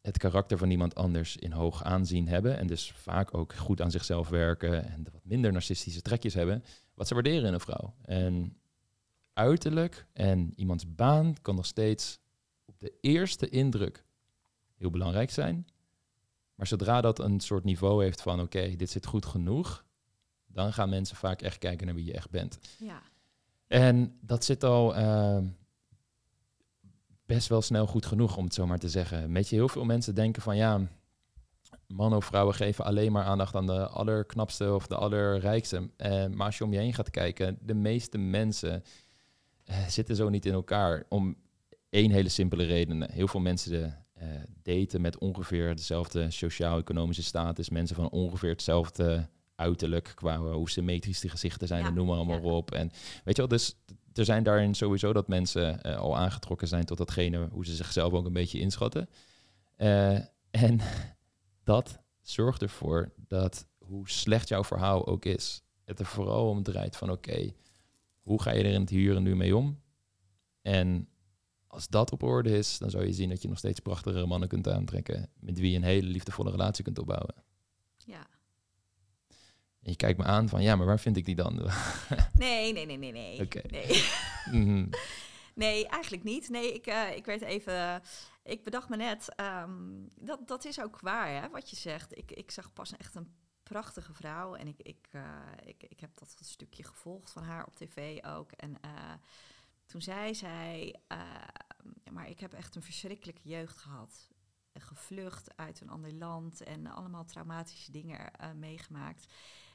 het 0.00 0.18
karakter 0.18 0.58
van 0.58 0.70
iemand 0.70 0.94
anders 0.94 1.36
in 1.36 1.52
hoog 1.52 1.82
aanzien 1.84 2.28
hebben. 2.28 2.58
En 2.58 2.66
dus 2.66 2.92
vaak 2.92 3.34
ook 3.34 3.54
goed 3.54 3.80
aan 3.80 3.90
zichzelf 3.90 4.28
werken. 4.28 4.84
En 4.92 5.06
wat 5.12 5.24
minder 5.24 5.52
narcistische 5.52 6.02
trekjes 6.02 6.34
hebben. 6.34 6.64
Wat 6.94 7.08
ze 7.08 7.14
waarderen 7.14 7.44
in 7.46 7.52
een 7.52 7.60
vrouw. 7.60 7.94
En 8.04 8.56
uiterlijk 9.38 10.06
en 10.12 10.52
iemands 10.56 10.94
baan 10.94 11.34
kan 11.42 11.54
nog 11.54 11.66
steeds 11.66 12.18
op 12.64 12.78
de 12.78 12.92
eerste 13.00 13.48
indruk 13.48 14.04
heel 14.74 14.90
belangrijk 14.90 15.30
zijn. 15.30 15.66
Maar 16.54 16.66
zodra 16.66 17.00
dat 17.00 17.18
een 17.18 17.40
soort 17.40 17.64
niveau 17.64 18.02
heeft 18.02 18.22
van 18.22 18.40
oké, 18.40 18.76
dit 18.76 18.90
zit 18.90 19.06
goed 19.06 19.26
genoeg, 19.26 19.84
dan 20.46 20.72
gaan 20.72 20.88
mensen 20.88 21.16
vaak 21.16 21.42
echt 21.42 21.58
kijken 21.58 21.86
naar 21.86 21.94
wie 21.94 22.04
je 22.04 22.12
echt 22.12 22.30
bent. 22.30 22.58
Ja. 22.78 23.02
En 23.66 24.18
dat 24.20 24.44
zit 24.44 24.64
al 24.64 24.94
ehm, 24.94 25.46
best 27.26 27.48
wel 27.48 27.62
snel 27.62 27.86
goed 27.86 28.06
genoeg, 28.06 28.36
om 28.36 28.44
het 28.44 28.54
zo 28.54 28.66
maar 28.66 28.78
te 28.78 28.88
zeggen. 28.88 29.32
Weet 29.32 29.48
je, 29.48 29.56
heel 29.56 29.68
veel 29.68 29.84
mensen 29.84 30.14
denken 30.14 30.42
van 30.42 30.56
ja, 30.56 30.88
mannen 31.86 32.18
of 32.18 32.24
vrouwen 32.24 32.54
geven 32.54 32.84
alleen 32.84 33.12
maar 33.12 33.24
aandacht 33.24 33.54
aan 33.54 33.66
de 33.66 33.86
allerknapste 33.86 34.74
of 34.74 34.86
de 34.86 34.96
allerrijkste. 34.96 35.90
Eh, 35.96 36.26
maar 36.26 36.46
als 36.46 36.58
je 36.58 36.64
om 36.64 36.72
je 36.72 36.78
heen 36.78 36.94
gaat 36.94 37.10
kijken, 37.10 37.58
de 37.60 37.74
meeste 37.74 38.18
mensen 38.18 38.82
zitten 39.88 40.16
zo 40.16 40.28
niet 40.28 40.46
in 40.46 40.52
elkaar. 40.52 41.04
Om 41.08 41.36
één 41.90 42.10
hele 42.10 42.28
simpele 42.28 42.64
reden. 42.64 43.10
Heel 43.10 43.28
veel 43.28 43.40
mensen 43.40 44.06
eh, 44.14 44.28
daten 44.62 45.00
met 45.00 45.18
ongeveer 45.18 45.76
dezelfde 45.76 46.30
sociaal-economische 46.30 47.22
status. 47.22 47.70
Mensen 47.70 47.96
van 47.96 48.10
ongeveer 48.10 48.50
hetzelfde 48.50 49.28
uiterlijk 49.54 50.12
qua 50.14 50.38
hoe 50.38 50.70
symmetrisch 50.70 51.20
die 51.20 51.30
gezichten 51.30 51.68
zijn 51.68 51.82
Ja, 51.82 51.88
en 51.88 51.94
noem 51.94 52.06
maar 52.06 52.16
allemaal 52.16 52.42
ja. 52.42 52.50
op. 52.50 52.70
En 52.70 52.90
weet 53.24 53.36
je 53.36 53.42
wel, 53.42 53.48
dus 53.48 53.76
er 54.12 54.24
zijn 54.24 54.42
daarin 54.42 54.74
sowieso 54.74 55.12
dat 55.12 55.28
mensen 55.28 55.82
eh, 55.82 55.96
al 55.96 56.16
aangetrokken 56.16 56.68
zijn 56.68 56.84
tot 56.84 56.98
datgene 56.98 57.48
hoe 57.50 57.64
ze 57.64 57.74
zichzelf 57.74 58.12
ook 58.12 58.26
een 58.26 58.32
beetje 58.32 58.60
inschatten. 58.60 59.08
Eh, 59.76 60.14
en 60.50 60.80
dat 61.64 61.98
zorgt 62.20 62.62
ervoor 62.62 63.12
dat 63.16 63.66
hoe 63.78 64.08
slecht 64.08 64.48
jouw 64.48 64.64
verhaal 64.64 65.06
ook 65.06 65.24
is, 65.24 65.62
het 65.84 65.98
er 65.98 66.06
vooral 66.06 66.48
om 66.48 66.62
draait 66.62 66.96
van 66.96 67.10
oké, 67.10 67.52
hoe 68.28 68.42
ga 68.42 68.52
je 68.52 68.62
er 68.62 68.72
in 68.72 68.80
het 68.80 68.90
hier 68.90 69.16
en 69.16 69.22
nu 69.22 69.36
mee 69.36 69.56
om? 69.56 69.82
En 70.62 71.08
als 71.66 71.88
dat 71.88 72.12
op 72.12 72.22
orde 72.22 72.58
is, 72.58 72.78
dan 72.78 72.90
zou 72.90 73.04
je 73.04 73.12
zien 73.12 73.28
dat 73.28 73.42
je 73.42 73.48
nog 73.48 73.58
steeds 73.58 73.80
prachtigere 73.80 74.26
mannen 74.26 74.48
kunt 74.48 74.68
aantrekken 74.68 75.30
met 75.40 75.58
wie 75.58 75.70
je 75.70 75.76
een 75.76 75.82
hele 75.82 76.08
liefdevolle 76.08 76.50
relatie 76.50 76.84
kunt 76.84 76.98
opbouwen. 76.98 77.34
ja. 77.96 78.26
En 79.82 79.90
je 79.90 79.96
kijkt 79.96 80.18
me 80.18 80.24
aan 80.24 80.48
van 80.48 80.62
ja, 80.62 80.76
maar 80.76 80.86
waar 80.86 81.00
vind 81.00 81.16
ik 81.16 81.24
die 81.24 81.34
dan? 81.34 81.54
Nee, 82.32 82.72
nee, 82.72 82.86
nee, 82.86 82.96
nee, 82.96 83.12
nee. 83.12 83.40
Oké. 83.40 83.60
Nee. 83.70 84.02
Mhm. 84.52 84.88
nee, 85.54 85.86
eigenlijk 85.86 86.24
niet. 86.24 86.48
Nee, 86.48 86.74
ik, 86.74 86.86
eh, 86.86 87.16
ik 87.16 87.24
werd 87.24 87.42
even... 87.42 88.02
Ik 88.42 88.64
bedacht 88.64 88.88
me 88.88 88.96
net, 88.96 89.34
ehm, 89.34 89.70
dat, 90.14 90.48
dat 90.48 90.64
is 90.64 90.80
ook 90.80 91.00
waar, 91.00 91.42
hè, 91.42 91.48
wat 91.48 91.70
je 91.70 91.76
zegt. 91.76 92.18
Ik, 92.18 92.30
ik 92.30 92.50
zag 92.50 92.72
pas 92.72 92.96
echt 92.96 93.14
een 93.14 93.34
prachtige 93.68 94.14
vrouw. 94.14 94.54
En 94.54 94.66
ik, 94.66 94.78
ik, 94.78 95.08
eh, 95.10 95.22
ik, 95.64 95.82
ik 95.82 96.00
heb 96.00 96.18
dat 96.18 96.38
stukje 96.40 96.84
gevolgd 96.84 97.30
van 97.30 97.42
haar 97.42 97.66
op 97.66 97.76
tv 97.76 98.24
ook. 98.24 98.52
En 98.52 98.80
eh, 98.80 99.12
toen 99.86 100.02
zei 100.02 100.34
zij... 100.34 101.00
eh, 101.06 101.18
maar 102.10 102.28
ik 102.28 102.40
heb 102.40 102.52
echt 102.52 102.76
een 102.76 102.82
verschrikkelijke 102.82 103.48
jeugd 103.48 103.78
gehad. 103.78 104.28
Gevlucht 104.72 105.56
uit 105.56 105.80
een 105.80 105.90
ander 105.90 106.12
land 106.12 106.62
en 106.62 106.86
allemaal 106.86 107.24
traumatische 107.24 107.90
dingen 107.90 108.30
meegemaakt. 108.58 109.32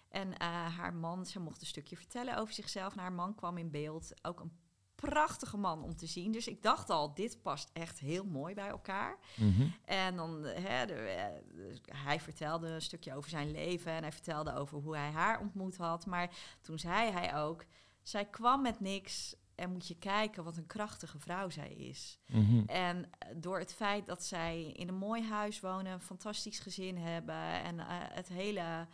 En 0.10 0.41
haar 0.41 0.94
man, 0.94 1.26
ze 1.26 1.39
mocht 1.39 1.62
een 1.62 1.68
stukje 1.68 1.98
vertellen 1.98 2.38
over 2.38 2.54
zichzelf. 2.54 2.94
En 2.94 3.00
haar 3.00 3.14
man 3.14 3.36
kwam 3.36 3.58
in 3.58 3.72
beeld. 3.72 4.26
Ook 4.26 4.39
een 4.39 4.58
prachtige 5.10 5.58
man 5.58 5.84
om 5.84 5.95
te 5.95 6.06
zien. 6.06 6.32
Dus 6.32 6.47
ik 6.47 6.62
dacht 6.62 6.89
al, 6.89 7.14
dit 7.14 7.41
past 7.41 7.70
echt 7.74 7.99
heel 7.99 8.26
mooi 8.26 8.54
bij 8.54 8.68
elkaar. 8.68 9.18
Mhm. 9.36 9.68
En 9.86 10.16
dan, 10.16 10.43
hè, 10.43 10.86
de, 10.86 10.93
eh, 10.93 11.95
hij 12.06 12.20
vertelde 12.20 12.68
een 12.68 12.82
stukje 12.82 13.16
over 13.16 13.30
zijn 13.30 13.51
leven. 13.51 13.91
En 13.91 14.01
hij 14.01 14.12
vertelde 14.12 14.56
over 14.56 14.78
hoe 14.78 14.95
hij 14.95 15.12
haar 15.12 15.39
ontmoet 15.39 15.78
had. 15.78 16.06
Maar 16.06 16.30
toen 16.62 16.80
zei 16.80 17.12
hij 17.12 17.36
ook, 17.36 17.66
zij 18.01 18.26
kwam 18.26 18.62
met 18.62 18.80
niks. 18.80 19.36
En 19.56 19.72
moet 19.72 19.88
je 19.88 19.97
kijken 19.97 20.43
wat 20.43 20.58
een 20.58 20.68
krachtige 20.68 21.20
vrouw 21.20 21.49
zij 21.49 21.72
is. 21.74 22.20
Mhm. 22.28 22.64
En 22.66 23.06
eh, 23.06 23.30
door 23.36 23.60
het 23.60 23.74
feit 23.74 24.06
dat 24.06 24.24
zij 24.24 24.64
in 24.64 24.88
een 24.88 24.95
mooi 24.95 25.24
huis 25.24 25.60
wonen, 25.60 25.93
een 25.93 25.99
fantastisch 25.99 26.60
gezin 26.60 26.97
hebben 26.97 27.64
en 27.64 27.80
eh, 27.80 27.86
het 27.89 28.28
hele 28.28 28.88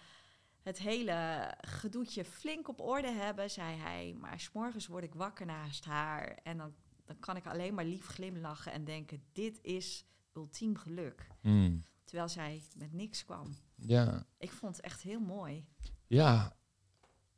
het 0.70 0.80
hele 0.80 1.52
gedoetje 1.62 2.26
flink 2.26 2.68
op 2.68 2.80
orde 2.82 3.12
hebben, 3.12 3.50
zei 3.50 3.78
hij. 3.78 4.16
Maar 4.20 4.40
s'morgens 4.40 4.88
word 4.88 5.04
ik 5.04 5.14
wakker 5.14 5.46
naast 5.46 5.86
haar 5.86 6.40
en 6.44 6.58
dan, 6.58 6.74
dan 7.06 7.20
kan 7.20 7.36
ik 7.36 7.46
alleen 7.46 7.74
maar 7.74 7.86
lief 7.86 8.08
glimlachen 8.08 8.72
en 8.72 8.84
denken, 8.84 9.24
dit 9.32 9.60
is 9.62 10.06
ultiem 10.34 10.78
geluk. 10.78 11.28
Hmm. 11.42 11.84
Terwijl 12.04 12.30
zij 12.30 12.64
met 12.76 12.94
niks 12.94 13.26
kwam. 13.26 13.56
Ja. 13.76 14.26
Ik 14.38 14.52
vond 14.52 14.76
het 14.76 14.86
echt 14.86 15.02
heel 15.02 15.20
mooi. 15.20 15.66
Ja, 16.08 16.56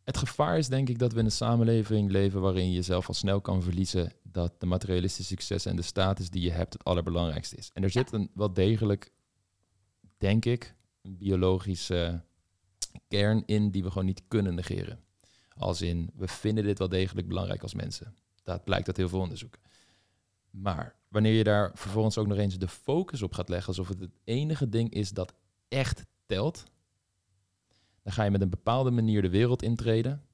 het 0.03 0.17
gevaar 0.17 0.57
is 0.57 0.67
denk 0.67 0.89
ik 0.89 0.99
dat 0.99 1.13
we 1.13 1.19
in 1.19 1.25
een 1.25 1.32
samenleving 1.32 2.11
leven 2.11 2.41
waarin 2.41 2.67
je 2.67 2.75
jezelf 2.75 3.07
al 3.07 3.13
snel 3.13 3.41
kan 3.41 3.63
verliezen 3.63 4.13
dat 4.23 4.59
de 4.59 4.65
materialistische 4.65 5.34
succes 5.34 5.65
en 5.65 5.75
de 5.75 5.82
status 5.82 6.29
die 6.29 6.41
je 6.41 6.51
hebt 6.51 6.73
het 6.73 6.84
allerbelangrijkste 6.84 7.55
is. 7.55 7.69
En 7.73 7.84
er 7.84 7.89
zit 7.89 8.11
een 8.11 8.32
wel 8.34 8.53
degelijk, 8.53 9.11
denk 10.17 10.45
ik, 10.45 10.75
een 11.01 11.17
biologische 11.17 12.23
kern 13.07 13.43
in 13.45 13.71
die 13.71 13.83
we 13.83 13.89
gewoon 13.89 14.05
niet 14.05 14.21
kunnen 14.27 14.55
negeren. 14.55 14.99
Als 15.57 15.81
in, 15.81 16.11
we 16.15 16.27
vinden 16.27 16.63
dit 16.63 16.77
wel 16.77 16.89
degelijk 16.89 17.27
belangrijk 17.27 17.61
als 17.61 17.73
mensen. 17.73 18.15
Dat 18.43 18.63
blijkt 18.63 18.87
uit 18.87 18.97
heel 18.97 19.09
veel 19.09 19.19
onderzoeken. 19.19 19.61
Maar 20.49 20.95
wanneer 21.07 21.33
je 21.33 21.43
daar 21.43 21.71
vervolgens 21.73 22.17
ook 22.17 22.27
nog 22.27 22.37
eens 22.37 22.57
de 22.57 22.67
focus 22.67 23.21
op 23.21 23.33
gaat 23.33 23.49
leggen, 23.49 23.67
alsof 23.67 23.87
het 23.87 23.99
het 23.99 24.17
enige 24.23 24.69
ding 24.69 24.93
is 24.93 25.09
dat 25.09 25.33
echt 25.67 26.05
telt, 26.25 26.63
dan 28.03 28.13
ga 28.13 28.23
je 28.23 28.31
met 28.31 28.41
een 28.41 28.49
bepaalde 28.49 28.91
manier 28.91 29.21
de 29.21 29.29
wereld 29.29 29.61
intreden, 29.61 30.25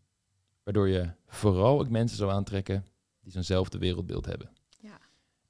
waardoor 0.63 0.87
je 0.87 1.11
vooral 1.27 1.79
ook 1.79 1.89
mensen 1.89 2.17
zou 2.17 2.31
aantrekken 2.31 2.85
die 3.19 3.31
zo'nzelfde 3.31 3.77
wereldbeeld 3.77 4.25
hebben. 4.25 4.49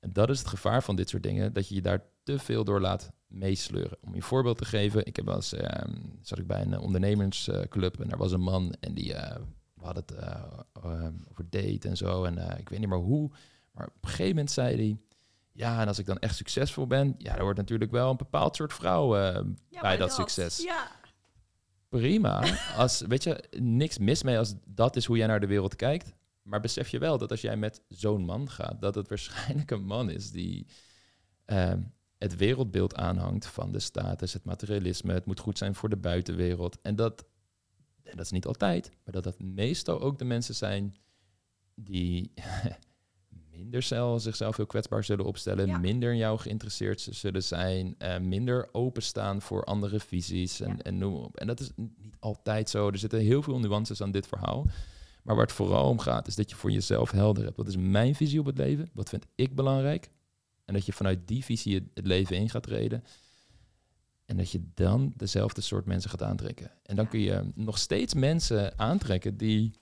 En 0.08 0.14
dat 0.14 0.30
is 0.30 0.40
het 0.40 0.48
gevaar 0.48 0.84
van 0.84 0.96
dit 0.96 1.10
soort 1.10 1.24
dingen, 1.24 1.54
dat 1.54 1.68
je 1.68 1.76
je 1.76 1.82
daar 1.82 2.04
te 2.24 2.40
veel 2.40 2.64
door 2.64 2.82
laat 2.82 3.12
meesleuren. 3.28 3.98
Om 4.02 4.10
je 4.10 4.16
een 4.16 4.22
voorbeeld 4.22 4.58
te 4.58 4.66
geven, 4.66 5.06
ik 5.06 5.16
heb 5.16 5.26
wel 5.26 5.36
eens, 5.36 5.54
ehm, 5.54 5.94
zat 6.22 6.38
ik 6.38 6.48
bij 6.48 6.62
een 6.62 6.80
ondernemersclub 6.80 8.00
en 8.00 8.10
daar 8.10 8.18
was 8.18 8.32
een 8.32 8.42
man 8.42 8.76
en 8.80 8.94
die, 8.94 9.14
uh, 9.14 9.36
we 9.74 9.86
hadden 9.86 10.04
het 10.06 10.24
uh, 10.24 10.44
uh, 10.86 11.08
over 11.30 11.50
date 11.50 11.88
en 11.88 11.98
zo 11.98 12.24
en 12.24 12.38
eh, 12.38 12.60
ik 12.60 12.70
weet 12.70 12.80
niet 12.80 12.90
meer 12.90 12.98
hoe, 12.98 13.32
maar 13.72 13.88
op 13.88 14.04
een 14.04 14.10
gegeven 14.10 14.30
moment 14.30 14.52
zei 14.52 14.76
hij, 14.76 14.98
ja, 15.52 15.82
en 15.82 15.88
als 15.88 16.00
ik 16.00 16.06
dan 16.06 16.20
echt 16.20 16.36
succesvol 16.36 16.88
ben, 16.88 17.16
ja, 17.18 17.36
er 17.36 17.44
wordt 17.44 17.58
natuurlijk 17.58 17.92
wel 17.92 18.10
een 18.10 18.18
bepaald 18.18 18.56
soort 18.56 18.74
vrouw 18.74 19.18
ja, 19.18 19.44
bij 19.82 19.98
dat, 19.98 20.08
dat, 20.08 20.14
succes. 20.14 20.64
Ja. 20.64 20.92
Prima. 21.90 22.44
Als, 22.76 23.02
weet 23.02 23.24
je, 23.24 23.44
niks 23.60 23.98
mis 23.98 24.24
mee 24.24 24.38
als 24.38 24.54
dat 24.66 24.96
is 24.96 25.06
hoe 25.06 25.18
jij 25.18 25.28
naar 25.28 25.40
de 25.40 25.48
wereld 25.48 25.76
kijkt. 25.76 26.14
Maar 26.48 26.60
besef 26.62 26.90
je 26.90 27.00
wel 27.00 27.18
dat 27.18 27.32
als 27.32 27.42
jij 27.42 27.58
met 27.58 27.82
zo'n 27.88 28.26
man 28.26 28.50
gaat, 28.50 28.82
dat 28.82 28.96
het 28.96 29.08
waarschijnlijk 29.14 29.72
een 29.72 29.86
man 29.86 30.10
is 30.10 30.32
die 30.32 30.68
uh, 31.46 31.74
het 32.18 32.36
wereldbeeld 32.36 32.96
aanhangt 32.96 33.46
van 33.48 33.72
de 33.72 33.80
status, 33.80 34.34
het 34.34 34.44
materialisme, 34.44 35.14
het 35.14 35.26
moet 35.26 35.40
goed 35.40 35.58
zijn 35.58 35.76
voor 35.76 35.90
de 35.90 35.98
buitenwereld. 35.98 36.82
En 36.82 36.96
dat, 36.96 37.26
en 38.04 38.16
dat 38.18 38.26
is 38.26 38.32
niet 38.32 38.46
altijd, 38.46 38.92
maar 39.04 39.14
dat 39.14 39.24
dat 39.24 39.40
meestal 39.40 40.02
ook 40.02 40.18
de 40.18 40.26
mensen 40.26 40.56
zijn 40.56 40.96
die 41.76 42.34
minder 43.52 43.82
zelf, 43.82 44.22
zichzelf 44.22 44.58
heel 44.58 44.66
kwetsbaar 44.66 45.04
zullen 45.04 45.26
opstellen, 45.26 45.68
Ja. 45.68 45.78
minder 45.78 46.12
in 46.12 46.18
jou 46.18 46.40
geïnteresseerd 46.40 47.08
zullen 47.12 47.44
zijn, 47.44 47.96
eh, 47.98 48.20
minder 48.20 48.70
openstaan 48.72 49.42
voor 49.42 49.64
andere 49.64 50.00
visies 50.00 50.60
en, 50.62 50.76
Ja. 50.76 50.82
en 50.84 50.98
noem 50.98 51.14
maar 51.14 51.22
op. 51.22 51.36
En 51.38 51.48
dat 51.48 51.60
is 51.60 51.72
niet 51.76 52.16
altijd 52.20 52.70
zo. 52.70 52.88
Er 52.88 52.98
zitten 52.98 53.20
heel 53.20 53.42
veel 53.44 53.60
nuances 53.60 54.02
aan 54.02 54.12
dit 54.12 54.28
verhaal. 54.28 54.66
Maar 55.28 55.36
waar 55.36 55.46
het 55.46 55.56
vooral 55.56 55.90
om 55.90 56.00
gaat, 56.00 56.28
is 56.28 56.36
dat 56.36 56.50
je 56.50 56.56
voor 56.56 56.72
jezelf 56.72 57.12
helder 57.12 57.44
hebt. 57.44 57.58
Wat 57.58 57.68
is 57.68 57.78
mijn 57.78 58.16
visie 58.16 58.40
op 58.40 58.46
het 58.46 58.58
leven? 58.58 58.90
Wat 58.94 59.10
vind 59.10 59.26
ik 59.36 59.56
belangrijk? 59.56 60.10
En 60.66 60.74
dat 60.74 60.86
je 60.86 60.94
vanuit 60.94 61.28
die 61.28 61.44
visie 61.44 61.90
het, 61.94 62.08
leven 62.08 62.36
in 62.36 62.50
gaat 62.50 62.64
treden. 62.64 63.04
En 64.26 64.38
dat 64.38 64.52
je 64.52 64.62
dan 64.74 65.14
dezelfde 65.16 65.62
soort 65.62 65.86
mensen 65.86 66.10
gaat 66.10 66.24
aantrekken. 66.24 66.72
En 66.84 66.96
dan 66.96 67.08
kun 67.08 67.20
je 67.20 67.52
nog 67.56 67.78
steeds 67.78 68.14
mensen 68.14 68.80
aantrekken 68.80 69.38
die 69.38 69.74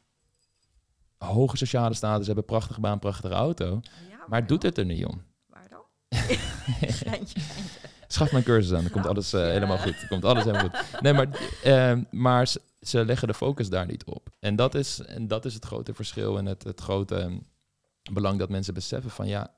hoge 1.17 1.57
sociale 1.57 1.93
status 1.93 2.25
hebben, 2.25 2.45
prachtige 2.45 2.79
baan, 2.79 2.99
prachtige 2.99 3.33
auto. 3.33 3.79
Ja, 4.09 4.25
Maar 4.27 4.47
doet 4.47 4.63
het 4.63 4.77
er 4.77 4.85
niet 4.85 5.05
om. 5.05 5.21
Waar 5.45 5.69
dan? 5.69 5.83
Schaf 8.15 8.31
mijn 8.31 8.43
cursus 8.43 8.77
aan, 8.77 8.81
dan 8.81 8.91
komt 8.91 9.07
alles 9.07 9.33
eh, 9.33 9.41
helemaal 9.41 9.77
goed. 9.77 9.99
Dan 9.99 10.07
komt 10.07 10.25
alles 10.25 10.43
helemaal 10.43 10.69
goed. 10.69 11.01
Nee, 11.01 11.13
maar, 11.13 11.27
eh, 11.63 11.99
maar 12.11 12.47
ze, 12.47 12.61
ze 12.79 13.05
leggen 13.05 13.27
de 13.27 13.33
focus 13.33 13.69
daar 13.69 13.85
niet 13.85 14.03
op. 14.03 14.29
En 14.39 14.55
dat 14.55 14.75
is, 14.75 14.99
en 14.99 15.27
dat 15.27 15.45
is 15.45 15.53
het 15.53 15.65
grote 15.65 15.93
verschil 15.93 16.37
en 16.37 16.45
het, 16.45 16.63
het 16.63 16.81
grote 16.81 17.15
eh, 17.15 17.33
belang 18.13 18.39
dat 18.39 18.49
mensen 18.49 18.73
beseffen 18.73 19.11
van 19.11 19.27
ja, 19.27 19.55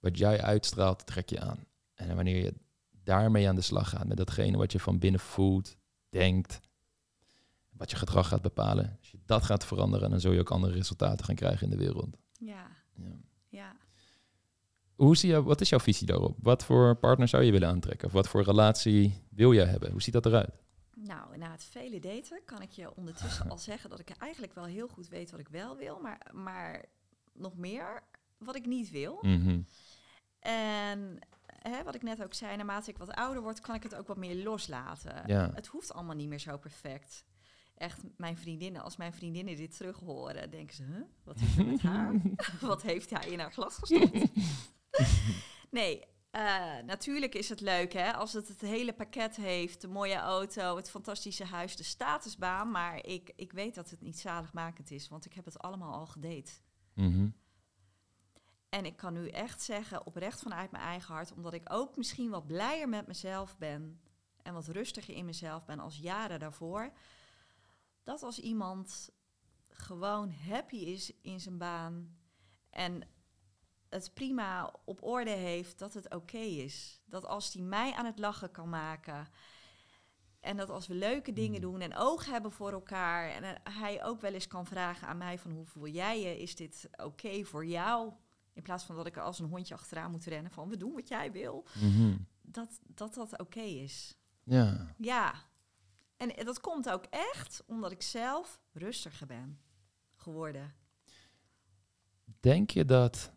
wat 0.00 0.18
jij 0.18 0.42
uitstraalt, 0.42 1.06
trek 1.06 1.28
je 1.28 1.40
aan. 1.40 1.64
En 1.94 2.14
wanneer 2.14 2.44
je 2.44 2.54
daarmee 3.04 3.48
aan 3.48 3.54
de 3.54 3.60
slag 3.60 3.88
gaat, 3.88 4.06
met 4.06 4.16
datgene 4.16 4.56
wat 4.56 4.72
je 4.72 4.80
van 4.80 4.98
binnen 4.98 5.20
voelt, 5.20 5.76
denkt, 6.08 6.60
wat 7.70 7.90
je 7.90 7.96
gedrag 7.96 8.28
gaat 8.28 8.42
bepalen, 8.42 8.96
als 8.98 9.10
je 9.10 9.18
dat 9.26 9.44
gaat 9.44 9.64
veranderen, 9.64 10.10
dan 10.10 10.20
zul 10.20 10.32
je 10.32 10.40
ook 10.40 10.50
andere 10.50 10.72
resultaten 10.72 11.24
gaan 11.24 11.34
krijgen 11.34 11.64
in 11.64 11.70
de 11.70 11.84
wereld. 11.84 12.16
Ja, 12.38 12.66
Ja. 12.94 13.16
Hoe 14.94 15.16
zie 15.16 15.30
je, 15.30 15.42
wat 15.42 15.60
is 15.60 15.68
jouw 15.68 15.80
visie 15.80 16.06
daarop? 16.06 16.36
Wat 16.42 16.64
voor 16.64 16.96
partner 16.96 17.28
zou 17.28 17.42
je 17.42 17.52
willen 17.52 17.68
aantrekken? 17.68 18.06
Of 18.06 18.12
wat 18.12 18.28
voor 18.28 18.42
relatie 18.42 19.26
wil 19.30 19.54
jij 19.54 19.66
hebben? 19.66 19.90
Hoe 19.90 20.02
ziet 20.02 20.12
dat 20.12 20.26
eruit? 20.26 20.62
Nou, 20.94 21.38
na 21.38 21.50
het 21.50 21.64
vele 21.64 22.00
daten 22.00 22.40
kan 22.44 22.62
ik 22.62 22.70
je 22.70 22.96
ondertussen 22.96 23.50
al 23.50 23.58
zeggen 23.58 23.90
dat 23.90 23.98
ik 23.98 24.10
eigenlijk 24.10 24.54
wel 24.54 24.64
heel 24.64 24.88
goed 24.88 25.08
weet 25.08 25.30
wat 25.30 25.40
ik 25.40 25.48
wel 25.48 25.76
wil, 25.76 25.98
maar, 26.00 26.30
maar 26.32 26.84
nog 27.32 27.56
meer 27.56 28.02
wat 28.38 28.56
ik 28.56 28.66
niet 28.66 28.90
wil. 28.90 29.18
Mhm. 29.20 29.60
En 30.38 31.18
hè, 31.46 31.82
wat 31.82 31.94
ik 31.94 32.02
net 32.02 32.22
ook 32.22 32.34
zei, 32.34 32.56
naarmate 32.56 32.90
ik 32.90 32.98
wat 32.98 33.10
ouder 33.10 33.42
word, 33.42 33.60
kan 33.60 33.74
ik 33.74 33.82
het 33.82 33.94
ook 33.94 34.06
wat 34.06 34.16
meer 34.16 34.44
loslaten. 34.44 35.22
Ja. 35.26 35.50
Het 35.54 35.66
hoeft 35.66 35.92
allemaal 35.92 36.16
niet 36.16 36.28
meer 36.28 36.38
zo 36.38 36.58
perfect. 36.58 37.24
Echt, 37.74 38.00
mijn 38.16 38.36
vriendinnen, 38.36 38.82
als 38.82 38.96
mijn 38.96 39.12
vriendinnen 39.12 39.56
dit 39.56 39.76
terug 39.76 39.98
horen, 39.98 40.50
denken 40.50 40.76
ze, 40.76 40.82
huh? 40.82 41.02
wat 41.24 41.36
is 41.36 41.56
er 41.58 41.66
met 41.66 41.80
haar? 41.80 42.14
wat 42.60 42.82
heeft 42.82 43.10
hij 43.10 43.28
in 43.28 43.38
haar 43.38 43.52
glas 43.52 43.76
gestopt? 43.76 44.30
nee, 45.70 46.04
eh, 46.30 46.78
natuurlijk 46.84 47.34
is 47.34 47.48
het 47.48 47.60
leuk 47.60 47.92
hè, 47.92 48.14
als 48.14 48.32
het 48.32 48.48
het 48.48 48.60
hele 48.60 48.92
pakket 48.92 49.36
heeft. 49.36 49.80
De 49.80 49.88
mooie 49.88 50.16
auto, 50.16 50.76
het 50.76 50.90
fantastische 50.90 51.44
huis, 51.44 51.76
de 51.76 51.84
statusbaan. 51.84 52.70
Maar 52.70 53.06
ik, 53.06 53.32
ik 53.36 53.52
weet 53.52 53.74
dat 53.74 53.90
het 53.90 54.00
niet 54.00 54.18
zaligmakend 54.18 54.90
is, 54.90 55.08
want 55.08 55.24
ik 55.24 55.32
heb 55.32 55.44
het 55.44 55.58
allemaal 55.58 55.92
al 55.92 56.06
gedate. 56.06 56.52
Mhm. 56.94 57.28
En 58.68 58.84
ik 58.84 58.96
kan 58.96 59.12
nu 59.12 59.28
echt 59.28 59.62
zeggen, 59.62 60.06
oprecht 60.06 60.40
vanuit 60.40 60.70
mijn 60.70 60.84
eigen 60.84 61.14
hart, 61.14 61.32
omdat 61.32 61.52
ik 61.52 61.72
ook 61.72 61.96
misschien 61.96 62.30
wat 62.30 62.46
blijer 62.46 62.88
met 62.88 63.06
mezelf 63.06 63.58
ben 63.58 64.00
en 64.42 64.54
wat 64.54 64.68
rustiger 64.68 65.14
in 65.14 65.24
mezelf 65.24 65.64
ben 65.64 65.78
als 65.78 65.98
jaren 65.98 66.38
daarvoor, 66.38 66.92
dat 68.02 68.22
als 68.22 68.38
iemand 68.38 69.10
gewoon 69.68 70.32
happy 70.32 70.76
is 70.76 71.12
in 71.22 71.40
zijn 71.40 71.58
baan 71.58 72.16
en 72.70 73.08
het 73.94 74.14
prima 74.14 74.72
op 74.84 75.02
orde 75.02 75.30
heeft, 75.30 75.78
dat 75.78 75.94
het 75.94 76.14
oké 76.14 76.38
is. 76.38 77.00
Dat 77.04 77.26
als 77.26 77.50
die 77.50 77.62
mij 77.62 77.92
aan 77.92 78.06
het 78.06 78.18
lachen 78.18 78.50
kan 78.50 78.68
maken 78.68 79.28
en 80.44 80.56
dat 80.56 80.70
als 80.70 80.86
we 80.86 80.94
leuke 80.94 81.32
dingen 81.32 81.60
doen 81.60 81.80
en 81.80 81.96
oog 81.96 82.26
hebben 82.26 82.52
voor 82.52 82.72
elkaar 82.72 83.30
en 83.30 83.42
eh, 83.42 83.78
hij 83.78 84.04
ook 84.04 84.20
wel 84.20 84.32
eens 84.32 84.46
kan 84.46 84.66
vragen 84.66 85.08
aan 85.08 85.16
mij 85.16 85.38
van 85.38 85.50
hoe 85.50 85.66
voel 85.66 85.88
jij 85.88 86.20
je, 86.20 86.38
is 86.38 86.56
dit 86.56 86.88
oké 86.96 87.44
voor 87.44 87.66
jou? 87.66 88.12
In 88.52 88.62
plaats 88.62 88.84
van 88.84 88.96
dat 88.96 89.06
ik 89.06 89.16
er 89.16 89.22
als 89.22 89.38
een 89.38 89.48
hondje 89.48 89.74
achteraan 89.74 90.10
moet 90.10 90.24
rennen 90.24 90.52
van 90.52 90.68
we 90.68 90.76
doen 90.76 90.92
wat 90.92 91.08
jij 91.08 91.32
wil. 91.32 91.66
Mhm. 91.74 92.16
Dat 92.42 92.80
dat, 92.82 93.14
dat 93.14 93.38
oké 93.38 93.60
is. 93.60 94.16
Ja. 94.42 94.94
Ja. 94.98 95.34
En 96.16 96.44
dat 96.44 96.60
komt 96.60 96.90
ook 96.90 97.04
echt 97.10 97.62
omdat 97.66 97.92
ik 97.92 98.02
zelf 98.02 98.60
rustiger 98.72 99.26
ben 99.26 99.60
geworden. 100.16 100.74
Denk 102.40 102.70
je 102.70 102.84
dat... 102.84 103.32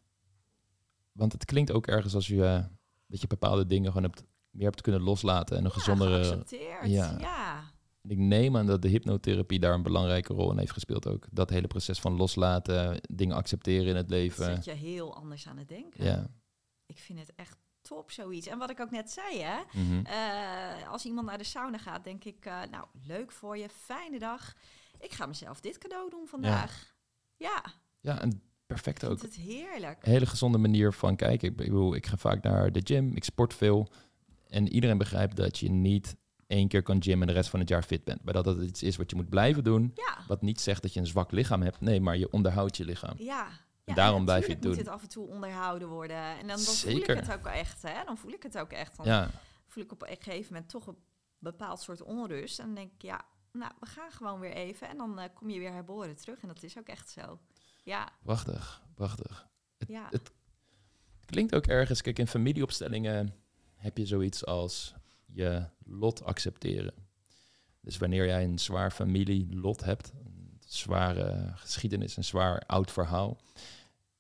Want 1.18 1.32
het 1.32 1.46
klinkt 1.46 1.72
ook 1.72 1.88
ergens 1.88 2.16
als 2.16 2.28
je, 2.28 2.46
eh, 2.46 2.64
dat 3.08 3.22
je 3.22 3.28
bepaalde 3.28 3.66
dingen 3.66 3.88
gewoon 3.92 4.04
hebt, 4.04 4.24
meer 4.50 4.66
hebt 4.66 4.82
kunnen 4.82 5.02
loslaten 5.02 5.58
en 5.58 5.64
een 5.66 5.72
Ja, 5.74 5.78
gezondere... 5.78 6.44
ja. 6.84 7.18
Ja. 7.20 7.76
Ik 8.02 8.18
neem 8.18 8.58
aan 8.58 8.66
dat 8.66 8.82
de 8.82 8.88
hypnotherapie 8.88 9.60
daar 9.60 9.74
een 9.74 9.84
belangrijke 9.84 10.34
rol 10.34 10.52
in 10.52 10.58
heeft 10.58 10.72
gespeeld 10.72 11.08
ook. 11.08 11.28
Dat 11.32 11.50
hele 11.50 11.68
proces 11.68 12.00
van 12.00 12.16
loslaten, 12.16 13.02
dingen 13.12 13.36
accepteren 13.36 13.88
in 13.88 13.96
het 13.96 14.10
Dat 14.10 14.18
leven. 14.18 14.46
zet 14.46 14.66
je 14.66 14.72
heel 14.72 15.16
anders 15.16 15.48
aan 15.48 15.58
het 15.58 15.68
denken. 15.68 16.04
Ja. 16.04 16.28
Ik 16.86 16.98
vind 17.00 17.20
het 17.20 17.36
echt 17.36 17.58
top 17.82 18.12
zoiets. 18.12 18.48
En 18.48 18.58
wat 18.58 18.70
ik 18.70 18.80
ook 18.80 18.92
net 18.92 19.12
zei, 19.12 19.42
hè. 19.42 19.58
Mhm. 19.74 20.06
eh, 20.06 20.90
als 20.92 21.06
iemand 21.06 21.28
naar 21.28 21.38
de 21.38 21.44
sauna 21.44 21.78
gaat, 21.78 22.04
denk 22.04 22.24
ik, 22.24 22.46
eh, 22.46 22.62
nou, 22.72 22.86
leuk 23.04 23.32
voor 23.32 23.58
je, 23.58 23.70
fijne 23.70 24.20
dag. 24.20 24.54
Ik 25.00 25.12
ga 25.14 25.26
mezelf 25.26 25.60
dit 25.60 25.78
cadeau 25.78 26.10
doen 26.10 26.28
vandaag. 26.28 26.96
Ja, 27.36 27.64
Ja, 28.00 28.22
en 28.22 28.42
perfect 28.68 29.06
ook. 29.06 29.22
het 29.22 29.36
heerlijk. 29.36 29.98
Een 30.06 30.12
hele 30.12 30.26
gezonde 30.26 30.58
manier 30.58 30.94
van 30.94 31.16
kijken. 31.16 31.50
Ik 31.50 31.56
bedoel, 31.56 31.96
ik 31.96 32.06
ga 32.06 32.18
vaak 32.18 32.44
naar 32.44 32.72
de 32.72 32.82
gym, 32.84 33.16
ik 33.16 33.24
sport 33.24 33.54
veel. 33.54 33.88
En 34.48 34.68
iedereen 34.68 34.98
begrijpt 34.98 35.36
dat 35.36 35.58
je 35.60 35.70
niet 35.70 36.16
één 36.48 36.68
keer 36.68 36.84
kan 36.84 37.04
gymmen 37.04 37.28
en 37.28 37.34
de 37.34 37.40
rest 37.40 37.50
van 37.50 37.60
het 37.60 37.70
jaar 37.70 37.84
fit 37.84 38.04
bent. 38.04 38.24
Maar 38.24 38.34
dat 38.34 38.46
het 38.46 38.62
iets 38.62 38.84
is 38.84 38.96
wat 38.98 39.10
je 39.10 39.16
moet 39.16 39.30
blijven 39.30 39.64
doen. 39.64 39.92
Ja, 39.96 40.18
Wat 40.28 40.42
niet 40.42 40.62
zegt 40.62 40.82
dat 40.82 40.94
je 40.94 41.00
een 41.00 41.08
zwak 41.08 41.32
lichaam 41.32 41.62
hebt. 41.62 41.80
Nee, 41.82 42.02
maar 42.02 42.18
je 42.18 42.32
onderhoudt 42.32 42.78
je 42.78 42.86
lichaam. 42.86 43.16
ja. 43.18 43.48
Ja, 43.86 43.94
daarom 43.94 44.26
blijf 44.26 44.46
je 44.48 44.52
het 44.54 44.64
moet 44.64 44.68
doen. 44.76 44.84
dit 44.84 44.88
af 44.94 45.02
en 45.02 45.10
toe 45.10 45.28
onderhouden 45.28 45.88
worden. 45.88 46.18
En 46.18 46.38
dan, 46.48 46.48
dan 46.48 46.60
voel 46.60 46.96
ik 46.96 47.06
het 47.08 47.32
ook 47.34 47.46
echt, 47.46 47.82
hè. 47.82 48.04
Dan 48.06 48.18
voel 48.18 48.32
ik 48.32 48.44
het 48.44 48.58
ook 48.58 48.72
echt. 48.72 48.98
Dan 48.98 49.06
Ja, 49.06 49.30
voel 49.68 49.84
ik 49.84 49.92
op 49.92 50.02
een 50.02 50.18
gegeven 50.20 50.54
moment 50.54 50.70
toch 50.70 50.88
een 50.88 50.98
bepaald 51.40 51.82
soort 51.82 52.02
onrust. 52.04 52.60
En 52.60 52.66
dan 52.66 52.76
denk 52.76 52.92
ik, 52.94 53.02
ja, 53.02 53.26
nou, 53.52 53.72
we 53.80 53.86
gaan 53.86 54.12
gewoon 54.12 54.40
weer 54.40 54.54
even. 54.54 54.90
En 54.90 54.98
dan 54.98 55.20
eh, 55.20 55.30
kom 55.34 55.50
je 55.50 55.60
weer 55.60 55.72
herboren 55.72 56.16
terug. 56.16 56.42
En 56.42 56.48
dat 56.48 56.64
is 56.64 56.78
ook 56.78 56.88
echt 56.88 57.10
zo. 57.10 57.40
Ja, 57.88 58.10
Prachtig, 58.24 58.82
prachtig. 58.94 59.48
Het, 59.78 59.88
ja. 59.88 60.08
het 60.10 60.32
klinkt 61.26 61.56
ook 61.56 61.66
ergens, 61.68 62.02
kijk, 62.02 62.20
in 62.20 62.28
familieopstellingen 62.28 63.34
heb 63.76 63.98
je 63.98 64.06
zoiets 64.06 64.46
als 64.46 64.94
je 65.26 65.64
lot 65.84 66.24
accepteren. 66.24 66.94
Dus 67.82 67.98
wanneer 67.98 68.26
jij 68.26 68.44
een 68.44 68.60
zwaar 68.60 68.92
familielot 68.92 69.84
hebt, 69.84 70.12
een 70.26 70.58
zware 70.66 71.52
geschiedenis, 71.56 72.18
een 72.18 72.24
zwaar 72.24 72.64
oud 72.66 72.92
verhaal, 72.92 73.38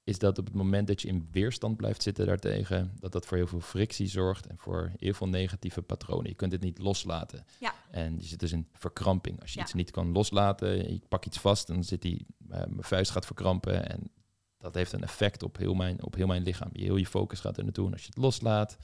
is 0.07 0.19
dat 0.19 0.37
op 0.37 0.45
het 0.45 0.55
moment 0.55 0.87
dat 0.87 1.01
je 1.01 1.07
in 1.07 1.27
weerstand 1.31 1.77
blijft 1.77 2.01
zitten 2.03 2.25
daartegen, 2.25 2.91
dat 2.99 3.11
dat 3.11 3.25
voor 3.25 3.37
heel 3.37 3.47
veel 3.47 3.59
frictie 3.59 4.07
zorgt 4.07 4.45
en 4.47 4.57
voor 4.57 4.91
heel 4.97 5.13
veel 5.13 5.27
negatieve 5.27 5.81
patronen. 5.81 6.29
Je 6.29 6.35
kunt 6.35 6.51
het 6.51 6.61
niet 6.61 6.77
loslaten. 6.77 7.45
Ja. 7.59 7.73
En 7.91 8.15
je 8.19 8.25
zit 8.25 8.39
dus 8.39 8.51
in 8.51 8.67
verkramping. 8.73 9.41
Als 9.41 9.51
je 9.53 9.57
Ja. 9.59 9.63
iets 9.63 9.73
niet 9.73 9.91
kan 9.91 10.11
loslaten, 10.11 10.93
je 10.93 11.01
pak 11.07 11.25
iets 11.25 11.39
vast, 11.39 11.67
dan 11.67 11.83
zit 11.83 12.01
die, 12.01 12.25
eh, 12.49 12.57
mijn 12.57 12.83
vuist 12.83 13.11
gaat 13.11 13.25
verkrampen 13.25 13.89
en 13.89 14.11
dat 14.57 14.75
heeft 14.75 14.91
een 14.91 15.03
effect 15.03 15.43
op 15.43 15.57
heel 15.57 15.73
mijn, 15.73 16.03
op 16.03 16.15
heel 16.15 16.27
mijn 16.27 16.43
lichaam. 16.43 16.69
Je, 16.73 16.83
heel 16.83 16.95
je 16.95 17.07
focus 17.07 17.39
gaat 17.39 17.57
er 17.57 17.63
naartoe. 17.63 17.85
En 17.87 17.91
als 17.93 18.01
je 18.01 18.07
het 18.07 18.17
loslaat, 18.17 18.77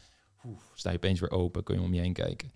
oef, 0.46 0.72
sta 0.76 0.90
je 0.90 0.96
opeens 0.96 1.20
weer 1.20 1.32
open, 1.32 1.64
kun 1.64 1.76
je 1.76 1.82
om 1.82 1.94
je 1.94 2.02
heen 2.02 2.14
kijken. 2.14 2.52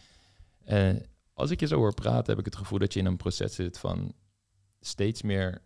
En 0.64 1.06
als 1.34 1.50
ik 1.52 1.60
je 1.60 1.68
zo 1.68 1.76
hoor 1.78 1.94
praten, 1.94 2.30
heb 2.30 2.40
ik 2.40 2.46
het 2.46 2.56
gevoel 2.56 2.80
dat 2.80 2.94
je 2.94 3.00
in 3.00 3.06
een 3.06 3.18
proces 3.18 3.56
zit 3.56 3.78
van 3.80 4.14
steeds 4.80 5.22
meer 5.22 5.62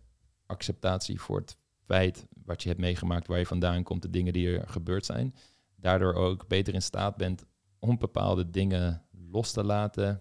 acceptatie 0.46 1.20
voor 1.20 1.38
het 1.38 1.56
feit 1.84 2.26
wat 2.44 2.62
je 2.62 2.68
hebt 2.68 2.80
meegemaakt, 2.80 3.26
waar 3.26 3.38
je 3.38 3.46
vandaan 3.46 3.82
komt, 3.82 4.02
de 4.02 4.10
dingen 4.10 4.32
die 4.32 4.58
er 4.58 4.68
gebeurd 4.68 5.06
zijn. 5.06 5.34
Daardoor 5.76 6.14
ook 6.14 6.48
beter 6.48 6.74
in 6.74 6.82
staat 6.82 7.16
bent 7.16 7.44
om 7.78 7.98
bepaalde 7.98 8.50
dingen 8.50 9.02
los 9.10 9.52
te 9.52 9.64
laten. 9.64 10.20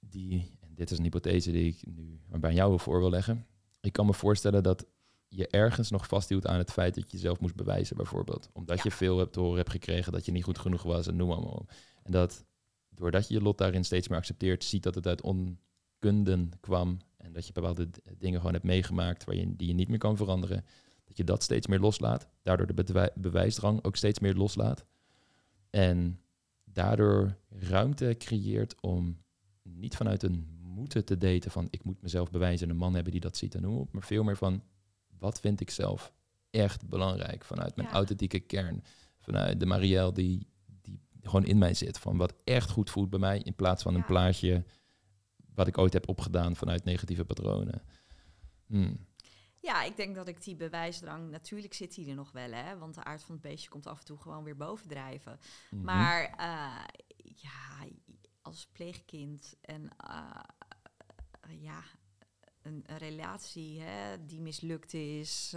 Die, 0.00 0.56
en 0.60 0.74
dit 0.74 0.90
is 0.90 0.98
een 0.98 1.04
hypothese 1.04 1.52
die 1.52 1.66
ik 1.66 1.82
nu 1.86 2.20
bij 2.40 2.54
jou 2.54 2.80
voor 2.80 2.98
wil 2.98 3.10
leggen. 3.10 3.46
Ik 3.80 3.92
kan 3.92 4.06
me 4.06 4.14
voorstellen 4.14 4.62
dat 4.62 4.86
je 5.28 5.48
ergens 5.48 5.90
nog 5.90 6.06
vasthield 6.06 6.46
aan 6.46 6.58
het 6.58 6.70
feit 6.72 6.94
dat 6.94 7.10
je 7.10 7.16
jezelf 7.16 7.40
moest 7.40 7.54
bewijzen, 7.54 7.96
bijvoorbeeld. 7.96 8.50
Omdat 8.52 8.76
Ja. 8.76 8.82
je 8.84 8.90
veel 8.90 9.18
hebt 9.18 9.32
te 9.32 9.40
horen 9.40 9.56
hebt 9.56 9.70
gekregen 9.70 10.12
dat 10.12 10.24
je 10.24 10.32
niet 10.32 10.44
goed 10.44 10.58
genoeg 10.58 10.82
was 10.82 11.06
en 11.06 11.16
noem 11.16 11.28
maar 11.28 11.38
op. 11.38 11.70
En 12.02 12.12
dat 12.12 12.44
doordat 12.88 13.28
je 13.28 13.34
je 13.34 13.40
lot 13.42 13.58
daarin 13.58 13.84
steeds 13.84 14.08
meer 14.08 14.18
accepteert, 14.18 14.64
ziet 14.64 14.82
dat 14.82 14.94
het 14.94 15.06
uit 15.06 15.22
onkunden 15.22 16.50
kwam 16.60 16.98
en 17.22 17.32
dat 17.32 17.46
je 17.46 17.52
bepaalde 17.52 17.88
dingen 18.18 18.38
gewoon 18.38 18.52
hebt 18.52 18.64
meegemaakt 18.64 19.24
waar 19.24 19.34
je, 19.34 19.56
die 19.56 19.68
je 19.68 19.74
niet 19.74 19.88
meer 19.88 19.98
kan 19.98 20.16
veranderen, 20.16 20.64
dat 21.04 21.16
je 21.16 21.24
dat 21.24 21.42
steeds 21.42 21.66
meer 21.66 21.80
loslaat, 21.80 22.28
daardoor 22.42 22.74
de 22.74 23.12
bewijsdrang 23.14 23.84
ook 23.84 23.96
steeds 23.96 24.18
meer 24.18 24.34
loslaat. 24.34 24.84
En 25.70 26.20
daardoor 26.64 27.36
ruimte 27.48 28.14
creëert 28.18 28.80
om 28.80 29.22
niet 29.62 29.96
vanuit 29.96 30.22
een 30.22 30.60
moeten 30.60 31.04
te 31.04 31.16
daten 31.16 31.50
van 31.50 31.68
ik 31.70 31.84
moet 31.84 32.02
mezelf 32.02 32.30
bewijzen 32.30 32.66
en 32.66 32.72
een 32.72 32.78
man 32.78 32.94
hebben 32.94 33.12
die 33.12 33.20
dat 33.20 33.36
ziet 33.36 33.54
en 33.54 33.62
noem 33.62 33.76
op, 33.76 33.92
maar 33.92 34.02
veel 34.02 34.24
meer 34.24 34.36
van 34.36 34.62
wat 35.18 35.40
vind 35.40 35.60
ik 35.60 35.70
zelf 35.70 36.12
echt 36.50 36.88
belangrijk 36.88 37.44
vanuit 37.44 37.76
mijn 37.76 37.88
Ja. 37.88 37.94
authentieke 37.94 38.40
kern, 38.40 38.82
vanuit 39.18 39.60
de 39.60 39.66
Marielle 39.66 40.12
die, 40.12 40.46
die 40.80 41.00
gewoon 41.20 41.44
in 41.44 41.58
mij 41.58 41.74
zit, 41.74 41.98
van 41.98 42.16
wat 42.16 42.34
echt 42.44 42.70
goed 42.70 42.90
voelt 42.90 43.10
bij 43.10 43.18
mij 43.18 43.38
in 43.38 43.54
plaats 43.54 43.82
van 43.82 43.94
een 43.94 44.04
plaatje 44.04 44.64
wat 45.54 45.66
ik 45.66 45.78
ooit 45.78 45.92
heb 45.92 46.08
opgedaan 46.08 46.56
vanuit 46.56 46.84
negatieve 46.84 47.24
patronen. 47.24 47.82
Hmm. 48.66 49.06
Ja, 49.62 49.82
ik 49.82 49.96
denk 49.96 50.14
dat 50.14 50.28
ik 50.28 50.44
die 50.44 50.56
bewijsdrang, 50.56 51.30
natuurlijk 51.30 51.74
zit 51.74 51.94
die 51.94 52.08
er 52.08 52.14
nog 52.14 52.32
wel, 52.32 52.52
hè. 52.52 52.78
Want 52.78 52.94
de 52.94 53.04
aard 53.04 53.22
van 53.22 53.34
het 53.34 53.42
beestje 53.42 53.68
komt 53.68 53.86
af 53.86 53.98
en 53.98 54.04
toe 54.04 54.18
gewoon 54.18 54.44
weer 54.44 54.56
bovendrijven. 54.56 55.38
Mhm. 55.70 55.84
Maar 55.84 56.22
eh, 56.22 56.84
ja, 57.34 57.86
als 58.42 58.68
pleegkind 58.72 59.56
en 59.60 59.88
eh, 59.96 60.40
ja, 61.60 61.82
een, 62.62 62.82
een 62.86 62.98
relatie 62.98 63.80
hè, 63.80 64.26
die 64.26 64.40
mislukt 64.40 64.94
is 64.94 65.56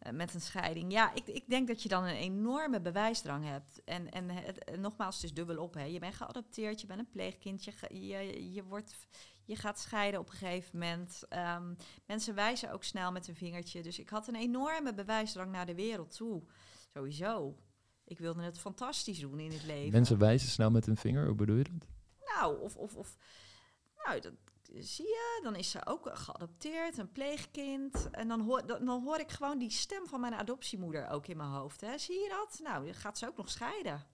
eh, 0.00 0.12
met 0.12 0.34
een 0.34 0.40
scheiding. 0.40 0.92
Ja, 0.92 1.14
ik, 1.14 1.26
ik 1.26 1.48
denk 1.48 1.68
dat 1.68 1.82
je 1.82 1.88
dan 1.88 2.04
een 2.04 2.14
enorme 2.14 2.80
bewijsdrang 2.80 3.44
hebt. 3.44 3.84
En, 3.84 4.10
en 4.10 4.30
het, 4.30 4.78
nogmaals, 4.78 5.14
het 5.14 5.24
is 5.24 5.34
dubbel 5.34 5.58
op. 5.58 5.74
Hè. 5.74 5.84
Je 5.84 5.98
bent 5.98 6.14
geadopteerd, 6.14 6.80
je 6.80 6.86
bent 6.86 7.00
een 7.00 7.10
pleegkind, 7.10 7.64
je, 7.64 7.72
je, 7.90 8.52
je, 8.52 8.64
wordt, 8.64 9.06
je 9.44 9.56
gaat 9.56 9.78
scheiden 9.78 10.20
op 10.20 10.26
een 10.26 10.36
gegeven 10.36 10.78
moment. 10.78 11.24
Ehm, 11.28 11.74
mensen 12.06 12.34
wijzen 12.34 12.72
ook 12.72 12.84
snel 12.84 13.12
met 13.12 13.28
een 13.28 13.36
vingertje. 13.36 13.82
Dus 13.82 13.98
ik 13.98 14.08
had 14.08 14.28
een 14.28 14.36
enorme 14.36 14.94
bewijsdrang 14.94 15.52
naar 15.52 15.66
de 15.66 15.74
wereld 15.74 16.16
toe. 16.16 16.42
Sowieso. 16.92 17.56
Ik 18.04 18.18
wilde 18.18 18.42
het 18.42 18.58
fantastisch 18.58 19.18
doen 19.18 19.38
in 19.38 19.52
het 19.52 19.64
leven. 19.64 19.92
Mensen 19.92 20.18
wijzen 20.18 20.48
snel 20.48 20.70
met 20.70 20.86
hun 20.86 20.96
vinger, 20.96 21.26
hoe 21.26 21.34
bedoel 21.34 21.56
je 21.56 21.64
dat? 21.64 21.88
Nou, 22.36 22.60
of, 22.60 22.76
of, 22.76 22.96
of 22.96 23.16
nou, 24.04 24.20
dat 24.20 24.32
zie 24.74 25.06
je. 25.06 25.40
Dan 25.42 25.56
is 25.56 25.70
ze 25.70 25.86
ook 25.86 26.10
geadopteerd, 26.12 26.98
een 26.98 27.12
pleegkind. 27.12 28.10
En 28.10 28.28
dan 28.28 28.40
hoor, 28.40 28.66
dan, 28.66 28.84
dan 28.84 29.02
hoor 29.02 29.18
ik 29.18 29.30
gewoon 29.30 29.58
die 29.58 29.70
stem 29.70 30.06
van 30.06 30.20
mijn 30.20 30.34
adoptiemoeder 30.34 31.08
ook 31.08 31.26
in 31.26 31.36
mijn 31.36 31.48
hoofd. 31.50 31.80
Hè. 31.80 31.98
Zie 31.98 32.20
je 32.20 32.28
dat? 32.28 32.60
Nou, 32.62 32.84
dan 32.84 32.94
gaat 32.94 33.18
ze 33.18 33.26
ook 33.26 33.36
nog 33.36 33.50
scheiden. 33.50 34.06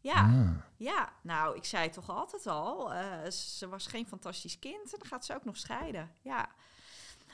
Ja, 0.00 0.22
Ah. 0.22 0.50
ja. 0.76 1.12
Nou, 1.22 1.56
ik 1.56 1.64
zei 1.64 1.90
toch 1.90 2.10
altijd 2.10 2.46
al, 2.46 2.92
eh, 2.92 3.30
ze 3.30 3.68
was 3.68 3.86
geen 3.86 4.06
fantastisch 4.06 4.58
kind 4.58 4.92
en 4.92 4.98
dan 4.98 5.08
gaat 5.08 5.24
ze 5.24 5.34
ook 5.34 5.44
nog 5.44 5.56
scheiden. 5.56 6.10
Ja. 6.22 6.48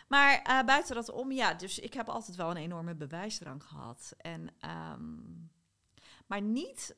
Maar 0.08 0.40
eh, 0.42 0.62
buiten 0.64 0.94
dat 0.94 1.10
om, 1.10 1.32
ja, 1.32 1.54
dus 1.54 1.78
ik 1.78 1.94
heb 1.94 2.08
altijd 2.08 2.36
wel 2.36 2.50
een 2.50 2.56
enorme 2.56 2.94
bewijsdrang 2.94 3.64
gehad. 3.64 4.14
En, 4.18 4.48
ehm, 4.58 5.20
maar 6.26 6.42
niet 6.42 6.96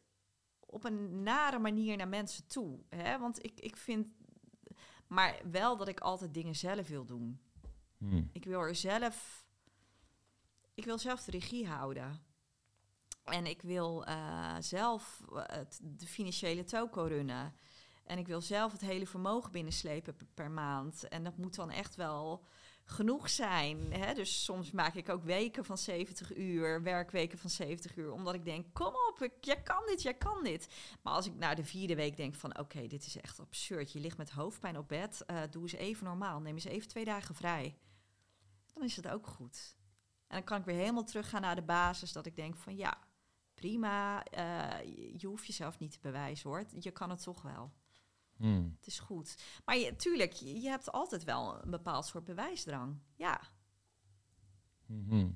op 0.61 0.85
een 0.85 1.23
nare 1.23 1.59
manier 1.59 1.97
naar 1.97 2.09
mensen 2.09 2.47
toe. 2.47 2.79
Hè? 2.89 3.19
Want 3.19 3.45
ik, 3.45 3.61
ik 3.61 3.77
vind, 3.77 4.07
maar 5.07 5.41
wel 5.51 5.77
dat 5.77 5.89
ik 5.89 6.01
altijd 6.01 6.35
dingen 6.35 6.57
zelf 6.57 6.89
wil 6.89 7.05
doen. 7.05 7.41
Hmm. 7.99 8.31
Ik 8.33 8.45
wil 8.45 8.61
er 8.61 8.75
zelf, 8.75 9.47
ik 10.75 10.85
wil 10.85 10.99
zelf 10.99 11.23
de 11.23 11.31
regie 11.31 11.67
houden. 11.67 12.23
En 13.25 13.47
ik 13.47 13.63
wil 13.63 14.05
eh, 14.05 14.57
zelf 14.59 15.23
eh, 15.33 15.43
het, 15.47 15.81
de 15.83 16.07
financiële 16.07 16.65
toko 16.65 17.03
runnen. 17.03 17.55
En 18.05 18.19
ik 18.19 18.27
wil 18.27 18.41
zelf 18.41 18.73
het 18.73 18.81
hele 18.81 19.07
vermogen 19.07 19.53
binnenslepen 19.53 20.17
per, 20.17 20.27
per 20.35 20.51
maand. 20.51 21.09
En 21.09 21.25
dat 21.25 21.37
moet 21.37 21.55
dan 21.55 21.71
echt 21.71 21.95
wel 21.95 22.47
genoeg 22.85 23.31
zijn. 23.31 23.93
Hè? 23.93 24.15
Dus 24.15 24.45
soms 24.45 24.71
maak 24.71 24.95
ik 24.95 25.09
ook 25.09 25.23
weken 25.25 25.65
van 25.65 25.79
70 25.79 26.37
uur, 26.37 26.83
werkweken 26.83 27.39
van 27.39 27.51
70 27.51 27.97
uur. 27.97 28.13
Omdat 28.13 28.35
ik 28.35 28.45
denk, 28.45 28.67
kom 28.73 28.93
op, 29.11 29.23
ik, 29.23 29.33
jij 29.45 29.63
kan 29.63 29.83
dit, 29.87 30.03
jij 30.03 30.15
kan 30.15 30.43
dit. 30.45 30.69
Maar 31.03 31.13
als 31.13 31.27
ik 31.27 31.35
na 31.35 31.55
de 31.55 31.65
vierde 31.65 31.95
week 31.95 32.17
denk 32.17 32.35
van, 32.35 32.59
oké, 32.59 32.87
dit 32.87 33.07
is 33.07 33.17
echt 33.21 33.41
absurd. 33.41 33.93
Je 33.93 34.01
ligt 34.01 34.17
met 34.19 34.31
hoofdpijn 34.31 34.79
op 34.79 34.89
bed, 34.89 35.23
eh, 35.27 35.43
doe 35.51 35.63
eens 35.63 35.73
even 35.73 36.05
normaal. 36.05 36.41
Neem 36.41 36.55
eens 36.55 36.65
even 36.65 36.89
twee 36.89 37.05
dagen 37.05 37.35
vrij. 37.35 37.77
Dan 38.73 38.83
is 38.85 38.97
het 38.97 39.09
ook 39.09 39.27
goed. 39.27 39.77
En 40.27 40.37
dan 40.37 40.45
kan 40.45 40.59
ik 40.59 40.65
weer 40.65 40.77
helemaal 40.77 41.05
teruggaan 41.05 41.41
naar 41.41 41.55
de 41.55 41.63
basis. 41.63 42.13
Dat 42.13 42.27
ik 42.27 42.37
denk 42.37 42.57
van, 42.57 42.77
ja, 42.77 42.99
prima. 43.55 44.25
eh, 44.25 44.85
je- 44.97 45.15
je 45.19 45.27
hoeft 45.27 45.47
jezelf 45.47 45.79
niet 45.79 45.91
te 45.93 45.99
bewijzen 46.01 46.51
hoor. 46.51 46.65
Je 46.79 46.91
kan 46.91 47.11
het 47.11 47.23
toch 47.23 47.43
wel. 47.43 47.73
Hmm. 48.37 48.75
Het 48.77 48.87
is 48.87 48.99
goed. 48.99 49.37
Maar 49.65 49.77
je, 49.77 49.97
tuurlijk, 49.97 50.33
je, 50.33 50.61
je 50.61 50.69
hebt 50.69 50.93
altijd 50.93 51.25
wel 51.25 51.63
een 51.65 51.71
bepaald 51.71 52.07
soort 52.07 52.25
bewijsdrang. 52.25 52.99
Ja, 53.17 53.41
Mhm. 54.87 55.29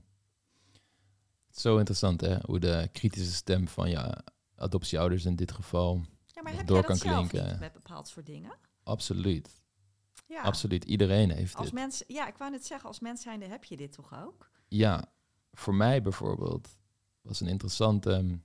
Zo 1.50 1.76
interessant 1.78 2.20
hè, 2.20 2.36
hoe 2.44 2.58
de 2.58 2.88
kritische 2.92 3.32
stem 3.32 3.68
van 3.68 3.90
je 3.90 4.22
adoptieouders 4.56 5.24
in 5.24 5.36
dit 5.36 5.52
geval, 5.52 6.04
ja 6.26 6.42
maar 6.42 6.54
heb 6.56 6.66
Door 6.66 6.84
kan 6.84 6.98
klinken. 6.98 7.58
met 7.58 7.72
bepaald 7.72 8.08
soort 8.08 8.26
dingen? 8.26 8.52
absoluut, 8.82 9.62
Ja. 10.26 10.42
absoluut, 10.42 10.84
iedereen 10.84 11.30
heeft 11.30 11.54
Als 11.54 11.64
dit. 11.66 11.74
mens, 11.74 12.02
ja, 12.06 12.26
ik 12.28 12.36
wou 12.36 12.50
net 12.50 12.66
zeggen, 12.66 12.88
als 12.88 13.00
mens 13.00 13.22
zijnde 13.22 13.46
heb 13.46 13.64
je 13.64 13.76
dit 13.76 13.92
toch 13.92 14.14
ook? 14.24 14.50
Ja, 14.68 15.12
voor 15.52 15.74
mij 15.74 16.02
bijvoorbeeld 16.02 16.76
was 17.22 17.40
een 17.40 17.48
interessante 17.48 18.12
ehm, 18.12 18.36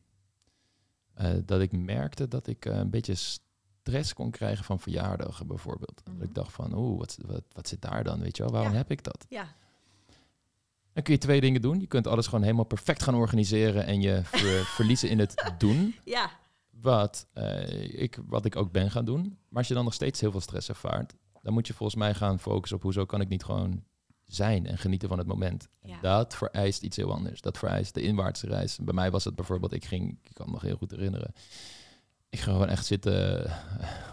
eh, 1.13 1.41
dat 1.45 1.61
ik 1.61 1.71
merkte 1.71 2.27
dat 2.27 2.47
ik 2.47 2.65
eh, 2.65 2.75
een 2.77 2.89
beetje 2.89 3.15
stress 3.84 4.14
kon 4.14 4.31
krijgen 4.31 4.65
van 4.65 4.80
verjaardagen 4.80 5.47
bijvoorbeeld. 5.47 6.01
Dat 6.03 6.14
Mhm. 6.14 6.23
ik 6.23 6.34
dacht 6.34 6.51
van, 6.51 6.73
oeh, 6.77 6.97
wat, 6.99 7.18
wat, 7.26 7.43
wat 7.51 7.68
zit 7.68 7.81
daar 7.81 8.03
dan? 8.03 8.19
Weet 8.19 8.38
je 8.38 8.43
wel, 8.43 8.51
waarom 8.51 8.72
Ja. 8.72 8.77
heb 8.77 8.91
ik 8.91 9.03
dat? 9.03 9.26
Ja, 9.30 9.47
Dan 10.93 11.03
kun 11.03 11.14
je 11.14 11.19
twee 11.19 11.41
dingen 11.41 11.61
doen. 11.61 11.80
Je 11.80 11.88
kunt 11.88 12.07
alles 12.07 12.26
gewoon 12.27 12.43
helemaal 12.43 12.64
perfect 12.65 13.03
gaan 13.03 13.15
organiseren 13.15 13.85
en 13.85 14.01
je 14.01 14.22
ver- 14.23 14.65
verliezen 14.77 15.10
in 15.10 15.19
het 15.19 15.53
doen. 15.57 15.95
ja, 16.03 16.30
Wat, 16.69 17.27
eh, 17.34 18.01
ik, 18.01 18.18
wat 18.27 18.45
ik 18.45 18.55
ook 18.55 18.72
ben 18.72 18.91
gaan 18.91 19.05
doen. 19.05 19.22
Maar 19.49 19.57
als 19.57 19.68
je 19.68 19.73
dan 19.73 19.84
nog 19.84 19.93
steeds 19.93 20.19
heel 20.22 20.31
veel 20.31 20.41
stress 20.41 20.69
ervaart, 20.69 21.14
dan 21.41 21.53
moet 21.53 21.68
je 21.68 21.73
volgens 21.73 21.99
mij 21.99 22.14
gaan 22.14 22.39
focussen 22.39 22.77
op 22.77 22.84
hoezo 22.84 23.05
kan 23.05 23.22
ik 23.22 23.30
niet 23.30 23.43
gewoon 23.43 23.84
zijn 24.23 24.65
en 24.65 24.77
genieten 24.77 25.10
van 25.10 25.18
het 25.18 25.27
moment. 25.27 25.68
Ja. 25.81 25.99
Dat 26.01 26.35
vereist 26.35 26.81
iets 26.84 26.97
heel 26.97 27.14
anders. 27.14 27.41
Dat 27.41 27.57
vereist 27.57 27.93
de 27.93 28.01
inwaartse 28.01 28.47
reis. 28.47 28.77
Bij 28.81 28.93
mij 28.93 29.11
was 29.11 29.23
het 29.23 29.35
bijvoorbeeld, 29.35 29.73
ik 29.73 29.85
ging, 29.85 30.18
ik 30.22 30.34
kan 30.34 30.45
me 30.45 30.51
nog 30.51 30.61
heel 30.61 30.77
goed 30.77 30.91
herinneren. 30.91 31.34
Ik 32.34 32.39
ging 32.39 32.55
gewoon 32.55 32.69
echt 32.69 32.85
zitten 32.85 33.45
eh, 33.45 33.53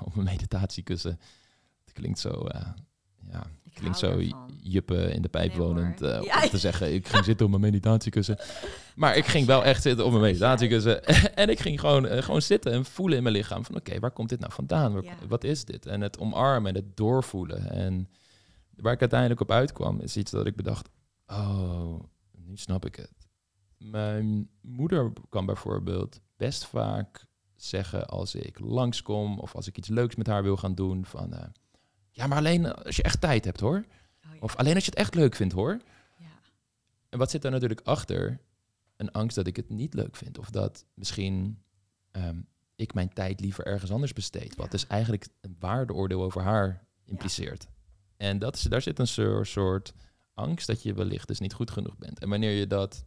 op 0.06 0.14
mijn 0.14 0.26
meditatiekussen. 0.26 1.18
Het 1.84 1.92
klinkt 1.92 2.18
zo, 2.18 2.30
eh, 2.30 2.66
ja, 3.30 3.42
Ik 3.64 3.74
klinkt 3.74 3.98
zo 3.98 4.20
juppen 4.62 5.12
in 5.12 5.22
de 5.22 5.28
pijp 5.28 5.48
Nee, 5.48 5.58
wonend. 5.58 6.02
eh, 6.02 6.22
Ja. 6.22 6.42
Om 6.42 6.48
te 6.48 6.58
zeggen, 6.58 6.94
ik 6.94 7.08
ging 7.08 7.24
zitten 7.24 7.44
op 7.46 7.50
mijn 7.50 7.62
meditatiekussen. 7.72 8.38
Maar 8.94 9.16
ik 9.16 9.24
ging 9.26 9.46
wel 9.46 9.64
echt 9.64 9.82
zitten 9.82 10.04
op 10.04 10.10
mijn 10.10 10.22
meditatiekussen. 10.22 11.04
en 11.34 11.48
ik 11.48 11.60
ging 11.60 11.80
gewoon, 11.80 12.06
gewoon 12.22 12.42
zitten 12.42 12.72
en 12.72 12.84
voelen 12.84 13.16
in 13.16 13.22
mijn 13.22 13.34
lichaam. 13.34 13.64
Van 13.64 13.76
oké, 13.76 13.98
waar 13.98 14.10
komt 14.10 14.28
dit 14.28 14.40
nou 14.40 14.52
vandaan? 14.52 14.92
Waar- 14.92 15.04
Ja. 15.04 15.14
Wat 15.28 15.44
is 15.44 15.64
dit? 15.64 15.86
En 15.86 16.00
het 16.00 16.18
omarmen 16.18 16.74
en 16.74 16.82
het 16.82 16.96
doorvoelen. 16.96 17.70
En 17.70 18.08
waar 18.76 18.92
ik 18.92 19.00
uiteindelijk 19.00 19.40
op 19.40 19.50
uitkwam, 19.50 20.00
is 20.00 20.16
iets 20.16 20.30
dat 20.30 20.46
ik 20.46 20.56
bedacht. 20.56 20.88
Oh, 21.26 22.00
nu 22.36 22.56
snap 22.56 22.84
ik 22.86 22.96
het. 22.96 23.12
Mijn 23.78 24.48
moeder 24.60 25.12
kan 25.28 25.46
bijvoorbeeld 25.46 26.20
best 26.36 26.64
vaak 26.66 27.28
zeggen 27.64 28.06
als 28.06 28.34
ik 28.34 28.58
langskom 28.58 29.38
of 29.38 29.54
als 29.54 29.66
ik 29.66 29.78
iets 29.78 29.88
leuks 29.88 30.14
met 30.14 30.26
haar 30.26 30.42
wil 30.42 30.56
gaan 30.56 30.74
doen 30.74 31.04
van 31.04 31.34
eh, 31.34 31.46
ja, 32.10 32.26
maar 32.26 32.38
alleen 32.38 32.72
als 32.72 32.96
je 32.96 33.02
echt 33.02 33.20
tijd 33.20 33.44
hebt 33.44 33.60
hoor. 33.60 33.76
Oh, 33.76 34.34
ja. 34.34 34.40
Of 34.40 34.56
alleen 34.56 34.74
als 34.74 34.84
je 34.84 34.90
het 34.90 34.98
echt 34.98 35.14
leuk 35.14 35.34
vindt 35.34 35.54
hoor. 35.54 35.80
Ja. 36.18 36.26
En 37.08 37.18
wat 37.18 37.30
zit 37.30 37.42
daar 37.42 37.50
natuurlijk 37.50 37.80
achter? 37.84 38.40
Een 38.96 39.12
angst 39.12 39.36
dat 39.36 39.46
ik 39.46 39.56
het 39.56 39.68
niet 39.68 39.94
leuk 39.94 40.16
vind 40.16 40.38
of 40.38 40.50
dat 40.50 40.84
misschien 40.94 41.62
ehm, 42.10 42.40
ik 42.76 42.94
mijn 42.94 43.12
tijd 43.12 43.40
liever 43.40 43.66
ergens 43.66 43.90
anders 43.90 44.12
besteed. 44.12 44.56
Wat 44.56 44.64
Ja. 44.64 44.70
dus 44.70 44.86
eigenlijk 44.86 45.28
een 45.40 45.56
waardeoordeel 45.58 46.22
over 46.22 46.42
haar 46.42 46.86
impliceert. 47.04 47.66
En 48.16 48.38
dat 48.38 48.56
is, 48.56 48.62
daar 48.62 48.82
zit 48.82 48.98
een 48.98 49.46
soort 49.46 49.92
angst 50.34 50.66
dat 50.66 50.82
je 50.82 50.94
wellicht 50.94 51.28
dus 51.28 51.40
niet 51.40 51.52
goed 51.52 51.70
genoeg 51.70 51.98
bent. 51.98 52.18
En 52.18 52.28
wanneer 52.28 52.50
je 52.52 52.66
dat 52.66 53.04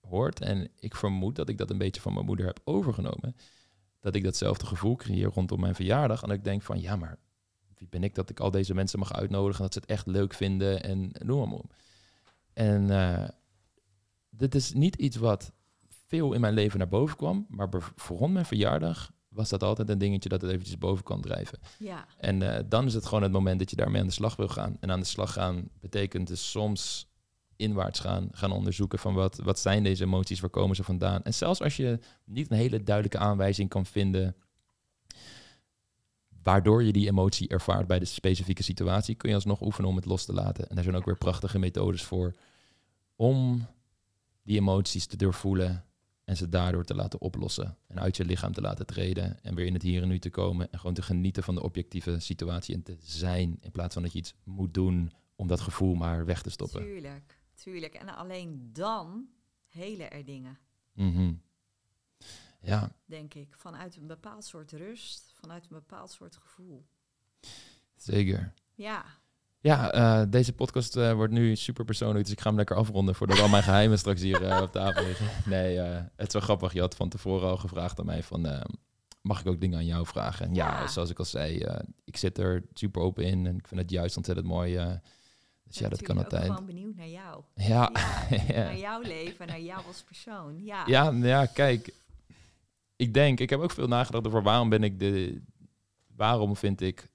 hoort, 0.00 0.40
en 0.40 0.70
ik 0.78 0.94
vermoed 0.94 1.36
dat 1.36 1.48
ik 1.48 1.58
dat 1.58 1.70
een 1.70 1.78
beetje 1.78 2.00
van 2.00 2.12
mijn 2.12 2.26
moeder 2.26 2.46
heb 2.46 2.60
overgenomen, 2.64 3.36
dat 4.00 4.14
ik 4.14 4.24
datzelfde 4.24 4.66
gevoel 4.66 4.96
creëer 4.96 5.30
rondom 5.34 5.60
mijn 5.60 5.74
verjaardag. 5.74 6.22
En 6.22 6.28
dat 6.28 6.36
ik 6.36 6.44
denk 6.44 6.62
van, 6.62 6.80
ja, 6.80 6.96
maar 6.96 7.18
wie 7.74 7.88
ben 7.88 8.04
ik 8.04 8.14
dat 8.14 8.30
ik 8.30 8.40
al 8.40 8.50
deze 8.50 8.74
mensen 8.74 8.98
mag 8.98 9.12
uitnodigen, 9.12 9.62
dat 9.62 9.72
ze 9.72 9.78
het 9.78 9.88
echt 9.88 10.06
leuk 10.06 10.34
vinden 10.34 10.82
en 10.82 11.10
noem 11.18 11.48
maar 11.48 11.58
op. 11.58 11.74
En 12.52 12.90
eh, 12.90 13.28
dit 14.30 14.54
is 14.54 14.72
niet 14.72 14.96
iets 14.96 15.16
wat 15.16 15.52
veel 16.06 16.32
in 16.32 16.40
mijn 16.40 16.54
leven 16.54 16.78
naar 16.78 16.88
boven 16.88 17.16
kwam, 17.16 17.46
maar 17.48 17.68
voor 17.96 18.16
rond 18.16 18.32
mijn 18.32 18.44
verjaardag 18.44 19.10
was 19.28 19.48
dat 19.48 19.62
altijd 19.62 19.88
een 19.88 19.98
dingetje 19.98 20.28
dat 20.28 20.42
het 20.42 20.50
eventjes 20.50 20.78
boven 20.78 21.04
kan 21.04 21.20
drijven. 21.20 21.58
ja. 21.78 22.06
En 22.18 22.56
eh, 22.56 22.64
dan 22.68 22.86
is 22.86 22.94
het 22.94 23.06
gewoon 23.06 23.22
het 23.22 23.32
moment 23.32 23.58
dat 23.58 23.70
je 23.70 23.76
daarmee 23.76 24.00
aan 24.00 24.06
de 24.06 24.12
slag 24.12 24.36
wil 24.36 24.48
gaan. 24.48 24.76
En 24.80 24.90
aan 24.90 25.00
de 25.00 25.06
slag 25.06 25.32
gaan 25.32 25.68
betekent 25.80 26.26
dus 26.26 26.50
soms 26.50 27.09
inwaarts 27.60 28.00
gaan, 28.00 28.28
gaan 28.32 28.52
onderzoeken 28.52 28.98
van 28.98 29.14
wat, 29.14 29.36
wat 29.36 29.58
zijn 29.58 29.82
deze 29.82 30.04
emoties, 30.04 30.40
waar 30.40 30.50
komen 30.50 30.76
ze 30.76 30.84
vandaan. 30.84 31.22
En 31.22 31.34
zelfs 31.34 31.62
als 31.62 31.76
je 31.76 31.98
niet 32.24 32.50
een 32.50 32.56
hele 32.56 32.82
duidelijke 32.82 33.18
aanwijzing 33.18 33.68
kan 33.68 33.86
vinden 33.86 34.36
waardoor 36.42 36.82
je 36.82 36.92
die 36.92 37.08
emotie 37.08 37.48
ervaart 37.48 37.86
bij 37.86 37.98
de 37.98 38.04
specifieke 38.04 38.62
situatie, 38.62 39.14
kun 39.14 39.28
je 39.28 39.34
alsnog 39.34 39.60
oefenen 39.60 39.90
om 39.90 39.96
het 39.96 40.04
los 40.04 40.24
te 40.24 40.32
laten. 40.32 40.68
En 40.68 40.74
daar 40.74 40.84
zijn 40.84 40.96
ook 40.96 41.04
weer 41.04 41.18
prachtige 41.18 41.58
methodes 41.58 42.02
voor 42.02 42.34
om 43.16 43.66
die 44.42 44.58
emoties 44.58 45.06
te 45.06 45.16
doorvoelen 45.16 45.84
en 46.24 46.36
ze 46.36 46.48
daardoor 46.48 46.84
te 46.84 46.94
laten 46.94 47.20
oplossen. 47.20 47.76
En 47.86 48.00
uit 48.00 48.16
je 48.16 48.24
lichaam 48.24 48.52
te 48.52 48.60
laten 48.60 48.86
treden. 48.86 49.42
En 49.42 49.54
weer 49.54 49.66
in 49.66 49.72
het 49.72 49.82
hier 49.82 50.02
en 50.02 50.08
nu 50.08 50.18
te 50.18 50.30
komen. 50.30 50.72
En 50.72 50.78
gewoon 50.78 50.94
te 50.94 51.02
genieten 51.02 51.42
van 51.42 51.54
de 51.54 51.62
objectieve 51.62 52.20
situatie. 52.20 52.74
En 52.74 52.82
te 52.82 52.96
zijn. 53.00 53.58
In 53.60 53.70
plaats 53.70 53.94
van 53.94 54.02
dat 54.02 54.12
je 54.12 54.18
iets 54.18 54.34
moet 54.44 54.74
doen 54.74 55.12
om 55.36 55.46
dat 55.46 55.60
gevoel 55.60 55.94
maar 55.94 56.24
weg 56.24 56.42
te 56.42 56.50
stoppen. 56.50 56.82
Tuurlijk, 56.82 57.39
tuurlijk. 57.62 57.94
En 57.94 58.08
alleen 58.16 58.70
dan 58.72 59.28
helen 59.68 60.10
er 60.10 60.24
dingen, 60.24 60.58
Mhm. 60.92 61.32
Ja, 62.62 62.92
denk 63.04 63.34
ik. 63.34 63.54
Vanuit 63.58 63.96
een 63.96 64.06
bepaald 64.06 64.44
soort 64.44 64.72
rust, 64.72 65.32
vanuit 65.40 65.62
een 65.62 65.68
bepaald 65.76 66.10
soort 66.10 66.36
gevoel. 66.36 66.86
zeker. 67.96 68.52
Ja, 68.74 69.04
Ja, 69.62 69.92
eh, 69.92 70.30
deze 70.30 70.52
podcast 70.52 70.96
eh, 70.96 71.12
wordt 71.12 71.32
nu 71.32 71.56
super 71.56 71.84
persoonlijk, 71.84 72.24
dus 72.24 72.32
ik 72.32 72.40
ga 72.40 72.48
hem 72.48 72.56
lekker 72.56 72.76
afronden 72.76 73.14
voordat 73.14 73.40
al 73.40 73.48
mijn 73.48 73.62
geheimen 73.62 73.98
straks 73.98 74.20
hier 74.20 74.42
eh, 74.44 74.62
op 74.62 74.72
tafel 74.72 75.04
liggen. 75.04 75.26
Nee, 75.50 75.78
het 75.78 76.26
is 76.26 76.32
wel 76.32 76.42
grappig. 76.42 76.72
Je 76.72 76.80
had 76.80 76.94
van 76.96 77.08
tevoren 77.08 77.48
al 77.48 77.56
gevraagd 77.56 77.98
aan 77.98 78.06
mij 78.06 78.22
van, 78.22 78.64
mag 79.20 79.40
ik 79.40 79.46
ook 79.46 79.60
dingen 79.60 79.78
aan 79.78 79.84
jou 79.86 80.06
vragen? 80.06 80.46
En 80.46 80.54
ja, 80.54 80.80
Ja. 80.80 80.86
zoals 80.86 81.10
ik 81.10 81.18
al 81.18 81.24
zei, 81.24 81.66
ik 82.04 82.16
zit 82.16 82.38
er 82.38 82.64
super 82.72 83.02
open 83.02 83.24
in 83.24 83.46
en 83.46 83.56
ik 83.56 83.68
vind 83.68 83.80
het 83.80 83.90
juist 83.90 84.16
ontzettend 84.16 84.46
mooi. 84.46 85.00
Dus 85.70 85.78
ja, 85.78 85.88
dat 85.88 86.02
kan 86.02 86.16
natuurlijk 86.16 86.44
ook 86.44 86.48
altijd. 86.48 86.58
gewoon 86.58 86.66
benieuwd 86.66 86.96
naar 86.96 87.08
jou. 87.08 87.42
Ja, 87.54 87.90
Ja, 88.30 88.36
ja. 88.54 88.62
Naar 88.62 88.78
jouw 88.78 89.00
leven, 89.00 89.46
naar 89.46 89.60
jou 89.60 89.86
als 89.86 90.02
persoon. 90.02 90.64
Ja, 90.64 90.86
Ja, 90.86 91.10
nou 91.10 91.26
ja, 91.26 91.46
kijk. 91.46 91.94
Ik 92.96 93.14
denk, 93.14 93.40
ik 93.40 93.50
heb 93.50 93.60
ook 93.60 93.70
veel 93.70 93.86
nagedacht 93.86 94.26
over 94.26 94.42
waarom 94.42 94.68
ben 94.68 94.82
ik 94.82 94.98
de. 94.98 95.42
Waarom 96.16 96.56
vind 96.56 96.80
ik 96.80 97.08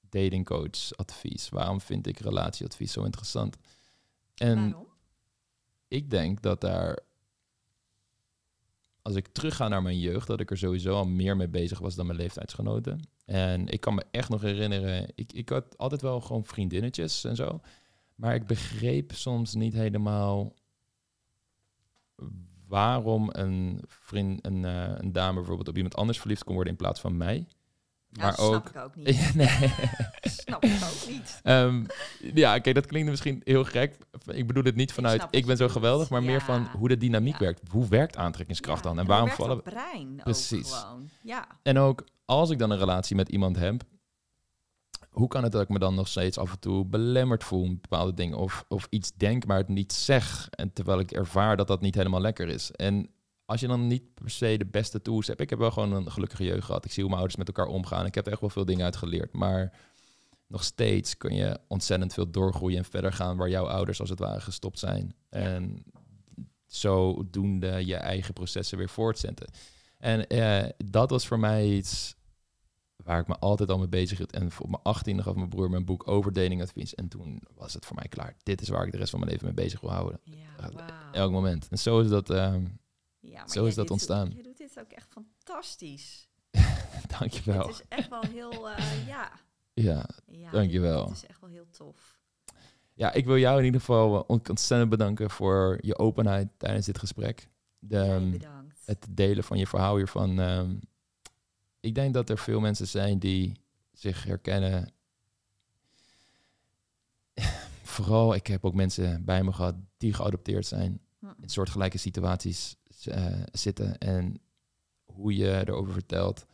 datingcoach 0.00 0.96
advies? 0.96 1.48
Waarom 1.48 1.80
vind 1.80 2.06
ik 2.06 2.18
relatieadvies 2.18 2.92
zo 2.92 3.04
interessant? 3.04 3.56
En 4.34 4.70
Waarom? 4.70 4.86
ik 5.88 6.10
denk 6.10 6.42
dat 6.42 6.60
daar. 6.60 6.98
Als 9.02 9.16
ik 9.16 9.28
terugga 9.28 9.68
naar 9.68 9.82
mijn 9.82 9.98
jeugd, 9.98 10.26
dat 10.26 10.40
ik 10.40 10.50
er 10.50 10.58
sowieso 10.58 10.94
al 10.94 11.06
meer 11.06 11.36
mee 11.36 11.48
bezig 11.48 11.78
was 11.78 11.94
dan 11.94 12.06
mijn 12.06 12.18
leeftijdsgenoten. 12.18 13.00
En 13.24 13.68
ik 13.68 13.80
kan 13.80 13.94
me 13.94 14.04
echt 14.10 14.28
nog 14.28 14.40
herinneren, 14.40 15.12
ik, 15.14 15.32
ik 15.32 15.48
had 15.48 15.78
altijd 15.78 16.02
wel 16.02 16.20
gewoon 16.20 16.44
vriendinnetjes 16.44 17.24
en 17.24 17.36
zo. 17.36 17.60
Maar 18.18 18.34
ik 18.34 18.46
begreep 18.46 19.12
soms 19.14 19.54
niet 19.54 19.72
helemaal 19.72 20.54
waarom 22.66 23.28
een 23.32 23.82
vriend, 23.86 24.46
een, 24.46 24.64
eh, 24.64 24.92
een 24.96 25.12
dame 25.12 25.34
bijvoorbeeld 25.34 25.68
op 25.68 25.76
iemand 25.76 25.96
anders 25.96 26.18
verliefd 26.20 26.44
kon 26.44 26.54
worden 26.54 26.72
in 26.72 26.78
plaats 26.78 27.00
van 27.00 27.16
mij. 27.16 27.46
Ja, 28.10 28.22
Maar 28.22 28.36
dat 28.36 28.46
snap 28.46 28.54
ook. 28.54 28.68
ik 28.68 28.76
ook 28.76 28.96
niet. 28.96 29.34
nee. 29.34 29.72
snap 30.22 30.64
ik 30.64 30.82
ook 30.82 31.08
niet. 31.08 31.40
Ja, 32.34 32.58
kijk, 32.58 32.74
dat 32.74 32.86
klinkt 32.86 33.10
misschien 33.10 33.40
heel 33.44 33.64
gek. 33.64 33.96
Ik 34.26 34.46
bedoel 34.46 34.62
het 34.62 34.74
niet 34.76 34.92
vanuit 34.92 35.20
snap 35.20 35.34
ik, 35.34 35.46
ben 35.46 35.56
zo 35.56 35.68
geweldig, 35.68 36.10
maar 36.10 36.22
meer 36.22 36.40
van 36.40 36.66
hoe 36.76 36.88
de 36.88 36.96
dynamiek 36.96 37.32
Ja. 37.32 37.38
werkt. 37.38 37.60
Hoe 37.70 37.88
werkt 37.88 38.16
aantrekkingskracht 38.16 38.82
dan? 38.82 38.98
En 38.98 39.06
waarom 39.06 39.28
vallen 39.28 39.54
dat 39.54 39.64
brein 39.74 40.08
ook 40.16 40.22
Precies. 40.22 40.72
gewoon. 40.72 41.08
Ja, 41.22 41.46
En 41.62 41.78
ook 41.78 42.04
als 42.24 42.50
ik 42.50 42.58
dan 42.58 42.70
een 42.70 42.78
relatie 42.78 43.16
met 43.16 43.28
iemand 43.28 43.56
heb, 43.56 43.82
hoe 45.10 45.28
kan 45.28 45.42
het 45.42 45.52
dat 45.52 45.62
ik 45.62 45.68
me 45.68 45.78
dan 45.78 45.94
nog 45.94 46.08
steeds 46.08 46.38
af 46.38 46.50
en 46.50 46.58
toe 46.58 46.84
belemmerd 46.84 47.44
voel 47.44 47.66
met 47.66 47.80
bepaalde 47.80 48.14
dingen? 48.14 48.38
Of, 48.38 48.64
of 48.68 48.86
iets 48.90 49.12
denk, 49.16 49.46
maar 49.46 49.56
het 49.56 49.68
niet 49.68 49.92
zeg. 49.92 50.48
En 50.50 50.72
terwijl 50.72 50.98
ik 50.98 51.10
ervaar 51.10 51.56
dat 51.56 51.66
dat 51.66 51.80
niet 51.80 51.94
helemaal 51.94 52.20
lekker 52.20 52.48
is. 52.48 52.70
En 52.70 53.10
als 53.44 53.60
je 53.60 53.66
dan 53.66 53.86
niet 53.86 54.14
per 54.14 54.30
se 54.30 54.58
de 54.58 54.66
beste 54.66 55.02
tools 55.02 55.26
hebt. 55.26 55.40
Ik 55.40 55.50
heb 55.50 55.58
wel 55.58 55.70
gewoon 55.70 55.92
een 55.92 56.10
gelukkige 56.10 56.44
jeugd 56.44 56.64
gehad. 56.64 56.84
Ik 56.84 56.90
zie 56.90 57.02
hoe 57.02 57.10
mijn 57.10 57.22
ouders 57.22 57.38
met 57.38 57.56
elkaar 57.56 57.74
omgaan. 57.74 58.06
Ik 58.06 58.14
heb 58.14 58.26
er 58.26 58.32
echt 58.32 58.40
wel 58.40 58.50
veel 58.50 58.64
dingen 58.64 58.84
uit 58.84 58.96
geleerd. 58.96 59.32
Maar 59.32 59.72
nog 60.46 60.64
steeds 60.64 61.16
kun 61.16 61.34
je 61.34 61.58
ontzettend 61.68 62.12
veel 62.12 62.30
doorgroeien 62.30 62.78
en 62.78 62.84
verder 62.84 63.12
gaan 63.12 63.36
waar 63.36 63.48
jouw 63.48 63.66
ouders 63.66 64.00
als 64.00 64.10
het 64.10 64.18
ware 64.18 64.40
gestopt 64.40 64.78
zijn. 64.78 65.14
En 65.28 65.82
zodoende 66.66 67.86
je 67.86 67.96
eigen 67.96 68.34
processen 68.34 68.78
weer 68.78 68.88
voortzetten. 68.88 69.50
En 69.98 70.26
eh, 70.26 70.68
dat 70.76 71.10
was 71.10 71.26
voor 71.26 71.38
mij 71.38 71.68
iets 71.68 72.14
waar 73.04 73.20
ik 73.20 73.26
me 73.26 73.38
altijd 73.38 73.70
al 73.70 73.78
mee 73.78 73.88
bezig 73.88 74.18
hield. 74.18 74.32
En 74.32 74.50
op 74.58 74.68
mijn 74.82 74.96
18e 75.18 75.22
gaf 75.22 75.34
mijn 75.34 75.48
broer 75.48 75.70
mijn 75.70 75.84
boek 75.84 76.08
over 76.08 76.32
datingadvies. 76.32 76.94
En 76.94 77.08
toen 77.08 77.42
was 77.54 77.74
het 77.74 77.86
voor 77.86 77.96
mij 77.96 78.08
klaar. 78.08 78.36
Dit 78.42 78.60
is 78.60 78.68
waar 78.68 78.86
ik 78.86 78.92
de 78.92 78.98
rest 78.98 79.10
van 79.10 79.18
mijn 79.18 79.30
leven 79.32 79.46
mee 79.46 79.54
bezig 79.64 79.80
wil 79.80 79.90
houden. 79.90 80.20
ja. 80.24 80.46
Elk 81.12 81.30
moment. 81.32 81.68
En 81.68 81.78
zo 81.78 82.00
is 82.00 82.08
dat... 82.08 82.30
ehm, 82.30 82.64
Ja, 83.20 83.48
zo 83.48 83.64
is 83.64 83.74
dat 83.74 83.90
ontstaan. 83.90 84.30
Je 84.34 84.42
doet 84.42 84.56
dit 84.58 84.78
ook 84.80 84.90
echt 84.92 85.08
fantastisch. 85.12 86.28
dankjewel. 87.18 87.66
Het 87.66 87.70
is 87.70 87.82
echt 87.88 88.08
wel 88.08 88.22
heel, 88.22 88.68
eh, 88.70 89.06
ja. 89.06 89.30
Ja, 89.72 90.08
ja. 90.26 90.50
Dankjewel. 90.50 91.04
Het 91.06 91.16
is 91.16 91.26
echt 91.26 91.40
wel 91.40 91.50
heel 91.50 91.66
tof. 91.70 92.18
ja, 92.94 93.12
ik 93.12 93.24
wil 93.26 93.36
jou 93.38 93.58
in 93.58 93.64
ieder 93.64 93.80
geval 93.80 94.16
eh, 94.16 94.22
ont- 94.26 94.48
ontzettend 94.48 94.90
bedanken 94.90 95.30
voor 95.30 95.78
je 95.80 95.98
openheid 95.98 96.48
tijdens 96.56 96.86
dit 96.86 96.98
gesprek. 96.98 97.48
De, 97.78 97.98
ehm, 97.98 98.30
bedankt. 98.30 98.82
het 98.84 99.06
delen 99.10 99.44
van 99.44 99.58
je 99.58 99.66
verhaal 99.66 99.96
hiervan. 99.96 100.40
ehm, 100.40 100.76
ik 101.88 101.94
denk 101.94 102.14
dat 102.14 102.30
er 102.30 102.38
veel 102.38 102.60
mensen 102.60 102.86
zijn 102.86 103.18
die 103.18 103.60
zich 103.92 104.24
herkennen. 104.24 104.92
Vooral, 107.82 108.34
ik 108.34 108.46
heb 108.46 108.64
ook 108.64 108.74
mensen 108.74 109.24
bij 109.24 109.44
me 109.44 109.52
gehad 109.52 109.74
die 109.96 110.14
geadopteerd 110.14 110.66
zijn. 110.66 111.00
Hm. 111.18 111.26
In 111.40 111.48
soortgelijke 111.48 111.98
situaties 111.98 112.76
eh, 113.04 113.26
zitten. 113.52 113.98
En 113.98 114.40
hoe 115.04 115.36
je 115.36 115.62
erover 115.66 115.92
vertelt. 115.92 116.46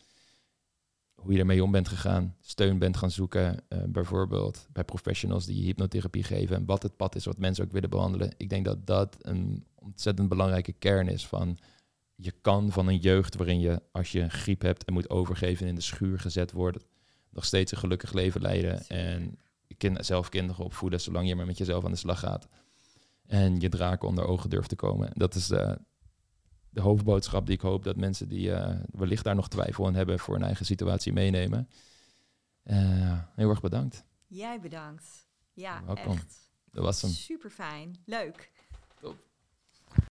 Hoe 1.15 1.33
je 1.33 1.39
ermee 1.39 1.63
om 1.65 1.71
bent 1.71 1.89
gegaan. 1.89 2.37
Steun 2.41 2.79
bent 2.79 2.97
gaan 2.97 3.11
zoeken. 3.11 3.69
eh, 3.69 3.79
bijvoorbeeld 3.87 4.67
bij 4.73 4.85
professionals 4.85 5.47
die 5.47 5.65
hypnotherapie 5.65 6.25
geven. 6.25 6.57
En 6.57 6.65
wat 6.65 6.83
het 6.83 6.97
pad 6.97 7.15
is 7.15 7.25
wat 7.25 7.39
mensen 7.39 7.65
ook 7.65 7.73
willen 7.73 7.91
behandelen. 7.91 8.35
Ik 8.37 8.49
denk 8.49 8.65
dat 8.65 8.87
dat 8.87 9.17
een 9.21 9.67
ontzettend 9.75 10.29
belangrijke 10.29 10.73
kern 10.73 11.09
is 11.09 11.27
van 11.27 11.59
je 12.15 12.33
kan 12.41 12.73
van 12.73 12.89
een 12.89 12.99
jeugd 12.99 13.35
waarin 13.35 13.61
je, 13.61 13.83
als 13.93 14.13
je 14.13 14.29
griep 14.29 14.63
hebt 14.63 14.85
en 14.85 14.93
moet 14.93 15.11
overgeven 15.11 15.63
en 15.63 15.69
in 15.69 15.75
de 15.75 15.81
schuur 15.81 16.21
gezet 16.21 16.53
worden, 16.53 16.83
nog 17.31 17.45
steeds 17.45 17.73
een 17.73 17.79
gelukkig 17.79 18.13
leven 18.13 18.41
leiden. 18.41 18.87
En 18.87 19.39
kind, 19.77 20.07
zelf 20.07 20.29
kinderen 20.29 20.65
opvoeden, 20.65 21.01
zolang 21.01 21.29
je 21.29 21.35
maar 21.35 21.47
met 21.47 21.59
jezelf 21.59 21.85
aan 21.85 21.91
de 21.91 21.97
slag 21.97 22.19
gaat. 22.19 22.49
En 23.27 23.61
je 23.61 23.69
draken 23.69 24.09
onder 24.09 24.27
ogen 24.27 24.51
durft 24.51 24.69
te 24.69 24.77
komen. 24.77 25.11
Dat 25.13 25.35
is 25.35 25.47
de, 25.47 25.79
de 26.71 26.81
hoofdboodschap 26.81 27.47
die 27.47 27.55
ik 27.55 27.61
hoop 27.61 27.85
dat 27.85 27.97
mensen 27.97 28.29
die 28.29 28.53
eh, 28.53 28.81
wellicht 28.91 29.25
daar 29.25 29.35
nog 29.35 29.49
twijfel 29.49 29.87
aan 29.87 29.95
hebben 29.95 30.19
voor 30.19 30.35
hun 30.35 30.45
eigen 30.45 30.67
situatie 30.67 31.13
meenemen. 31.13 31.69
Eh, 32.63 33.19
heel 33.35 33.51
erg 33.51 33.61
bedankt. 33.61 34.05
Jij 34.27 34.61
bedankt. 34.61 35.27
Ja, 35.53 35.85
Welkom. 35.85 36.13
echt. 36.13 36.51
Dat 36.71 36.85
was 36.85 37.03
hem. 37.03 37.11
Super 37.11 37.51
fijn. 37.51 37.97
Leuk. 38.05 38.51